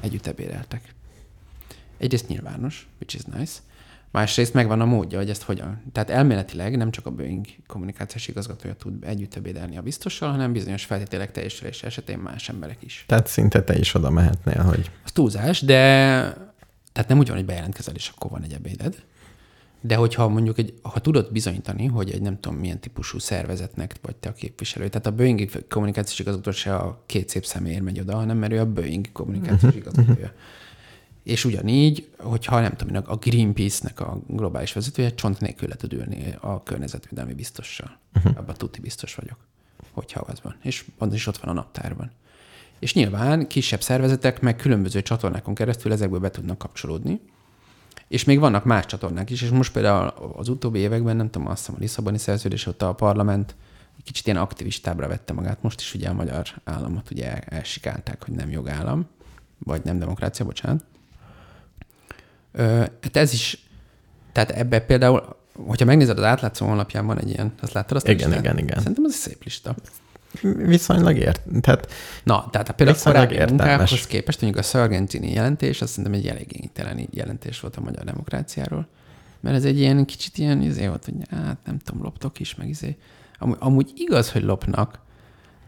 együtt 0.00 0.26
ebédeltek. 0.26 0.94
Egyrészt 1.98 2.28
nyilvános, 2.28 2.88
which 2.98 3.14
is 3.14 3.22
nice. 3.38 3.52
Másrészt 4.10 4.54
megvan 4.54 4.80
a 4.80 4.84
módja, 4.84 5.18
hogy 5.18 5.30
ezt 5.30 5.42
hogyan. 5.42 5.82
Tehát 5.92 6.10
elméletileg 6.10 6.76
nem 6.76 6.90
csak 6.90 7.06
a 7.06 7.10
Boeing 7.10 7.46
kommunikációs 7.66 8.28
igazgatója 8.28 8.74
tud 8.74 9.04
együtt 9.04 9.34
ebédelni 9.34 9.76
a 9.76 9.82
biztossal, 9.82 10.30
hanem 10.30 10.52
bizonyos 10.52 10.84
feltételek 10.84 11.32
teljesülése 11.32 11.86
esetén 11.86 12.18
más 12.18 12.48
emberek 12.48 12.78
is. 12.80 13.04
tehát 13.08 13.26
szinte 13.26 13.62
te 13.62 13.78
is 13.78 13.94
oda 13.94 14.10
mehetnél, 14.10 14.62
hogy 14.62 14.90
Az 15.04 15.12
túlzás, 15.12 15.60
de 15.60 15.74
tehát 16.92 17.08
nem 17.08 17.18
úgy 17.18 17.26
van, 17.26 17.36
hogy 17.36 17.46
bejelentkezel, 17.46 17.94
és 17.94 18.12
akkor 18.14 18.30
van 18.30 18.42
egy 18.42 18.52
ebéded. 18.52 19.04
De 19.80 19.96
hogyha 19.96 20.28
mondjuk, 20.28 20.58
egy, 20.58 20.74
ha 20.82 21.00
tudod 21.00 21.32
bizonyítani, 21.32 21.86
hogy 21.86 22.10
egy 22.10 22.22
nem 22.22 22.40
tudom 22.40 22.58
milyen 22.58 22.80
típusú 22.80 23.18
szervezetnek 23.18 23.94
vagy 24.02 24.16
te 24.16 24.28
a 24.28 24.32
képviselő, 24.32 24.88
tehát 24.88 25.06
a 25.06 25.14
Boeing 25.14 25.50
kommunikációs 25.68 26.18
igazgató 26.18 26.50
se 26.50 26.76
a 26.76 27.02
két 27.06 27.28
szép 27.28 27.44
személyért 27.44 27.82
megy 27.82 28.00
oda, 28.00 28.16
hanem 28.16 28.38
mert 28.38 28.52
ő 28.52 28.60
a 28.60 28.72
Boeing 28.72 29.12
kommunikációs 29.12 29.74
igazgatója. 29.74 30.32
És 31.22 31.44
ugyanígy, 31.44 32.08
hogyha 32.18 32.60
nem 32.60 32.76
tudom, 32.76 33.02
a 33.06 33.16
Greenpeace-nek 33.16 34.00
a 34.00 34.20
globális 34.26 34.72
vezetője 34.72 35.14
csont 35.14 35.40
nélkül 35.40 35.68
le 35.68 35.74
tud 35.74 35.92
ülni 35.92 36.34
a 36.40 36.62
környezetvédelmi 36.62 37.34
biztossal. 37.34 37.98
Uh-huh. 38.14 38.38
Abban 38.38 38.54
tuti 38.54 38.80
biztos 38.80 39.14
vagyok, 39.14 39.36
hogyha 39.92 40.20
az 40.20 40.40
van. 40.42 40.56
És 40.62 40.84
az 40.98 41.14
is 41.14 41.26
ott 41.26 41.36
van 41.36 41.50
a 41.50 41.52
naptárban. 41.52 42.10
És 42.78 42.94
nyilván 42.94 43.46
kisebb 43.46 43.82
szervezetek 43.82 44.40
meg 44.40 44.56
különböző 44.56 45.02
csatornákon 45.02 45.54
keresztül 45.54 45.92
ezekből 45.92 46.20
be 46.20 46.30
tudnak 46.30 46.58
kapcsolódni. 46.58 47.20
És 48.08 48.24
még 48.24 48.38
vannak 48.38 48.64
más 48.64 48.86
csatornák 48.86 49.30
is, 49.30 49.42
és 49.42 49.50
most 49.50 49.72
például 49.72 50.32
az 50.36 50.48
utóbbi 50.48 50.78
években, 50.78 51.16
nem 51.16 51.30
tudom, 51.30 51.48
azt 51.48 51.58
hiszem 51.58 51.74
a 51.74 51.80
Lisszaboni 51.80 52.18
szerződés 52.18 52.66
óta 52.66 52.88
a 52.88 52.92
parlament 52.92 53.54
kicsit 54.06 54.26
ilyen 54.26 54.38
aktivistábbra 54.38 55.08
vette 55.08 55.32
magát. 55.32 55.62
Most 55.62 55.80
is 55.80 55.94
ugye 55.94 56.08
a 56.08 56.12
magyar 56.12 56.46
államot 56.64 57.10
ugye 57.10 57.30
el- 57.30 57.42
elsikálták, 57.46 58.24
hogy 58.24 58.34
nem 58.34 58.50
jogállam, 58.50 59.06
vagy 59.58 59.84
nem 59.84 59.98
demokrácia, 59.98 60.44
bocsánat. 60.44 60.84
Ö, 62.52 62.62
hát 62.78 63.16
ez 63.16 63.32
is, 63.32 63.68
tehát 64.32 64.50
ebbe 64.50 64.80
például, 64.80 65.36
hogyha 65.66 65.84
megnézed 65.84 66.18
az 66.18 66.24
átlátszó 66.24 66.66
honlapján 66.66 67.06
van 67.06 67.18
egy 67.18 67.28
ilyen, 67.28 67.52
azt 67.60 67.72
láttad 67.72 67.96
azt 67.96 68.08
Igen, 68.08 68.32
igen, 68.32 68.58
igen. 68.58 68.78
Szerintem 68.78 69.04
az 69.04 69.12
egy 69.12 69.18
szép 69.18 69.44
lista. 69.44 69.74
Viszonylag 70.56 71.16
ért. 71.18 71.42
Tehát 71.60 71.92
Na, 72.24 72.48
tehát 72.50 72.68
a 72.68 72.72
például 72.72 72.98
a 72.98 73.02
korábbi 73.04 73.36
munkákhoz 73.48 74.06
képest, 74.06 74.40
mondjuk 74.40 74.64
a 74.64 74.66
Sargentini 74.68 75.32
jelentés, 75.32 75.80
azt 75.82 75.90
szerintem 75.92 76.20
egy 76.20 76.26
elég 76.26 76.46
igénytelen 76.52 77.08
jelentés 77.10 77.60
volt 77.60 77.76
a 77.76 77.80
magyar 77.80 78.04
demokráciáról. 78.04 78.86
Mert 79.40 79.56
ez 79.56 79.64
egy 79.64 79.78
ilyen 79.78 80.04
kicsit 80.04 80.38
ilyen 80.38 80.62
izé 80.62 80.86
volt, 80.86 81.04
hogy 81.04 81.14
hát 81.30 81.56
nem 81.64 81.78
tudom, 81.78 82.02
loptok 82.02 82.40
is, 82.40 82.54
meg 82.54 82.68
izé. 82.68 82.96
Amúgy, 83.38 83.56
amúgy 83.60 83.92
igaz, 83.96 84.30
hogy 84.32 84.42
lopnak, 84.42 84.98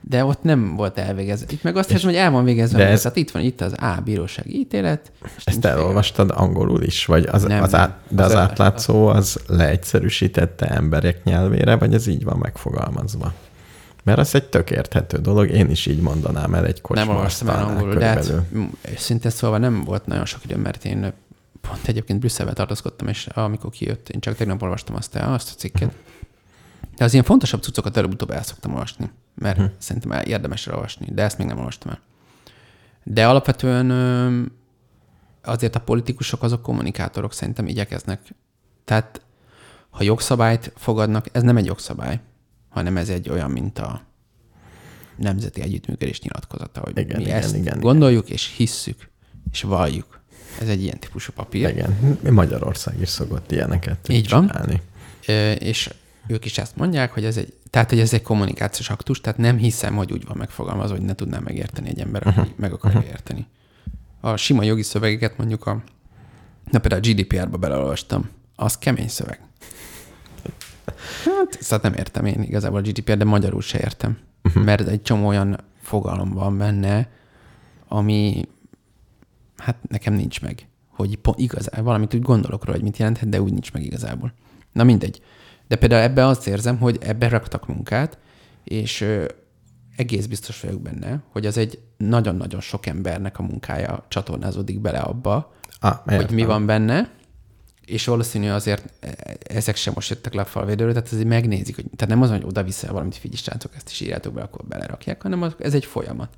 de 0.01 0.25
ott 0.25 0.43
nem 0.43 0.77
volt 0.77 0.99
elvégezve. 0.99 1.47
Itt 1.51 1.63
meg 1.63 1.77
azt 1.77 1.91
hiszem, 1.91 2.09
hogy 2.09 2.19
el 2.19 2.31
van 2.31 2.45
végezve. 2.45 2.87
ez- 2.87 3.03
Tehát 3.03 3.17
itt 3.17 3.31
van, 3.31 3.43
itt 3.43 3.61
az 3.61 3.73
A 3.73 4.01
bírósági 4.05 4.59
ítélet. 4.59 5.13
ezt 5.45 5.65
elolvastad 5.65 6.31
angolul 6.35 6.83
is, 6.83 7.07
vagy 7.07 7.25
az, 7.27 7.43
Nem, 7.43 7.63
az 7.63 7.75
át, 7.75 7.99
de 8.09 8.23
az, 8.23 8.31
Az- 8.31 8.37
átlátszó 8.37 9.07
az 9.07 9.41
leegyszerűsítette 9.47 10.67
emberek 10.67 11.25
nyelvére, 11.25 11.77
vagy 11.77 11.95
ez 11.95 12.07
így 12.07 12.25
van 12.25 12.39
megfogalmazva? 12.39 13.33
Mert 14.05 14.19
az 14.19 14.35
egy 14.35 14.49
tök 14.49 14.71
érthető 14.71 15.19
dolog, 15.19 15.51
én 15.51 15.71
is 15.71 15.87
így 15.87 16.01
mondanám 16.01 16.55
el 16.55 16.67
egy 16.67 16.81
Nem 16.89 17.09
olvastam 17.09 17.49
el 17.49 17.65
angolul, 17.65 17.95
de 17.95 18.07
hát 18.07 18.33
szinte 18.97 19.31
szóval 19.31 19.59
nem 19.59 19.85
volt 19.85 20.07
nagyon 20.07 20.25
sok 20.25 20.45
időm, 20.45 20.61
mert 20.61 20.85
én 20.85 21.13
pont 21.61 21.89
egyébként 21.89 22.19
Brüsszelbe 22.19 22.53
tartózkodtam, 22.53 23.09
és 23.09 23.27
amikor 23.27 23.71
kijött, 23.71 24.09
én 24.09 24.21
csak 24.21 24.35
tegnap 24.35 24.63
olvastam 24.63 24.95
azt, 24.95 25.17
azt 25.17 25.51
a 25.51 25.55
cikket. 25.55 25.93
De 26.97 27.05
az 27.05 27.13
ilyen 27.13 27.25
fontosabb 27.25 27.63
cuccokat 27.63 27.97
előbb-utóbb 27.97 28.31
el 28.31 28.43
szoktam 28.43 28.73
olvasni, 28.73 29.11
mert 29.35 29.59
uh-huh. 29.59 29.73
szerintem 29.79 30.13
el- 30.13 30.23
érdemes 30.25 30.67
olvasni, 30.67 31.07
de 31.11 31.23
ezt 31.23 31.39
még 31.39 31.47
nem 31.47 31.59
olvastam 31.59 31.91
el. 31.91 32.01
De 33.03 33.27
alapvetően 33.29 33.91
azért 35.43 35.77
a 35.77 35.81
politikusok 35.81 36.43
azok 36.43 36.63
kommunikátorok 36.63 37.33
szerintem 37.33 37.67
igyekeznek. 37.67 38.21
Tehát 38.85 39.21
ha 39.91 40.03
jogszabályt 40.03 40.73
fogadnak, 40.77 41.27
ez 41.33 41.43
nem 41.43 41.57
egy 41.57 41.67
jogszabály, 41.67 42.21
hanem 42.69 42.97
ez 42.97 43.09
egy 43.09 43.29
olyan, 43.29 43.51
mint 43.51 43.79
a 43.79 44.07
nemzeti 45.17 45.61
együttműködés 45.61 46.21
nyilatkozata, 46.21 46.81
hogy 46.81 46.99
Igen, 46.99 47.17
mi 47.17 47.23
igen, 47.23 47.37
ezt 47.37 47.57
igen, 47.57 47.81
gondoljuk 47.81 48.31
és 48.31 48.55
hisszük, 48.57 49.11
és 49.53 49.63
valljuk. 49.63 50.21
Ez 50.61 50.69
egy 50.69 50.83
ilyen 50.83 50.99
típusú 50.99 51.33
papír. 51.33 51.69
Igen, 51.69 52.19
Magyarország 52.31 53.01
is 53.01 53.09
szokott 53.09 53.53
ilyeneket 53.53 54.09
Így 54.09 54.29
van. 54.29 54.47
csinálni. 54.47 54.83
Ö, 55.27 55.53
és 55.53 55.91
ők 56.27 56.45
is 56.45 56.59
ezt 56.59 56.77
mondják, 56.77 57.13
hogy 57.13 57.25
ez 57.25 57.37
egy, 57.37 57.55
tehát, 57.71 57.89
hogy 57.91 58.01
ez 58.01 58.13
egy 58.13 58.23
kommunikációs 58.23 58.91
aktus, 58.91 59.21
tehát 59.21 59.39
nem 59.39 59.57
hiszem, 59.57 59.97
hogy 59.97 60.13
úgy 60.13 60.25
van 60.27 60.37
megfogalmazva, 60.37 60.97
hogy 60.97 61.05
ne 61.05 61.15
tudná 61.15 61.39
megérteni 61.39 61.89
egy 61.89 62.01
ember, 62.01 62.27
aki 62.27 62.55
meg 62.57 62.73
akarja 62.73 63.03
érteni. 63.03 63.47
A 64.21 64.37
sima 64.37 64.63
jogi 64.63 64.83
szövegeket 64.83 65.37
mondjuk 65.39 65.67
a, 65.67 65.83
na 66.71 66.79
például 66.79 67.03
a 67.03 67.09
GDPR-ba 67.09 67.57
beleolvastam, 67.57 68.31
az 68.57 68.79
kemény 68.79 69.09
szöveg. 69.09 69.41
Hát, 71.25 71.59
szóval 71.61 71.91
nem 71.91 71.99
értem 71.99 72.25
én 72.25 72.43
igazából 72.43 72.79
a 72.79 72.83
GDPR, 72.83 73.17
de 73.17 73.25
magyarul 73.25 73.61
se 73.61 73.79
értem. 73.79 74.19
Mert 74.55 74.89
egy 74.89 75.03
csomó 75.03 75.27
olyan 75.27 75.61
fogalom 75.83 76.31
van 76.31 76.59
benne, 76.59 77.09
ami 77.89 78.43
hát 79.57 79.77
nekem 79.89 80.15
nincs 80.15 80.41
meg. 80.41 80.69
Hogy 80.89 81.19
igazán, 81.35 81.85
valamit 81.85 82.15
úgy 82.15 82.23
gondolok 82.23 82.65
róla, 82.65 82.77
hogy 82.77 82.87
mit 82.87 82.97
jelenthet, 82.97 83.29
de 83.29 83.41
úgy 83.41 83.53
nincs 83.53 83.73
meg 83.73 83.83
igazából. 83.83 84.33
Na 84.73 84.85
mindegy. 84.85 85.23
De 85.69 85.77
például 85.77 86.03
ebben 86.03 86.27
azt 86.27 86.47
érzem, 86.47 86.79
hogy 86.79 86.99
ebbe 87.01 87.29
raktak 87.29 87.67
munkát, 87.67 88.19
és 88.65 89.01
ö, 89.01 89.25
egész 89.97 90.27
biztos 90.27 90.61
vagyok 90.61 90.81
benne, 90.81 91.23
hogy 91.33 91.47
az 91.47 91.57
egy 91.57 91.79
nagyon-nagyon 91.97 92.61
sok 92.61 92.87
embernek 92.87 93.39
a 93.39 93.43
munkája 93.43 94.05
csatornázódik 94.09 94.81
bele 94.81 94.99
abba, 94.99 95.57
Ah, 95.81 95.97
hogy 96.05 96.31
mi 96.31 96.45
van 96.45 96.67
benne, 96.67 97.11
és 97.89 98.07
valószínű 98.07 98.49
azért 98.49 98.93
e- 99.01 99.37
ezek 99.43 99.77
sem 99.77 99.93
most 99.97 100.11
jöttek 100.11 100.35
le 100.35 100.41
a 100.41 100.45
falvédőről, 100.45 100.93
tehát 100.93 101.13
azért 101.13 101.29
megnézik, 101.29 101.75
hogy, 101.75 101.85
tehát 101.97 102.15
nem 102.15 102.23
az, 102.23 102.31
hogy 102.31 102.45
oda 102.45 102.63
vissza 102.63 102.93
valamit, 102.93 103.17
figyelj 103.17 103.43
srácok, 103.43 103.75
ezt 103.75 103.91
is 103.91 104.01
írjátok 104.01 104.33
be, 104.33 104.43
akkor 104.43 104.65
belerakják, 104.65 105.23
hanem 105.23 105.43
az, 105.43 105.55
ez 105.59 105.75
egy 105.75 105.85
folyamat. 105.85 106.29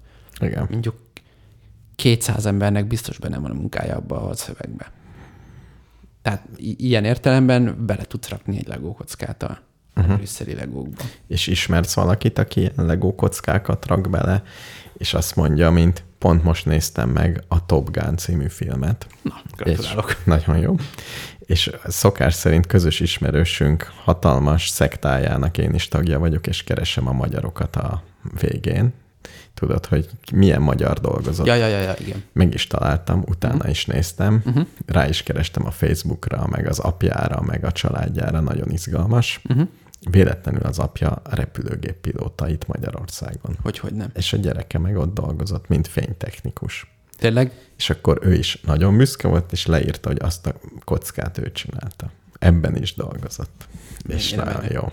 Igen. 0.41 0.67
Mondjuk 0.71 0.97
200 1.97 2.47
embernek 2.47 2.87
biztos 2.87 3.19
benne 3.19 3.39
van 3.39 3.51
a 3.51 3.55
munkája 3.55 3.97
abba 3.97 4.23
a 4.23 4.35
szövegbe. 4.35 4.93
Tehát 6.23 6.49
ilyen 6.59 7.05
értelemben 7.05 7.87
bele 7.87 8.03
tudsz 8.03 8.29
rakni 8.29 8.57
egy 8.57 8.67
legókockát 8.67 9.43
a, 9.43 9.59
a 9.95 10.01
brüsszeli 10.01 10.55
legókba. 10.55 11.03
És 11.27 11.47
ismersz 11.47 11.95
valakit, 11.95 12.39
aki 12.39 12.61
ilyen 12.61 12.87
Lego 12.87 13.15
kockákat 13.15 13.87
rak 13.87 14.11
bele, 14.11 14.43
és 15.01 15.15
azt 15.15 15.37
mondja, 15.37 15.71
mint 15.71 16.03
pont 16.19 16.43
most 16.45 16.67
néztem 16.67 17.09
meg 17.09 17.45
a 17.49 17.67
Top 17.67 17.91
Gun 17.91 18.17
című 18.17 18.49
filmet. 18.49 19.07
Na, 19.23 19.35
gratulálok. 19.57 20.17
Nagyon 20.25 20.59
jó. 20.59 20.75
És 21.39 21.71
szokás 21.85 22.35
szerint 22.35 22.67
közös 22.67 23.01
ismerősünk 23.01 23.91
hatalmas 24.05 24.69
szektájának 24.69 25.59
én 25.59 25.75
is 25.75 25.89
tagja 25.89 26.19
vagyok, 26.19 26.47
és 26.47 26.65
keresem 26.65 27.09
a 27.09 27.13
magyarokat 27.13 27.77
a 27.77 28.03
végén. 28.41 28.93
Tudod, 29.55 29.87
hogy 29.87 30.09
milyen 30.33 30.63
magyar 30.63 30.99
dolgozott. 31.01 31.47
Ja, 31.47 31.55
ja, 31.55 31.67
ja, 31.67 31.79
ja, 31.81 31.95
igen. 31.99 32.25
Meg 32.33 32.55
is 32.55 32.67
találtam, 32.67 33.23
utána 33.29 33.55
Mhm. 33.55 33.69
is 33.69 33.87
néztem. 33.87 34.43
Rá 34.87 35.09
is 35.09 35.23
kerestem 35.23 35.67
a 35.67 35.71
Facebookra, 35.71 36.47
meg 36.51 36.67
az 36.67 36.79
apjára, 36.79 37.41
meg 37.41 37.65
a 37.65 37.73
családjára, 37.73 38.41
nagyon 38.41 38.71
izgalmas. 38.71 39.41
Mhm. 39.43 39.63
Véletlenül 40.11 40.63
az 40.63 40.79
apja 40.79 41.23
repülőgép 41.25 41.97
pilóta 41.97 42.49
itt 42.49 42.67
Magyarországon. 42.67 43.57
Hogy, 43.63 43.79
hogy 43.79 43.93
nem. 43.93 44.11
És 44.15 44.33
a 44.33 44.37
gyereke 44.37 44.79
meg 44.79 44.97
ott 44.97 45.15
dolgozott, 45.15 45.69
mint 45.69 45.87
fénytechnikus. 45.89 46.95
Tényleg? 47.19 47.53
És 47.77 47.91
akkor 47.91 48.19
ő 48.23 48.35
is 48.35 48.61
nagyon 48.67 48.97
büszke 48.97 49.29
volt, 49.29 49.53
és 49.53 49.67
leírta, 49.67 50.09
hogy 50.09 50.19
azt 50.21 50.47
a 50.47 50.55
kockát 50.85 51.39
ő 51.39 51.53
csinálta. 51.53 52.11
Ebben 52.39 52.77
is 52.77 52.95
dolgozott. 52.95 53.69
És 54.09 54.31
Mennyire 54.35 54.53
nagyon 54.53 54.73
jó. 54.73 54.93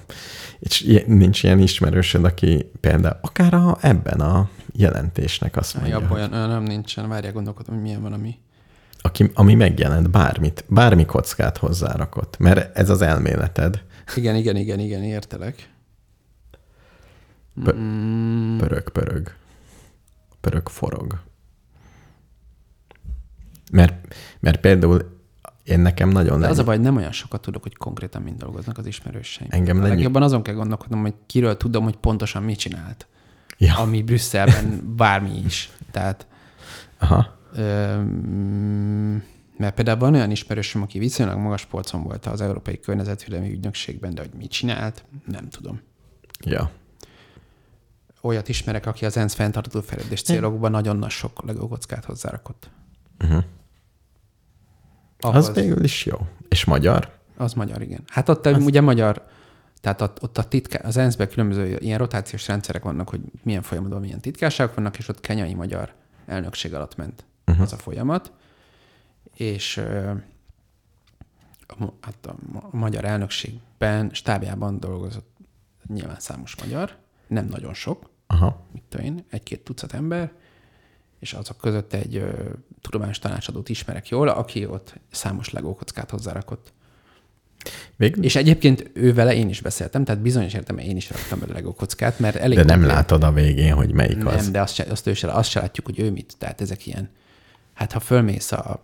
És 0.60 0.82
ilyen- 0.82 1.04
nincs 1.08 1.44
ilyen 1.44 1.60
ismerősöd, 1.60 2.24
aki 2.24 2.72
például 2.80 3.18
akár 3.22 3.54
a, 3.54 3.78
ebben 3.82 4.20
a 4.20 4.50
jelentésnek 4.74 5.58
azt 5.58 5.76
mondja, 5.76 6.00
Jobb 6.00 6.12
olyan, 6.12 6.34
olyan 6.34 6.50
nem 6.50 6.64
nincsen. 6.64 7.10
Várjál, 7.10 7.34
gondolkodom, 7.34 7.74
hogy 7.74 7.84
milyen 7.84 8.02
van, 8.02 8.14
ami... 8.14 8.36
aki, 9.02 9.32
ami 9.34 9.56
megjelent 9.56 10.10
bármit, 10.10 10.64
bármi 10.68 11.06
kockát 11.06 11.58
hozzárakott, 11.58 12.38
mert 12.38 12.78
ez 12.78 12.90
az 12.90 13.02
elméleted. 13.02 13.84
Igen, 14.16 14.36
igen, 14.36 14.56
igen, 14.56 14.80
igen, 14.80 15.04
értelek. 15.04 15.70
Pö- 17.64 17.76
Mm, 17.78 18.58
Pörög, 18.58 18.90
pörög. 18.90 19.36
Pörög, 20.42 20.70
forog. 20.70 21.20
Mert, 23.72 24.16
mert 24.40 24.60
például 24.60 25.20
én 25.64 25.80
nekem 25.80 26.10
nagyon 26.10 26.40
De 26.40 26.48
az 26.48 26.60
a 26.60 26.64
baj, 26.64 26.78
nem 26.78 26.96
olyan 26.96 27.12
sokat 27.12 27.42
tudok, 27.42 27.62
hogy 27.64 27.76
konkrétan 27.76 28.22
mind 28.22 28.38
dolgoznak 28.38 28.78
az 28.78 28.86
ismerőseim. 28.86 29.50
Engem 29.52 29.80
legy- 29.80 29.90
legjobban 29.90 30.24
azon 30.24 30.42
kell 30.44 30.54
gondolkodnom, 30.54 31.02
hogy 31.02 31.14
kiről 31.26 31.58
tudom, 31.58 31.84
hogy 31.84 31.96
pontosan 31.96 32.44
mit 32.44 32.58
csinált. 32.58 33.08
Ja. 33.58 33.76
Ami 33.78 34.04
Brüsszelben 34.04 34.94
bármi 34.96 35.42
is. 35.46 35.72
Tehát, 35.92 36.28
Aha. 36.98 37.38
ö, 37.54 37.96
mm, 38.02 39.18
mert 39.58 39.76
például 39.76 39.98
van 39.98 40.14
olyan 40.14 40.32
ismerősöm, 40.32 40.82
aki 40.82 41.00
viszonylag 41.00 41.38
magas 41.38 41.66
polcon 41.66 42.04
volt 42.04 42.26
az 42.26 42.42
Európai 42.42 42.80
Környezetvédelmi 42.80 43.52
Ügynökségben, 43.52 44.14
de 44.14 44.22
hogy 44.22 44.32
mit 44.38 44.52
csinált, 44.52 45.04
nem 45.26 45.50
tudom. 45.50 45.82
Ja. 46.46 46.72
Olyat 48.22 48.50
ismerek, 48.50 48.86
aki 48.86 49.06
az 49.06 49.18
ENSZ 49.18 49.34
fenntartható 49.34 49.82
fejlődés 49.82 50.22
célokban 50.22 50.72
nagyon 50.72 50.98
nagy 50.98 51.10
sok 51.10 51.44
legókockát 51.46 52.06
hozzárakott. 52.06 52.70
Uh-huh. 53.24 53.44
Ahhoz, 55.20 55.48
Az 55.48 55.56
végül 55.56 55.84
is 55.84 56.06
jó. 56.06 56.18
És 56.50 56.66
magyar? 56.66 57.16
Az 57.38 57.54
magyar, 57.54 57.82
igen. 57.82 58.04
Hát 58.08 58.30
ott 58.30 58.46
az... 58.46 58.64
ugye 58.64 58.82
magyar, 58.82 59.26
tehát 59.82 60.02
ott, 60.02 60.24
ott 60.24 60.38
a 60.38 60.44
titká, 60.44 60.80
az 60.80 60.98
ENSZ-ben 60.98 61.30
különböző 61.30 61.78
ilyen 61.80 61.98
rotációs 61.98 62.48
rendszerek 62.48 62.84
vannak, 62.84 63.10
hogy 63.10 63.22
milyen 63.44 63.62
folyamatban 63.62 64.02
milyen 64.02 64.22
titkárságok 64.22 64.76
vannak, 64.76 64.98
és 64.98 65.08
ott 65.08 65.20
kenyai 65.20 65.54
magyar 65.54 65.94
elnökség 66.26 66.74
alatt 66.74 66.96
ment 66.96 67.26
uh-huh. 67.46 67.64
az 67.64 67.74
a 67.74 67.78
folyamat, 67.78 68.32
és 69.38 69.82
hát 72.02 72.26
a, 72.28 72.36
ma- 72.52 72.68
a 72.72 72.78
magyar 72.78 73.06
elnökségben, 73.06 74.10
stábjában 74.14 74.80
dolgozott 74.80 75.38
nyilván 75.88 76.20
számos 76.20 76.56
magyar, 76.56 76.96
nem 77.28 77.46
nagyon 77.46 77.74
sok, 77.74 78.10
Aha. 78.28 78.66
mit 78.74 78.84
tudom 78.90 79.06
én, 79.06 79.26
egy-két 79.30 79.64
tucat 79.64 79.94
ember, 79.94 80.32
és 81.20 81.34
azok 81.34 81.58
között 81.58 81.94
egy 81.94 82.16
ö, 82.16 82.50
tudományos 82.82 83.20
tanácsadót 83.20 83.70
ismerek 83.70 84.10
jól, 84.10 84.28
aki 84.28 84.66
ott 84.66 84.94
számos 85.12 85.50
legókockát 85.50 86.10
hozzárakott. 86.10 86.74
Végül 87.96 88.24
És 88.24 88.36
egyébként 88.36 88.90
ő 88.94 89.14
vele 89.14 89.36
én 89.36 89.50
is 89.50 89.62
beszéltem, 89.62 90.04
tehát 90.04 90.22
bizonyos 90.22 90.54
értelemben 90.54 90.92
én 90.92 90.98
is 90.98 91.10
raktam 91.10 91.40
bele 91.40 91.54
Lego 91.54 91.74
kockát, 91.74 92.20
mert 92.20 92.36
elég... 92.36 92.58
De 92.58 92.64
nem 92.64 92.80
konkrét- 92.80 92.96
látod 92.96 93.24
a 93.24 93.32
végén, 93.32 93.74
hogy 93.74 93.94
melyik 93.94 94.18
Nem, 94.18 94.28
az. 94.28 94.52
de 94.52 94.62
azt, 94.62 94.74
se, 94.74 94.84
azt, 94.84 95.08
ő 95.08 95.14
se, 95.14 95.32
azt 95.32 95.50
se 95.50 95.60
látjuk, 95.60 95.86
hogy 95.86 96.00
ő 96.00 96.12
mit. 96.12 96.36
Tehát 96.38 96.62
ezek 96.62 96.86
ilyen... 96.86 97.10
Hát 97.74 97.92
ha 97.92 98.00
fölmész 98.00 98.52
a, 98.52 98.84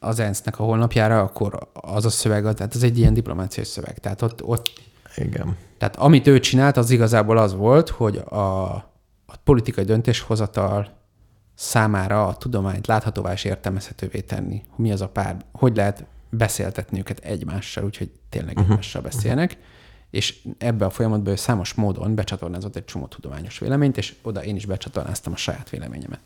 az 0.00 0.18
ENSZ-nek 0.18 0.58
a 0.58 0.62
honlapjára, 0.62 1.20
akkor 1.20 1.68
az 1.72 2.04
a 2.04 2.10
szöveg, 2.10 2.42
tehát 2.42 2.74
ez 2.74 2.82
egy 2.82 2.98
ilyen 2.98 3.14
diplomáciai 3.14 3.66
szöveg. 3.66 3.98
Tehát 3.98 4.22
ott, 4.22 4.44
ott 4.44 4.70
Igen. 5.16 5.56
tehát 5.78 5.96
amit 5.96 6.26
ő 6.26 6.40
csinált, 6.40 6.76
az 6.76 6.90
igazából 6.90 7.38
az 7.38 7.54
volt, 7.54 7.88
hogy 7.88 8.16
a, 8.16 8.74
a 9.26 9.36
politikai 9.44 9.84
döntéshozatal 9.84 10.98
számára 11.54 12.26
a 12.26 12.34
tudományt 12.34 12.86
láthatóvá 12.86 13.32
és 13.32 13.44
értelmezhetővé 13.44 14.20
tenni. 14.20 14.62
Mi 14.76 14.92
az 14.92 15.00
a 15.00 15.08
pár, 15.08 15.36
hogy 15.52 15.76
lehet 15.76 16.04
beszéltetni 16.30 16.98
őket 16.98 17.18
egymással, 17.18 17.84
úgyhogy 17.84 18.10
tényleg 18.28 18.56
uh-huh. 18.56 18.70
egymással 18.70 19.02
beszélnek. 19.02 19.58
És 20.10 20.38
ebbe 20.58 20.84
a 20.84 20.90
folyamatban 20.90 21.32
ő 21.32 21.36
számos 21.36 21.74
módon 21.74 22.14
becsatornázott 22.14 22.76
egy 22.76 22.84
csomó 22.84 23.06
tudományos 23.06 23.58
véleményt, 23.58 23.96
és 23.96 24.14
oda 24.22 24.44
én 24.44 24.56
is 24.56 24.66
becsatornáztam 24.66 25.32
a 25.32 25.36
saját 25.36 25.70
véleményemet. 25.70 26.20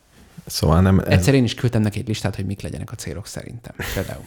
Szóval 0.47 0.81
nem, 0.81 0.99
ez, 0.99 1.07
Egyszer 1.07 1.35
én 1.35 1.45
is 1.45 1.55
küldtem 1.55 1.83
neki 1.83 1.99
egy 1.99 2.09
listát, 2.09 2.37
hogy 2.37 2.47
mik 2.47 2.63
legyenek 2.63 2.93
a 2.93 2.95
célok 2.95 3.27
szerintem. 3.27 3.75
Például. 3.95 4.25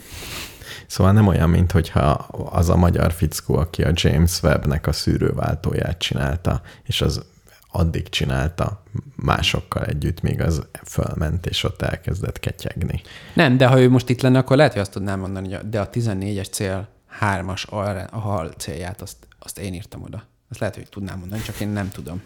szóval 0.88 1.14
nem 1.14 1.28
olyan, 1.28 1.50
mint 1.50 1.72
hogyha 1.72 2.10
az 2.52 2.70
a 2.70 2.76
magyar 2.76 3.12
fickó, 3.12 3.56
aki 3.56 3.84
a 3.84 3.92
James 3.94 4.42
Webbnek 4.44 4.88
a 4.88 4.92
szűrőváltóját 4.92 5.98
csinálta, 5.98 6.62
és 6.84 7.02
az 7.02 7.26
addig 7.72 8.10
csinálta 8.10 8.84
másokkal 9.16 9.86
együtt, 9.86 10.22
míg 10.22 10.42
az 10.42 10.66
fölment, 10.86 11.46
és 11.46 11.64
ott 11.64 11.82
elkezdett 11.82 12.40
ketyegni. 12.40 13.02
Nem, 13.34 13.58
de 13.58 13.68
ha 13.68 13.80
ő 13.80 13.90
most 13.90 14.10
itt 14.10 14.22
lenne, 14.22 14.38
akkor 14.38 14.58
lehet, 14.58 14.72
hogy 14.72 14.82
azt 14.82 14.92
tudnám 14.92 15.20
mondani, 15.20 15.46
hogy 15.46 15.56
a, 15.56 15.64
de 15.64 15.80
a 15.80 15.90
14-es 15.90 16.52
cél 16.52 16.88
hármas 17.08 17.64
alre, 17.64 18.08
a 18.12 18.20
hal 18.20 18.52
célját, 18.58 19.02
azt, 19.02 19.18
azt 19.40 19.60
én 19.60 19.74
írtam 19.74 20.04
oda. 20.04 20.24
Azt 20.50 20.60
lehet, 20.60 20.76
hogy 20.76 20.90
tudnám 20.90 21.20
mondani, 21.20 21.42
csak 21.42 21.60
én 21.60 21.68
nem 21.68 21.92
tudom. 21.92 22.22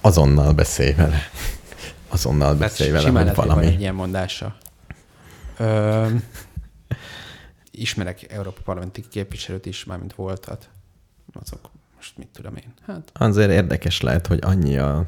Azonnal 0.00 0.52
beszélj 0.52 0.92
vele. 0.92 1.18
Azonnal 2.08 2.54
beszélj 2.54 2.90
vele, 2.90 3.04
simán 3.06 3.26
hogy 3.26 3.36
van 3.36 3.44
egy 3.48 3.54
valami. 3.54 3.76
ilyen 3.78 3.94
mondása. 3.94 4.56
Ö, 5.58 6.06
ismerek 7.70 8.32
Európa 8.32 8.60
Parlamenti 8.64 9.04
képviselőt 9.10 9.66
is, 9.66 9.84
mármint 9.84 10.14
voltat. 10.14 10.68
Azok 11.42 11.60
most 11.96 12.18
mit 12.18 12.28
tudom 12.28 12.56
én. 12.56 12.74
Hát 12.86 13.10
Azért 13.14 13.50
érdekes 13.50 14.00
lehet, 14.00 14.26
hogy 14.26 14.38
annyi 14.42 14.76
a 14.78 15.04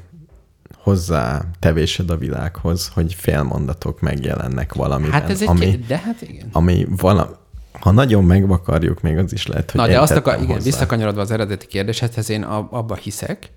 hozzá 0.75 1.43
tevésed 1.59 2.11
a 2.11 2.16
világhoz, 2.16 2.89
hogy 2.89 3.15
félmondatok 3.15 4.01
megjelennek 4.01 4.75
valamiben, 4.75 5.12
Hát 5.12 5.31
ez 5.31 5.43
egy, 5.43 5.49
ami, 5.49 5.77
de 5.87 5.99
hát 5.99 6.23
igen. 6.23 6.49
ami 6.53 6.87
vala, 6.91 7.47
ha 7.81 7.91
nagyon 7.91 8.25
megvakarjuk, 8.25 9.01
még 9.01 9.19
az 9.19 9.33
is 9.33 9.47
lehet, 9.47 9.70
hogy 9.70 9.81
Na, 9.81 9.87
de 9.87 10.01
azt 10.01 10.12
akar, 10.12 10.43
igen, 10.43 10.61
visszakanyarodva 10.61 11.20
az 11.20 11.31
eredeti 11.31 11.66
kérdéshez, 11.66 12.31
én 12.31 12.43
ab- 12.43 12.73
abba 12.73 12.95
hiszek, 12.95 13.51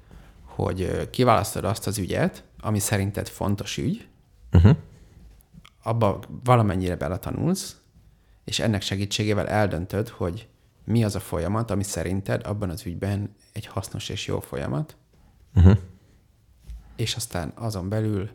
hogy 0.56 1.10
kiválasztod 1.10 1.64
azt 1.64 1.88
az 1.88 1.98
ügyet, 1.98 2.44
ami 2.60 2.80
szerinted 2.80 3.28
fontos 3.28 3.78
ügy, 3.78 4.06
Uh-huh. 4.54 4.76
abba 5.84 6.20
valamennyire 6.44 6.96
beletanulsz, 6.96 7.76
és 8.44 8.60
ennek 8.60 8.82
segítségével 8.82 9.48
eldöntöd, 9.48 10.10
hogy 10.10 10.48
mi 10.86 11.04
az 11.04 11.16
a 11.16 11.20
folyamat, 11.20 11.72
ami 11.72 11.84
szerinted 11.84 12.48
abban 12.48 12.70
az 12.70 12.86
ügyben 12.86 13.36
egy 13.54 13.66
hasznos 13.66 14.10
és 14.10 14.28
jó 14.28 14.40
folyamat, 14.40 14.96
Uh-huh. 15.56 15.78
és 16.96 17.16
aztán 17.16 17.52
azon 17.56 17.90
belül, 17.90 18.30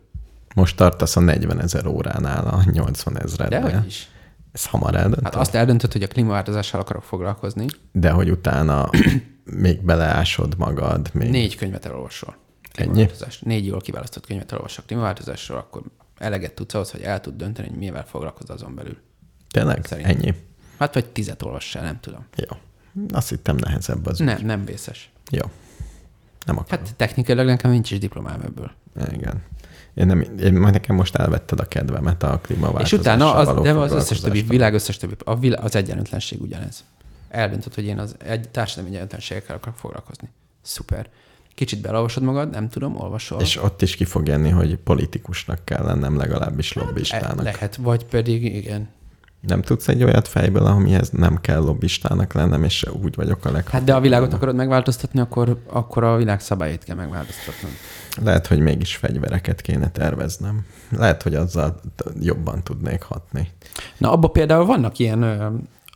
Most 0.55 0.75
tartasz 0.77 1.15
a 1.15 1.19
40 1.19 1.61
ezer 1.61 1.85
óránál 1.85 2.47
a 2.47 2.63
80 2.71 3.13
de 3.13 3.19
ezrednél. 3.19 3.61
hogy 3.77 3.85
is. 3.87 4.09
Ez 4.51 4.65
hamar 4.65 4.95
eldöntöd? 4.95 5.23
Hát 5.23 5.35
azt 5.35 5.55
eldöntöd, 5.55 5.91
hogy 5.91 6.03
a 6.03 6.07
klímaváltozással 6.07 6.79
akarok 6.81 7.03
foglalkozni, 7.03 7.65
De 7.91 8.11
hogy 8.11 8.29
utána 8.29 8.89
még 9.51 9.81
beleásod 9.81 10.57
magad, 10.57 11.09
még... 11.13 11.29
négy 11.29 11.55
könyvet 11.55 11.85
elolvasol. 11.85 12.35
Ennyi? 12.73 13.09
Négy 13.39 13.65
jól 13.65 13.81
kiválasztott 13.81 14.25
könyvet 14.25 14.51
elolvasol 14.51 14.83
klímaváltozásról, 14.87 15.57
akkor 15.57 15.81
eleget 16.17 16.53
tudsz 16.53 16.73
ahhoz, 16.73 16.91
hogy 16.91 17.01
el 17.01 17.21
tud 17.21 17.35
dönteni, 17.35 17.67
hogy 17.67 17.77
mivel 17.77 18.05
foglalkozol 18.05 18.55
azon 18.55 18.75
belül. 18.75 18.97
Tényleg? 19.49 19.85
Szerintem. 19.85 20.15
Ennyi? 20.15 20.33
Hát 20.77 20.93
vagy 20.93 21.05
tizet 21.05 21.43
olvassál, 21.43 21.83
nem 21.83 21.99
tudom. 21.99 22.25
Jó. 22.35 22.57
Azt 23.09 23.29
hittem 23.29 23.55
nehezebb 23.55 24.05
az. 24.05 24.19
Nem, 24.19 24.45
nem 24.45 24.65
vészes. 24.65 25.11
Jó. 25.31 25.45
Nem 26.45 26.57
akarom. 26.57 26.85
Hát 26.85 26.95
technikailag 26.95 27.45
nekem 27.45 27.71
nincs 27.71 27.91
is 27.91 27.99
diplomám 27.99 28.41
ebből. 28.41 28.71
Igen. 29.11 29.43
Én 29.93 30.05
nem, 30.05 30.21
én, 30.39 30.53
majd 30.53 30.73
nekem 30.73 30.95
most 30.95 31.15
elvetted 31.15 31.59
a 31.59 31.67
kedvemet 31.67 32.23
a 32.23 32.39
És 32.41 32.47
klímaváltozással 32.47 32.99
utána, 32.99 33.33
az, 33.33 33.63
de 33.63 33.71
az 33.71 33.91
összes 33.91 34.19
többi, 34.19 34.41
világ 34.41 34.73
összes 34.73 34.97
többi, 34.97 35.15
a 35.25 35.39
vilá, 35.39 35.61
az 35.61 35.75
egyenlőtlenség 35.75 36.41
ugyanez. 36.41 36.83
Eldöntöd, 37.29 37.73
hogy 37.73 37.85
én 37.85 37.99
az 37.99 38.15
egy 38.25 38.49
társadalmi 38.49 38.89
egyenlőtlenségekkel 38.89 39.55
akarok 39.55 39.77
foglalkozni. 39.77 40.29
Szuper. 40.61 41.09
Kicsit 41.55 41.81
belolvasod 41.81 42.23
magad, 42.23 42.49
nem 42.49 42.69
tudom, 42.69 42.95
olvasol. 43.01 43.41
És 43.41 43.63
ott 43.63 43.81
is 43.81 43.95
ki 43.95 44.05
fog 44.05 44.27
jönni, 44.27 44.49
hogy 44.49 44.75
politikusnak 44.77 45.65
kell 45.65 45.83
lennem, 45.83 46.17
legalábbis 46.17 46.75
E- 46.75 46.79
lobbistának. 46.79 47.41
lehet, 47.43 47.75
vagy 47.75 48.05
pedig 48.05 48.55
igen. 48.55 48.89
Nem 49.41 49.61
tudsz 49.61 49.87
egy 49.87 50.03
olyat 50.03 50.27
fejből, 50.27 50.65
amihez 50.65 51.09
nem 51.09 51.41
kell 51.41 51.59
lobbistának 51.61 52.33
lennem, 52.33 52.63
és 52.63 52.85
úgy 53.01 53.15
vagyok 53.15 53.45
a 53.45 53.51
leghatékonyabb. 53.51 53.71
Hát 53.71 53.83
de 53.83 53.93
a 53.95 53.99
világot 53.99 54.33
akarod 54.33 54.55
megváltoztatni, 54.55 55.19
akkor, 55.19 55.61
akkor 55.67 56.03
a 56.03 56.15
világ 56.17 56.39
szabályait 56.41 56.83
kell 56.83 56.95
megváltoztatnod. 56.95 57.71
Lehet, 58.21 58.47
hogy 58.47 58.59
mégis 58.59 58.95
fegyvereket 58.95 59.61
kéne 59.61 59.91
terveznem. 59.91 60.65
Lehet, 60.89 61.23
hogy 61.23 61.35
azzal 61.35 61.79
jobban 62.19 62.63
tudnék 62.63 63.01
hatni. 63.01 63.51
Na, 63.97 64.11
abban 64.11 64.31
például 64.31 64.65
vannak 64.65 64.99
ilyen, 64.99 65.23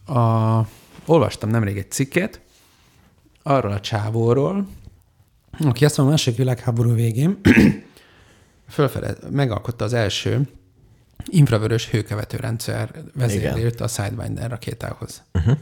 a, 0.05 0.67
olvastam 1.05 1.49
nemrég 1.49 1.77
egy 1.77 1.91
cikket, 1.91 2.41
arról 3.43 3.71
a 3.71 3.79
csávóról, 3.79 4.67
aki 5.59 5.85
azt 5.85 5.97
mondja, 5.97 6.03
a 6.05 6.09
második 6.09 6.37
világháború 6.37 6.93
végén 6.93 7.39
fölfele 8.69 9.15
megalkotta 9.29 9.85
az 9.85 9.93
első 9.93 10.47
infravörös 11.25 11.89
hőkövető 11.89 12.37
rendszer 12.37 13.03
vezérlőt 13.15 13.81
a 13.81 13.87
Sidewinder 13.87 14.49
rakétához. 14.49 15.23
Uh-huh. 15.33 15.57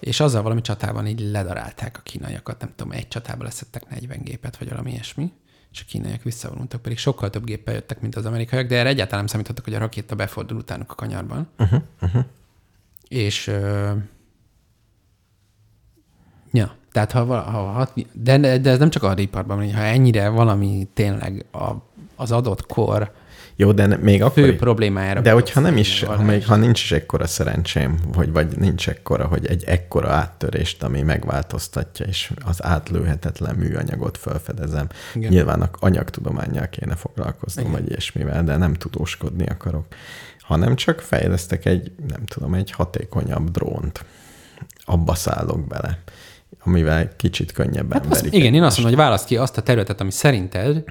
És 0.00 0.20
azzal 0.20 0.42
valami 0.42 0.60
csatában 0.60 1.06
így 1.06 1.20
ledarálták 1.20 1.98
a 1.98 2.00
kínaiakat, 2.02 2.60
nem 2.60 2.72
tudom, 2.76 2.92
egy 2.92 3.08
csatában 3.08 3.44
leszettek 3.44 3.88
40 3.88 4.18
gépet, 4.22 4.56
vagy 4.56 4.68
valami 4.68 4.90
ilyesmi, 4.90 5.32
és 5.72 5.80
a 5.80 5.84
kínaiak 5.88 6.22
visszavonultak, 6.22 6.82
pedig 6.82 6.98
sokkal 6.98 7.30
több 7.30 7.44
géppel 7.44 7.74
jöttek, 7.74 8.00
mint 8.00 8.16
az 8.16 8.26
amerikaiak, 8.26 8.66
de 8.66 8.78
erre 8.78 8.88
egyáltalán 8.88 9.18
nem 9.18 9.26
számítottak, 9.26 9.64
hogy 9.64 9.74
a 9.74 9.78
rakéta 9.78 10.14
befordul 10.14 10.58
utánuk 10.58 10.90
a 10.90 10.94
kanyarban. 10.94 11.48
Uh-huh. 11.58 11.82
Uh-huh. 12.00 12.24
És 13.08 13.50
Ja, 16.54 16.76
tehát 16.92 17.12
ha, 17.12 17.24
ha 17.24 17.60
hat, 17.60 17.92
de, 18.12 18.38
de 18.58 18.70
ez 18.70 18.78
nem 18.78 18.90
csak 18.90 19.02
a 19.02 19.14
iparban, 19.16 19.56
van, 19.56 19.74
ha 19.74 19.82
ennyire 19.82 20.28
valami 20.28 20.88
tényleg 20.94 21.44
a, 21.52 21.70
az 22.16 22.32
adott 22.32 22.66
kor 22.66 23.12
Jó, 23.56 23.72
de 23.72 23.86
ne- 23.86 23.96
még 23.96 24.22
akkor... 24.22 24.42
fő 24.42 24.56
problémájára. 24.56 25.20
De 25.20 25.32
hogyha 25.32 25.60
nem 25.60 25.76
is, 25.76 26.02
ha, 26.02 26.22
még, 26.22 26.46
ha 26.46 26.56
nincs 26.56 26.82
is 26.82 26.92
ekkora 26.92 27.26
szerencsém, 27.26 27.98
hogy 28.14 28.32
vagy 28.32 28.58
nincs 28.58 28.88
ekkora, 28.88 29.26
hogy 29.26 29.46
egy 29.46 29.64
ekkora 29.64 30.10
áttörést, 30.10 30.82
ami 30.82 31.02
megváltoztatja, 31.02 32.06
és 32.06 32.32
az 32.44 32.64
átlőhetetlen 32.64 33.54
műanyagot 33.54 34.18
felfedezem. 34.18 34.88
Igen. 35.14 35.30
Nyilván 35.30 35.62
a 35.62 35.68
anyagtudományjal 35.72 36.68
kéne 36.68 36.94
foglalkoznom, 36.94 37.66
Igen. 37.66 37.80
vagy 37.80 37.90
ilyesmivel, 37.90 38.44
de 38.44 38.56
nem 38.56 38.74
tudóskodni 38.74 39.46
akarok, 39.46 39.86
hanem 40.40 40.76
csak 40.76 41.00
fejlesztek 41.00 41.64
egy, 41.64 41.92
nem 42.08 42.24
tudom, 42.24 42.54
egy 42.54 42.70
hatékonyabb 42.70 43.50
drónt. 43.50 44.04
Abba 44.84 45.14
szállok 45.14 45.66
bele, 45.66 45.98
amivel 46.58 47.16
kicsit 47.16 47.52
könnyebben 47.52 48.02
Hát 48.02 48.12
azt, 48.12 48.26
igen, 48.26 48.54
én 48.54 48.62
azt 48.62 48.76
mondom, 48.76 48.94
hogy 48.94 49.04
választ 49.04 49.26
ki 49.26 49.36
azt 49.36 49.56
a 49.58 49.62
területet, 49.62 50.00
ami 50.00 50.10
szerinted 50.10 50.84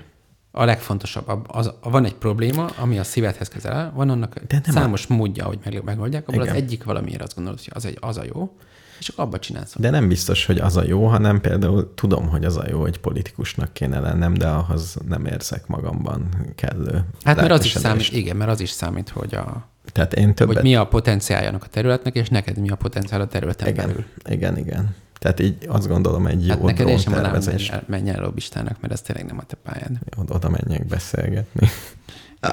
a 0.52 0.65
legfontosabb. 0.65 1.27
Az, 1.48 1.73
az, 1.81 1.91
van 1.91 2.06
egy 2.06 2.15
probléma, 2.15 2.65
ami 2.65 2.99
a 2.99 3.03
szívedhez 3.03 3.48
közel 3.48 3.73
áll, 3.73 3.91
van 3.95 4.10
annak 4.10 4.40
De 4.48 4.61
nem 4.65 4.76
számos 4.76 5.07
módja, 5.07 5.45
hogy 5.45 5.60
meg, 5.64 5.84
megoldják, 5.84 6.27
abból 6.27 6.41
az 6.41 6.48
Igen. 6.48 6.61
egyik 6.61 6.84
valamiért 6.84 7.22
azt 7.22 7.35
gondolod, 7.35 7.60
hogy 7.60 7.72
az, 7.76 7.85
egy, 7.85 7.98
az 8.02 8.18
a 8.18 8.23
jó, 8.34 8.52
és 8.99 9.07
akkor 9.10 9.23
abba 9.23 9.40
csinálsz. 9.40 9.76
De 9.77 9.90
nem 9.90 10.07
biztos, 10.07 10.45
hogy 10.45 10.57
az 10.57 10.77
a 10.77 10.84
jó, 10.84 11.06
hanem 11.06 11.41
például 11.41 11.94
tudom, 11.95 12.27
hogy 12.27 12.45
az 12.45 12.57
a 12.57 12.64
jó, 12.69 12.80
hogy 12.80 12.99
politikusnak 12.99 13.73
kéne 13.73 13.99
lennem, 13.99 14.34
de 14.34 14.48
ahhoz 14.48 14.98
nem 15.07 15.26
érzek 15.26 15.68
magamban 15.68 16.30
kellő 16.56 17.06
Hát 17.23 17.35
mert 17.35 17.52
az 17.52 17.65
is 17.65 17.72
számít, 17.72 18.11
igen, 18.11 18.35
mert 18.35 18.49
az 18.49 18.60
is 18.60 18.69
számít, 18.69 19.10
hogy, 19.10 19.35
a, 19.35 19.68
Tehát 19.91 20.14
én 20.14 20.34
többet... 20.35 20.56
hogy 20.56 20.64
mi 20.64 20.76
a 20.76 20.88
potenciáljának 20.88 21.64
a 21.64 21.68
területnek, 21.68 22.15
és 22.15 22.30
neked 22.30 22.57
mi 22.57 22.69
a 22.69 22.76
potenciál 22.76 23.22
a 23.22 23.27
területen 23.27 23.68
igen, 23.68 23.85
belül. 23.85 24.06
igen, 24.30 24.57
igen. 24.57 24.95
Tehát 25.23 25.39
így 25.39 25.57
azt 25.67 25.87
gondolom, 25.87 26.27
egy 26.27 26.45
jó 26.45 26.53
Hát 26.53 26.61
neked 26.61 26.87
én 26.87 26.97
sem 26.97 27.13
mondanám, 27.13 27.41
menj 27.45 27.67
el, 27.69 27.83
menj 27.87 28.09
el 28.09 28.21
lobbistának, 28.21 28.81
mert 28.81 28.93
ez 28.93 29.01
tényleg 29.01 29.25
nem 29.25 29.37
a 29.37 29.43
te 29.43 29.55
pályád. 29.55 29.97
Oda, 30.17 30.33
oda 30.33 30.49
menjek 30.49 30.85
beszélgetni. 30.85 31.69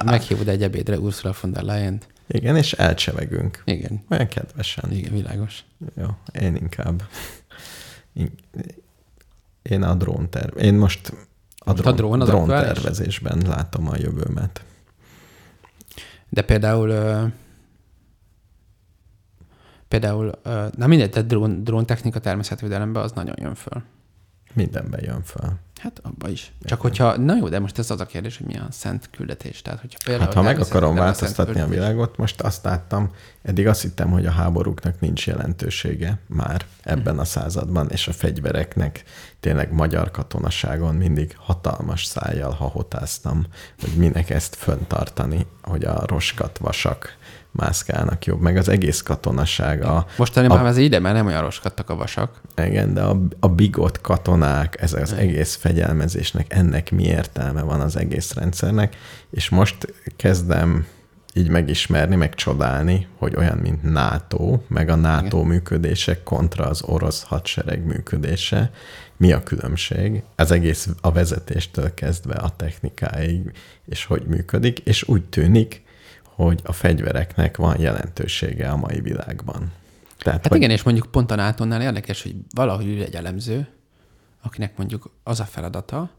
Meghívod 0.04 0.48
egy 0.48 0.62
ebédre 0.62 0.98
Ursula 0.98 1.34
von 1.40 1.52
der 1.52 1.62
Leyen-t. 1.62 2.06
Igen, 2.26 2.56
és 2.56 2.72
elcsevegünk. 2.72 3.62
Igen, 3.64 4.04
Olyan 4.10 4.28
kedvesen. 4.28 4.92
igen, 4.92 5.12
világos. 5.12 5.64
Jó, 5.96 6.06
én 6.40 6.54
inkább. 6.54 7.02
Én- 9.62 9.82
a 9.82 9.94
drón 9.94 10.30
terv... 10.30 10.58
Én 10.58 10.74
most 10.74 11.08
a 11.58 11.70
Most 11.70 11.86
a 11.86 11.92
drón, 11.92 12.18
drón 12.18 12.28
drón 12.28 12.48
tervezésben 12.48 13.42
látom 13.46 13.88
a 13.88 13.96
jövőmet. 13.96 14.64
De 16.28 16.42
például, 16.42 16.92
például, 19.90 20.32
na 20.76 20.86
mindegy, 20.86 21.10
de 21.10 21.22
drón, 21.22 21.64
dróntechnika 21.64 22.18
természetvédelemben 22.18 23.02
az 23.02 23.12
nagyon 23.12 23.34
jön 23.38 23.54
föl. 23.54 23.82
Mindenben 24.52 25.00
jön 25.04 25.22
fel. 25.22 25.58
Hát 25.80 26.00
abba 26.02 26.28
is. 26.28 26.52
Csak 26.62 26.80
hogyha, 26.80 27.16
na 27.16 27.36
jó, 27.36 27.48
de 27.48 27.58
most 27.58 27.78
ez 27.78 27.90
az 27.90 28.00
a 28.00 28.06
kérdés, 28.06 28.36
hogy 28.36 28.46
mi 28.46 28.56
a 28.56 28.66
szent 28.70 29.10
küldetés. 29.10 29.62
Tehát, 29.62 29.80
hogyha 29.80 29.98
például 30.04 30.24
Hát 30.24 30.34
ha 30.34 30.42
meg 30.42 30.60
akarom 30.60 30.96
a 30.96 31.00
változtatni 31.00 31.42
a 31.42 31.44
küldetés- 31.44 31.74
világot, 31.74 32.16
most 32.16 32.40
azt 32.40 32.64
láttam, 32.64 33.10
eddig 33.42 33.66
azt 33.66 33.82
hittem, 33.82 34.10
hogy 34.10 34.26
a 34.26 34.30
háborúknak 34.30 35.00
nincs 35.00 35.26
jelentősége 35.26 36.18
már 36.26 36.64
ebben 36.82 37.18
a 37.18 37.24
században, 37.24 37.88
és 37.90 38.08
a 38.08 38.12
fegyvereknek 38.12 39.04
tényleg 39.40 39.72
magyar 39.72 40.10
katonaságon 40.10 40.94
mindig 40.94 41.34
hatalmas 41.36 42.04
szájjal 42.04 42.52
hahotáztam, 42.52 43.46
hogy 43.80 43.92
minek 43.96 44.30
ezt 44.30 44.54
föntartani, 44.54 45.46
hogy 45.62 45.84
a 45.84 46.06
roskat 46.06 46.58
vasak 46.58 47.18
mászkálnak 47.50 48.24
jobb, 48.24 48.40
meg 48.40 48.56
az 48.56 48.68
egész 48.68 49.02
katonaság. 49.02 49.84
A, 49.84 50.06
Mostanában 50.16 50.58
a, 50.58 50.60
már 50.62 50.70
ez 50.70 50.76
ide, 50.76 50.98
mert 50.98 51.14
nem 51.14 51.26
olyan 51.26 51.42
roskadtak 51.42 51.90
a 51.90 51.96
vasak. 51.96 52.40
igen, 52.56 52.94
de 52.94 53.02
a, 53.02 53.20
a 53.40 53.48
bigott 53.48 54.00
katonák, 54.00 54.80
ez 54.80 54.92
az 54.92 55.12
egész 55.12 55.54
fegyelmezésnek, 55.54 56.52
ennek 56.52 56.90
mi 56.90 57.04
értelme 57.04 57.62
van 57.62 57.80
az 57.80 57.96
egész 57.96 58.34
rendszernek, 58.34 58.96
és 59.30 59.48
most 59.48 59.94
kezdem 60.16 60.86
így 61.34 61.48
megismerni, 61.48 62.16
meg 62.16 62.34
csodálni, 62.34 63.06
hogy 63.18 63.36
olyan, 63.36 63.58
mint 63.58 63.82
NATO, 63.82 64.60
meg 64.68 64.88
a 64.88 64.94
NATO 64.94 65.36
Igen. 65.36 65.48
működése 65.48 66.22
kontra 66.22 66.64
az 66.64 66.82
orosz 66.82 67.22
hadsereg 67.22 67.84
működése, 67.84 68.70
mi 69.16 69.32
a 69.32 69.42
különbség, 69.42 70.22
az 70.36 70.50
egész 70.50 70.88
a 71.00 71.12
vezetéstől 71.12 71.94
kezdve 71.94 72.34
a 72.34 72.50
technikáig, 72.56 73.52
és 73.86 74.04
hogy 74.04 74.22
működik, 74.26 74.78
és 74.78 75.08
úgy 75.08 75.24
tűnik, 75.24 75.82
hogy 76.44 76.60
a 76.64 76.72
fegyvereknek 76.72 77.56
van 77.56 77.80
jelentősége 77.80 78.70
a 78.70 78.76
mai 78.76 79.00
világban. 79.00 79.72
Tehát, 80.18 80.40
Hát 80.40 80.46
hogy 80.46 80.56
igen, 80.56 80.70
és 80.70 80.82
mondjuk 80.82 81.10
pont 81.10 81.30
a 81.30 81.34
nato 81.34 81.80
érdekes, 81.80 82.22
hogy 82.22 82.34
valahogy 82.54 82.86
ül 82.86 83.02
egy 83.02 83.14
elemző, 83.14 83.68
akinek 84.42 84.76
mondjuk 84.76 85.14
az 85.22 85.40
a 85.40 85.44
feladata, 85.44 86.10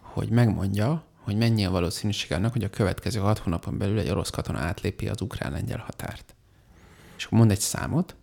hogy 0.00 0.28
megmondja, 0.28 1.04
hogy 1.20 1.36
mennyi 1.36 1.64
a 1.64 1.70
valószínűség 1.70 2.32
annak, 2.32 2.52
hogy 2.52 2.64
a 2.64 2.70
következő 2.70 3.20
hat 3.20 3.38
hónapon 3.38 3.78
belül 3.78 3.98
egy 3.98 4.10
orosz 4.10 4.30
katona 4.30 4.58
átlépi 4.58 5.08
az 5.08 5.20
ukrán-lengyel 5.20 5.78
határt. 5.86 6.34
És 7.16 7.24
akkor 7.24 7.38
mond 7.38 7.50
egy 7.50 7.60
számot, 7.60 8.16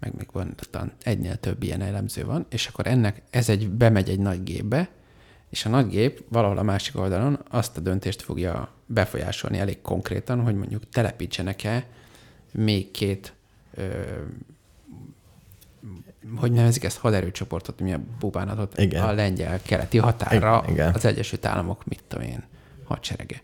meg 0.00 0.14
még 0.16 0.28
van 0.32 0.92
egynél 1.02 1.36
több 1.36 1.62
ilyen 1.62 1.80
elemző 1.80 2.24
van, 2.24 2.46
és 2.48 2.66
akkor 2.66 2.86
ennek 2.86 3.22
ez 3.30 3.48
egy, 3.48 3.70
bemegy 3.70 4.08
egy 4.08 4.20
nagy 4.20 4.42
gépbe, 4.42 4.90
és 5.52 5.64
a 5.64 5.68
nagy 5.68 5.88
gép 5.88 6.24
valahol 6.28 6.58
a 6.58 6.62
másik 6.62 6.98
oldalon 6.98 7.38
azt 7.50 7.76
a 7.76 7.80
döntést 7.80 8.22
fogja 8.22 8.72
befolyásolni 8.86 9.58
elég 9.58 9.80
konkrétan, 9.80 10.40
hogy 10.40 10.54
mondjuk 10.54 10.88
telepítsenek-e 10.88 11.86
még 12.52 12.90
két 12.90 13.32
ö, 13.74 13.90
hogy 16.36 16.52
nevezik 16.52 16.84
ezt 16.84 16.98
haderőcsoportot, 16.98 17.80
mi 17.80 17.92
a 17.92 18.00
bubánatot, 18.18 18.78
Igen. 18.78 19.02
a 19.02 19.12
lengyel 19.12 19.60
keleti 19.62 19.98
határra 19.98 20.64
Igen, 20.68 20.94
az 20.94 21.04
Egyesült 21.04 21.44
Államok, 21.46 21.84
mit 21.86 22.02
tudom 22.08 22.26
én, 22.26 22.42
hadserege. 22.84 23.42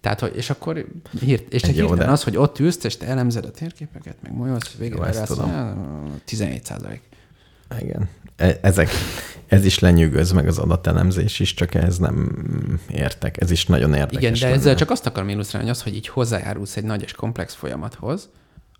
Tehát, 0.00 0.20
hogy, 0.20 0.36
és 0.36 0.50
akkor 0.50 0.86
hírt, 1.20 1.52
és 1.52 1.62
Jó, 1.62 1.68
hirtelen 1.68 1.96
de- 1.96 2.12
az, 2.12 2.22
hogy 2.22 2.36
ott 2.36 2.58
ülsz, 2.58 2.84
és 2.84 2.96
te 2.96 3.06
elemzed 3.06 3.44
a 3.44 3.50
térképeket, 3.50 4.16
meg 4.22 4.32
molyolsz, 4.34 4.74
végre 4.74 4.96
Jó, 4.96 5.02
ezt 5.02 5.26
tudom. 5.26 5.50
á, 5.50 5.76
17 6.24 6.64
százalék. 6.64 7.02
Igen. 7.80 8.08
E- 8.36 8.58
Ezek, 8.62 8.88
ez 9.46 9.64
is 9.64 9.78
lenyűgöz, 9.78 10.32
meg 10.32 10.48
az 10.48 10.58
adatelemzés 10.58 11.40
is, 11.40 11.54
csak 11.54 11.74
ehhez 11.74 11.98
nem 11.98 12.46
értek. 12.90 13.40
Ez 13.40 13.50
is 13.50 13.66
nagyon 13.66 13.94
érdekes. 13.94 14.20
Igen, 14.20 14.32
de 14.32 14.40
lenne. 14.40 14.54
ezzel 14.54 14.74
csak 14.74 14.90
azt 14.90 15.06
akarom 15.06 15.28
illusztrálni, 15.28 15.68
hogy 15.68 15.76
az, 15.76 15.82
hogy 15.82 15.94
így 15.94 16.08
hozzájárulsz 16.08 16.76
egy 16.76 16.84
nagy 16.84 17.02
és 17.02 17.12
komplex 17.12 17.54
folyamathoz, 17.54 18.28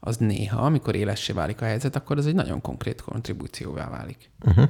az 0.01 0.17
néha, 0.17 0.61
amikor 0.61 0.95
élessé 0.95 1.33
válik 1.33 1.61
a 1.61 1.65
helyzet, 1.65 1.97
akkor 1.97 2.19
az 2.19 2.27
egy 2.27 2.35
nagyon 2.35 2.61
konkrét 2.61 3.01
kontribúcióvá 3.01 3.89
válik. 3.89 4.31
Uh-huh. 4.45 4.69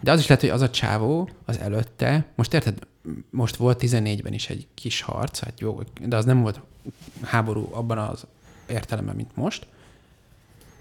De 0.00 0.10
az 0.10 0.18
is 0.18 0.26
lehet, 0.26 0.42
hogy 0.42 0.52
az 0.52 0.60
a 0.60 0.70
csávó 0.70 1.30
az 1.44 1.58
előtte, 1.58 2.26
most 2.34 2.54
érted, 2.54 2.78
most 3.30 3.56
volt 3.56 3.80
14-ben 3.82 4.32
is 4.32 4.48
egy 4.48 4.66
kis 4.74 5.00
harc, 5.00 5.38
hát 5.38 5.60
jó, 5.60 5.80
de 6.06 6.16
az 6.16 6.24
nem 6.24 6.40
volt 6.40 6.60
háború 7.22 7.68
abban 7.72 7.98
az 7.98 8.26
értelemben, 8.68 9.16
mint 9.16 9.36
most, 9.36 9.66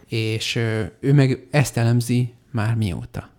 és 0.07 0.55
ő 0.99 1.14
meg 1.14 1.47
ezt 1.51 1.77
elemzi 1.77 2.34
már 2.52 2.76
mióta. 2.76 3.30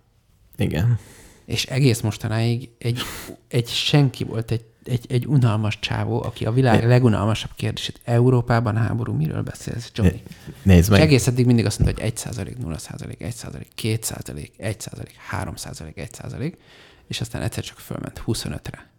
Igen. 0.57 0.99
És 1.45 1.65
egész 1.65 2.01
mostanáig 2.01 2.69
egy, 2.77 2.99
egy 3.47 3.67
senki 3.67 4.23
volt, 4.23 4.51
egy, 4.51 4.65
egy, 4.83 5.05
egy 5.09 5.25
unalmas 5.25 5.79
csávó, 5.79 6.23
aki 6.23 6.45
a 6.45 6.51
világ 6.51 6.87
legunalmasabb 6.87 7.51
kérdését 7.55 7.99
Európában 8.03 8.77
háború, 8.77 9.13
miről 9.13 9.41
beszélsz, 9.41 9.91
Johnny? 9.93 10.23
Nézd 10.63 10.83
És 10.83 10.89
meg, 10.89 11.01
egész 11.01 11.27
eddig 11.27 11.45
mindig 11.45 11.65
azt 11.65 11.79
mondta, 11.79 12.01
hogy 12.01 12.09
1 12.09 12.17
százalék, 12.17 12.57
0 12.57 12.77
százalék, 12.77 13.21
1 13.21 13.33
százalék, 13.33 13.67
2 13.75 13.97
százalék, 14.01 14.53
1 14.57 14.79
százalék, 14.79 15.15
3 15.27 15.55
százalék, 15.55 15.97
1 15.97 16.13
százalék, 16.13 16.57
és 17.07 17.21
aztán 17.21 17.41
egyszer 17.41 17.63
csak 17.63 17.77
fölment 17.77 18.23
25-re. 18.25 18.89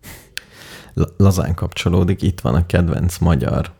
la- 0.95 1.15
lazán 1.17 1.55
kapcsolódik, 1.55 2.23
itt 2.23 2.41
van 2.41 2.55
a 2.55 2.67
kedvenc 2.67 3.19
magyar 3.19 3.73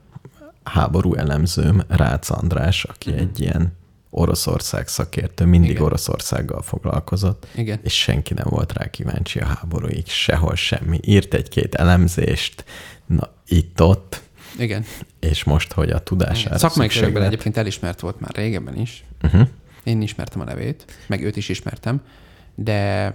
háború 0.63 1.15
elemzőm, 1.15 1.83
Rácz 1.89 2.31
András, 2.31 2.85
aki 2.85 3.13
egy 3.13 3.41
ilyen 3.41 3.79
Oroszország 4.11 4.89
szakértő, 4.89 5.45
mindig. 5.45 5.71
Igen. 5.71 5.83
Oroszországgal 5.83 6.63
foglalkozott, 6.63 7.47
Igen. 7.55 7.79
és 7.83 7.99
senki 7.99 8.35
nem 8.35 8.47
volt 8.49 8.73
rá 8.73 8.91
kíváncsi 8.91 9.39
a 9.39 9.45
háborúig, 9.47 10.07
sehol 10.07 10.55
semmi. 10.55 11.01
Írt 11.03 11.35
egy-két 11.35 11.75
elemzést, 11.75 12.65
na 13.07 13.33
itt-ott, 13.47 14.21
Igen. 14.59 14.85
és 15.21 15.45
most, 15.45 15.73
hogy 15.73 15.91
a 15.91 16.03
tudására 16.03 16.59
Szakmai 16.59 16.89
körökben 16.89 17.23
lett. 17.23 17.31
egyébként 17.33 17.57
elismert 17.57 18.01
volt 18.01 18.21
már 18.21 18.31
régebben 18.35 18.77
is. 18.77 19.05
Uh-huh. 19.23 19.49
Én 19.83 20.03
ismertem 20.03 20.41
a 20.41 20.45
nevét, 20.45 20.85
meg 21.07 21.23
őt 21.25 21.37
is 21.37 21.49
ismertem, 21.49 22.03
de 22.55 23.15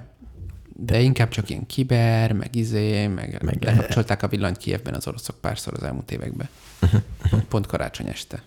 de 0.77 0.99
inkább 0.99 1.29
csak 1.29 1.49
ilyen 1.49 1.65
kiber, 1.65 2.31
meg 2.31 2.55
izé, 2.55 3.07
meg, 3.07 3.41
Meg- 3.43 3.63
lekapcsolták 3.63 4.23
a 4.23 4.27
villanyt 4.27 4.57
Kievben 4.57 4.93
az 4.93 5.07
oroszok 5.07 5.35
párszor 5.41 5.73
az 5.73 5.83
elmúlt 5.83 6.11
években. 6.11 6.47
Pont, 7.29 7.43
pont 7.43 7.65
karácsony 7.65 8.07
este. 8.07 8.43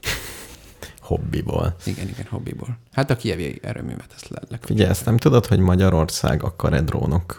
Hobbiból. 1.08 1.76
Igen, 1.84 2.08
igen, 2.08 2.26
hobbiból. 2.30 2.78
Hát 2.92 3.10
a 3.10 3.16
kievi 3.16 3.58
erőművet 3.62 4.12
ezt 4.14 4.28
le. 4.28 4.58
Figyelj, 4.60 4.90
ezt 4.90 5.04
nem 5.04 5.16
tudod, 5.16 5.46
hogy 5.46 5.58
Magyarország 5.58 6.42
akar-e 6.42 6.80
drónok, 6.80 7.36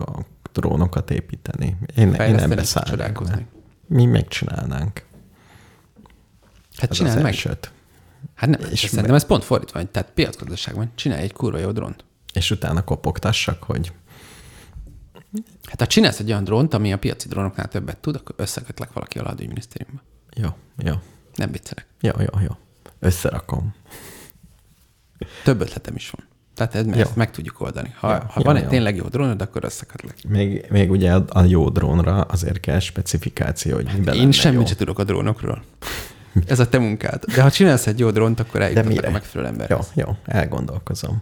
drónokat 0.54 1.12
építeni? 1.12 1.78
Én, 1.96 2.14
én 2.14 2.36
nem 2.36 2.50
beszállnék. 2.50 3.18
Mi 3.88 4.06
megcsinálnánk. 4.06 5.06
Hát 6.78 6.91
csináld 6.94 7.16
meg. 7.16 7.26
elsőt. 7.26 7.72
Hát 8.36 8.50
nem, 8.50 8.60
És 8.60 8.66
és 8.72 8.82
meg- 8.82 8.90
szerintem 8.91 9.16
ez 9.16 9.26
pont 9.26 9.44
fordítva, 9.44 9.80
van. 9.80 9.91
tehát 9.91 10.12
piacgazdaságban 10.12 10.91
csinálj 10.96 11.22
egy 11.22 11.34
kurva 11.34 11.58
jó 11.58 11.72
drónt. 11.72 12.06
És 12.34 12.52
utána 12.52 12.84
kopogtassak, 12.84 13.64
hogy 13.64 13.94
Hát 15.64 15.80
ha 15.80 15.88
csinálsz 15.88 16.20
egy 16.20 16.30
olyan 16.32 16.44
drónt, 16.44 16.74
ami 16.74 16.94
a 16.94 16.98
piaci 16.98 17.28
drónoknál 17.28 17.68
többet 17.68 17.98
tud, 17.98 18.16
akkor 18.16 18.36
összekötlek 18.38 18.94
valaki 18.94 19.20
a 19.20 19.26
adügyminisztériumba. 19.26 20.02
Jó, 20.36 20.50
jó. 20.78 20.94
Nem 21.36 21.52
viccelek. 21.52 21.86
Jó, 22.02 22.12
jó, 22.18 22.40
jó. 22.41 22.56
Összerakom. 23.00 23.74
Több 25.44 25.62
ötletem 25.62 25.96
is 25.96 26.10
van. 26.10 26.28
Tehát 26.56 26.76
ez, 26.76 26.86
ezt 26.98 27.16
meg 27.16 27.32
tudjuk 27.32 27.62
oldani. 27.62 27.94
Ha, 28.00 28.12
Jó, 28.12 28.18
ha 28.20 28.34
jó, 28.36 28.44
van 28.44 28.56
egy 28.56 28.64
jó. 28.64 28.70
tényleg 28.70 28.96
jó 28.96 29.08
drónod, 29.08 29.42
akkor 29.42 29.64
összekötlek. 29.64 30.16
Még, 30.28 30.66
még 30.70 30.92
ugye 30.92 31.14
a 31.14 31.44
jó 31.44 31.70
drónra 31.70 32.22
azért 32.22 32.60
kell 32.60 32.80
specifikáció, 32.80 33.76
hogy 33.76 33.90
miben 33.94 34.16
Én 34.16 34.32
semmit 34.32 34.68
sem 34.68 34.78
tudok 34.78 35.00
a 35.00 35.04
drónokról. 35.04 35.64
Ez 36.46 36.60
a 36.60 36.70
te 36.70 36.78
munkád. 36.78 37.26
De 37.26 37.42
ha 37.42 37.52
csinálsz 37.52 37.88
egy 37.88 38.00
jó 38.00 38.12
drónt, 38.12 38.40
akkor 38.40 38.62
eljutatlak 38.62 38.94
mire? 38.94 39.08
a 39.08 39.12
megfelelő 39.12 39.50
emberhez. 39.50 39.88
Jó, 39.96 40.04
jó, 40.06 40.16
elgondolkozom. 40.26 41.22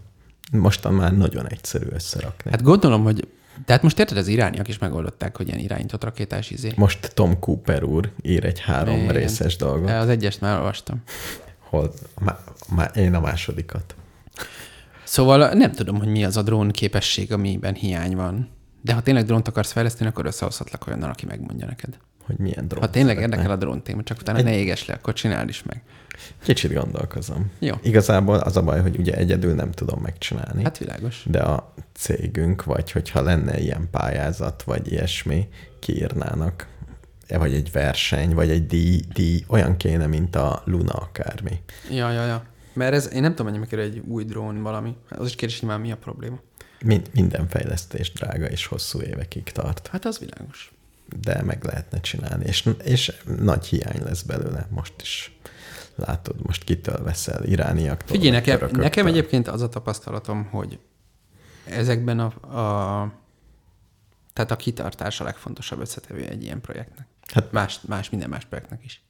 Mostan 0.51 0.93
már 0.93 1.17
nagyon 1.17 1.47
egyszerű 1.47 1.85
összerakni. 1.89 2.51
Hát 2.51 2.63
gondolom, 2.63 3.03
hogy... 3.03 3.27
Tehát 3.65 3.81
most 3.83 3.99
érted, 3.99 4.17
az 4.17 4.27
irániak 4.27 4.67
is 4.67 4.77
megoldották, 4.77 5.37
hogy 5.37 5.47
ilyen 5.47 5.59
irányított 5.59 6.03
rakétás 6.03 6.49
izé. 6.49 6.71
Most 6.75 7.11
Tom 7.13 7.39
Cooper 7.39 7.83
úr 7.83 8.11
ír 8.21 8.45
egy 8.45 8.59
három 8.59 8.95
Igen. 8.99 9.13
részes 9.13 9.55
dolgot. 9.55 9.89
Az 9.89 10.09
egyest 10.09 10.41
már 10.41 10.57
olvastam. 10.57 11.03
Hol, 11.69 11.93
má, 12.19 12.39
má, 12.69 12.83
én 12.83 13.13
a 13.13 13.19
másodikat. 13.19 13.95
Szóval 15.03 15.53
nem 15.53 15.71
tudom, 15.71 15.97
hogy 15.97 16.07
mi 16.07 16.23
az 16.23 16.37
a 16.37 16.41
drón 16.41 16.71
képesség, 16.71 17.33
amiben 17.33 17.73
hiány 17.73 18.15
van. 18.15 18.49
De 18.81 18.93
ha 18.93 19.01
tényleg 19.01 19.25
drónt 19.25 19.47
akarsz 19.47 19.71
fejleszteni, 19.71 20.09
akkor 20.09 20.25
összehozhatlak 20.25 20.87
olyannal, 20.87 21.09
aki 21.09 21.25
megmondja 21.25 21.65
neked. 21.65 21.97
Hogy 22.25 22.37
milyen 22.37 22.67
drón. 22.67 22.81
Ha 22.81 22.89
tényleg 22.89 23.15
szeretnél. 23.15 23.37
érdekel 23.37 23.57
a 23.57 23.59
drón 23.59 23.83
téma, 23.83 24.03
csak 24.03 24.19
utána 24.19 24.41
ne 24.41 24.55
éges 24.55 24.85
le, 24.85 24.93
akkor 24.93 25.13
csináld 25.13 25.49
is 25.49 25.63
meg. 25.63 25.81
Kicsit 26.43 26.73
gondolkozom. 26.73 27.51
Jó. 27.59 27.75
Igazából 27.81 28.37
az 28.37 28.57
a 28.57 28.61
baj, 28.61 28.81
hogy 28.81 28.97
ugye 28.97 29.13
egyedül 29.13 29.53
nem 29.53 29.71
tudom 29.71 30.01
megcsinálni. 30.01 30.63
Hát 30.63 30.77
világos. 30.77 31.23
de 31.29 31.39
a 31.39 31.73
cégünk, 31.93 32.63
vagy 32.63 32.91
hogyha 32.91 33.21
lenne 33.21 33.59
ilyen 33.59 33.87
pályázat, 33.91 34.63
vagy 34.63 34.91
ilyesmi, 34.91 35.47
kiírnának, 35.79 36.67
vagy 37.27 37.53
egy 37.53 37.71
verseny, 37.71 38.33
vagy 38.33 38.49
egy 38.49 38.65
díj, 38.65 39.01
díj 39.13 39.43
olyan 39.47 39.77
kéne, 39.77 40.07
mint 40.07 40.35
a 40.35 40.61
Luna 40.65 40.93
akármi. 40.93 41.59
Ja, 41.91 42.11
ja, 42.11 42.25
ja. 42.25 42.45
Mert 42.73 42.93
ez, 42.93 43.13
én 43.13 43.21
nem 43.21 43.29
tudom, 43.31 43.45
mennyibe 43.45 43.65
kerül 43.65 43.85
egy 43.85 44.01
új 44.07 44.23
drón 44.23 44.61
valami. 44.61 44.95
Az 45.09 45.27
is 45.27 45.35
kérdés, 45.35 45.59
hogy 45.59 45.69
már 45.69 45.79
mi 45.79 45.91
a 45.91 45.97
probléma. 45.97 46.39
Mind, 46.83 47.09
minden 47.13 47.47
fejlesztés 47.47 48.11
drága 48.11 48.45
és 48.45 48.65
hosszú 48.65 49.01
évekig 49.01 49.43
tart, 49.43 49.87
Hát 49.87 50.05
az 50.05 50.19
világos. 50.19 50.71
de 51.21 51.41
meg 51.41 51.63
lehetne 51.63 51.99
csinálni, 51.99 52.45
és, 52.45 52.69
és 52.83 53.13
nagy 53.39 53.65
hiány 53.65 54.01
lesz 54.03 54.21
belőle 54.21 54.67
most 54.69 54.93
is. 55.01 55.37
Látod, 55.95 56.35
most 56.45 56.63
kitől 56.63 57.03
veszel, 57.03 57.43
irániaktól? 57.43 58.07
Figyelj, 58.15 58.29
nekem, 58.31 58.69
nekem 58.71 59.07
egyébként 59.07 59.47
az 59.47 59.61
a 59.61 59.69
tapasztalatom, 59.69 60.45
hogy 60.45 60.79
ezekben 61.65 62.19
a, 62.19 62.25
a 62.59 63.11
tehát 64.33 64.51
a 64.51 64.55
kitartás 64.55 65.19
a 65.19 65.23
legfontosabb 65.23 65.79
összetevő 65.79 66.25
egy 66.25 66.43
ilyen 66.43 66.61
projektnek. 66.61 67.07
Hát- 67.33 67.51
más, 67.51 67.79
más, 67.87 68.09
minden 68.09 68.29
más 68.29 68.45
projektnek 68.45 68.83
is. 68.83 69.01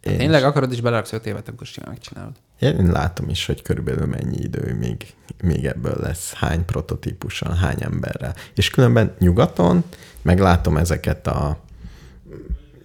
Én, 0.00 0.16
Tényleg 0.18 0.44
akarod 0.44 0.72
is 0.72 0.80
beleraksz 0.80 1.12
öt 1.12 1.26
évet, 1.26 1.48
akkor 1.48 1.66
simán 1.66 1.90
megcsinálod. 1.90 2.32
Én 2.58 2.90
látom 2.90 3.28
is, 3.28 3.46
hogy 3.46 3.62
körülbelül 3.62 4.06
mennyi 4.06 4.36
idő 4.36 4.74
még, 4.74 5.14
még 5.42 5.66
ebből 5.66 5.96
lesz, 6.00 6.32
hány 6.32 6.64
prototípuson, 6.64 7.56
hány 7.56 7.82
emberrel. 7.82 8.34
És 8.54 8.70
különben 8.70 9.14
nyugaton 9.18 9.84
meglátom 10.22 10.76
ezeket 10.76 11.26
a 11.26 11.58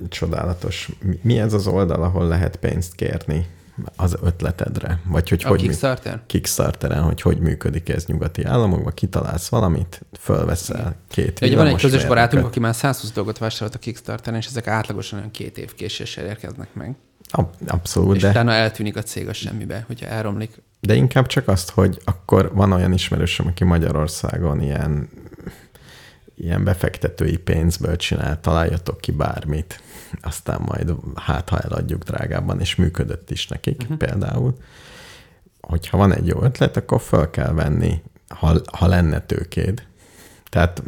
csodálatos, 0.09 0.89
mi 1.21 1.39
ez 1.39 1.53
az 1.53 1.67
oldal, 1.67 2.03
ahol 2.03 2.27
lehet 2.27 2.55
pénzt 2.55 2.95
kérni 2.95 3.47
az 3.95 4.15
ötletedre? 4.23 4.99
Vagy 5.05 5.29
hogy 5.29 5.41
A 5.43 5.47
hogy 5.47 5.59
mű- 5.59 5.67
Kickstarter? 5.67 6.21
Kickstarteren, 6.25 7.01
hogy 7.03 7.21
hogy 7.21 7.39
működik 7.39 7.89
ez 7.89 8.05
nyugati 8.05 8.43
államokban, 8.43 8.93
kitalálsz 8.93 9.47
valamit, 9.47 10.01
fölveszel 10.19 10.95
két 11.07 11.39
Ugye 11.41 11.55
van 11.55 11.67
egy 11.67 11.81
közös 11.81 12.01
barátunk, 12.05 12.31
mérnököt. 12.31 12.51
aki 12.51 12.59
már 12.59 12.75
120 12.75 13.11
dolgot 13.11 13.37
vásárolt 13.37 13.75
a 13.75 13.79
Kickstarteren, 13.79 14.39
és 14.39 14.45
ezek 14.45 14.67
átlagosan 14.67 15.19
olyan 15.19 15.31
két 15.31 15.57
év 15.57 15.73
késéssel 15.73 16.25
érkeznek 16.25 16.73
meg. 16.73 16.95
Ab- 17.31 17.55
Abszolút, 17.67 18.15
És 18.15 18.21
de... 18.21 18.29
utána 18.29 18.51
eltűnik 18.51 18.97
a 18.97 19.01
cég 19.03 19.27
a 19.27 19.33
semmibe, 19.33 19.83
hogyha 19.87 20.05
elromlik. 20.07 20.61
De 20.79 20.93
inkább 20.93 21.25
csak 21.25 21.47
azt, 21.47 21.69
hogy 21.71 22.01
akkor 22.03 22.51
van 22.53 22.71
olyan 22.71 22.93
ismerősöm, 22.93 23.47
aki 23.47 23.63
Magyarországon 23.63 24.61
ilyen, 24.61 25.09
ilyen 26.35 26.63
befektetői 26.63 27.37
pénzből 27.37 27.95
csinál, 27.95 28.39
találjatok 28.41 29.01
ki 29.01 29.11
bármit, 29.11 29.81
aztán 30.21 30.61
majd 30.61 30.95
hát, 31.15 31.49
ha 31.49 31.59
eladjuk 31.59 32.03
drágábban, 32.03 32.59
és 32.59 32.75
működött 32.75 33.31
is 33.31 33.47
nekik 33.47 33.81
uh-huh. 33.81 33.97
például. 33.97 34.57
Hogyha 35.61 35.97
van 35.97 36.13
egy 36.13 36.27
jó 36.27 36.43
ötlet, 36.43 36.77
akkor 36.77 37.01
fel 37.01 37.29
kell 37.29 37.53
venni, 37.53 38.01
ha, 38.27 38.55
ha 38.71 38.87
lenne 38.87 39.21
tőkéd. 39.21 39.85
Tehát 40.49 40.83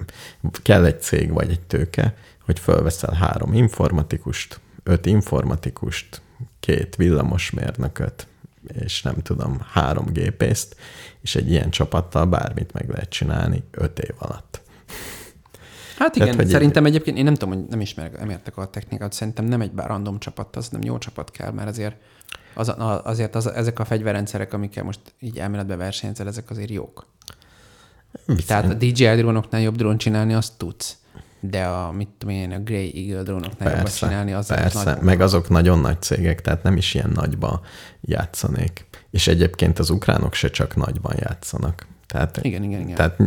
kell 0.64 0.86
egy 0.86 1.02
cég 1.02 1.34
vagy 1.34 1.50
egy 1.50 1.62
tőke, 1.62 2.16
hogy 2.46 2.60
fölveszel 2.60 3.14
három 3.14 3.54
informatikust, 3.54 4.60
öt 4.84 5.06
informatikust, 5.06 6.22
két 6.60 6.96
villamosmérnököt, 6.96 8.28
és 8.68 9.02
nem 9.02 9.22
tudom, 9.22 9.62
három 9.72 10.06
gépészt, 10.06 10.76
és 11.22 11.36
egy 11.36 11.50
ilyen 11.50 11.70
csapattal 11.70 12.26
bármit 12.26 12.74
meg 12.74 12.90
lehet 12.90 13.10
csinálni 13.10 13.64
öt 13.72 14.00
év 14.00 14.14
alatt. 14.18 14.62
Hát 15.98 16.16
igen, 16.16 16.32
Tehát, 16.32 16.48
szerintem 16.52 16.86
egyébként 16.86 17.18
én 17.18 17.24
nem 17.24 17.34
tudom, 17.34 17.56
hogy 17.56 17.66
nem 17.70 17.82
ismerek, 17.82 18.20
nem 18.20 18.30
értek 18.30 18.58
a 18.58 18.70
technikát, 18.70 19.14
szerintem 19.14 19.46
nem 19.46 19.62
egy 19.62 19.72
random 19.76 20.20
csapat, 20.20 20.56
az 20.56 20.70
nem 20.70 20.82
jó 20.82 20.98
csapat 20.98 21.32
kell, 21.32 21.52
mert 21.52 21.68
azért, 21.68 21.96
az, 22.54 22.74
azért 23.04 23.36
az, 23.36 23.48
ezek 23.48 23.80
a 23.80 23.86
fegyverrendszerek, 23.86 24.54
amikkel 24.54 24.84
most 24.84 25.00
így 25.20 25.38
elméletbe 25.38 25.76
versenyzel, 25.76 26.28
ezek 26.28 26.50
azért 26.50 26.70
jók. 26.70 27.06
Tehát 28.48 28.72
a 28.72 28.74
DJI 28.74 29.16
drónoknál 29.16 29.62
jobb 29.62 29.76
drón 29.76 29.98
csinálni, 29.98 30.34
azt 30.34 30.54
tudsz. 30.58 30.98
De 31.40 31.64
a, 31.64 31.92
mit 31.92 32.10
tudom 32.18 32.36
én, 32.36 32.52
a 32.52 32.60
Grey 32.60 32.94
Eagle 32.96 33.24
drónoknál 33.24 33.76
jobban 33.76 33.92
csinálni, 33.92 34.34
az 34.34 34.48
persze, 34.48 34.84
nagy 34.84 35.02
meg 35.02 35.22
azok 35.22 35.50
nagyon 35.50 35.80
nagy 35.80 36.02
cégek, 36.02 36.42
tehát 36.42 36.64
nem 36.64 36.78
is 36.78 36.94
ilyen 36.94 37.12
nagyba 37.14 37.62
játszanék. 38.02 38.86
És 39.12 39.28
egyébként 39.28 39.80
az 39.80 39.90
ukránok 39.90 40.34
se 40.34 40.50
csak 40.50 40.76
nagyban 40.76 41.16
játszanak. 41.20 41.88
Tehát, 42.08 42.40
Igen, 42.42 42.64
igen, 42.64 42.82
igen. 42.82 42.96
Tehát 42.96 43.20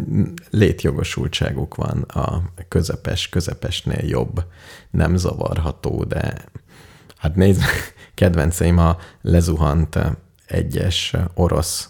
létjogosultságuk 0.50 1.74
van 1.74 2.02
a 2.02 2.42
közepes, 2.68 3.28
közepesnél 3.28 4.08
jobb, 4.08 4.44
nem 4.90 5.16
zavarható, 5.16 6.04
de 6.04 6.34
hát 7.16 7.34
nézd, 7.34 7.62
kedvenceim 8.14 8.78
a 8.78 8.96
lezuhant 9.22 9.98
egyes 10.46 11.16
orosz 11.34 11.88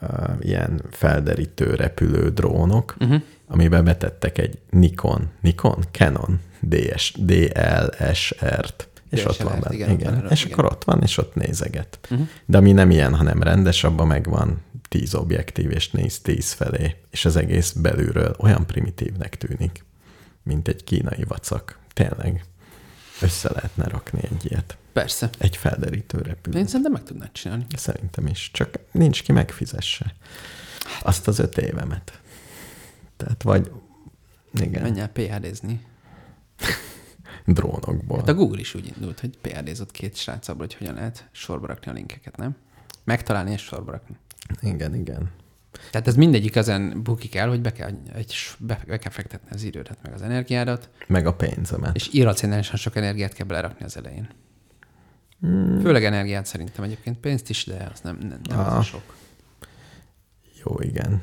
uh, 0.00 0.08
ilyen 0.40 0.82
felderítő 0.90 1.74
repülő 1.74 2.30
drónok, 2.30 2.96
uh-huh. 3.00 3.22
amiben 3.46 3.84
betettek 3.84 4.38
egy 4.38 4.58
Nikon, 4.70 5.28
Nikon? 5.40 5.84
Canon 5.90 6.40
DS, 6.60 7.14
DLSR-t, 7.18 8.88
és 9.10 9.24
ott 9.24 9.36
van 9.36 9.52
DSLR-t, 9.52 9.62
benne. 9.62 9.74
igen, 9.74 9.90
Igen, 9.90 10.14
ott 10.14 10.14
igen. 10.14 10.28
van, 14.30 14.62
Tíz 14.88 15.14
objektív, 15.14 15.70
és 15.70 15.90
néz 15.90 16.20
tíz 16.20 16.52
felé, 16.52 16.96
és 17.10 17.24
az 17.24 17.36
egész 17.36 17.72
belülről 17.72 18.36
olyan 18.38 18.66
primitívnek 18.66 19.36
tűnik, 19.36 19.84
mint 20.42 20.68
egy 20.68 20.84
kínai 20.84 21.24
vacak. 21.24 21.78
Tényleg 21.92 22.44
össze 23.20 23.52
lehetne 23.52 23.88
rakni 23.88 24.20
egy 24.22 24.44
ilyet. 24.44 24.76
Persze. 24.92 25.30
Egy 25.38 25.56
felderítő 25.56 26.18
repülő. 26.18 26.58
Én 26.58 26.66
szerintem 26.66 26.92
meg 26.92 27.02
tudnád 27.02 27.32
csinálni. 27.32 27.66
Szerintem 27.76 28.26
is. 28.26 28.50
Csak 28.52 28.78
nincs 28.92 29.22
ki 29.22 29.32
megfizesse 29.32 30.14
azt 31.02 31.28
az 31.28 31.38
öt 31.38 31.58
évemet. 31.58 32.20
Tehát 33.16 33.42
vagy, 33.42 33.70
igen, 34.52 34.82
Menj 34.82 35.00
el 35.00 35.08
PHD-zni. 35.08 35.86
drónokból. 37.44 38.18
Hát 38.18 38.28
a 38.28 38.34
Google 38.34 38.60
is 38.60 38.74
úgy 38.74 38.92
indult, 38.96 39.20
hogy 39.20 39.38
PHD-zott 39.38 39.90
két 39.90 40.16
srác 40.16 40.48
abból, 40.48 40.66
hogy 40.66 40.74
hogyan 40.74 40.94
lehet 40.94 41.28
sorba 41.32 41.66
rakni 41.66 41.90
a 41.90 41.94
linkeket, 41.94 42.36
nem? 42.36 42.56
Megtalálni 43.04 43.52
és 43.52 43.62
sorba 43.62 43.90
rakni. 43.90 44.16
Igen, 44.60 44.94
igen. 44.94 45.30
Tehát 45.90 46.06
ez 46.06 46.14
mindegyik 46.16 46.56
ezen 46.56 47.02
bukik 47.02 47.34
el, 47.34 47.48
hogy 47.48 47.60
be 47.60 47.72
kell, 47.72 47.90
egy, 48.14 48.34
be, 48.58 48.80
be 48.86 48.96
kell 48.98 49.12
fektetni 49.12 49.48
az 49.52 49.62
idődet, 49.62 49.98
meg 50.02 50.12
az 50.12 50.22
energiádat, 50.22 50.88
Meg 51.06 51.26
a 51.26 51.34
pénzemet. 51.34 51.94
és 51.94 52.08
irracionálisan 52.12 52.76
sok 52.76 52.96
energiát 52.96 53.32
kell 53.32 53.46
belerakni 53.46 53.84
az 53.84 53.96
elején. 53.96 54.28
Hmm. 55.40 55.80
Főleg 55.80 56.04
energiát 56.04 56.46
szerintem 56.46 56.84
egyébként, 56.84 57.18
pénzt 57.18 57.50
is, 57.50 57.64
de 57.64 57.88
az 57.92 58.00
nem, 58.00 58.18
nem, 58.20 58.40
nem 58.48 58.58
az 58.58 58.66
a 58.66 58.76
Ah, 58.76 58.82
sok. 58.84 59.14
Jó, 60.64 60.76
igen. 60.80 61.22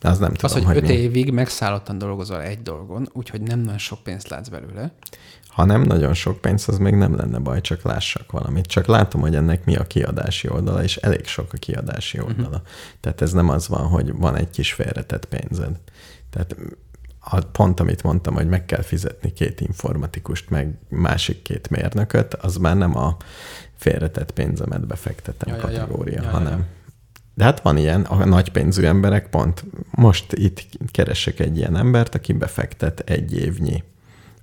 De 0.00 0.08
az 0.08 0.18
nem 0.18 0.32
Az, 0.42 0.52
tudom, 0.52 0.66
hogy 0.66 0.74
hogy 0.74 0.82
öt 0.90 0.96
mi. 0.96 1.02
évig 1.02 1.30
megszállottan 1.32 1.98
dolgozol 1.98 2.42
egy 2.42 2.62
dolgon, 2.62 3.08
úgyhogy 3.12 3.40
nem 3.40 3.58
nagyon 3.60 3.78
sok 3.78 4.02
pénzt 4.02 4.28
látsz 4.28 4.48
belőle, 4.48 4.92
Ha 5.54 5.64
nem 5.64 5.82
nagyon 5.82 6.14
sok 6.14 6.40
pénz, 6.40 6.68
az 6.68 6.78
még 6.78 6.94
nem 6.94 7.16
lenne 7.16 7.38
baj, 7.38 7.60
csak 7.60 7.82
lássak 7.82 8.32
valamit. 8.32 8.66
Csak 8.66 8.86
látom, 8.86 9.20
hogy 9.20 9.34
ennek 9.34 9.64
mi 9.64 9.76
a 9.76 9.86
kiadási 9.86 10.48
oldala, 10.48 10.82
és 10.82 10.96
elég 10.96 11.26
sok 11.26 11.52
a 11.52 11.56
kiadási 11.56 12.20
oldala. 12.20 12.48
Uh-huh. 12.48 12.66
Tehát 13.00 13.20
ez 13.20 13.32
nem 13.32 13.48
az 13.48 13.68
van, 13.68 13.86
hogy 13.86 14.12
van 14.12 14.36
egy 14.36 14.50
kis 14.50 14.72
félretett 14.72 15.24
pénzed. 15.24 15.76
Tehát 16.30 16.56
a 17.18 17.40
pont, 17.40 17.80
amit 17.80 18.02
mondtam, 18.02 18.34
hogy 18.34 18.48
meg 18.48 18.64
kell 18.64 18.82
fizetni 18.82 19.32
két 19.32 19.60
informatikust, 19.60 20.50
meg 20.50 20.78
másik 20.88 21.42
két 21.42 21.70
mérnököt, 21.70 22.34
az 22.34 22.56
már 22.56 22.76
nem 22.76 22.96
a 22.96 23.16
félretett 23.76 24.30
pénzemet 24.30 24.86
befektetem 24.86 25.54
ja. 25.54 25.60
kategória, 25.60 26.14
Ja, 26.14 26.22
ja, 26.22 26.30
hanem 26.30 26.58
ja. 26.58 26.66
de 27.34 27.44
hát 27.44 27.60
van 27.60 27.76
ilyen, 27.76 28.02
a 28.02 28.24
nagy 28.24 28.50
pénzű 28.50 28.84
emberek 28.84 29.30
pont. 29.30 29.64
Most 29.90 30.32
itt 30.32 30.68
keresek 30.90 31.40
egy 31.40 31.56
ilyen 31.56 31.76
embert, 31.76 32.14
aki 32.14 32.32
befektet 32.32 33.00
egy 33.00 33.36
évnyi 33.36 33.82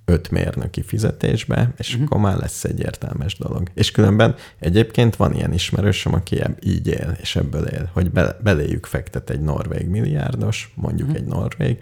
öt 0.05 0.29
mérnöki 0.29 0.81
fizetésbe, 0.83 1.73
és 1.77 1.89
uh-huh. 1.89 2.05
akkor 2.05 2.21
már 2.21 2.37
lesz 2.37 2.63
egy 2.63 2.79
értelmes 2.79 3.37
dolog. 3.37 3.69
És 3.73 3.91
különben 3.91 4.35
egyébként 4.59 5.15
van 5.15 5.35
ilyen 5.35 5.53
ismerősöm, 5.53 6.13
aki 6.13 6.41
így 6.63 6.87
él, 6.87 7.17
és 7.21 7.35
ebből 7.35 7.65
él, 7.65 7.89
hogy 7.93 8.11
be, 8.11 8.37
beléjük 8.43 8.85
fektet 8.85 9.29
egy 9.29 9.41
norvég 9.41 9.87
milliárdos, 9.87 10.73
mondjuk 10.75 11.07
uh-huh. 11.07 11.23
egy 11.23 11.29
norvég, 11.29 11.77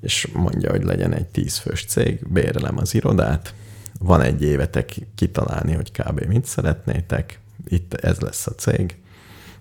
és 0.00 0.28
mondja, 0.32 0.70
hogy 0.70 0.82
legyen 0.82 1.12
egy 1.12 1.26
tízfős 1.26 1.84
cég, 1.84 2.28
bérelem 2.28 2.78
az 2.78 2.94
irodát, 2.94 3.54
van 3.98 4.22
egy 4.22 4.42
évetek 4.42 4.94
kitalálni, 5.14 5.72
hogy 5.72 5.90
kb. 5.92 6.20
mit 6.20 6.44
szeretnétek, 6.44 7.40
itt 7.68 7.94
ez 7.94 8.18
lesz 8.18 8.46
a 8.46 8.54
cég, 8.54 8.96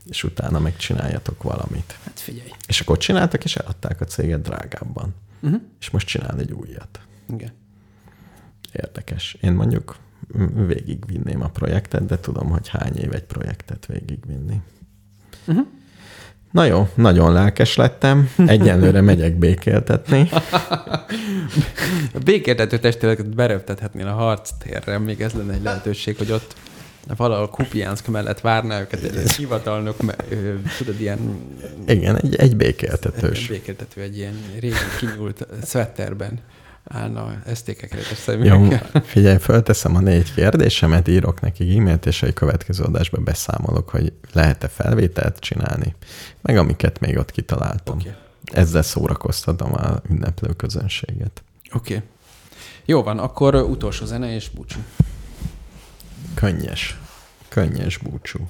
és 0.09 0.23
utána 0.23 0.59
megcsináljatok 0.59 1.43
valamit. 1.43 1.97
Hát 2.03 2.19
figyelj. 2.19 2.49
És 2.67 2.79
akkor 2.79 2.97
csináltak, 2.97 3.43
és 3.43 3.55
eladták 3.55 4.01
a 4.01 4.05
céget 4.05 4.41
drágábban. 4.41 5.15
Uh-huh. 5.41 5.61
És 5.79 5.89
most 5.89 6.07
csinál 6.07 6.39
egy 6.39 6.51
újat. 6.51 6.99
Igen. 7.33 7.51
Érdekes. 8.81 9.37
Én 9.41 9.53
mondjuk 9.53 9.95
végigvinném 10.67 11.41
a 11.41 11.49
projektet, 11.49 12.05
de 12.05 12.19
tudom, 12.19 12.49
hogy 12.49 12.67
hány 12.67 12.95
év 12.97 13.13
egy 13.13 13.23
projektet 13.23 13.85
végigvinni. 13.85 14.61
Uh-huh. 15.45 15.67
Na 16.51 16.63
jó, 16.65 16.89
nagyon 16.93 17.33
lelkes 17.33 17.75
lettem. 17.75 18.29
Egyenlőre 18.47 19.01
megyek 19.01 19.35
békéltetni. 19.37 20.29
a 22.13 22.19
békéltető 22.23 22.79
testületet 22.79 23.35
beröptethetnél 23.35 24.07
a 24.07 24.13
harctérre, 24.13 24.97
még 24.97 25.21
ez 25.21 25.33
lenne 25.33 25.53
egy 25.53 25.63
lehetőség, 25.63 26.17
hogy 26.17 26.31
ott 26.31 26.55
valahol 27.17 27.49
Kupiánszk 27.49 28.07
mellett 28.07 28.39
várná 28.39 28.79
őket 28.79 29.03
egy 29.03 29.31
hivatalnok, 29.31 29.95
tudod, 30.77 30.99
ilyen... 30.99 31.19
Igen, 31.87 32.15
egy, 32.15 32.35
egy 32.35 32.55
békéltetős. 32.55 33.41
Egy 33.41 33.47
békéltető, 33.47 34.01
egy 34.01 34.17
ilyen 34.17 34.33
régi 34.59 34.75
kinyúlt 34.99 35.47
szvetterben 35.63 36.39
állna 36.87 37.41
esztékekrétes 37.45 38.17
személyekkel. 38.17 38.89
Jó, 38.93 38.99
figyelj, 39.01 39.37
fölteszem 39.37 39.95
a 39.95 39.99
négy 39.99 40.33
kérdésemet, 40.33 41.07
írok 41.07 41.41
neki 41.41 41.77
e-mailt, 41.77 42.05
és 42.05 42.23
egy 42.23 42.33
következő 42.33 42.83
adásban 42.83 43.23
beszámolok, 43.23 43.89
hogy 43.89 44.13
lehet-e 44.33 44.67
felvételt 44.67 45.39
csinálni, 45.39 45.95
meg 46.41 46.57
amiket 46.57 46.99
még 46.99 47.17
ott 47.17 47.31
kitaláltam. 47.31 47.97
Okay. 47.99 48.13
Ezzel 48.43 48.81
szórakoztatom 48.81 49.73
a 49.73 50.01
ünneplő 50.09 50.53
közönséget. 50.53 51.43
Oké. 51.73 51.95
Okay. 51.95 52.07
Jó 52.85 53.03
van, 53.03 53.19
akkor 53.19 53.55
utolsó 53.55 54.05
zene 54.05 54.33
és 54.33 54.49
búcsú. 54.49 54.79
Könnyes. 56.33 56.99
Könnyes 57.49 57.97
búcsú. 57.97 58.47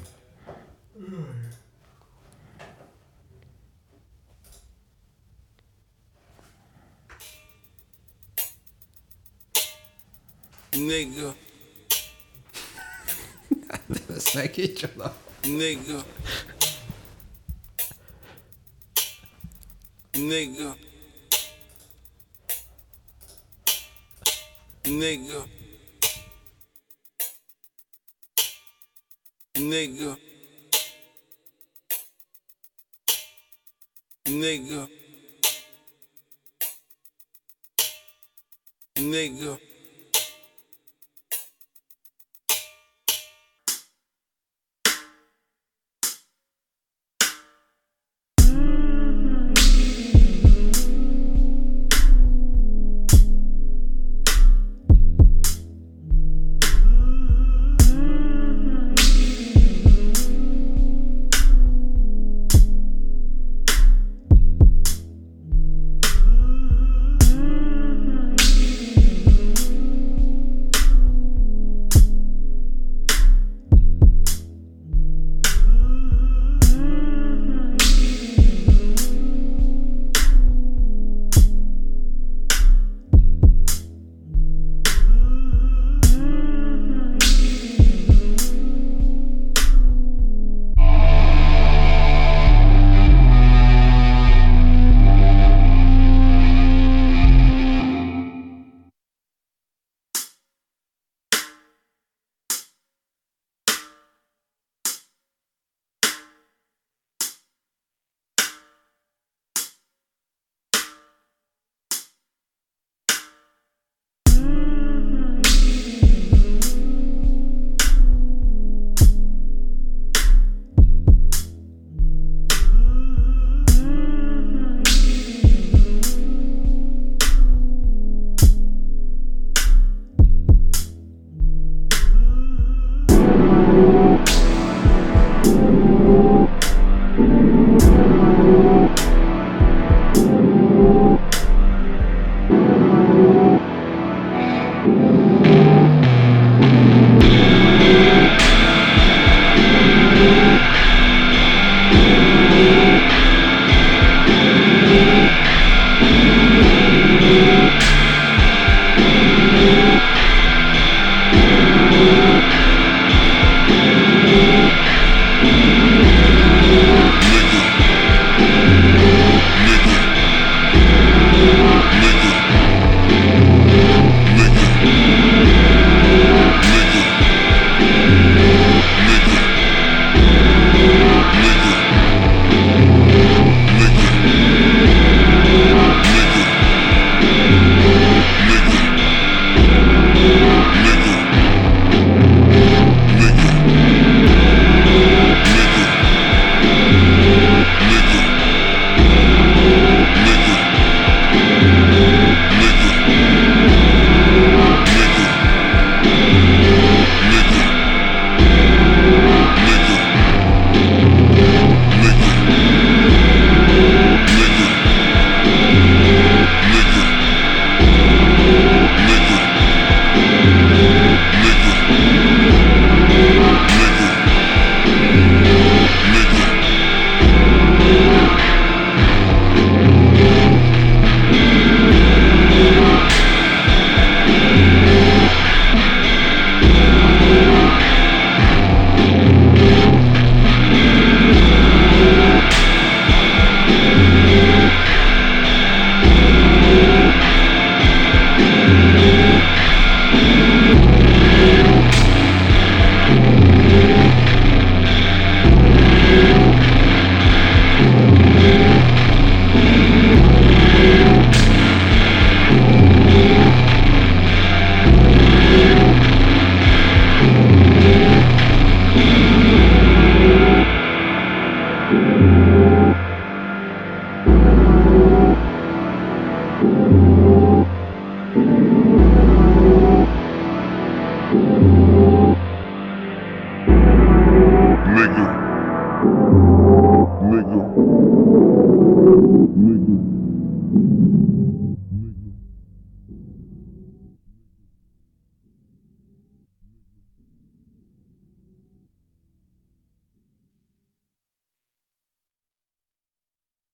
Nigga. 10.75 11.35
Ez 14.15 14.33
meg 14.33 14.51
kicsoda. 14.51 15.17
Nigga. 15.43 16.05
Nigga. 20.13 20.75
Nigga. 24.83 25.45
Nigga. 29.53 30.17
Nigga. 34.25 34.87
Nigga. 38.95 39.64